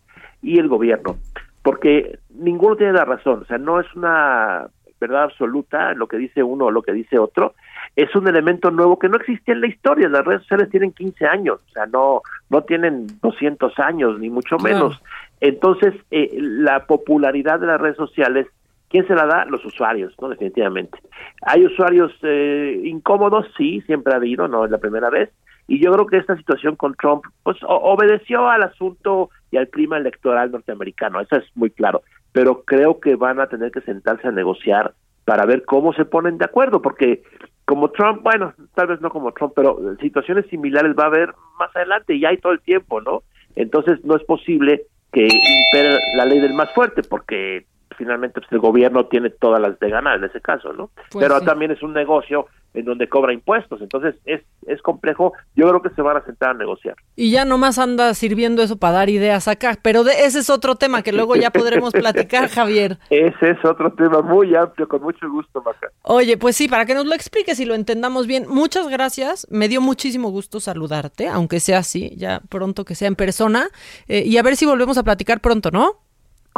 y 0.41 0.59
el 0.59 0.67
gobierno, 0.67 1.17
porque 1.61 2.19
ninguno 2.29 2.75
tiene 2.75 2.93
la 2.93 3.05
razón, 3.05 3.41
o 3.41 3.45
sea, 3.45 3.57
no 3.57 3.79
es 3.79 3.87
una 3.95 4.67
verdad 4.99 5.23
absoluta 5.23 5.93
lo 5.93 6.07
que 6.07 6.17
dice 6.17 6.43
uno 6.43 6.65
o 6.65 6.71
lo 6.71 6.81
que 6.81 6.91
dice 6.91 7.17
otro, 7.17 7.53
es 7.95 8.13
un 8.15 8.27
elemento 8.27 8.69
nuevo 8.69 8.99
que 8.99 9.07
no 9.07 9.15
existía 9.17 9.53
en 9.53 9.61
la 9.61 9.67
historia, 9.67 10.09
las 10.09 10.25
redes 10.25 10.41
sociales 10.41 10.69
tienen 10.69 10.91
15 10.91 11.25
años, 11.25 11.59
o 11.69 11.71
sea, 11.71 11.85
no 11.85 12.21
no 12.49 12.63
tienen 12.63 13.07
200 13.21 13.77
años 13.79 14.19
ni 14.19 14.29
mucho 14.29 14.57
menos. 14.57 14.99
Entonces, 15.39 15.93
eh, 16.11 16.35
la 16.39 16.85
popularidad 16.85 17.59
de 17.59 17.67
las 17.67 17.79
redes 17.79 17.95
sociales 17.95 18.47
¿Quién 18.89 19.07
se 19.07 19.13
la 19.13 19.25
da? 19.27 19.45
Los 19.45 19.63
usuarios, 19.65 20.13
¿no? 20.19 20.29
Definitivamente. 20.29 20.97
¿Hay 21.43 21.63
usuarios 21.63 22.11
eh, 22.23 22.81
incómodos? 22.83 23.45
Sí, 23.55 23.81
siempre 23.81 24.13
ha 24.13 24.17
habido, 24.17 24.47
no 24.47 24.65
es 24.65 24.71
la 24.71 24.79
primera 24.79 25.11
vez. 25.11 25.29
Y 25.69 25.79
yo 25.79 25.91
creo 25.91 26.07
que 26.07 26.17
esta 26.17 26.35
situación 26.35 26.75
con 26.75 26.95
Trump, 26.95 27.23
pues 27.43 27.57
obedeció 27.61 28.49
al 28.49 28.63
asunto 28.63 29.29
y 29.51 29.57
al 29.57 29.69
clima 29.69 29.97
electoral 29.97 30.51
norteamericano, 30.51 31.21
eso 31.21 31.35
es 31.35 31.45
muy 31.53 31.69
claro. 31.69 32.01
Pero 32.31 32.63
creo 32.63 32.99
que 32.99 33.15
van 33.15 33.39
a 33.39 33.47
tener 33.47 33.71
que 33.71 33.81
sentarse 33.81 34.27
a 34.27 34.31
negociar 34.31 34.95
para 35.25 35.45
ver 35.45 35.65
cómo 35.65 35.93
se 35.93 36.05
ponen 36.05 36.39
de 36.39 36.45
acuerdo, 36.45 36.81
porque 36.81 37.21
como 37.65 37.91
Trump, 37.91 38.23
bueno, 38.23 38.55
tal 38.73 38.87
vez 38.87 38.99
no 38.99 39.11
como 39.11 39.31
Trump, 39.31 39.53
pero 39.55 39.77
situaciones 40.01 40.47
similares 40.47 40.95
va 40.97 41.03
a 41.03 41.07
haber 41.07 41.35
más 41.59 41.75
adelante 41.75 42.15
y 42.15 42.25
hay 42.25 42.37
todo 42.37 42.53
el 42.53 42.61
tiempo, 42.61 42.99
¿no? 42.99 43.21
Entonces 43.55 44.03
no 44.03 44.15
es 44.15 44.23
posible 44.23 44.87
que 45.13 45.25
impere 45.25 45.99
la 46.15 46.25
ley 46.25 46.39
del 46.39 46.55
más 46.55 46.73
fuerte, 46.73 47.03
porque 47.07 47.67
finalmente 47.99 48.39
pues, 48.39 48.51
el 48.51 48.59
gobierno 48.59 49.05
tiene 49.05 49.29
todas 49.29 49.61
las 49.61 49.77
de 49.79 49.89
ganar 49.89 50.17
en 50.17 50.23
ese 50.23 50.41
caso, 50.41 50.73
¿no? 50.73 50.89
Pues 51.11 51.23
Pero 51.23 51.39
sí. 51.39 51.45
también 51.45 51.69
es 51.69 51.83
un 51.83 51.93
negocio 51.93 52.47
en 52.73 52.85
donde 52.85 53.09
cobra 53.09 53.33
impuestos, 53.33 53.81
entonces 53.81 54.15
es, 54.25 54.41
es 54.67 54.81
complejo, 54.81 55.33
yo 55.55 55.67
creo 55.67 55.81
que 55.81 55.89
se 55.89 56.01
van 56.01 56.17
a 56.17 56.25
sentar 56.25 56.51
a 56.51 56.53
negociar. 56.53 56.95
Y 57.15 57.31
ya 57.31 57.43
nomás 57.43 57.79
anda 57.79 58.13
sirviendo 58.13 58.61
eso 58.61 58.77
para 58.77 58.93
dar 58.93 59.09
ideas 59.09 59.47
acá, 59.47 59.77
pero 59.81 60.03
de, 60.03 60.11
ese 60.25 60.39
es 60.39 60.49
otro 60.49 60.75
tema 60.75 61.01
que 61.01 61.11
luego 61.11 61.35
ya 61.35 61.49
podremos 61.49 61.91
platicar, 61.91 62.47
Javier. 62.49 62.97
Ese 63.09 63.51
es 63.51 63.65
otro 63.65 63.91
tema 63.93 64.21
muy 64.21 64.55
amplio, 64.55 64.87
con 64.87 65.01
mucho 65.01 65.29
gusto, 65.29 65.61
Maca. 65.63 65.89
Oye, 66.03 66.37
pues 66.37 66.55
sí, 66.55 66.67
para 66.67 66.85
que 66.85 66.93
nos 66.93 67.05
lo 67.05 67.15
expliques 67.15 67.59
y 67.59 67.65
lo 67.65 67.73
entendamos 67.73 68.27
bien, 68.27 68.45
muchas 68.47 68.87
gracias. 68.87 69.47
Me 69.49 69.67
dio 69.67 69.81
muchísimo 69.81 70.29
gusto 70.29 70.59
saludarte, 70.59 71.27
aunque 71.27 71.59
sea 71.59 71.79
así, 71.79 72.13
ya 72.17 72.41
pronto 72.49 72.85
que 72.85 72.95
sea 72.95 73.07
en 73.07 73.15
persona. 73.15 73.67
eh, 74.07 74.23
y 74.25 74.37
a 74.37 74.43
ver 74.43 74.55
si 74.55 74.65
volvemos 74.65 74.97
a 74.97 75.03
platicar 75.03 75.41
pronto, 75.41 75.71
¿no? 75.71 76.08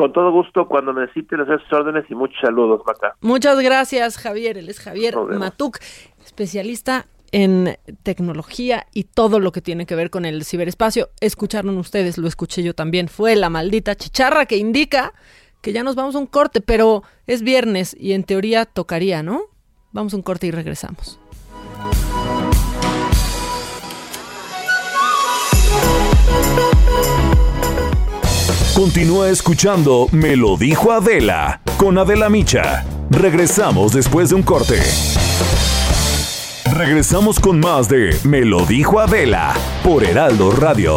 Con 0.02 0.14
todo 0.14 0.32
gusto, 0.32 0.68
cuando 0.68 0.94
necesite 0.94 1.38
les 1.38 1.46
doy 1.46 1.60
sus 1.60 1.74
órdenes 1.74 2.10
y 2.10 2.16
muchos 2.16 2.40
saludos, 2.42 2.82
Maca. 2.88 3.16
Muchas 3.22 3.60
gracias, 3.60 4.18
Javier. 4.18 4.58
Él 4.58 4.68
es 4.68 4.80
Javier. 4.80 5.16
Matuk, 5.16 5.78
especialista 6.26 7.06
en 7.32 7.78
tecnología 8.02 8.88
y 8.96 9.04
todo 9.04 9.40
lo 9.40 9.52
que 9.52 9.62
tiene 9.62 9.86
que 9.86 9.94
ver 9.94 10.10
con 10.10 10.26
el 10.26 10.44
ciberespacio. 10.44 11.10
Escucharon 11.20 11.78
ustedes, 11.78 12.18
lo 12.18 12.28
escuché 12.28 12.64
yo 12.64 12.74
también. 12.74 13.10
Fue 13.10 13.36
la 13.36 13.52
maldita 13.52 13.94
chicharra 13.94 14.48
que 14.48 14.58
indica 14.58 15.14
que 15.62 15.72
ya 15.72 15.84
nos 15.84 15.94
vamos 15.94 16.16
a 16.16 16.18
un 16.18 16.26
corte, 16.26 16.62
pero 16.62 17.04
es 17.28 17.44
viernes 17.44 17.96
y 18.00 18.14
en 18.14 18.24
teoría 18.24 18.66
tocaría, 18.66 19.22
¿no? 19.22 19.44
Vamos 19.92 20.16
a 20.16 20.18
un 20.18 20.24
corte 20.24 20.48
y 20.48 20.52
regresamos. 20.52 21.20
Continúa 28.82 29.30
escuchando 29.30 30.08
Me 30.12 30.36
lo 30.36 30.58
dijo 30.58 30.92
Adela 30.92 31.62
con 31.78 32.00
Adela 32.00 32.32
Micha. 32.32 32.84
Regresamos 33.12 33.94
después 33.94 34.30
de 34.30 34.36
un 34.36 34.42
corte. 34.42 34.82
Regresamos 36.74 37.40
con 37.40 37.60
más 37.60 37.88
de 37.88 38.18
Me 38.24 38.42
lo 38.42 38.66
dijo 38.66 39.00
Adela 39.00 39.54
por 39.84 40.04
Heraldo 40.04 40.50
Radio. 40.50 40.96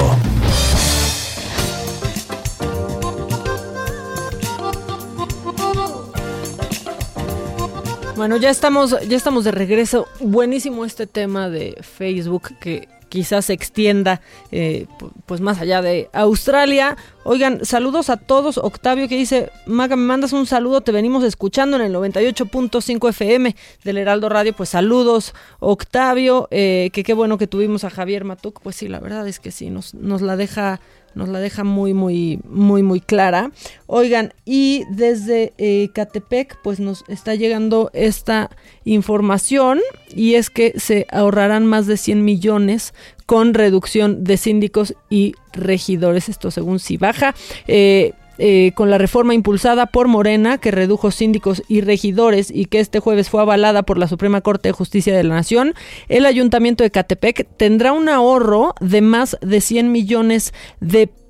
Bueno, 8.17 8.39
ya 8.39 8.49
estamos, 8.49 8.97
ya 9.07 9.17
estamos 9.19 9.45
de 9.45 9.51
regreso. 9.51 10.09
Buenísimo 10.21 10.87
este 10.87 11.07
tema 11.07 11.51
de 11.51 11.77
Facebook 11.83 12.57
que 12.59 12.89
quizás 13.15 13.45
se 13.45 13.53
extienda 13.53 14.21
eh, 14.51 14.89
pu- 14.99 15.13
pues 15.25 15.41
más 15.41 15.61
allá 15.61 15.81
de 15.83 16.11
Australia. 16.13 16.97
Oigan, 17.23 17.65
saludos 17.65 18.11
a 18.11 18.17
todos. 18.17 18.59
Octavio 18.59 19.07
que 19.09 19.17
dice, 19.17 19.51
Maga, 19.67 19.95
me 19.95 20.03
mandas 20.05 20.33
un 20.33 20.47
saludo, 20.47 20.81
te 20.81 20.91
venimos 20.91 21.23
escuchando 21.23 21.77
en 21.77 21.83
el 21.83 21.95
98.5 21.95 23.09
FM 23.11 23.55
del 23.85 23.99
Heraldo 23.99 24.29
Radio. 24.29 24.53
Pues 24.53 24.71
saludos, 24.71 25.33
Octavio, 25.61 26.49
eh, 26.51 26.91
que 26.93 27.05
qué 27.05 27.15
bueno 27.15 27.39
que 27.39 27.47
tuvimos 27.47 27.85
a 27.85 27.91
Javier 27.91 28.25
Matuk. 28.25 28.61
Pues 28.63 28.75
sí, 28.75 28.89
la 28.89 28.99
verdad 28.99 29.29
es 29.29 29.39
que 29.39 29.53
sí, 29.53 29.71
nos, 29.71 29.95
nos 29.95 30.21
la 30.21 30.37
deja 30.37 30.81
nos 31.15 31.29
la 31.29 31.41
deja 31.41 31.65
muy, 31.65 31.95
muy, 31.95 32.41
muy, 32.49 32.83
muy 32.83 33.01
clara. 33.01 33.51
Oigan, 33.87 34.33
y 34.45 34.85
desde 34.91 35.53
eh, 35.59 35.89
Catepec, 35.95 36.59
pues 36.63 36.81
nos 36.81 37.05
está 37.09 37.35
llegando 37.35 37.91
esta 37.93 38.51
información 38.85 39.81
y 40.15 40.35
es 40.35 40.51
que 40.51 40.75
se 40.79 41.07
ahorrarán 41.11 41.67
más 41.67 41.87
de 41.87 41.97
100 41.97 42.25
millones 42.25 42.95
con 43.27 43.55
reducción 43.55 44.25
de 44.25 44.37
síndicos 44.37 44.95
y 45.09 45.35
regidores, 45.53 46.29
esto 46.29 46.51
según 46.51 46.79
Cibaja. 46.79 47.35
Eh, 47.67 48.13
eh, 48.39 48.73
con 48.75 48.91
la 48.91 48.99
reforma 48.99 49.35
impulsada 49.35 49.87
por 49.87 50.09
Morena, 50.09 50.59
que 50.59 50.71
redujo 50.71 51.11
síndicos 51.11 51.63
y 51.69 51.81
regidores 51.81 52.51
y 52.51 52.67
que 52.67 52.81
este 52.81 53.01
jueves 53.01 53.31
fue 53.31 53.43
avalada 53.43 53.83
por 53.83 53.99
la 53.99 54.09
Suprema 54.09 54.41
Corte 54.41 54.69
de 54.69 54.73
Justicia 54.73 55.17
de 55.17 55.25
la 55.25 55.35
Nación, 55.35 55.75
el 56.09 56.27
Ayuntamiento 56.27 56.85
de 56.85 56.91
Catepec 56.91 57.47
tendrá 57.57 57.93
un 57.93 58.09
ahorro 58.09 58.75
de 58.81 59.01
más 59.01 59.37
de 59.41 59.61
100 59.61 59.93
millones 59.93 60.53
de 60.81 61.07
pesos 61.07 61.24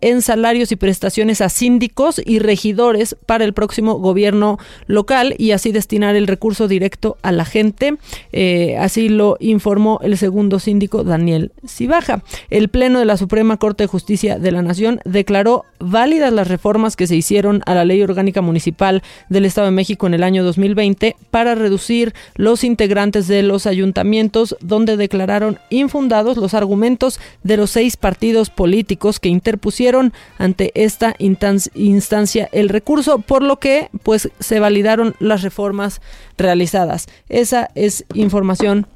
en 0.00 0.20
salarios 0.20 0.72
y 0.72 0.76
prestaciones 0.76 1.40
a 1.40 1.48
síndicos 1.48 2.20
y 2.24 2.40
regidores 2.40 3.16
para 3.24 3.44
el 3.44 3.52
próximo 3.52 3.94
gobierno 3.94 4.58
local 4.88 5.36
y 5.38 5.52
así 5.52 5.70
destinar 5.70 6.16
el 6.16 6.26
recurso 6.26 6.66
directo 6.66 7.18
a 7.22 7.30
la 7.30 7.44
gente. 7.44 7.98
Eh, 8.32 8.76
así 8.78 9.08
lo 9.08 9.36
informó 9.38 10.00
el 10.02 10.18
segundo 10.18 10.58
síndico 10.58 11.04
Daniel 11.04 11.52
Cibaja. 11.68 12.24
El 12.50 12.68
Pleno 12.68 12.98
de 12.98 13.04
la 13.04 13.16
Suprema 13.16 13.58
Corte 13.58 13.84
de 13.84 13.88
Justicia 13.88 14.40
de 14.40 14.50
la 14.50 14.62
Nación 14.62 15.00
declaró 15.04 15.64
válidas 15.78 16.32
las 16.32 16.48
reformas 16.48 16.96
que 16.96 17.06
se 17.06 17.14
hicieron 17.14 17.62
a 17.64 17.74
la 17.74 17.84
Ley 17.84 18.02
Orgánica 18.02 18.42
Municipal 18.42 19.04
del 19.28 19.44
Estado 19.44 19.66
de 19.66 19.72
México 19.72 20.08
en 20.08 20.14
el 20.14 20.24
año 20.24 20.42
2020 20.42 21.14
para 21.30 21.54
reducir 21.54 22.12
los 22.34 22.64
integrantes 22.64 23.28
de 23.28 23.44
los 23.44 23.66
ayuntamientos, 23.66 24.56
donde 24.60 24.96
declararon 24.96 25.60
infundados 25.70 26.36
los 26.38 26.54
argumentos 26.54 27.20
de 27.44 27.56
los 27.56 27.70
seis 27.70 27.96
partidos 27.96 28.50
políticos 28.50 29.20
que 29.20 29.27
interpusieron 29.28 30.12
ante 30.38 30.72
esta 30.74 31.14
instan- 31.18 31.70
instancia 31.74 32.48
el 32.52 32.68
recurso, 32.68 33.20
por 33.20 33.42
lo 33.42 33.58
que 33.58 33.90
pues 34.02 34.30
se 34.40 34.60
validaron 34.60 35.14
las 35.20 35.42
reformas 35.42 36.00
realizadas. 36.36 37.06
Esa 37.28 37.70
es 37.74 38.04
información 38.14 38.86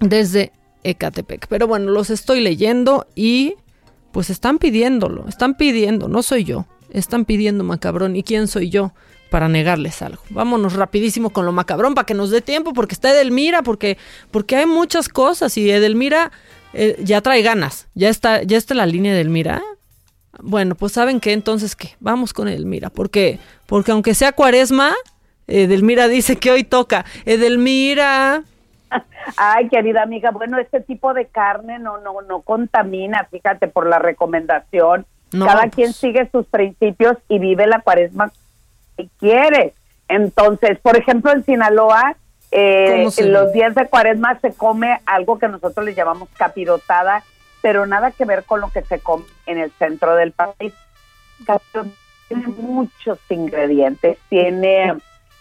desde 0.00 0.52
Ecatepec. 0.82 1.46
Pero 1.48 1.66
bueno, 1.66 1.90
los 1.90 2.10
estoy 2.10 2.40
leyendo 2.40 3.06
y 3.14 3.54
pues 4.12 4.30
están 4.30 4.58
pidiéndolo, 4.58 5.26
están 5.28 5.56
pidiendo, 5.56 6.08
no 6.08 6.22
soy 6.22 6.44
yo, 6.44 6.66
están 6.90 7.24
pidiendo 7.24 7.64
macabrón. 7.64 8.14
¿Y 8.16 8.22
quién 8.22 8.46
soy 8.46 8.70
yo 8.70 8.92
para 9.30 9.48
negarles 9.48 10.02
algo? 10.02 10.22
Vámonos 10.30 10.74
rapidísimo 10.74 11.30
con 11.30 11.46
lo 11.46 11.52
macabrón 11.52 11.94
para 11.94 12.06
que 12.06 12.14
nos 12.14 12.30
dé 12.30 12.40
tiempo, 12.40 12.72
porque 12.72 12.94
está 12.94 13.10
Edelmira, 13.10 13.62
porque, 13.62 13.98
porque 14.30 14.56
hay 14.56 14.66
muchas 14.66 15.08
cosas 15.08 15.56
y 15.56 15.68
Edelmira 15.68 16.30
eh, 16.74 16.96
ya 17.02 17.20
trae 17.20 17.42
ganas, 17.42 17.88
ya 17.94 18.08
está, 18.08 18.42
ya 18.42 18.56
está 18.56 18.74
la 18.74 18.86
línea 18.86 19.12
de 19.12 19.20
Edelmira. 19.20 19.62
Bueno, 20.40 20.74
pues 20.74 20.92
saben 20.92 21.20
qué, 21.20 21.32
entonces 21.32 21.76
qué, 21.76 21.94
vamos 22.00 22.32
con 22.32 22.48
Edelmira, 22.48 22.90
porque, 22.90 23.38
porque 23.66 23.92
aunque 23.92 24.14
sea 24.14 24.32
cuaresma, 24.32 24.92
Edelmira 25.46 26.08
dice 26.08 26.36
que 26.36 26.50
hoy 26.50 26.64
toca. 26.64 27.04
Edelmira. 27.24 28.42
Ay, 29.36 29.68
querida 29.68 30.02
amiga, 30.02 30.30
bueno, 30.30 30.58
este 30.58 30.80
tipo 30.80 31.14
de 31.14 31.26
carne 31.26 31.78
no, 31.78 31.98
no, 31.98 32.20
no 32.22 32.42
contamina, 32.42 33.26
fíjate, 33.30 33.68
por 33.68 33.86
la 33.86 33.98
recomendación. 33.98 35.06
No, 35.32 35.46
Cada 35.46 35.62
pues. 35.62 35.74
quien 35.74 35.92
sigue 35.92 36.28
sus 36.30 36.46
principios 36.46 37.16
y 37.28 37.38
vive 37.38 37.66
la 37.66 37.80
cuaresma 37.80 38.30
si 38.96 39.08
quiere. 39.18 39.74
Entonces, 40.08 40.78
por 40.80 40.96
ejemplo, 40.96 41.32
en 41.32 41.44
Sinaloa, 41.44 42.16
eh, 42.56 42.94
¿Cómo 42.98 43.10
se 43.10 43.22
en 43.22 43.32
los 43.32 43.52
días 43.52 43.74
de 43.74 43.88
cuaresma 43.88 44.38
se 44.40 44.52
come 44.54 45.00
algo 45.06 45.38
que 45.38 45.48
nosotros 45.48 45.84
le 45.84 45.94
llamamos 45.94 46.28
capirotada, 46.38 47.24
pero 47.60 47.84
nada 47.84 48.10
que 48.12 48.24
ver 48.24 48.44
con 48.44 48.60
lo 48.60 48.70
que 48.70 48.82
se 48.82 49.00
come 49.00 49.24
en 49.46 49.58
el 49.58 49.72
centro 49.72 50.14
del 50.14 50.32
país. 50.32 50.72
Capirotada 51.44 51.94
tiene 52.28 52.46
muchos 52.46 53.18
ingredientes, 53.28 54.18
tiene 54.28 54.94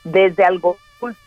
desde 0.04 0.44
algo 0.44 0.78
dulce, 1.00 1.18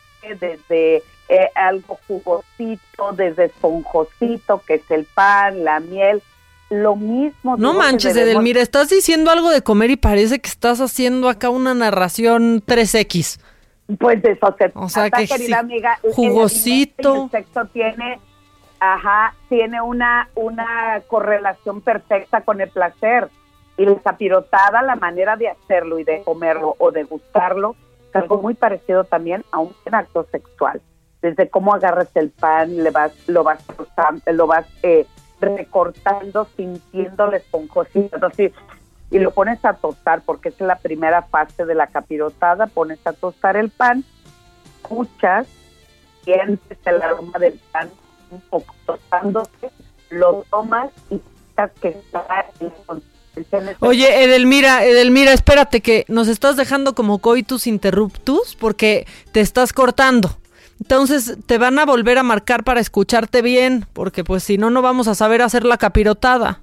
desde 0.41 1.03
eh, 1.29 1.51
algo 1.55 1.99
jugosito, 2.07 3.13
desde 3.13 3.45
esponjosito, 3.47 4.63
que 4.67 4.75
es 4.75 4.91
el 4.91 5.05
pan, 5.05 5.65
la 5.65 5.81
miel, 5.81 6.23
lo 6.71 6.97
mismo. 6.97 7.57
No 7.57 7.75
manches, 7.75 8.15
debemos- 8.15 8.35
Edelmira, 8.43 8.61
estás 8.61 8.89
diciendo 8.91 9.31
algo 9.31 9.51
de 9.51 9.63
comer 9.63 9.91
y 9.91 9.97
parece 9.97 10.41
que 10.41 10.49
estás 10.49 10.81
haciendo 10.81 11.29
acá 11.29 11.49
una 11.49 11.75
narración 11.75 12.61
3X. 12.65 13.39
Pues 13.99 14.21
de 14.23 14.33
eso 14.33 14.55
se 14.59 14.73
O 14.75 14.89
sea, 14.89 15.11
que 15.11 15.27
querida 15.29 15.61
amiga. 15.61 15.99
el- 16.03 16.11
el 16.11 16.15
jugosito. 16.17 17.15
y 17.17 17.21
El 17.25 17.31
sexo 17.31 17.65
tiene, 17.67 18.19
ajá, 18.81 19.35
tiene 19.49 19.81
una, 19.81 20.29
una 20.35 21.01
correlación 21.07 21.81
perfecta 21.81 22.41
con 22.41 22.61
el 22.61 22.69
placer. 22.71 23.29
Y 23.79 23.85
la 23.85 23.95
capirotada, 23.97 24.83
la 24.83 24.97
manera 24.97 25.37
de 25.37 25.49
hacerlo 25.49 25.99
y 25.99 26.05
de 26.05 26.23
comerlo 26.25 26.75
o 26.79 26.91
de 26.91 27.05
gustarlo, 27.05 27.77
es 28.09 28.17
algo 28.17 28.41
muy 28.41 28.55
parecido 28.55 29.05
también 29.05 29.45
a 29.53 29.59
un 29.61 29.75
acto 29.93 30.27
sexual. 30.33 30.81
Desde 31.21 31.49
cómo 31.51 31.75
agarras 31.75 32.09
el 32.15 32.31
pan, 32.31 32.83
le 32.83 32.91
vas, 32.91 33.13
lo 33.29 33.45
vas, 33.45 33.63
lo 34.27 34.47
vas 34.47 34.67
eh, 34.83 35.07
recortando, 35.41 36.47
sintiendo 36.57 37.27
la 37.31 37.37
esponjosita, 37.39 38.27
así, 38.27 38.51
y 39.11 39.19
lo 39.19 39.31
pones 39.31 39.65
a 39.65 39.75
tostar 39.75 40.23
porque 40.23 40.49
es 40.49 40.61
la 40.61 40.79
primera 40.79 41.23
fase 41.23 41.65
de 41.65 41.75
la 41.75 41.87
capirotada, 41.87 42.67
pones 42.67 42.99
a 43.07 43.13
tostar 43.13 43.57
el 43.57 43.71
pan, 43.71 44.05
escuchas, 44.77 45.47
sientes 46.25 46.79
el 46.85 47.03
aroma 47.03 47.39
del 47.39 47.61
pan 47.73 47.91
un 48.31 48.41
poco 48.41 48.75
tostándose, 48.85 49.71
lo 50.11 50.45
tomas 50.51 50.91
y 51.11 51.19
piensas 51.19 51.71
que 51.81 51.89
está 51.89 52.47
en 52.61 53.77
Oye, 53.81 54.25
Edelmira, 54.25 54.85
Edelmira, 54.85 55.33
espérate 55.33 55.83
que 55.83 56.07
nos 56.09 56.27
estás 56.27 56.57
dejando 56.57 56.95
como 56.95 57.19
coitus 57.19 57.67
interruptus 57.67 58.57
porque 58.57 59.07
te 59.33 59.41
estás 59.41 59.75
cortando. 59.75 60.39
Entonces 60.81 61.37
te 61.47 61.59
van 61.59 61.79
a 61.79 61.85
volver 61.85 62.19
a 62.19 62.23
marcar 62.23 62.65
para 62.65 62.81
escucharte 62.81 63.43
bien, 63.43 63.87
porque 63.93 64.25
pues 64.25 64.43
si 64.43 64.57
no, 64.57 64.71
no 64.71 64.83
vamos 64.83 65.07
a 65.07 65.15
saber 65.15 65.43
hacer 65.43 65.65
la 65.65 65.77
capirotada. 65.77 66.61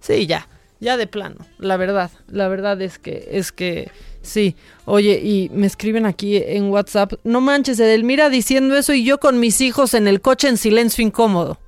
Sí, 0.00 0.26
ya, 0.26 0.48
ya 0.86 0.96
de 0.96 1.08
plano, 1.08 1.36
la 1.58 1.76
verdad, 1.76 2.12
la 2.28 2.46
verdad 2.46 2.80
es 2.80 3.00
que, 3.00 3.28
es 3.32 3.50
que, 3.50 3.90
sí. 4.22 4.54
Oye, 4.84 5.20
y 5.20 5.50
me 5.52 5.66
escriben 5.66 6.06
aquí 6.06 6.36
en 6.36 6.70
WhatsApp, 6.70 7.14
no 7.24 7.40
manches, 7.40 7.80
Edelmira 7.80 8.30
diciendo 8.30 8.76
eso 8.76 8.94
y 8.94 9.02
yo 9.02 9.18
con 9.18 9.40
mis 9.40 9.60
hijos 9.60 9.94
en 9.94 10.06
el 10.06 10.20
coche 10.20 10.46
en 10.46 10.56
silencio 10.56 11.04
incómodo. 11.04 11.58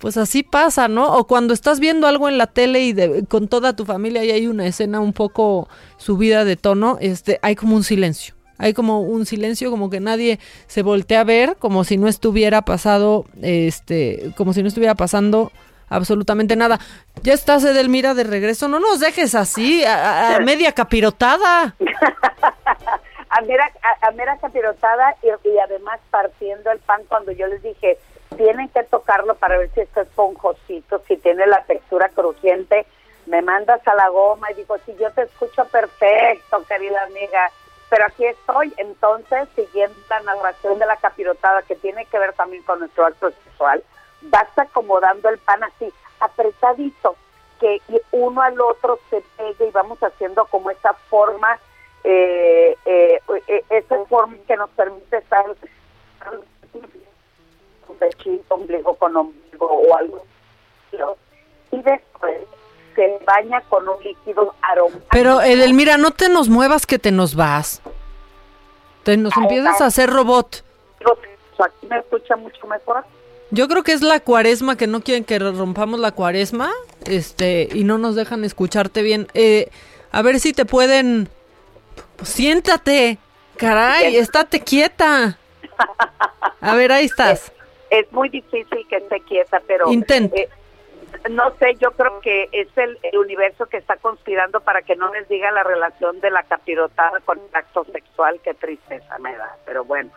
Pues 0.00 0.16
así 0.16 0.42
pasa, 0.42 0.88
¿no? 0.88 1.16
O 1.16 1.26
cuando 1.28 1.54
estás 1.54 1.78
viendo 1.78 2.08
algo 2.08 2.28
en 2.28 2.36
la 2.36 2.48
tele 2.48 2.82
y 2.84 2.92
de- 2.92 3.24
con 3.26 3.46
toda 3.46 3.76
tu 3.76 3.84
familia 3.84 4.24
y 4.24 4.32
hay 4.32 4.48
una 4.48 4.66
escena 4.66 4.98
un 4.98 5.12
poco 5.12 5.68
subida 5.96 6.44
de 6.44 6.56
tono, 6.56 6.98
este, 7.00 7.38
hay 7.42 7.54
como 7.54 7.76
un 7.76 7.84
silencio. 7.84 8.34
Hay 8.58 8.74
como 8.74 9.02
un 9.02 9.24
silencio, 9.24 9.70
como 9.70 9.88
que 9.88 10.00
nadie 10.00 10.40
se 10.66 10.82
voltea 10.82 11.20
a 11.20 11.24
ver, 11.24 11.56
como 11.60 11.84
si 11.84 11.96
no 11.96 12.08
estuviera 12.08 12.62
pasado, 12.62 13.24
este, 13.40 14.32
como 14.36 14.52
si 14.52 14.62
no 14.62 14.68
estuviera 14.68 14.96
pasando 14.96 15.52
absolutamente 15.88 16.56
nada. 16.56 16.78
Ya 17.22 17.34
estás, 17.34 17.64
Edelmira, 17.64 18.14
de 18.14 18.24
regreso. 18.24 18.68
No 18.68 18.80
nos 18.80 19.00
dejes 19.00 19.34
así, 19.34 19.84
a, 19.84 20.38
media 20.44 20.72
capirotada. 20.72 21.74
a 23.30 23.40
mera, 23.42 23.70
a, 23.82 24.08
a 24.08 24.10
mera 24.12 24.38
capirotada 24.38 25.16
y, 25.22 25.48
y 25.48 25.58
además 25.58 26.00
partiendo 26.10 26.70
el 26.70 26.78
pan 26.78 27.02
cuando 27.08 27.32
yo 27.32 27.46
les 27.46 27.62
dije 27.62 27.98
tienen 28.36 28.68
que 28.68 28.84
tocarlo 28.84 29.34
para 29.34 29.58
ver 29.58 29.70
si 29.74 29.80
está 29.80 30.02
esponjosito, 30.02 31.02
si 31.08 31.16
tiene 31.16 31.46
la 31.46 31.62
textura 31.64 32.08
crujiente, 32.08 32.86
me 33.26 33.42
mandas 33.42 33.86
a 33.86 33.94
la 33.94 34.08
goma 34.08 34.50
y 34.50 34.54
digo, 34.54 34.76
si 34.86 34.94
yo 34.96 35.10
te 35.12 35.22
escucho 35.22 35.64
perfecto, 35.66 36.64
querida 36.66 37.02
amiga, 37.04 37.50
pero 37.90 38.06
aquí 38.06 38.24
estoy, 38.24 38.72
entonces, 38.76 39.48
siguiendo 39.54 39.96
la 40.10 40.20
narración 40.20 40.78
de 40.78 40.86
la 40.86 40.96
capirotada 40.96 41.62
que 41.62 41.74
tiene 41.76 42.04
que 42.06 42.18
ver 42.18 42.32
también 42.34 42.62
con 42.62 42.80
nuestro 42.80 43.06
acto 43.06 43.30
sexual, 43.44 43.82
vas 44.28 44.48
acomodando 44.56 45.28
el 45.28 45.38
pan 45.38 45.62
así, 45.64 45.92
apretadito, 46.20 47.16
que 47.60 47.80
uno 48.12 48.40
al 48.40 48.60
otro 48.60 48.98
se 49.10 49.22
pegue 49.36 49.68
y 49.68 49.70
vamos 49.70 49.98
haciendo 50.02 50.44
como 50.46 50.70
esa 50.70 50.92
forma, 51.10 51.58
eh, 52.04 52.76
eh, 52.84 53.20
eh, 53.48 53.64
esa 53.70 54.04
forma 54.06 54.36
que 54.46 54.56
nos 54.56 54.70
permite 54.70 55.18
estar 55.18 55.44
un 57.88 57.96
pechito, 57.96 58.54
ombligo 58.54 58.94
con 58.94 59.16
ombligo 59.16 59.66
o 59.66 59.96
algo. 59.96 60.24
Y 61.70 61.82
después 61.82 62.38
se 62.94 63.18
baña 63.26 63.60
con 63.62 63.88
un 63.88 64.02
líquido 64.02 64.54
aromático. 64.62 65.06
Pero, 65.10 65.40
Edelmira, 65.40 65.98
no 65.98 66.12
te 66.12 66.28
nos 66.28 66.48
muevas 66.48 66.86
que 66.86 66.98
te 66.98 67.12
nos 67.12 67.34
vas. 67.34 67.82
Te 69.04 69.16
nos 69.16 69.36
empiezas 69.36 69.80
a 69.80 69.86
hacer 69.86 70.10
robot. 70.10 70.64
Aquí 71.58 71.86
me 71.88 71.98
escucha 71.98 72.36
mucho 72.36 72.66
mejor. 72.66 73.04
Yo 73.50 73.66
creo 73.66 73.82
que 73.82 73.92
es 73.92 74.02
la 74.02 74.20
cuaresma, 74.20 74.76
que 74.76 74.86
no 74.86 75.00
quieren 75.00 75.24
que 75.24 75.38
rompamos 75.38 75.98
la 76.00 76.12
cuaresma, 76.12 76.70
este, 77.06 77.68
y 77.72 77.84
no 77.84 77.96
nos 77.96 78.14
dejan 78.14 78.44
escucharte 78.44 79.02
bien. 79.02 79.28
Eh, 79.34 79.70
a 80.12 80.22
ver 80.22 80.38
si 80.40 80.52
te 80.52 80.64
pueden... 80.64 81.28
Pues, 82.16 82.28
siéntate, 82.30 83.18
caray, 83.56 84.16
estate 84.16 84.60
quieta. 84.60 85.38
A 86.60 86.74
ver, 86.74 86.92
ahí 86.92 87.06
estás. 87.06 87.52
Es 87.90 88.10
muy 88.12 88.28
difícil 88.28 88.86
que 88.88 88.96
esté 88.96 89.20
quieta, 89.20 89.62
pero... 89.66 89.90
Intenta. 89.90 90.36
eh, 90.36 90.48
no 91.30 91.54
sé, 91.58 91.74
yo 91.80 91.92
creo 91.92 92.20
que 92.20 92.48
es 92.52 92.68
el, 92.76 92.98
el 93.02 93.18
universo 93.18 93.66
que 93.66 93.78
está 93.78 93.96
conspirando 93.96 94.60
para 94.60 94.82
que 94.82 94.94
no 94.94 95.12
les 95.12 95.26
diga 95.28 95.50
la 95.52 95.62
relación 95.62 96.20
de 96.20 96.30
la 96.30 96.42
capirotada 96.42 97.20
con 97.20 97.38
el 97.38 97.54
acto 97.54 97.86
sexual, 97.92 98.40
qué 98.44 98.52
tristeza 98.54 99.18
me 99.18 99.34
da, 99.36 99.56
pero 99.64 99.84
bueno. 99.84 100.10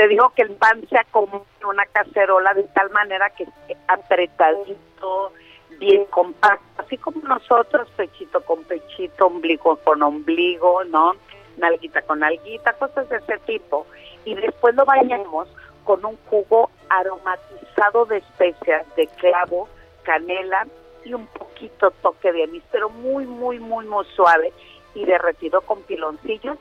Te 0.00 0.08
digo 0.08 0.32
que 0.34 0.40
el 0.40 0.52
pan 0.52 0.82
se 0.88 0.96
acomoda 0.96 1.44
en 1.60 1.66
una 1.66 1.84
cacerola 1.84 2.54
de 2.54 2.62
tal 2.62 2.88
manera 2.88 3.28
que 3.28 3.42
esté 3.42 3.76
apretadito, 3.86 5.30
bien 5.78 6.06
compacto, 6.06 6.82
así 6.82 6.96
como 6.96 7.20
nosotros, 7.20 7.86
pechito 7.98 8.40
con 8.46 8.64
pechito, 8.64 9.26
ombligo 9.26 9.76
con 9.84 10.02
ombligo, 10.02 10.84
¿no? 10.84 11.12
Nalguita 11.58 12.00
con 12.00 12.20
nalguita, 12.20 12.72
cosas 12.78 13.10
de 13.10 13.18
ese 13.18 13.36
tipo. 13.40 13.86
Y 14.24 14.36
después 14.36 14.74
lo 14.74 14.86
bañamos 14.86 15.48
con 15.84 16.02
un 16.02 16.16
jugo 16.30 16.70
aromatizado 16.88 18.06
de 18.06 18.16
especias, 18.16 18.86
de 18.96 19.06
clavo, 19.18 19.68
canela 20.04 20.66
y 21.04 21.12
un 21.12 21.26
poquito 21.26 21.90
toque 22.00 22.32
de 22.32 22.44
anís, 22.44 22.62
pero 22.72 22.88
muy, 22.88 23.26
muy, 23.26 23.58
muy, 23.58 23.84
muy 23.84 24.06
suave 24.16 24.50
y 24.94 25.04
derretido 25.04 25.60
con 25.60 25.82
piloncillos, 25.82 26.56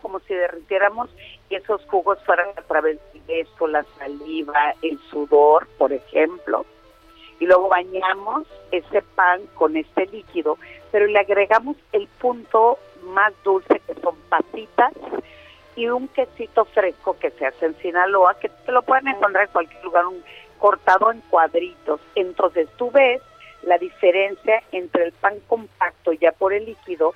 como 0.00 0.20
si 0.20 0.34
derritiéramos 0.34 1.10
y 1.48 1.56
esos 1.56 1.84
jugos 1.86 2.18
fueran 2.24 2.48
a 2.56 2.62
través 2.62 2.98
del 3.12 3.22
beso, 3.22 3.66
la 3.66 3.84
saliva, 3.98 4.74
el 4.82 4.98
sudor, 5.10 5.66
por 5.78 5.92
ejemplo. 5.92 6.64
Y 7.40 7.46
luego 7.46 7.68
bañamos 7.68 8.46
ese 8.72 9.02
pan 9.14 9.42
con 9.54 9.76
este 9.76 10.06
líquido, 10.06 10.58
pero 10.90 11.06
le 11.06 11.18
agregamos 11.18 11.76
el 11.92 12.08
punto 12.20 12.78
más 13.02 13.32
dulce 13.44 13.80
que 13.86 13.94
son 14.00 14.16
pasitas 14.28 14.92
y 15.76 15.88
un 15.88 16.08
quesito 16.08 16.64
fresco 16.64 17.16
que 17.18 17.30
se 17.30 17.46
hace 17.46 17.66
en 17.66 17.78
Sinaloa, 17.78 18.38
que 18.40 18.48
te 18.48 18.72
lo 18.72 18.82
pueden 18.82 19.06
encontrar 19.06 19.46
en 19.46 19.52
cualquier 19.52 19.84
lugar, 19.84 20.06
un 20.06 20.24
cortado 20.58 21.12
en 21.12 21.20
cuadritos. 21.30 22.00
Entonces 22.16 22.68
tú 22.76 22.90
ves 22.90 23.22
la 23.62 23.78
diferencia 23.78 24.62
entre 24.72 25.04
el 25.04 25.12
pan 25.12 25.34
compacto 25.46 26.12
ya 26.12 26.32
por 26.32 26.52
el 26.52 26.64
líquido 26.64 27.14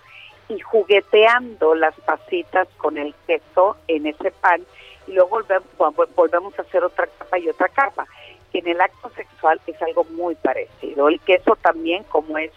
y 0.56 0.60
jugueteando 0.60 1.74
las 1.74 1.94
pasitas 2.00 2.68
con 2.76 2.98
el 2.98 3.14
queso 3.26 3.76
en 3.88 4.06
ese 4.06 4.30
pan 4.30 4.62
y 5.06 5.12
luego 5.12 5.30
volvemos, 5.30 5.66
volvemos 6.14 6.58
a 6.58 6.62
hacer 6.62 6.84
otra 6.84 7.06
capa 7.06 7.38
y 7.38 7.48
otra 7.48 7.68
capa. 7.68 8.06
En 8.52 8.68
el 8.68 8.80
acto 8.80 9.10
sexual 9.16 9.60
es 9.66 9.80
algo 9.82 10.04
muy 10.04 10.34
parecido. 10.34 11.08
El 11.08 11.20
queso 11.20 11.56
también 11.56 12.04
como 12.04 12.38
es 12.38 12.52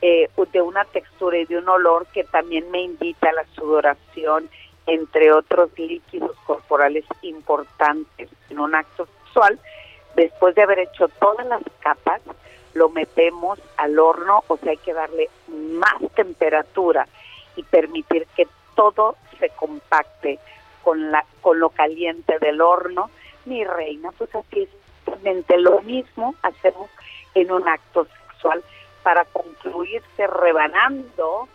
eh, 0.00 0.28
de 0.52 0.62
una 0.62 0.84
textura 0.86 1.38
y 1.38 1.44
de 1.44 1.58
un 1.58 1.68
olor 1.68 2.06
que 2.12 2.24
también 2.24 2.70
me 2.70 2.82
invita 2.82 3.28
a 3.28 3.32
la 3.32 3.46
sudoración, 3.54 4.48
entre 4.86 5.32
otros 5.32 5.70
líquidos 5.78 6.36
corporales 6.46 7.04
importantes 7.22 8.28
en 8.50 8.58
un 8.58 8.74
acto 8.74 9.06
sexual, 9.24 9.58
después 10.14 10.54
de 10.54 10.62
haber 10.62 10.80
hecho 10.80 11.08
todas 11.08 11.46
las 11.46 11.62
capas, 11.80 12.20
lo 12.74 12.90
metemos 12.90 13.58
al 13.76 13.98
horno, 13.98 14.44
o 14.48 14.56
sea, 14.58 14.72
hay 14.72 14.76
que 14.78 14.92
darle 14.92 15.30
más 15.48 15.96
temperatura 16.14 17.06
y 17.56 17.62
permitir 17.62 18.26
que 18.36 18.48
todo 18.74 19.16
se 19.38 19.50
compacte 19.50 20.38
con, 20.82 21.10
la, 21.10 21.24
con 21.40 21.58
lo 21.58 21.70
caliente 21.70 22.38
del 22.38 22.60
horno 22.60 23.10
mi 23.44 23.64
reina, 23.64 24.10
pues 24.16 24.34
así 24.34 24.62
es 24.62 24.68
lo 25.58 25.80
mismo 25.82 26.34
hacemos 26.42 26.90
en 27.34 27.50
un 27.50 27.66
acto 27.68 28.06
sexual 28.06 28.62
para 29.02 29.24
concluirse 29.26 30.26
rebanando 30.26 31.48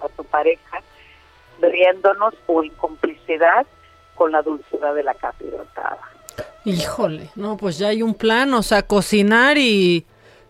a 0.00 0.08
tu 0.08 0.24
pareja, 0.24 0.82
riéndonos 1.60 2.34
o 2.46 2.62
en 2.62 2.70
complicidad 2.70 3.66
con 4.14 4.32
la 4.32 4.42
dulzura 4.42 4.92
de 4.94 5.02
la 5.02 5.14
capirotada. 5.14 5.98
Híjole, 6.64 7.30
no, 7.34 7.56
pues 7.56 7.78
ya 7.78 7.88
hay 7.88 8.02
un 8.02 8.14
plan, 8.14 8.54
o 8.54 8.62
sea, 8.62 8.82
cocinar 8.82 9.58
y, 9.58 10.06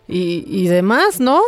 y, 0.07 0.43
y 0.47 0.67
demás, 0.67 1.19
¿no? 1.19 1.41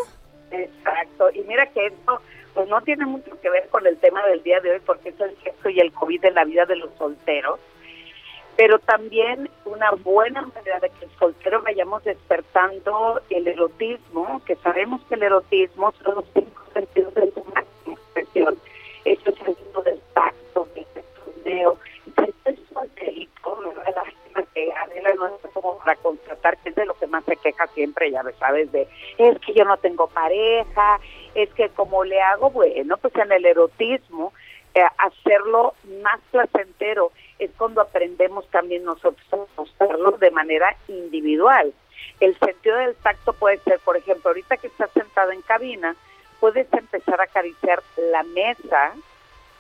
Exacto, 0.51 1.29
y 1.33 1.41
mira 1.41 1.65
que 1.67 1.87
esto 1.87 2.21
pues 2.53 2.69
no 2.69 2.81
tiene 2.81 3.05
mucho 3.05 3.39
que 3.41 3.49
ver 3.49 3.67
con 3.69 3.85
el 3.85 3.97
tema 3.97 4.25
del 4.27 4.41
día 4.41 4.61
de 4.61 4.71
hoy 4.71 4.79
porque 4.85 5.09
es 5.09 5.19
el 5.19 5.35
sexo 5.43 5.69
y 5.69 5.79
el 5.81 5.91
COVID 5.91 6.23
en 6.23 6.35
la 6.35 6.45
vida 6.45 6.65
de 6.65 6.77
los 6.77 6.89
solteros, 6.97 7.59
pero 8.55 8.79
también 8.79 9.49
una 9.65 9.91
buena 9.91 10.41
manera 10.41 10.79
de 10.79 10.89
que 10.89 11.05
el 11.05 11.11
soltero 11.19 11.61
vayamos 11.61 12.03
despertando 12.05 13.21
el 13.29 13.47
erotismo, 13.47 14.41
que 14.45 14.55
sabemos 14.57 15.01
que 15.09 15.15
el 15.15 15.23
erotismo 15.23 15.93
son 16.01 16.15
los 16.15 16.25
cinco 16.33 16.63
sentidos 16.73 17.13
de 17.15 17.31
su 17.33 17.43
máxima 17.43 17.93
expresión, 17.93 18.57
es 19.03 19.19
el 19.25 19.35
sentido 19.35 19.81
del 19.81 19.99
tacto, 20.13 20.67
del 20.73 20.85
sentido 21.25 21.77
el 22.45 22.59
solterito, 22.73 23.59
lástima 23.83 24.24
que 24.43 24.71
Adela 24.73 25.13
no 25.15 25.27
está 25.27 25.49
como 25.49 25.77
para 25.77 25.95
contratar, 25.97 26.57
que 26.57 26.69
es 26.69 26.75
de 26.75 26.85
lo 26.85 26.93
que 26.95 27.07
más 27.07 27.23
se 27.25 27.37
queja 27.37 27.67
siempre, 27.67 28.11
ya 28.11 28.23
sabes, 28.39 28.71
de 28.71 28.87
es 29.17 29.39
que 29.39 29.53
yo 29.53 29.65
no 29.65 29.77
tengo 29.77 30.07
pareja, 30.07 30.99
es 31.33 31.53
que 31.53 31.69
como 31.69 32.03
le 32.03 32.21
hago, 32.21 32.49
bueno, 32.49 32.97
pues 32.97 33.15
en 33.15 33.31
el 33.31 33.45
erotismo, 33.45 34.33
eh, 34.73 34.83
hacerlo 34.97 35.73
más 36.01 36.19
placentero 36.31 37.11
es 37.39 37.49
cuando 37.57 37.81
aprendemos 37.81 38.45
también 38.49 38.83
nosotros 38.83 39.25
a 39.31 39.37
mostrarlo 39.57 40.11
de 40.11 40.31
manera 40.31 40.75
individual. 40.87 41.73
El 42.19 42.37
sentido 42.39 42.77
del 42.77 42.95
tacto 42.95 43.33
puede 43.33 43.57
ser, 43.59 43.79
por 43.79 43.95
ejemplo, 43.95 44.29
ahorita 44.29 44.57
que 44.57 44.67
estás 44.67 44.91
sentado 44.91 45.31
en 45.31 45.41
cabina, 45.41 45.95
puedes 46.39 46.71
empezar 46.73 47.19
a 47.21 47.23
acariciar 47.23 47.81
la 48.11 48.23
mesa, 48.23 48.93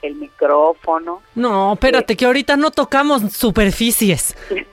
el 0.05 0.15
micrófono. 0.15 1.21
No, 1.35 1.73
espérate, 1.73 2.15
que 2.15 2.25
ahorita 2.25 2.55
no 2.57 2.71
tocamos 2.71 3.21
superficies. 3.33 4.35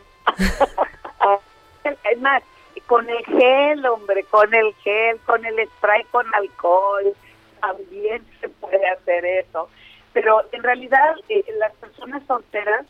Es 2.05 2.21
más, 2.21 2.43
con 2.87 3.09
el 3.09 3.25
gel, 3.25 3.85
hombre, 3.87 4.25
con 4.25 4.53
el 4.55 4.73
gel, 4.85 5.19
con 5.27 5.45
el 5.45 5.67
spray 5.69 6.05
con 6.11 6.27
alcohol, 6.35 7.13
también 7.61 8.25
se 8.41 8.49
puede 8.49 8.87
hacer 8.89 9.25
eso. 9.25 9.69
Pero 10.13 10.43
en 10.53 10.63
realidad 10.63 11.15
eh, 11.29 11.45
las 11.59 11.73
personas 11.77 12.23
solteras 12.27 12.87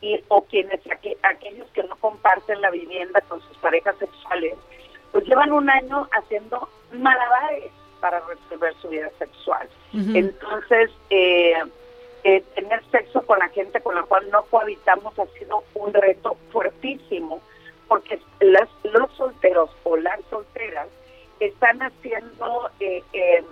y 0.00 0.22
o 0.28 0.42
quienes 0.44 0.80
aqu- 0.84 1.16
aquellos 1.22 1.68
que 1.70 1.82
no 1.84 1.96
comparten 1.96 2.60
la 2.60 2.70
vivienda 2.70 3.20
con 3.22 3.40
sus 3.42 3.56
parejas 3.58 3.96
sexuales, 3.98 4.54
pues 5.12 5.24
llevan 5.26 5.52
un 5.52 5.70
año 5.70 6.08
haciendo 6.12 6.68
malabares 6.92 7.70
para 8.00 8.20
resolver 8.20 8.74
su 8.80 8.88
vida 8.88 9.10
sexual. 9.18 9.68
Entonces, 9.92 10.90
eh, 11.10 11.54
eh, 12.22 12.42
tener 12.54 12.82
sexo 12.90 13.22
con 13.22 13.38
la 13.38 13.48
gente 13.48 13.80
con 13.80 13.94
la 13.94 14.02
cual 14.02 14.30
no 14.30 14.42
cohabitamos 14.44 15.18
ha 15.18 15.26
sido 15.38 15.64
un 15.74 15.94
reto 15.94 16.36
fuertísimo, 16.52 17.40
porque 17.88 18.20
las, 18.40 18.68
los 18.82 19.10
solteros 19.16 19.70
o 19.84 19.96
las 19.96 20.20
solteras 20.28 20.88
están 21.40 21.80
haciendo 21.80 22.70
eh, 22.78 23.02
eh, 23.14 23.42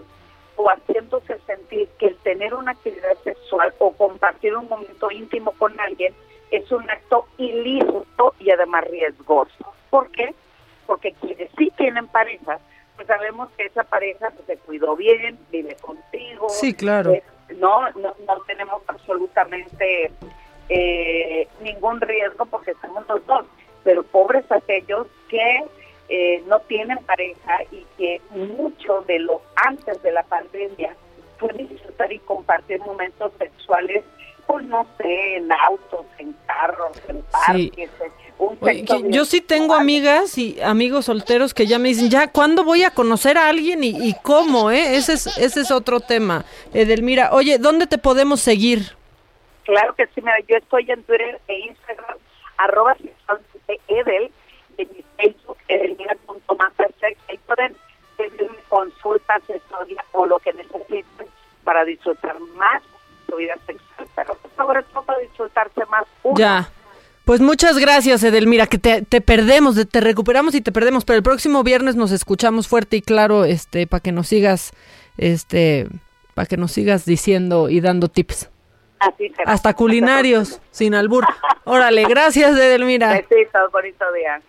o 0.57 0.69
haciéndose 0.69 1.39
sentir 1.47 1.89
que 1.99 2.09
el 2.09 2.16
tener 2.19 2.53
una 2.53 2.73
actividad 2.73 3.16
sexual 3.25 3.73
o 3.79 3.93
compartir 3.93 4.55
un 4.55 4.69
momento 4.69 5.11
íntimo 5.11 5.53
con 5.53 5.79
alguien 5.81 6.15
es 6.51 6.70
un 6.70 6.89
acto 6.91 7.27
ilícito 7.39 8.35
y 8.39 8.51
además 8.51 8.85
riesgoso. 8.85 9.73
¿Por 9.89 10.11
qué? 10.11 10.35
Porque 10.87 11.12
quienes 11.12 11.51
sí 11.57 11.73
tienen 11.77 12.07
pareja, 12.09 12.59
pues 12.99 13.07
sabemos 13.07 13.49
que 13.57 13.66
esa 13.66 13.85
pareja 13.85 14.29
pues, 14.31 14.45
se 14.47 14.57
cuidó 14.59 14.97
bien, 14.97 15.39
vive 15.53 15.77
contigo. 15.77 16.49
Sí, 16.49 16.75
claro. 16.75 17.12
eh, 17.12 17.23
no, 17.57 17.89
no, 17.93 18.12
no 18.27 18.41
tenemos 18.49 18.83
absolutamente 18.89 20.11
eh, 20.69 21.47
ningún 21.62 22.01
riesgo 22.01 22.45
porque 22.47 22.73
estamos 22.73 23.07
los 23.09 23.25
dos. 23.27 23.47
Pero 23.85 24.03
pobres 24.03 24.45
aquellos 24.51 25.07
que 25.29 25.65
eh, 26.09 26.43
no 26.49 26.59
tienen 26.62 26.99
pareja 27.05 27.62
y 27.70 27.87
que 27.97 28.20
mucho 28.31 29.03
de 29.03 29.20
lo 29.20 29.41
antes 29.55 30.03
de 30.03 30.11
la 30.11 30.25
pandemia 30.25 30.95
pueden 31.39 31.69
disfrutar 31.69 32.12
y 32.12 32.19
compartir 32.19 32.81
momentos 32.81 33.33
sexuales, 33.39 34.03
pues 34.49 34.65
no 34.66 34.85
sé, 34.99 35.37
en 35.37 35.53
autos, 35.53 36.05
en 36.19 36.33
carros, 36.47 37.01
en 37.09 37.19
Sí. 37.47 37.70
parques, 37.70 37.91
en 38.01 38.12
un 38.39 38.56
Oye, 38.60 38.85
yo 39.09 39.24
sí 39.24 39.40
tengo 39.40 39.74
amigas 39.74 40.39
y 40.39 40.60
amigos 40.60 41.06
solteros 41.06 41.55
que 41.55 41.66
ya 41.66 41.78
me 41.78 41.89
dicen, 41.89 42.09
ya, 42.09 42.31
¿cuándo 42.31 42.65
voy 42.65 42.85
a 42.85 42.90
conocer 42.90 43.36
a 43.36 43.48
alguien 43.48 43.82
y, 43.82 43.89
y 44.09 44.15
cómo? 44.23 44.70
Eh? 44.70 44.97
Ese, 44.97 45.15
es, 45.15 45.27
ese 45.39 45.60
es 45.60 45.70
otro 45.70 46.01
tema. 46.01 46.44
Edelmira, 46.73 47.31
oye, 47.32 47.59
¿dónde 47.59 47.86
te 47.86 47.98
podemos 47.98 48.40
seguir? 48.40 48.97
Claro 49.65 49.94
que 49.94 50.06
sí, 50.06 50.23
mira, 50.23 50.39
yo 50.48 50.56
estoy 50.56 50.90
en 50.90 51.02
Twitter 51.02 51.40
e 51.48 51.59
Instagram, 51.59 52.16
arroba 52.56 52.97
edel, 53.89 54.31
en 54.78 54.89
mi 54.97 55.05
Facebook, 55.16 55.59
edelmira.mastersex, 55.69 57.19
ahí 57.28 57.39
pueden 57.47 57.77
pedirme 58.16 58.56
consultas, 58.69 59.43
asesoría 59.43 60.05
o 60.12 60.27
lo 60.27 60.39
que 60.39 60.52
necesiten 60.52 61.27
para 61.65 61.85
disfrutar 61.85 62.39
más 62.56 62.82
su 63.28 63.36
vida 63.36 63.56
sexual, 63.66 64.09
pero 64.15 64.39
sobre 64.56 64.82
todo 64.85 65.02
para 65.02 65.19
disfrutarse 65.19 65.85
más 65.86 66.05
uno. 66.23 66.39
Ya. 66.39 66.70
Pues 67.28 67.42
muchas 67.42 67.76
gracias, 67.76 68.22
Edelmira, 68.22 68.66
que 68.66 68.78
te, 68.78 69.02
te 69.02 69.20
perdemos, 69.20 69.74
de- 69.74 69.84
te 69.84 70.00
recuperamos 70.00 70.55
y 70.55 70.62
te 70.62 70.72
perdemos, 70.72 71.05
pero 71.05 71.18
el 71.18 71.22
próximo 71.22 71.62
viernes 71.62 71.94
nos 71.94 72.10
escuchamos 72.10 72.68
fuerte 72.68 72.96
y 72.96 73.02
claro, 73.02 73.44
este, 73.44 73.86
para 73.86 74.00
que 74.00 74.12
nos 74.12 74.28
sigas, 74.28 74.70
este, 75.18 75.88
para 76.32 76.46
que 76.46 76.56
nos 76.56 76.72
sigas 76.72 77.05
diciendo 77.05 77.68
y 77.68 77.82
dando 77.82 78.09
tips. 78.09 78.48
Así 78.99 79.29
será. 79.31 79.53
Hasta 79.53 79.75
culinarios, 79.75 80.61
sin 80.70 80.95
albur. 80.95 81.25
Órale, 81.65 82.05
gracias, 82.05 82.57
Edelmira. 82.57 83.12
Besitos, 83.12 83.70
bonito 83.73 84.05
día. 84.12 84.41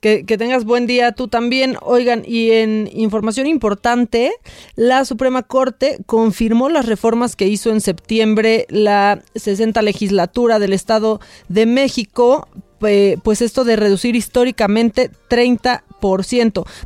Que, 0.00 0.24
que 0.24 0.38
tengas 0.38 0.64
buen 0.64 0.86
día 0.86 1.12
tú 1.12 1.28
también. 1.28 1.76
Oigan, 1.82 2.22
y 2.24 2.52
en 2.52 2.88
información 2.92 3.46
importante, 3.46 4.32
la 4.76 5.04
Suprema 5.04 5.42
Corte 5.42 5.98
confirmó 6.06 6.68
las 6.68 6.86
reformas 6.86 7.34
que 7.34 7.46
hizo 7.46 7.70
en 7.70 7.80
septiembre 7.80 8.66
la 8.68 9.20
60 9.34 9.82
legislatura 9.82 10.58
del 10.58 10.72
Estado 10.72 11.20
de 11.48 11.66
México, 11.66 12.48
eh, 12.86 13.16
pues 13.24 13.42
esto 13.42 13.64
de 13.64 13.76
reducir 13.76 14.14
históricamente 14.14 15.10
30%. 15.28 15.82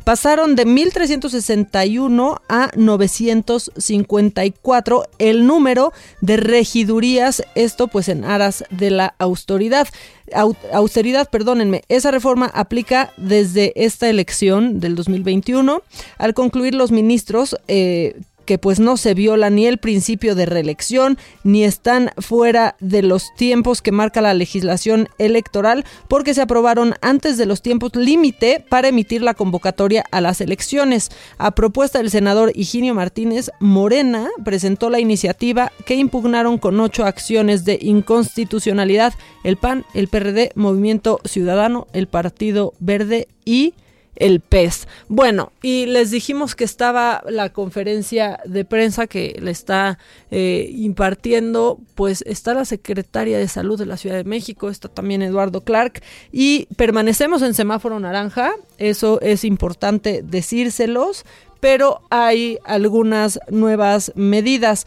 Pasaron 0.03 0.55
de 0.55 0.65
1.361 0.65 2.41
a 2.49 2.71
954 2.75 5.03
el 5.19 5.45
número 5.47 5.93
de 6.21 6.37
regidurías, 6.37 7.43
esto 7.55 7.87
pues 7.87 8.09
en 8.09 8.23
aras 8.25 8.63
de 8.69 8.91
la 8.91 9.15
austeridad. 9.19 9.87
Au- 10.33 10.55
austeridad, 10.71 11.29
perdónenme, 11.29 11.83
esa 11.89 12.11
reforma 12.11 12.47
aplica 12.53 13.11
desde 13.17 13.73
esta 13.75 14.09
elección 14.09 14.79
del 14.79 14.95
2021. 14.95 15.81
Al 16.17 16.33
concluir 16.33 16.73
los 16.75 16.91
ministros, 16.91 17.57
eh, 17.67 18.15
que 18.45 18.57
pues 18.57 18.79
no 18.79 18.97
se 18.97 19.13
viola 19.13 19.49
ni 19.49 19.65
el 19.65 19.77
principio 19.77 20.35
de 20.35 20.45
reelección, 20.45 21.17
ni 21.43 21.63
están 21.63 22.11
fuera 22.17 22.75
de 22.79 23.01
los 23.01 23.33
tiempos 23.35 23.81
que 23.81 23.91
marca 23.91 24.21
la 24.21 24.33
legislación 24.33 25.09
electoral, 25.17 25.85
porque 26.07 26.33
se 26.33 26.41
aprobaron 26.41 26.95
antes 27.01 27.37
de 27.37 27.45
los 27.45 27.61
tiempos 27.61 27.95
límite 27.95 28.65
para 28.69 28.87
emitir 28.87 29.21
la 29.21 29.33
convocatoria 29.33 30.03
a 30.11 30.21
las 30.21 30.41
elecciones. 30.41 31.09
A 31.37 31.51
propuesta 31.51 31.99
del 31.99 32.09
senador 32.09 32.51
Higinio 32.55 32.93
Martínez, 32.93 33.51
Morena 33.59 34.29
presentó 34.43 34.89
la 34.89 34.99
iniciativa 34.99 35.71
que 35.85 35.95
impugnaron 35.95 36.57
con 36.57 36.79
ocho 36.79 37.05
acciones 37.05 37.65
de 37.65 37.79
inconstitucionalidad 37.81 39.13
el 39.43 39.57
PAN, 39.57 39.85
el 39.93 40.07
PRD, 40.07 40.51
Movimiento 40.55 41.19
Ciudadano, 41.25 41.87
el 41.93 42.07
Partido 42.07 42.73
Verde 42.79 43.27
y 43.45 43.73
el 44.15 44.39
PES. 44.39 44.87
Bueno, 45.07 45.51
y 45.61 45.85
les 45.85 46.11
dijimos 46.11 46.55
que 46.55 46.63
estaba 46.63 47.23
la 47.27 47.49
conferencia 47.49 48.39
de 48.45 48.65
prensa 48.65 49.07
que 49.07 49.37
le 49.41 49.51
está 49.51 49.97
eh, 50.31 50.69
impartiendo, 50.71 51.79
pues 51.95 52.23
está 52.27 52.53
la 52.53 52.65
secretaria 52.65 53.37
de 53.37 53.47
salud 53.47 53.77
de 53.77 53.85
la 53.85 53.97
Ciudad 53.97 54.17
de 54.17 54.23
México, 54.23 54.69
está 54.69 54.87
también 54.87 55.21
Eduardo 55.21 55.61
Clark, 55.61 56.03
y 56.31 56.67
permanecemos 56.75 57.41
en 57.41 57.53
semáforo 57.53 57.99
naranja, 57.99 58.53
eso 58.77 59.19
es 59.21 59.43
importante 59.43 60.21
decírselos, 60.23 61.25
pero 61.59 62.01
hay 62.09 62.59
algunas 62.65 63.39
nuevas 63.49 64.11
medidas. 64.15 64.85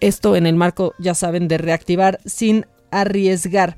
Esto 0.00 0.34
en 0.34 0.46
el 0.46 0.56
marco, 0.56 0.94
ya 0.98 1.14
saben, 1.14 1.46
de 1.46 1.58
reactivar 1.58 2.18
sin 2.24 2.66
arriesgar. 2.90 3.76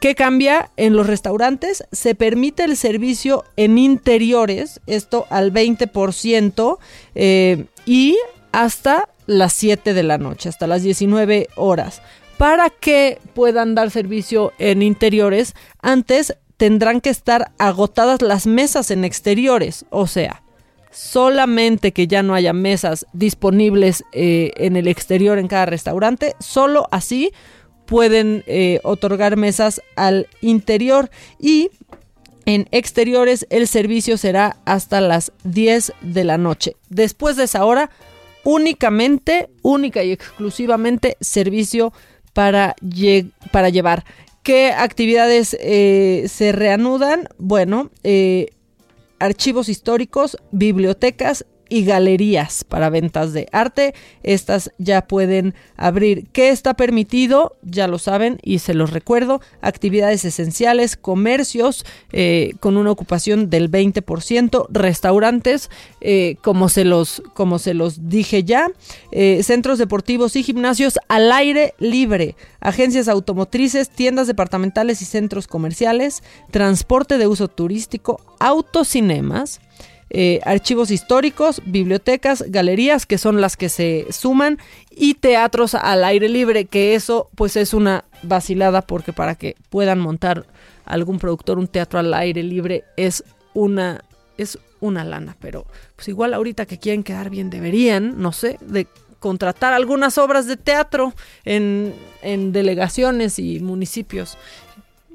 ¿Qué 0.00 0.14
cambia? 0.14 0.70
En 0.76 0.96
los 0.96 1.06
restaurantes 1.06 1.84
se 1.92 2.14
permite 2.14 2.64
el 2.64 2.76
servicio 2.76 3.44
en 3.56 3.78
interiores, 3.78 4.80
esto 4.86 5.26
al 5.30 5.52
20%, 5.52 6.78
eh, 7.14 7.66
y 7.84 8.16
hasta 8.52 9.08
las 9.26 9.52
7 9.52 9.94
de 9.94 10.02
la 10.02 10.18
noche, 10.18 10.48
hasta 10.48 10.66
las 10.66 10.82
19 10.82 11.48
horas. 11.56 12.02
Para 12.38 12.70
que 12.70 13.20
puedan 13.34 13.74
dar 13.74 13.90
servicio 13.90 14.52
en 14.58 14.82
interiores, 14.82 15.54
antes 15.80 16.36
tendrán 16.56 17.00
que 17.00 17.10
estar 17.10 17.52
agotadas 17.58 18.22
las 18.22 18.46
mesas 18.46 18.90
en 18.90 19.04
exteriores, 19.04 19.84
o 19.90 20.06
sea, 20.06 20.42
solamente 20.90 21.92
que 21.92 22.06
ya 22.06 22.22
no 22.22 22.34
haya 22.34 22.52
mesas 22.52 23.06
disponibles 23.12 24.04
eh, 24.12 24.52
en 24.56 24.76
el 24.76 24.88
exterior 24.88 25.38
en 25.38 25.48
cada 25.48 25.66
restaurante, 25.66 26.34
solo 26.38 26.88
así 26.90 27.32
pueden 27.92 28.42
eh, 28.46 28.80
otorgar 28.84 29.36
mesas 29.36 29.82
al 29.96 30.26
interior 30.40 31.10
y 31.38 31.68
en 32.46 32.66
exteriores 32.70 33.46
el 33.50 33.68
servicio 33.68 34.16
será 34.16 34.56
hasta 34.64 35.02
las 35.02 35.30
10 35.44 35.92
de 36.00 36.24
la 36.24 36.38
noche. 36.38 36.74
Después 36.88 37.36
de 37.36 37.44
esa 37.44 37.66
hora, 37.66 37.90
únicamente, 38.44 39.50
única 39.60 40.02
y 40.02 40.10
exclusivamente 40.10 41.18
servicio 41.20 41.92
para, 42.32 42.76
para 43.50 43.68
llevar. 43.68 44.06
¿Qué 44.42 44.72
actividades 44.72 45.54
eh, 45.60 46.24
se 46.28 46.52
reanudan? 46.52 47.28
Bueno, 47.36 47.90
eh, 48.04 48.46
archivos 49.18 49.68
históricos, 49.68 50.38
bibliotecas 50.50 51.44
y 51.72 51.86
galerías 51.86 52.64
para 52.64 52.90
ventas 52.90 53.32
de 53.32 53.48
arte. 53.50 53.94
Estas 54.22 54.72
ya 54.76 55.06
pueden 55.06 55.54
abrir. 55.78 56.26
¿Qué 56.30 56.50
está 56.50 56.74
permitido? 56.74 57.56
Ya 57.62 57.88
lo 57.88 57.98
saben 57.98 58.38
y 58.42 58.58
se 58.58 58.74
los 58.74 58.90
recuerdo. 58.90 59.40
Actividades 59.62 60.26
esenciales, 60.26 60.98
comercios 60.98 61.86
eh, 62.12 62.52
con 62.60 62.76
una 62.76 62.90
ocupación 62.90 63.48
del 63.48 63.70
20%, 63.70 64.66
restaurantes, 64.68 65.70
eh, 66.02 66.36
como, 66.42 66.68
se 66.68 66.84
los, 66.84 67.22
como 67.32 67.58
se 67.58 67.72
los 67.72 68.10
dije 68.10 68.44
ya, 68.44 68.70
eh, 69.10 69.42
centros 69.42 69.78
deportivos 69.78 70.36
y 70.36 70.42
gimnasios 70.42 70.98
al 71.08 71.32
aire 71.32 71.72
libre, 71.78 72.36
agencias 72.60 73.08
automotrices, 73.08 73.88
tiendas 73.88 74.26
departamentales 74.26 75.00
y 75.00 75.06
centros 75.06 75.46
comerciales, 75.46 76.22
transporte 76.50 77.16
de 77.16 77.28
uso 77.28 77.48
turístico, 77.48 78.20
autocinemas, 78.40 79.62
eh, 80.14 80.40
archivos 80.44 80.90
históricos, 80.90 81.62
bibliotecas, 81.64 82.44
galerías, 82.48 83.06
que 83.06 83.16
son 83.16 83.40
las 83.40 83.56
que 83.56 83.70
se 83.70 84.06
suman, 84.10 84.58
y 84.90 85.14
teatros 85.14 85.74
al 85.74 86.04
aire 86.04 86.28
libre, 86.28 86.66
que 86.66 86.94
eso 86.94 87.30
pues 87.34 87.56
es 87.56 87.72
una 87.72 88.04
vacilada 88.22 88.82
porque 88.82 89.14
para 89.14 89.36
que 89.36 89.56
puedan 89.70 90.00
montar 90.00 90.44
algún 90.84 91.18
productor 91.18 91.58
un 91.58 91.66
teatro 91.66 91.98
al 91.98 92.12
aire 92.12 92.42
libre 92.42 92.84
es 92.98 93.24
una 93.54 94.04
es 94.36 94.58
una 94.80 95.02
lana, 95.02 95.34
pero 95.40 95.64
pues 95.96 96.08
igual 96.08 96.34
ahorita 96.34 96.66
que 96.66 96.78
quieren 96.78 97.04
quedar 97.04 97.30
bien 97.30 97.48
deberían, 97.48 98.20
no 98.20 98.32
sé, 98.32 98.58
de 98.60 98.88
contratar 99.18 99.72
algunas 99.72 100.18
obras 100.18 100.46
de 100.46 100.58
teatro 100.58 101.14
en, 101.44 101.94
en 102.20 102.52
delegaciones 102.52 103.38
y 103.38 103.60
municipios 103.60 104.36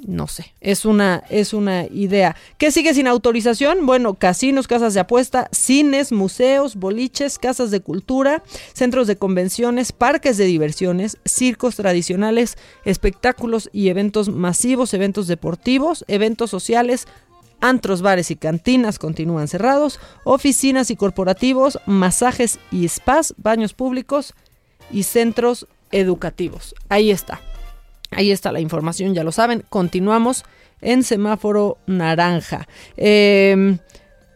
no 0.05 0.27
sé, 0.27 0.53
es 0.61 0.85
una, 0.85 1.23
es 1.29 1.53
una 1.53 1.85
idea. 1.85 2.35
¿Qué 2.57 2.71
sigue 2.71 2.93
sin 2.93 3.07
autorización? 3.07 3.85
Bueno, 3.85 4.13
casinos, 4.13 4.67
casas 4.67 4.93
de 4.93 4.99
apuesta, 4.99 5.49
cines, 5.51 6.11
museos, 6.11 6.75
boliches, 6.75 7.39
casas 7.39 7.71
de 7.71 7.79
cultura, 7.79 8.43
centros 8.73 9.07
de 9.07 9.17
convenciones, 9.17 9.91
parques 9.91 10.37
de 10.37 10.45
diversiones, 10.45 11.17
circos 11.25 11.75
tradicionales, 11.75 12.57
espectáculos 12.85 13.69
y 13.73 13.89
eventos 13.89 14.29
masivos, 14.29 14.93
eventos 14.93 15.27
deportivos, 15.27 16.05
eventos 16.07 16.49
sociales, 16.49 17.07
antros, 17.59 18.01
bares 18.01 18.29
y 18.31 18.35
cantinas 18.35 18.99
continúan 18.99 19.47
cerrados, 19.47 19.99
oficinas 20.23 20.91
y 20.91 20.95
corporativos, 20.95 21.79
masajes 21.85 22.59
y 22.71 22.87
spas, 22.87 23.33
baños 23.37 23.73
públicos 23.73 24.33
y 24.91 25.03
centros 25.03 25.67
educativos. 25.91 26.75
Ahí 26.89 27.11
está. 27.11 27.41
Ahí 28.11 28.31
está 28.31 28.51
la 28.51 28.59
información, 28.59 29.13
ya 29.13 29.23
lo 29.23 29.31
saben. 29.31 29.63
Continuamos 29.69 30.45
en 30.81 31.03
semáforo 31.03 31.77
naranja. 31.87 32.67
Eh, 32.95 33.77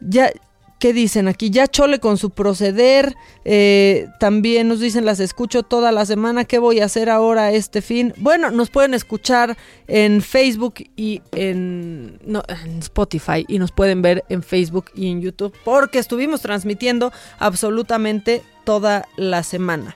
ya, 0.02 0.32
¿qué 0.80 0.94
dicen 0.94 1.28
aquí? 1.28 1.52
Ya 1.52 1.68
Chole 1.68 2.00
con 2.00 2.18
su 2.18 2.32
proceder. 2.32 3.16
eh, 3.46 4.08
también 4.20 4.68
nos 4.68 4.80
dicen, 4.80 5.06
las 5.06 5.20
escucho 5.20 5.64
toda 5.64 5.92
la 5.92 6.06
semana. 6.06 6.44
¿Qué 6.46 6.60
voy 6.60 6.80
a 6.80 6.86
hacer 6.86 7.10
ahora 7.10 7.52
este 7.52 7.82
fin? 7.82 8.14
Bueno, 8.18 8.52
nos 8.52 8.70
pueden 8.70 8.94
escuchar 8.94 9.58
en 9.88 10.22
Facebook 10.22 10.76
y 10.96 11.22
en 11.32 12.20
Spotify. 12.80 13.46
Y 13.48 13.60
nos 13.60 13.72
pueden 13.72 14.02
ver 14.02 14.26
en 14.30 14.44
Facebook 14.44 14.86
y 14.96 15.10
en 15.10 15.22
YouTube. 15.22 15.54
Porque 15.64 16.00
estuvimos 16.00 16.42
transmitiendo 16.42 17.14
absolutamente 17.40 18.42
toda 18.66 19.08
la 19.18 19.44
semana 19.44 19.96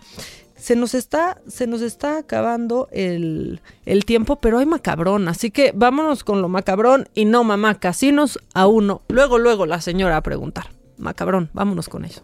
se 0.66 0.76
nos 0.76 0.96
está, 0.96 1.38
se 1.48 1.68
nos 1.68 1.84
está 1.84 2.18
acabando 2.18 2.88
el, 2.92 3.62
el 3.86 4.04
tiempo, 4.04 4.38
pero 4.38 4.58
hay 4.58 4.66
macabrón, 4.66 5.28
así 5.28 5.52
que 5.52 5.72
vámonos 5.76 6.24
con 6.24 6.42
lo 6.42 6.50
macabrón 6.50 7.08
y 7.14 7.26
no 7.26 7.44
mamá, 7.44 7.76
casinos 7.76 8.40
a 8.56 8.66
uno. 8.66 9.04
Luego, 9.10 9.38
luego 9.38 9.68
la 9.68 9.80
señora 9.80 10.18
a 10.18 10.22
preguntar. 10.22 10.72
Macabrón, 10.98 11.52
vámonos 11.54 11.88
con 11.88 12.04
eso. 12.04 12.24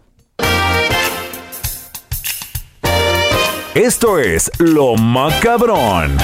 Esto 3.76 4.18
es 4.18 4.50
Lo 4.58 4.96
Macabrón. 4.96 6.16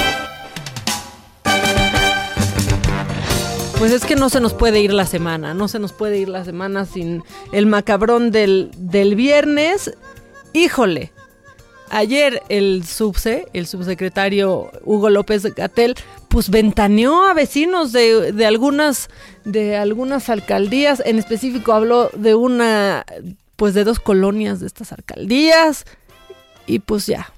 Pues 3.77 3.93
es 3.93 4.03
que 4.03 4.17
no 4.17 4.27
se 4.27 4.41
nos 4.41 4.53
puede 4.53 4.81
ir 4.81 4.91
la 4.91 5.05
semana, 5.05 5.53
no 5.53 5.69
se 5.69 5.79
nos 5.79 5.93
puede 5.93 6.17
ir 6.17 6.27
la 6.27 6.43
semana 6.43 6.85
sin 6.85 7.23
el 7.53 7.65
macabrón 7.65 8.31
del, 8.31 8.71
del 8.75 9.15
viernes. 9.15 9.95
Híjole, 10.51 11.13
ayer 11.89 12.43
el 12.49 12.85
subse, 12.85 13.47
el 13.53 13.67
subsecretario 13.67 14.71
Hugo 14.83 15.09
López 15.09 15.43
Gatel, 15.55 15.95
pues 16.27 16.49
ventaneó 16.49 17.25
a 17.25 17.33
vecinos 17.33 17.91
de, 17.91 18.31
de 18.31 18.45
algunas 18.45 19.09
de 19.45 19.77
algunas 19.77 20.29
alcaldías, 20.29 21.01
en 21.05 21.17
específico 21.19 21.73
habló 21.73 22.09
de 22.15 22.35
una 22.35 23.05
pues 23.55 23.73
de 23.73 23.83
dos 23.83 23.99
colonias 23.99 24.59
de 24.59 24.67
estas 24.67 24.91
alcaldías 24.91 25.85
y 26.65 26.79
pues 26.79 27.07
ya. 27.07 27.33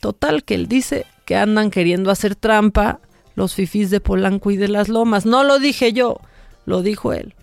Total 0.00 0.44
que 0.44 0.54
él 0.54 0.68
dice 0.68 1.06
que 1.24 1.36
andan 1.36 1.70
queriendo 1.70 2.10
hacer 2.10 2.36
trampa 2.36 3.00
los 3.34 3.54
fifís 3.54 3.90
de 3.90 4.00
Polanco 4.00 4.50
y 4.50 4.56
de 4.56 4.68
las 4.68 4.88
Lomas. 4.88 5.26
No 5.26 5.42
lo 5.42 5.58
dije 5.58 5.92
yo, 5.92 6.20
lo 6.66 6.82
dijo 6.82 7.12
él. 7.12 7.34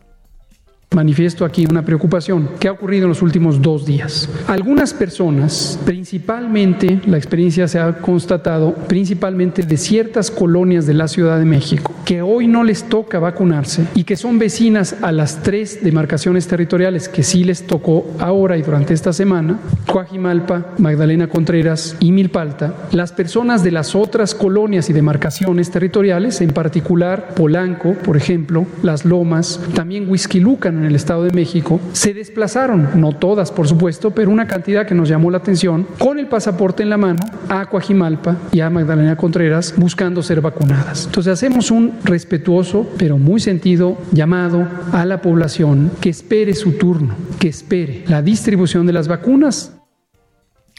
Manifiesto 0.94 1.46
aquí 1.46 1.66
una 1.66 1.86
preocupación 1.86 2.50
que 2.60 2.68
ha 2.68 2.74
ocurrido 2.74 3.06
en 3.06 3.10
los 3.12 3.22
últimos 3.22 3.62
dos 3.62 3.86
días. 3.86 4.28
Algunas 4.46 4.94
personas, 4.94 5.80
principalmente, 5.86 7.00
la 7.06 7.16
experiencia 7.16 7.66
se 7.70 7.80
ha 7.80 7.94
constatado, 8.00 8.76
principalmente 8.90 9.64
de 9.64 9.78
ciertas 9.78 10.30
colonias 10.30 10.86
de 10.86 10.94
la 10.94 11.08
Ciudad 11.08 11.40
de 11.40 11.46
México, 11.46 11.96
que 12.04 12.22
hoy 12.22 12.46
no 12.48 12.66
les 12.66 12.84
toca 12.90 13.20
vacunarse 13.20 13.86
y 13.96 14.04
que 14.04 14.18
son 14.18 14.38
vecinas 14.38 14.98
a 15.02 15.14
las 15.14 15.42
tres 15.42 15.82
demarcaciones 15.82 16.46
territoriales 16.48 17.08
que 17.08 17.24
sí 17.24 17.46
les 17.46 17.66
tocó 17.66 18.12
ahora 18.20 18.58
y 18.58 18.62
durante 18.62 18.94
esta 18.94 19.14
semana, 19.14 19.62
Coajimalpa, 19.88 20.74
Magdalena 20.78 21.28
Contreras 21.28 21.96
y 22.02 22.12
Milpalta, 22.12 22.76
las 22.92 23.14
personas 23.14 23.64
de 23.64 23.72
las 23.72 23.96
otras 23.96 24.36
colonias 24.36 24.90
y 24.90 24.94
demarcaciones 24.94 25.72
territoriales, 25.72 26.42
en 26.42 26.50
particular 26.50 27.30
Polanco, 27.34 27.94
por 27.94 28.18
ejemplo, 28.18 28.66
Las 28.84 29.06
Lomas, 29.06 29.62
también 29.74 30.10
Huizquilucan 30.10 30.81
en 30.82 30.88
el 30.88 30.96
Estado 30.96 31.24
de 31.24 31.32
México, 31.32 31.80
se 31.94 32.14
desplazaron, 32.14 32.90
no 32.96 33.14
todas 33.14 33.52
por 33.52 33.68
supuesto, 33.68 34.12
pero 34.12 34.30
una 34.32 34.48
cantidad 34.48 34.86
que 34.86 34.96
nos 34.96 35.10
llamó 35.10 35.32
la 35.32 35.38
atención, 35.38 35.88
con 36.00 36.20
el 36.20 36.28
pasaporte 36.28 36.84
en 36.84 36.90
la 36.90 36.98
mano 36.98 37.20
a 37.50 37.66
Coajimalpa 37.68 38.38
y 38.52 38.62
a 38.62 38.70
Magdalena 38.70 39.16
Contreras 39.16 39.74
buscando 39.78 40.24
ser 40.24 40.42
vacunadas. 40.42 41.06
Entonces 41.06 41.34
hacemos 41.34 41.72
un 41.72 42.00
respetuoso, 42.04 42.88
pero 42.98 43.18
muy 43.18 43.40
sentido 43.40 43.98
llamado 44.12 44.68
a 44.92 45.06
la 45.06 45.22
población 45.22 45.92
que 46.02 46.10
espere 46.10 46.54
su 46.54 46.74
turno, 46.74 47.16
que 47.40 47.50
espere 47.50 48.04
la 48.08 48.22
distribución 48.22 48.86
de 48.88 48.94
las 48.94 49.08
vacunas 49.08 49.74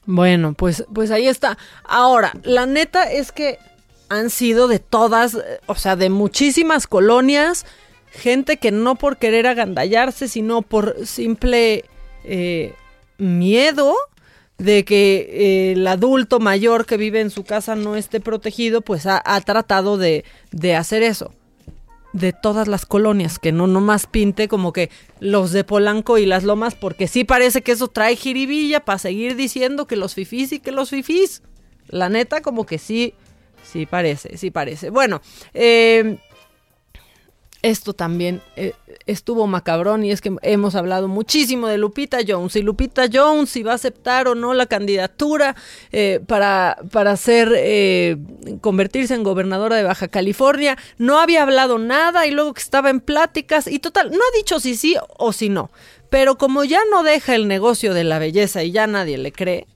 Bueno, 0.05 0.55
pues, 0.55 0.85
pues 0.93 1.11
ahí 1.11 1.29
está. 1.29 1.57
Ahora, 1.85 2.33
la 2.43 2.67
neta 2.67 3.11
es 3.11 3.33
que 3.33 3.59
han 4.09 4.29
sido 4.29 4.69
de 4.69 4.79
todas, 4.79 5.35
eh, 5.35 5.61
o 5.67 5.75
sea, 5.75 5.97
de 5.97 6.11
muchísimas 6.11 6.87
colonias, 6.87 7.65
gente 8.13 8.59
que 8.59 8.71
no 8.71 8.95
por 8.95 9.17
querer 9.17 9.47
agandallarse, 9.47 10.29
sino 10.29 10.63
por 10.63 11.07
simple 11.07 11.85
eh, 12.25 12.75
miedo 13.19 13.95
de 14.59 14.85
que 14.85 15.29
eh, 15.31 15.73
el 15.73 15.87
adulto 15.87 16.39
mayor 16.39 16.87
que 16.87 16.97
vive 16.97 17.21
en 17.21 17.31
su 17.31 17.45
casa 17.45 17.75
no 17.75 17.97
esté 17.97 18.21
protegido, 18.21 18.83
pues 18.83 19.07
ha, 19.07 19.41
tratado 19.41 19.97
de, 19.97 20.25
de 20.53 20.77
hacer 20.77 21.03
eso 21.03 21.33
de 22.13 22.35
todas 22.35 22.69
las 22.69 22.85
colonias, 22.85 23.39
que 23.39 23.53
no 23.53 23.67
nomás 23.67 24.07
pinte 24.07 24.47
como 24.47 24.75
que 24.75 24.91
los 25.19 25.51
de 25.51 25.65
Polanco 25.65 26.19
y 26.19 26.27
las 26.27 26.45
Lomas, 26.45 26.75
porque 26.75 27.09
sí 27.09 27.25
parece 27.25 27.63
que 27.63 27.73
eso 27.73 27.89
trae 27.89 28.17
jiribilla 28.17 28.81
para 28.81 28.99
seguir 28.99 29.35
diciendo 29.35 29.87
que 29.87 29.97
los 29.97 30.15
fifís 30.15 30.53
y 30.53 30.61
que 30.61 30.73
los 30.73 30.91
fifís. 30.91 31.43
La 31.89 32.11
neta, 32.11 32.43
como 32.43 32.67
que 32.67 32.79
sí, 32.79 33.15
sí 33.63 33.87
parece, 33.87 34.37
sí 34.37 34.51
parece. 34.51 34.91
Bueno, 34.91 35.23
eh, 35.55 36.19
esto 37.63 37.95
también 37.95 38.43
eh, 38.57 38.75
estuvo 39.07 39.47
macabrón 39.47 40.05
y 40.05 40.11
es 40.11 40.21
que 40.21 40.35
hemos 40.43 40.75
hablado 40.75 41.07
muchísimo 41.07 41.69
de 41.69 41.79
Lupita 41.79 42.19
Jones 42.27 42.57
y 42.57 42.63
Lupita 42.63 43.05
Jones 43.11 43.51
si 43.51 43.63
va 43.63 43.73
a 43.73 43.77
aceptar 43.77 44.27
o 44.27 44.35
no 44.35 44.53
la 44.53 44.67
candidatura 44.67 45.55
eh, 45.93 46.21
para, 46.27 46.77
para 46.91 47.17
ser, 47.17 47.53
eh, 47.57 48.17
convertirse 48.61 49.15
en 49.15 49.23
gobernadora 49.23 49.77
de 49.77 49.85
Baja 49.85 50.09
California. 50.09 50.77
No 50.99 51.21
había 51.21 51.43
hablado 51.43 51.79
nada 51.79 52.27
y 52.27 52.33
luego 52.33 52.53
que 52.53 52.63
estaba 52.63 52.91
en 52.91 53.01
pláticas 53.01 53.69
y 53.69 53.79
total, 53.79 54.11
no 54.11 54.19
ha 54.19 54.37
dicho 54.37 54.59
si 54.59 54.75
sí 54.75 54.97
o 55.19 55.33
si 55.33 55.49
no. 55.49 55.71
Pero 56.11 56.37
como 56.37 56.65
ya 56.65 56.81
no 56.91 57.05
deja 57.05 57.35
el 57.35 57.49
negocio 57.49 57.95
de 57.95 58.05
la 58.05 58.19
belleza 58.19 58.65
y 58.65 58.73
ya 58.73 58.87
nadie 58.87 59.19
le 59.19 59.33
cree, 59.33 59.67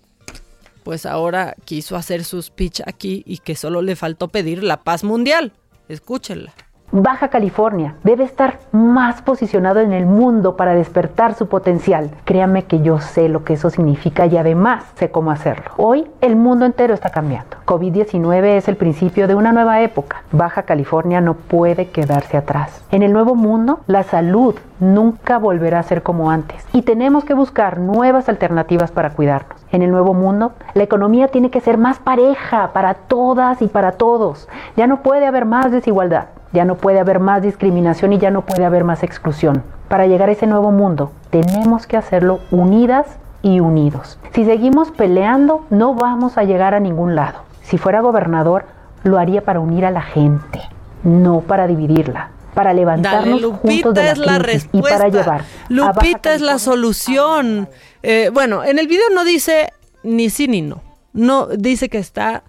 pues 0.83 1.07
ahora 1.07 1.57
quiso 1.65 1.97
hacer 1.97 2.25
su 2.25 2.43
speech 2.43 2.81
aquí 2.85 3.23
y 3.27 3.39
que 3.39 3.55
solo 3.55 3.81
le 3.81 3.97
faltó 3.97 4.29
pedir 4.29 4.63
la 4.63 4.83
paz 4.83 5.03
mundial. 5.03 5.53
Escúchenla. 5.89 6.53
Baja 7.03 7.29
California 7.29 7.95
debe 8.05 8.25
estar 8.25 8.59
más 8.73 9.21
posicionado 9.21 9.81
en 9.81 9.93
el 9.93 10.07
mundo 10.07 10.57
para 10.57 10.75
despertar 10.75 11.35
su 11.35 11.47
potencial. 11.47 12.11
Créame 12.25 12.65
que 12.65 12.81
yo 12.81 13.01
sé 13.01 13.29
lo 13.29 13.45
que 13.45 13.53
eso 13.53 13.69
significa 13.69 14.25
y 14.25 14.39
además 14.39 14.85
sé 14.95 15.11
cómo 15.11 15.31
hacerlo. 15.31 15.73
Hoy 15.77 16.07
el 16.23 16.37
mundo 16.37 16.65
entero 16.65 16.95
está 16.95 17.11
cambiando. 17.11 17.59
COVID-19 17.67 18.45
es 18.57 18.69
el 18.69 18.77
principio 18.77 19.29
de 19.29 19.35
una 19.35 19.53
nueva 19.53 19.83
época. 19.83 20.23
Baja 20.33 20.63
California 20.63 21.21
no 21.21 21.35
puede 21.35 21.91
quedarse 21.91 22.39
atrás. 22.39 22.83
En 22.91 23.03
el 23.03 23.13
nuevo 23.13 23.35
mundo, 23.35 23.81
la 23.87 24.03
salud 24.03 24.55
nunca 24.81 25.37
volverá 25.37 25.81
a 25.81 25.83
ser 25.83 26.03
como 26.03 26.31
antes 26.31 26.67
y 26.73 26.81
tenemos 26.81 27.25
que 27.25 27.35
buscar 27.35 27.79
nuevas 27.79 28.31
alternativas 28.31 28.91
para 28.91 29.11
cuidarnos. 29.11 29.67
En 29.71 29.83
el 29.83 29.91
nuevo 29.91 30.15
mundo, 30.15 30.53
la 30.73 30.85
economía 30.85 31.29
tiene 31.29 31.51
que 31.51 31.61
ser 31.61 31.77
más 31.77 31.99
pareja 31.99 32.73
para 32.73 32.95
todas 32.95 33.61
y 33.61 33.67
para 33.67 33.93
todos. 33.93 34.49
Ya 34.79 34.87
no 34.87 35.03
puede 35.03 35.27
haber 35.27 35.45
más 35.45 35.71
desigualdad. 35.71 36.29
Ya 36.57 36.65
no 36.65 36.77
puede 36.77 37.01
haber 37.01 37.21
más 37.21 37.43
discriminación 37.43 38.15
y 38.15 38.19
ya 38.19 38.31
no 38.31 38.47
puede 38.47 38.65
haber 38.65 38.83
más 38.83 39.03
exclusión. 39.03 39.63
Para 39.89 40.07
llegar 40.07 40.31
a 40.31 40.33
ese 40.33 40.47
nuevo 40.47 40.73
mundo, 40.73 41.13
tenemos 41.29 41.87
que 41.87 41.99
hacerlo 41.99 42.41
unidas 42.51 43.19
y 43.43 43.61
unidos. 43.61 44.19
Si 44.33 44.47
seguimos 44.47 44.91
peleando, 44.91 45.67
no 45.69 45.95
vamos 45.95 46.39
a 46.39 46.45
llegar 46.45 46.73
a 46.73 46.81
ningún 46.81 47.15
lado. 47.15 47.41
Si 47.61 47.77
fuera 47.77 48.01
gobernador, 48.01 48.65
lo 49.03 49.19
haría 49.19 49.43
para 49.43 49.61
unir 49.61 49.85
a 49.85 49.91
la 49.91 50.01
gente, 50.01 50.63
no 51.05 51.43
para 51.43 51.67
dividirla. 51.67 52.31
Para 52.55 52.73
levantarnos 52.73 53.43
Dale, 53.43 53.53
juntos 53.53 53.93
de 53.93 54.03
Lupita 54.03 54.03
la 54.03 54.13
es 54.13 54.19
la 54.19 54.39
crisis 54.39 54.71
y 54.73 54.81
respuesta. 54.81 54.97
para 54.97 55.09
llevar. 55.11 55.45
Lupita 55.69 56.33
es 56.33 56.41
la 56.41 56.59
solución. 56.59 57.69
Eh, 58.03 58.31
bueno, 58.33 58.65
en 58.65 58.79
el 58.79 58.89
video 58.89 59.11
no 59.15 59.25
dice 59.25 59.75
ni 60.05 60.31
sí 60.31 60.49
ni 60.49 60.63
no. 60.63 60.81
No 61.13 61.49
dice 61.49 61.91
que 61.91 61.99
está 61.99 62.45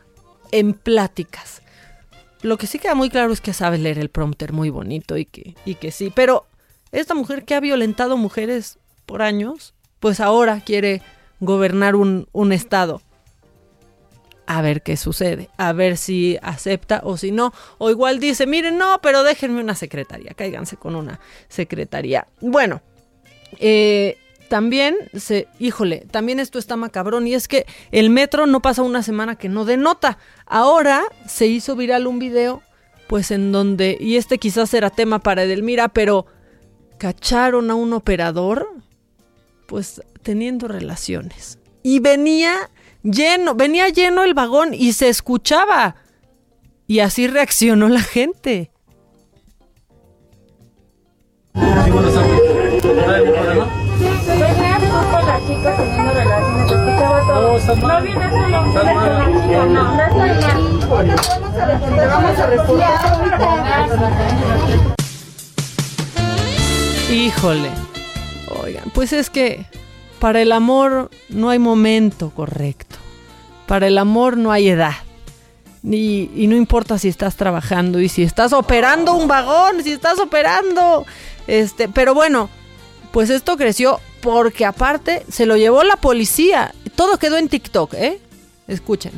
en 0.54 0.72
pláticas. 0.72 1.62
Lo 2.42 2.58
que 2.58 2.68
sí 2.68 2.80
queda 2.80 2.96
muy 2.96 3.10
claro 3.10 3.34
es 3.34 3.42
que 3.42 3.54
sabe 3.54 3.78
leer 3.78 3.98
el 4.00 4.10
prompter 4.10 4.54
muy 4.54 4.70
bonito 4.70 5.18
y 5.18 5.26
que, 5.26 5.56
y 5.66 5.76
que 5.76 5.92
sí. 5.92 6.12
Pero 6.14 6.46
esta 6.92 7.14
mujer 7.14 7.46
que 7.46 7.56
ha 7.56 7.60
violentado 7.60 8.18
mujeres 8.18 8.78
por 9.06 9.22
años, 9.22 9.74
pues 10.00 10.20
ahora 10.20 10.62
quiere 10.62 11.02
gobernar 11.40 11.96
un, 11.96 12.28
un 12.32 12.52
estado. 12.52 13.02
A 14.46 14.62
ver 14.62 14.82
qué 14.82 14.96
sucede, 14.96 15.50
a 15.58 15.74
ver 15.74 15.98
si 15.98 16.38
acepta 16.42 17.02
o 17.04 17.18
si 17.18 17.32
no. 17.32 17.54
O 17.80 17.90
igual 17.90 18.20
dice, 18.20 18.48
miren, 18.48 18.78
no, 18.78 19.00
pero 19.02 19.24
déjenme 19.24 19.60
una 19.60 19.76
secretaría, 19.76 20.34
cáiganse 20.34 20.78
con 20.78 20.96
una 20.96 21.20
secretaría. 21.50 22.28
Bueno, 22.40 22.82
eh, 23.60 24.18
también 24.50 24.96
se, 25.16 25.48
híjole, 25.60 26.06
también 26.12 26.40
esto 26.40 26.60
está 26.60 26.76
macabrón 26.76 27.28
y 27.28 27.34
es 27.34 27.48
que 27.48 27.66
el 27.92 28.10
metro 28.10 28.46
no 28.46 28.62
pasa 28.62 28.82
una 28.82 29.04
semana 29.04 29.36
que 29.36 29.50
no 29.50 29.66
denota. 29.66 30.18
Ahora 30.46 31.04
se 31.28 31.48
hizo 31.48 31.76
viral 31.76 32.08
un 32.08 32.20
video, 32.20 32.62
pues 33.08 33.32
en 33.32 33.52
donde, 33.52 33.98
y 34.00 34.18
este 34.18 34.38
quizás 34.38 34.74
era 34.74 34.90
tema 34.90 35.20
para 35.20 35.44
Edelmira, 35.44 35.90
pero 35.90 36.26
cacharon 36.98 37.72
a 37.72 37.76
un 37.76 37.94
operador, 37.94 38.68
pues 39.68 40.02
teniendo 40.24 40.68
relaciones. 40.68 41.60
Y 41.84 42.00
venía 42.00 42.70
lleno, 43.04 43.56
venía 43.56 43.90
lleno 43.90 44.24
el 44.24 44.34
vagón 44.34 44.74
y 44.74 44.94
se 44.94 45.10
escuchaba. 45.10 45.96
Y 46.88 47.00
así 47.00 47.28
reaccionó 47.28 47.90
la 47.90 48.02
gente. 48.02 48.72
No 57.82 58.02
viene 58.02 58.32
solo, 58.32 58.66
no, 59.68 59.84
vamos 62.08 62.40
a 62.40 62.48
Híjole. 67.12 67.70
Oigan, 68.62 68.92
pues 68.94 69.14
es 69.14 69.30
que 69.30 69.66
para 70.20 70.42
el 70.42 70.52
amor 70.52 71.10
no 71.30 71.50
hay 71.50 71.60
momento 71.60 72.32
correcto. 72.32 72.98
Para 73.66 73.88
el 73.88 73.98
amor 73.98 74.38
no 74.38 74.52
hay 74.52 74.70
edad. 74.70 74.94
Y, 75.84 76.30
y 76.36 76.48
no 76.48 76.56
importa 76.56 76.98
si 76.98 77.08
estás 77.08 77.36
trabajando 77.36 78.00
y 78.00 78.10
si 78.10 78.24
estás 78.24 78.54
operando 78.54 79.14
un 79.14 79.28
vagón, 79.28 79.84
si 79.84 79.92
estás 79.92 80.20
operando. 80.20 81.06
Este, 81.48 81.88
pero 81.88 82.14
bueno, 82.14 82.50
pues 83.12 83.30
esto 83.30 83.58
creció 83.58 84.00
porque 84.22 84.66
aparte 84.66 85.24
se 85.30 85.46
lo 85.46 85.58
llevó 85.58 85.84
la 85.84 85.96
policía. 85.98 86.74
Todo 86.96 87.18
quedó 87.18 87.38
en 87.38 87.50
TikTok, 87.50 87.94
¿eh? 87.94 88.20
Escuchen. 88.68 89.14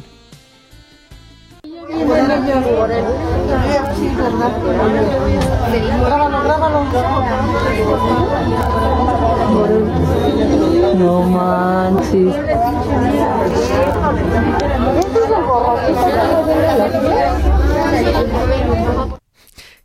No 10.95 11.21
manches. 11.23 12.35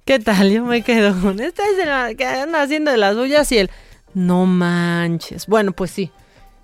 ¿Qué 0.04 0.18
tal? 0.18 0.50
Yo 0.50 0.64
me 0.64 0.82
quedo 0.82 1.18
con 1.20 1.40
esta 1.40 1.62
es 1.66 1.78
de 1.78 1.86
la 1.86 2.14
que 2.14 2.26
anda 2.26 2.60
haciendo 2.60 2.90
de 2.90 2.98
las 2.98 3.14
suyas 3.14 3.50
y 3.52 3.58
el 3.58 3.70
no 4.14 4.46
manches. 4.46 5.46
Bueno, 5.46 5.72
pues 5.72 5.90
sí. 5.90 6.10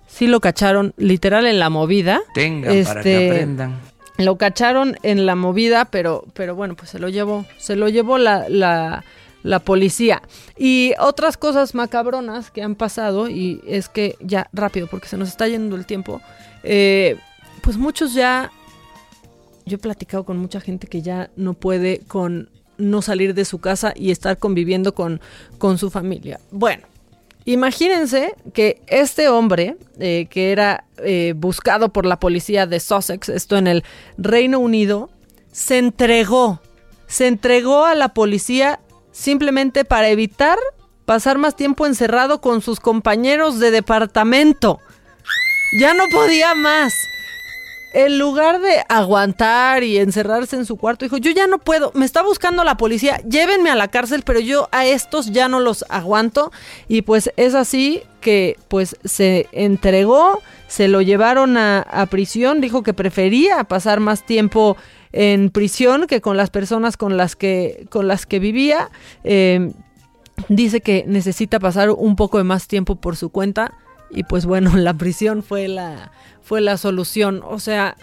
Sí 0.07 0.27
lo 0.27 0.41
cacharon 0.41 0.93
literal 0.97 1.45
en 1.45 1.59
la 1.59 1.69
movida. 1.69 2.21
Tengan 2.33 2.63
para 2.63 2.73
que 2.73 2.79
Este, 2.79 3.29
aprendan. 3.29 3.79
Lo 4.17 4.37
cacharon 4.37 4.97
en 5.03 5.25
la 5.25 5.35
movida, 5.35 5.85
pero, 5.85 6.25
pero 6.33 6.53
bueno, 6.55 6.75
pues 6.75 6.89
se 6.89 6.99
lo 6.99 7.07
llevó, 7.09 7.45
se 7.57 7.75
lo 7.75 7.87
llevó 7.89 8.17
la, 8.17 8.47
la, 8.49 9.03
la 9.41 9.59
policía. 9.59 10.21
Y 10.57 10.93
otras 10.99 11.37
cosas 11.37 11.73
macabronas 11.75 12.51
que 12.51 12.61
han 12.61 12.75
pasado, 12.75 13.29
y 13.29 13.61
es 13.65 13.89
que 13.89 14.15
ya 14.19 14.49
rápido, 14.53 14.87
porque 14.87 15.07
se 15.07 15.17
nos 15.17 15.29
está 15.29 15.47
yendo 15.47 15.75
el 15.75 15.85
tiempo, 15.85 16.21
eh, 16.63 17.15
pues 17.61 17.77
muchos 17.77 18.13
ya, 18.13 18.51
yo 19.65 19.75
he 19.75 19.79
platicado 19.79 20.23
con 20.25 20.37
mucha 20.37 20.59
gente 20.59 20.87
que 20.87 21.01
ya 21.01 21.31
no 21.35 21.53
puede 21.53 22.01
con 22.07 22.49
no 22.77 23.01
salir 23.01 23.33
de 23.33 23.45
su 23.45 23.59
casa 23.59 23.93
y 23.95 24.11
estar 24.11 24.37
conviviendo 24.37 24.93
con, 24.93 25.21
con 25.57 25.77
su 25.77 25.89
familia. 25.89 26.39
Bueno, 26.51 26.83
Imagínense 27.45 28.35
que 28.53 28.81
este 28.87 29.27
hombre, 29.29 29.77
eh, 29.99 30.27
que 30.29 30.51
era 30.51 30.85
eh, 30.97 31.33
buscado 31.35 31.89
por 31.89 32.05
la 32.05 32.19
policía 32.19 32.67
de 32.67 32.79
Sussex, 32.79 33.29
esto 33.29 33.57
en 33.57 33.67
el 33.67 33.83
Reino 34.17 34.59
Unido, 34.59 35.09
se 35.51 35.79
entregó, 35.79 36.61
se 37.07 37.27
entregó 37.27 37.85
a 37.85 37.95
la 37.95 38.09
policía 38.13 38.79
simplemente 39.11 39.85
para 39.85 40.09
evitar 40.09 40.57
pasar 41.05 41.37
más 41.37 41.55
tiempo 41.55 41.85
encerrado 41.85 42.41
con 42.41 42.61
sus 42.61 42.79
compañeros 42.79 43.59
de 43.59 43.71
departamento. 43.71 44.79
Ya 45.79 45.93
no 45.93 46.05
podía 46.11 46.53
más. 46.53 46.93
En 47.93 48.17
lugar 48.17 48.61
de 48.61 48.83
aguantar 48.87 49.83
y 49.83 49.97
encerrarse 49.97 50.55
en 50.55 50.65
su 50.65 50.77
cuarto, 50.77 51.03
dijo, 51.03 51.17
yo 51.17 51.31
ya 51.31 51.47
no 51.47 51.57
puedo, 51.57 51.91
me 51.93 52.05
está 52.05 52.23
buscando 52.23 52.63
la 52.63 52.77
policía, 52.77 53.17
llévenme 53.27 53.69
a 53.69 53.75
la 53.75 53.89
cárcel, 53.89 54.23
pero 54.25 54.39
yo 54.39 54.69
a 54.71 54.85
estos 54.85 55.31
ya 55.31 55.49
no 55.49 55.59
los 55.59 55.83
aguanto. 55.89 56.53
Y 56.87 57.01
pues 57.01 57.33
es 57.35 57.53
así 57.53 58.01
que 58.21 58.57
pues 58.69 58.95
se 59.03 59.47
entregó, 59.51 60.41
se 60.69 60.87
lo 60.87 61.01
llevaron 61.01 61.57
a, 61.57 62.07
prisión, 62.09 62.61
dijo 62.61 62.81
que 62.81 62.93
prefería 62.93 63.65
pasar 63.65 63.99
más 63.99 64.25
tiempo 64.25 64.77
en 65.11 65.49
prisión 65.49 66.07
que 66.07 66.21
con 66.21 66.37
las 66.37 66.49
personas 66.49 66.95
con 66.95 67.17
las 67.17 67.35
que, 67.35 67.87
con 67.89 68.07
las 68.07 68.25
que 68.25 68.39
vivía. 68.39 68.89
Eh, 69.25 69.73
dice 70.47 70.79
que 70.79 71.03
necesita 71.07 71.59
pasar 71.59 71.89
un 71.89 72.15
poco 72.15 72.37
de 72.37 72.45
más 72.45 72.67
tiempo 72.67 72.95
por 72.95 73.17
su 73.17 73.29
cuenta 73.31 73.73
y 74.11 74.23
pues 74.23 74.45
bueno, 74.45 74.71
la 74.77 74.93
prisión 74.93 75.43
fue 75.43 75.67
la, 75.67 76.11
fue 76.41 76.61
la 76.61 76.77
solución. 76.77 77.41
O 77.45 77.59
sea, 77.59 77.97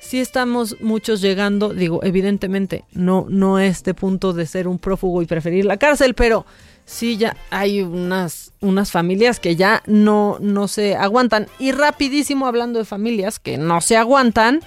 sí 0.00 0.20
estamos 0.20 0.80
muchos 0.80 1.20
llegando, 1.20 1.72
digo, 1.72 2.00
evidentemente 2.02 2.84
no, 2.92 3.26
no 3.28 3.56
a 3.56 3.66
este 3.66 3.94
punto 3.94 4.32
de 4.32 4.46
ser 4.46 4.68
un 4.68 4.78
prófugo 4.78 5.22
y 5.22 5.26
preferir 5.26 5.64
la 5.64 5.76
cárcel, 5.76 6.14
pero 6.14 6.44
sí 6.84 7.16
ya 7.16 7.36
hay 7.50 7.80
unas, 7.82 8.52
unas 8.60 8.90
familias 8.90 9.40
que 9.40 9.56
ya 9.56 9.82
no, 9.86 10.38
no 10.40 10.68
se 10.68 10.96
aguantan. 10.96 11.46
Y 11.58 11.72
rapidísimo 11.72 12.46
hablando 12.46 12.78
de 12.78 12.84
familias 12.84 13.38
que 13.38 13.56
no 13.56 13.80
se 13.80 13.96
aguantan, 13.96 14.60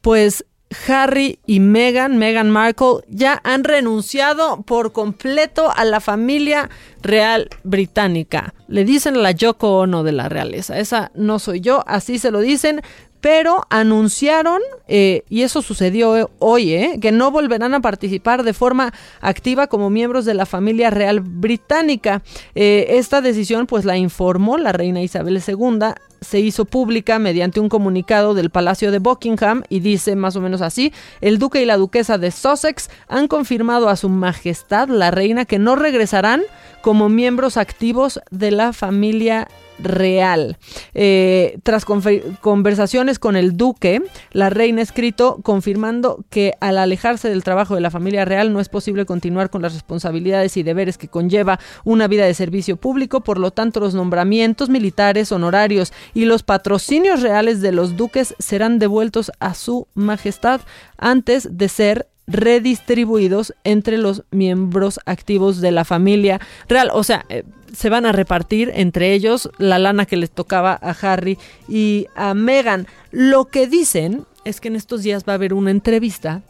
pues 0.00 0.44
Harry 0.88 1.38
y 1.46 1.60
Meghan, 1.60 2.18
Meghan 2.18 2.50
Markle, 2.50 3.04
ya 3.08 3.40
han 3.44 3.64
renunciado 3.64 4.62
por 4.62 4.92
completo 4.92 5.72
a 5.74 5.84
la 5.84 6.00
familia 6.00 6.70
real 7.02 7.48
británica. 7.62 8.54
Le 8.68 8.84
dicen 8.84 9.22
la 9.22 9.32
Yoko 9.32 9.78
Ono 9.78 10.02
de 10.02 10.12
la 10.12 10.28
realeza. 10.28 10.78
Esa 10.78 11.10
no 11.14 11.38
soy 11.38 11.60
yo, 11.60 11.84
así 11.86 12.18
se 12.18 12.30
lo 12.30 12.40
dicen. 12.40 12.82
Pero 13.20 13.62
anunciaron, 13.70 14.60
eh, 14.86 15.22
y 15.30 15.44
eso 15.44 15.62
sucedió 15.62 16.30
hoy, 16.40 16.74
eh, 16.74 16.98
que 17.00 17.10
no 17.10 17.30
volverán 17.30 17.72
a 17.72 17.80
participar 17.80 18.42
de 18.42 18.52
forma 18.52 18.92
activa 19.22 19.66
como 19.66 19.88
miembros 19.88 20.26
de 20.26 20.34
la 20.34 20.44
familia 20.44 20.90
real 20.90 21.20
británica. 21.20 22.22
Eh, 22.54 22.84
esta 22.90 23.22
decisión 23.22 23.66
pues 23.66 23.86
la 23.86 23.96
informó 23.96 24.58
la 24.58 24.72
reina 24.72 25.00
Isabel 25.00 25.42
II 25.46 25.94
se 26.24 26.40
hizo 26.40 26.64
pública 26.64 27.18
mediante 27.18 27.60
un 27.60 27.68
comunicado 27.68 28.34
del 28.34 28.50
Palacio 28.50 28.90
de 28.90 28.98
Buckingham 28.98 29.62
y 29.68 29.80
dice 29.80 30.16
más 30.16 30.34
o 30.36 30.40
menos 30.40 30.60
así, 30.60 30.92
el 31.20 31.38
duque 31.38 31.62
y 31.62 31.66
la 31.66 31.76
duquesa 31.76 32.18
de 32.18 32.30
Sussex 32.30 32.90
han 33.08 33.28
confirmado 33.28 33.88
a 33.88 33.96
su 33.96 34.08
majestad 34.08 34.88
la 34.88 35.10
reina 35.10 35.44
que 35.44 35.58
no 35.58 35.76
regresarán 35.76 36.42
como 36.84 37.08
miembros 37.08 37.56
activos 37.56 38.20
de 38.30 38.50
la 38.50 38.74
familia 38.74 39.48
real. 39.78 40.58
Eh, 40.92 41.58
tras 41.62 41.86
conversaciones 41.86 43.18
con 43.18 43.36
el 43.36 43.56
duque, 43.56 44.02
la 44.32 44.50
reina 44.50 44.82
escrito 44.82 45.40
confirmando 45.42 46.26
que 46.28 46.52
al 46.60 46.76
alejarse 46.76 47.30
del 47.30 47.42
trabajo 47.42 47.74
de 47.74 47.80
la 47.80 47.90
familia 47.90 48.26
real 48.26 48.52
no 48.52 48.60
es 48.60 48.68
posible 48.68 49.06
continuar 49.06 49.48
con 49.48 49.62
las 49.62 49.72
responsabilidades 49.72 50.58
y 50.58 50.62
deberes 50.62 50.98
que 50.98 51.08
conlleva 51.08 51.58
una 51.84 52.06
vida 52.06 52.26
de 52.26 52.34
servicio 52.34 52.76
público, 52.76 53.22
por 53.22 53.38
lo 53.38 53.50
tanto 53.50 53.80
los 53.80 53.94
nombramientos 53.94 54.68
militares, 54.68 55.32
honorarios 55.32 55.90
y 56.12 56.26
los 56.26 56.42
patrocinios 56.42 57.22
reales 57.22 57.62
de 57.62 57.72
los 57.72 57.96
duques 57.96 58.34
serán 58.38 58.78
devueltos 58.78 59.32
a 59.40 59.54
su 59.54 59.88
majestad 59.94 60.60
antes 60.98 61.56
de 61.56 61.70
ser 61.70 62.08
redistribuidos 62.26 63.54
entre 63.64 63.98
los 63.98 64.24
miembros 64.30 65.00
activos 65.06 65.60
de 65.60 65.70
la 65.70 65.84
familia 65.84 66.40
real. 66.68 66.90
O 66.92 67.04
sea, 67.04 67.24
eh, 67.28 67.44
se 67.74 67.90
van 67.90 68.06
a 68.06 68.12
repartir 68.12 68.70
entre 68.74 69.12
ellos 69.12 69.50
la 69.58 69.78
lana 69.78 70.06
que 70.06 70.16
les 70.16 70.30
tocaba 70.30 70.78
a 70.80 70.90
Harry 70.90 71.38
y 71.68 72.06
a 72.14 72.34
Meghan. 72.34 72.86
Lo 73.10 73.46
que 73.46 73.66
dicen 73.66 74.26
es 74.44 74.60
que 74.60 74.68
en 74.68 74.76
estos 74.76 75.02
días 75.02 75.24
va 75.28 75.32
a 75.32 75.36
haber 75.36 75.54
una 75.54 75.70
entrevista 75.70 76.42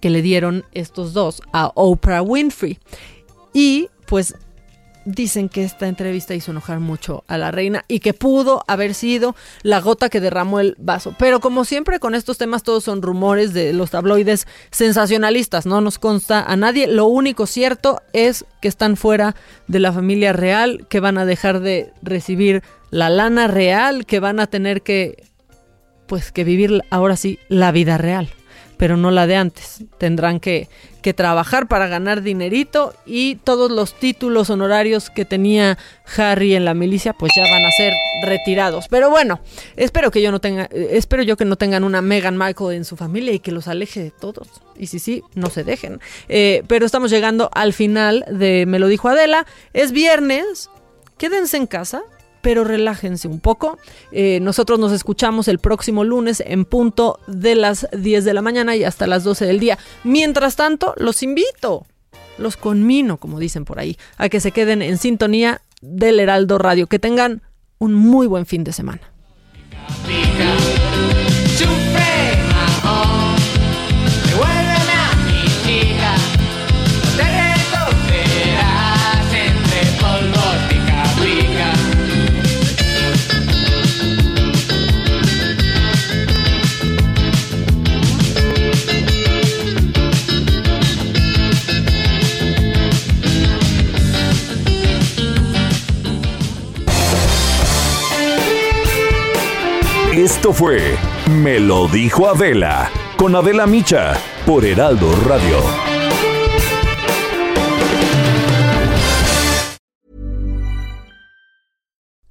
que 0.00 0.10
le 0.10 0.22
dieron 0.22 0.64
estos 0.72 1.12
dos 1.12 1.42
a 1.52 1.72
Oprah 1.74 2.22
Winfrey. 2.22 2.78
Y 3.52 3.88
pues 4.06 4.34
dicen 5.06 5.48
que 5.48 5.64
esta 5.64 5.86
entrevista 5.88 6.34
hizo 6.34 6.50
enojar 6.50 6.80
mucho 6.80 7.24
a 7.28 7.38
la 7.38 7.50
reina 7.50 7.84
y 7.88 8.00
que 8.00 8.12
pudo 8.12 8.64
haber 8.66 8.92
sido 8.92 9.34
la 9.62 9.80
gota 9.80 10.10
que 10.10 10.20
derramó 10.20 10.60
el 10.60 10.74
vaso. 10.78 11.14
Pero 11.18 11.40
como 11.40 11.64
siempre 11.64 11.98
con 12.00 12.14
estos 12.14 12.36
temas 12.36 12.62
todos 12.62 12.84
son 12.84 13.00
rumores 13.00 13.54
de 13.54 13.72
los 13.72 13.90
tabloides 13.90 14.46
sensacionalistas, 14.70 15.64
no 15.64 15.80
nos 15.80 15.98
consta 15.98 16.42
a 16.42 16.56
nadie. 16.56 16.88
Lo 16.88 17.06
único 17.06 17.46
cierto 17.46 18.02
es 18.12 18.44
que 18.60 18.68
están 18.68 18.96
fuera 18.96 19.36
de 19.68 19.80
la 19.80 19.92
familia 19.92 20.32
real, 20.32 20.86
que 20.88 21.00
van 21.00 21.16
a 21.16 21.24
dejar 21.24 21.60
de 21.60 21.92
recibir 22.02 22.62
la 22.90 23.08
lana 23.08 23.46
real, 23.46 24.06
que 24.06 24.20
van 24.20 24.40
a 24.40 24.48
tener 24.48 24.82
que 24.82 25.24
pues 26.06 26.30
que 26.30 26.44
vivir 26.44 26.82
ahora 26.90 27.16
sí 27.16 27.38
la 27.48 27.72
vida 27.72 27.98
real 27.98 28.28
pero 28.76 28.96
no 28.96 29.10
la 29.10 29.26
de 29.26 29.36
antes. 29.36 29.84
Tendrán 29.98 30.40
que, 30.40 30.68
que, 31.02 31.14
trabajar 31.14 31.68
para 31.68 31.86
ganar 31.86 32.22
dinerito 32.22 32.94
y 33.06 33.36
todos 33.36 33.70
los 33.70 33.98
títulos 33.98 34.50
honorarios 34.50 35.10
que 35.10 35.24
tenía 35.24 35.78
Harry 36.16 36.54
en 36.54 36.64
la 36.64 36.74
milicia 36.74 37.12
pues 37.12 37.32
ya 37.36 37.42
van 37.50 37.64
a 37.64 37.70
ser 37.70 37.92
retirados. 38.22 38.88
Pero 38.88 39.10
bueno, 39.10 39.40
espero 39.76 40.10
que 40.10 40.22
yo 40.22 40.30
no 40.30 40.40
tenga, 40.40 40.64
espero 40.64 41.22
yo 41.22 41.36
que 41.36 41.44
no 41.44 41.56
tengan 41.56 41.84
una 41.84 42.02
Meghan 42.02 42.36
Markle 42.36 42.76
en 42.76 42.84
su 42.84 42.96
familia 42.96 43.32
y 43.32 43.38
que 43.38 43.52
los 43.52 43.68
aleje 43.68 44.02
de 44.02 44.10
todos. 44.10 44.48
Y 44.76 44.88
si 44.88 44.98
sí, 44.98 45.22
no 45.34 45.48
se 45.48 45.64
dejen. 45.64 46.00
Eh, 46.28 46.62
pero 46.66 46.86
estamos 46.86 47.10
llegando 47.10 47.50
al 47.54 47.72
final 47.72 48.24
de 48.30 48.66
Me 48.66 48.78
lo 48.78 48.88
dijo 48.88 49.08
Adela. 49.08 49.46
Es 49.72 49.92
viernes. 49.92 50.70
Quédense 51.18 51.56
en 51.56 51.66
casa 51.66 52.02
pero 52.46 52.62
relájense 52.62 53.26
un 53.26 53.40
poco. 53.40 53.76
Eh, 54.12 54.38
nosotros 54.40 54.78
nos 54.78 54.92
escuchamos 54.92 55.48
el 55.48 55.58
próximo 55.58 56.04
lunes 56.04 56.40
en 56.46 56.64
punto 56.64 57.18
de 57.26 57.56
las 57.56 57.88
10 57.90 58.24
de 58.24 58.34
la 58.34 58.40
mañana 58.40 58.76
y 58.76 58.84
hasta 58.84 59.08
las 59.08 59.24
12 59.24 59.46
del 59.46 59.58
día. 59.58 59.80
Mientras 60.04 60.54
tanto, 60.54 60.94
los 60.96 61.24
invito, 61.24 61.86
los 62.38 62.56
conmino, 62.56 63.16
como 63.16 63.40
dicen 63.40 63.64
por 63.64 63.80
ahí, 63.80 63.98
a 64.16 64.28
que 64.28 64.38
se 64.38 64.52
queden 64.52 64.80
en 64.80 64.96
sintonía 64.96 65.60
del 65.80 66.20
Heraldo 66.20 66.58
Radio. 66.58 66.86
Que 66.86 67.00
tengan 67.00 67.42
un 67.80 67.94
muy 67.94 68.28
buen 68.28 68.46
fin 68.46 68.62
de 68.62 68.72
semana. 68.72 69.02
Esto 100.26 100.52
fue 100.52 100.98
Me 101.30 101.60
lo 101.60 101.86
dijo 101.86 102.28
Adela 102.28 102.90
con 103.16 103.36
Adela 103.36 103.64
Micha 103.64 104.18
por 104.44 104.64
Heraldo 104.64 105.14
Radio. 105.24 105.60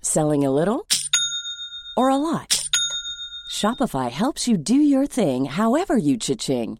Selling 0.01 0.43
a 0.43 0.51
little 0.51 0.85
or 1.95 2.09
a 2.09 2.17
lot? 2.17 2.67
Shopify 3.49 4.11
helps 4.11 4.45
you 4.45 4.57
do 4.57 4.75
your 4.75 5.07
thing 5.07 5.45
however 5.45 5.95
you 5.95 6.17
cha-ching. 6.17 6.79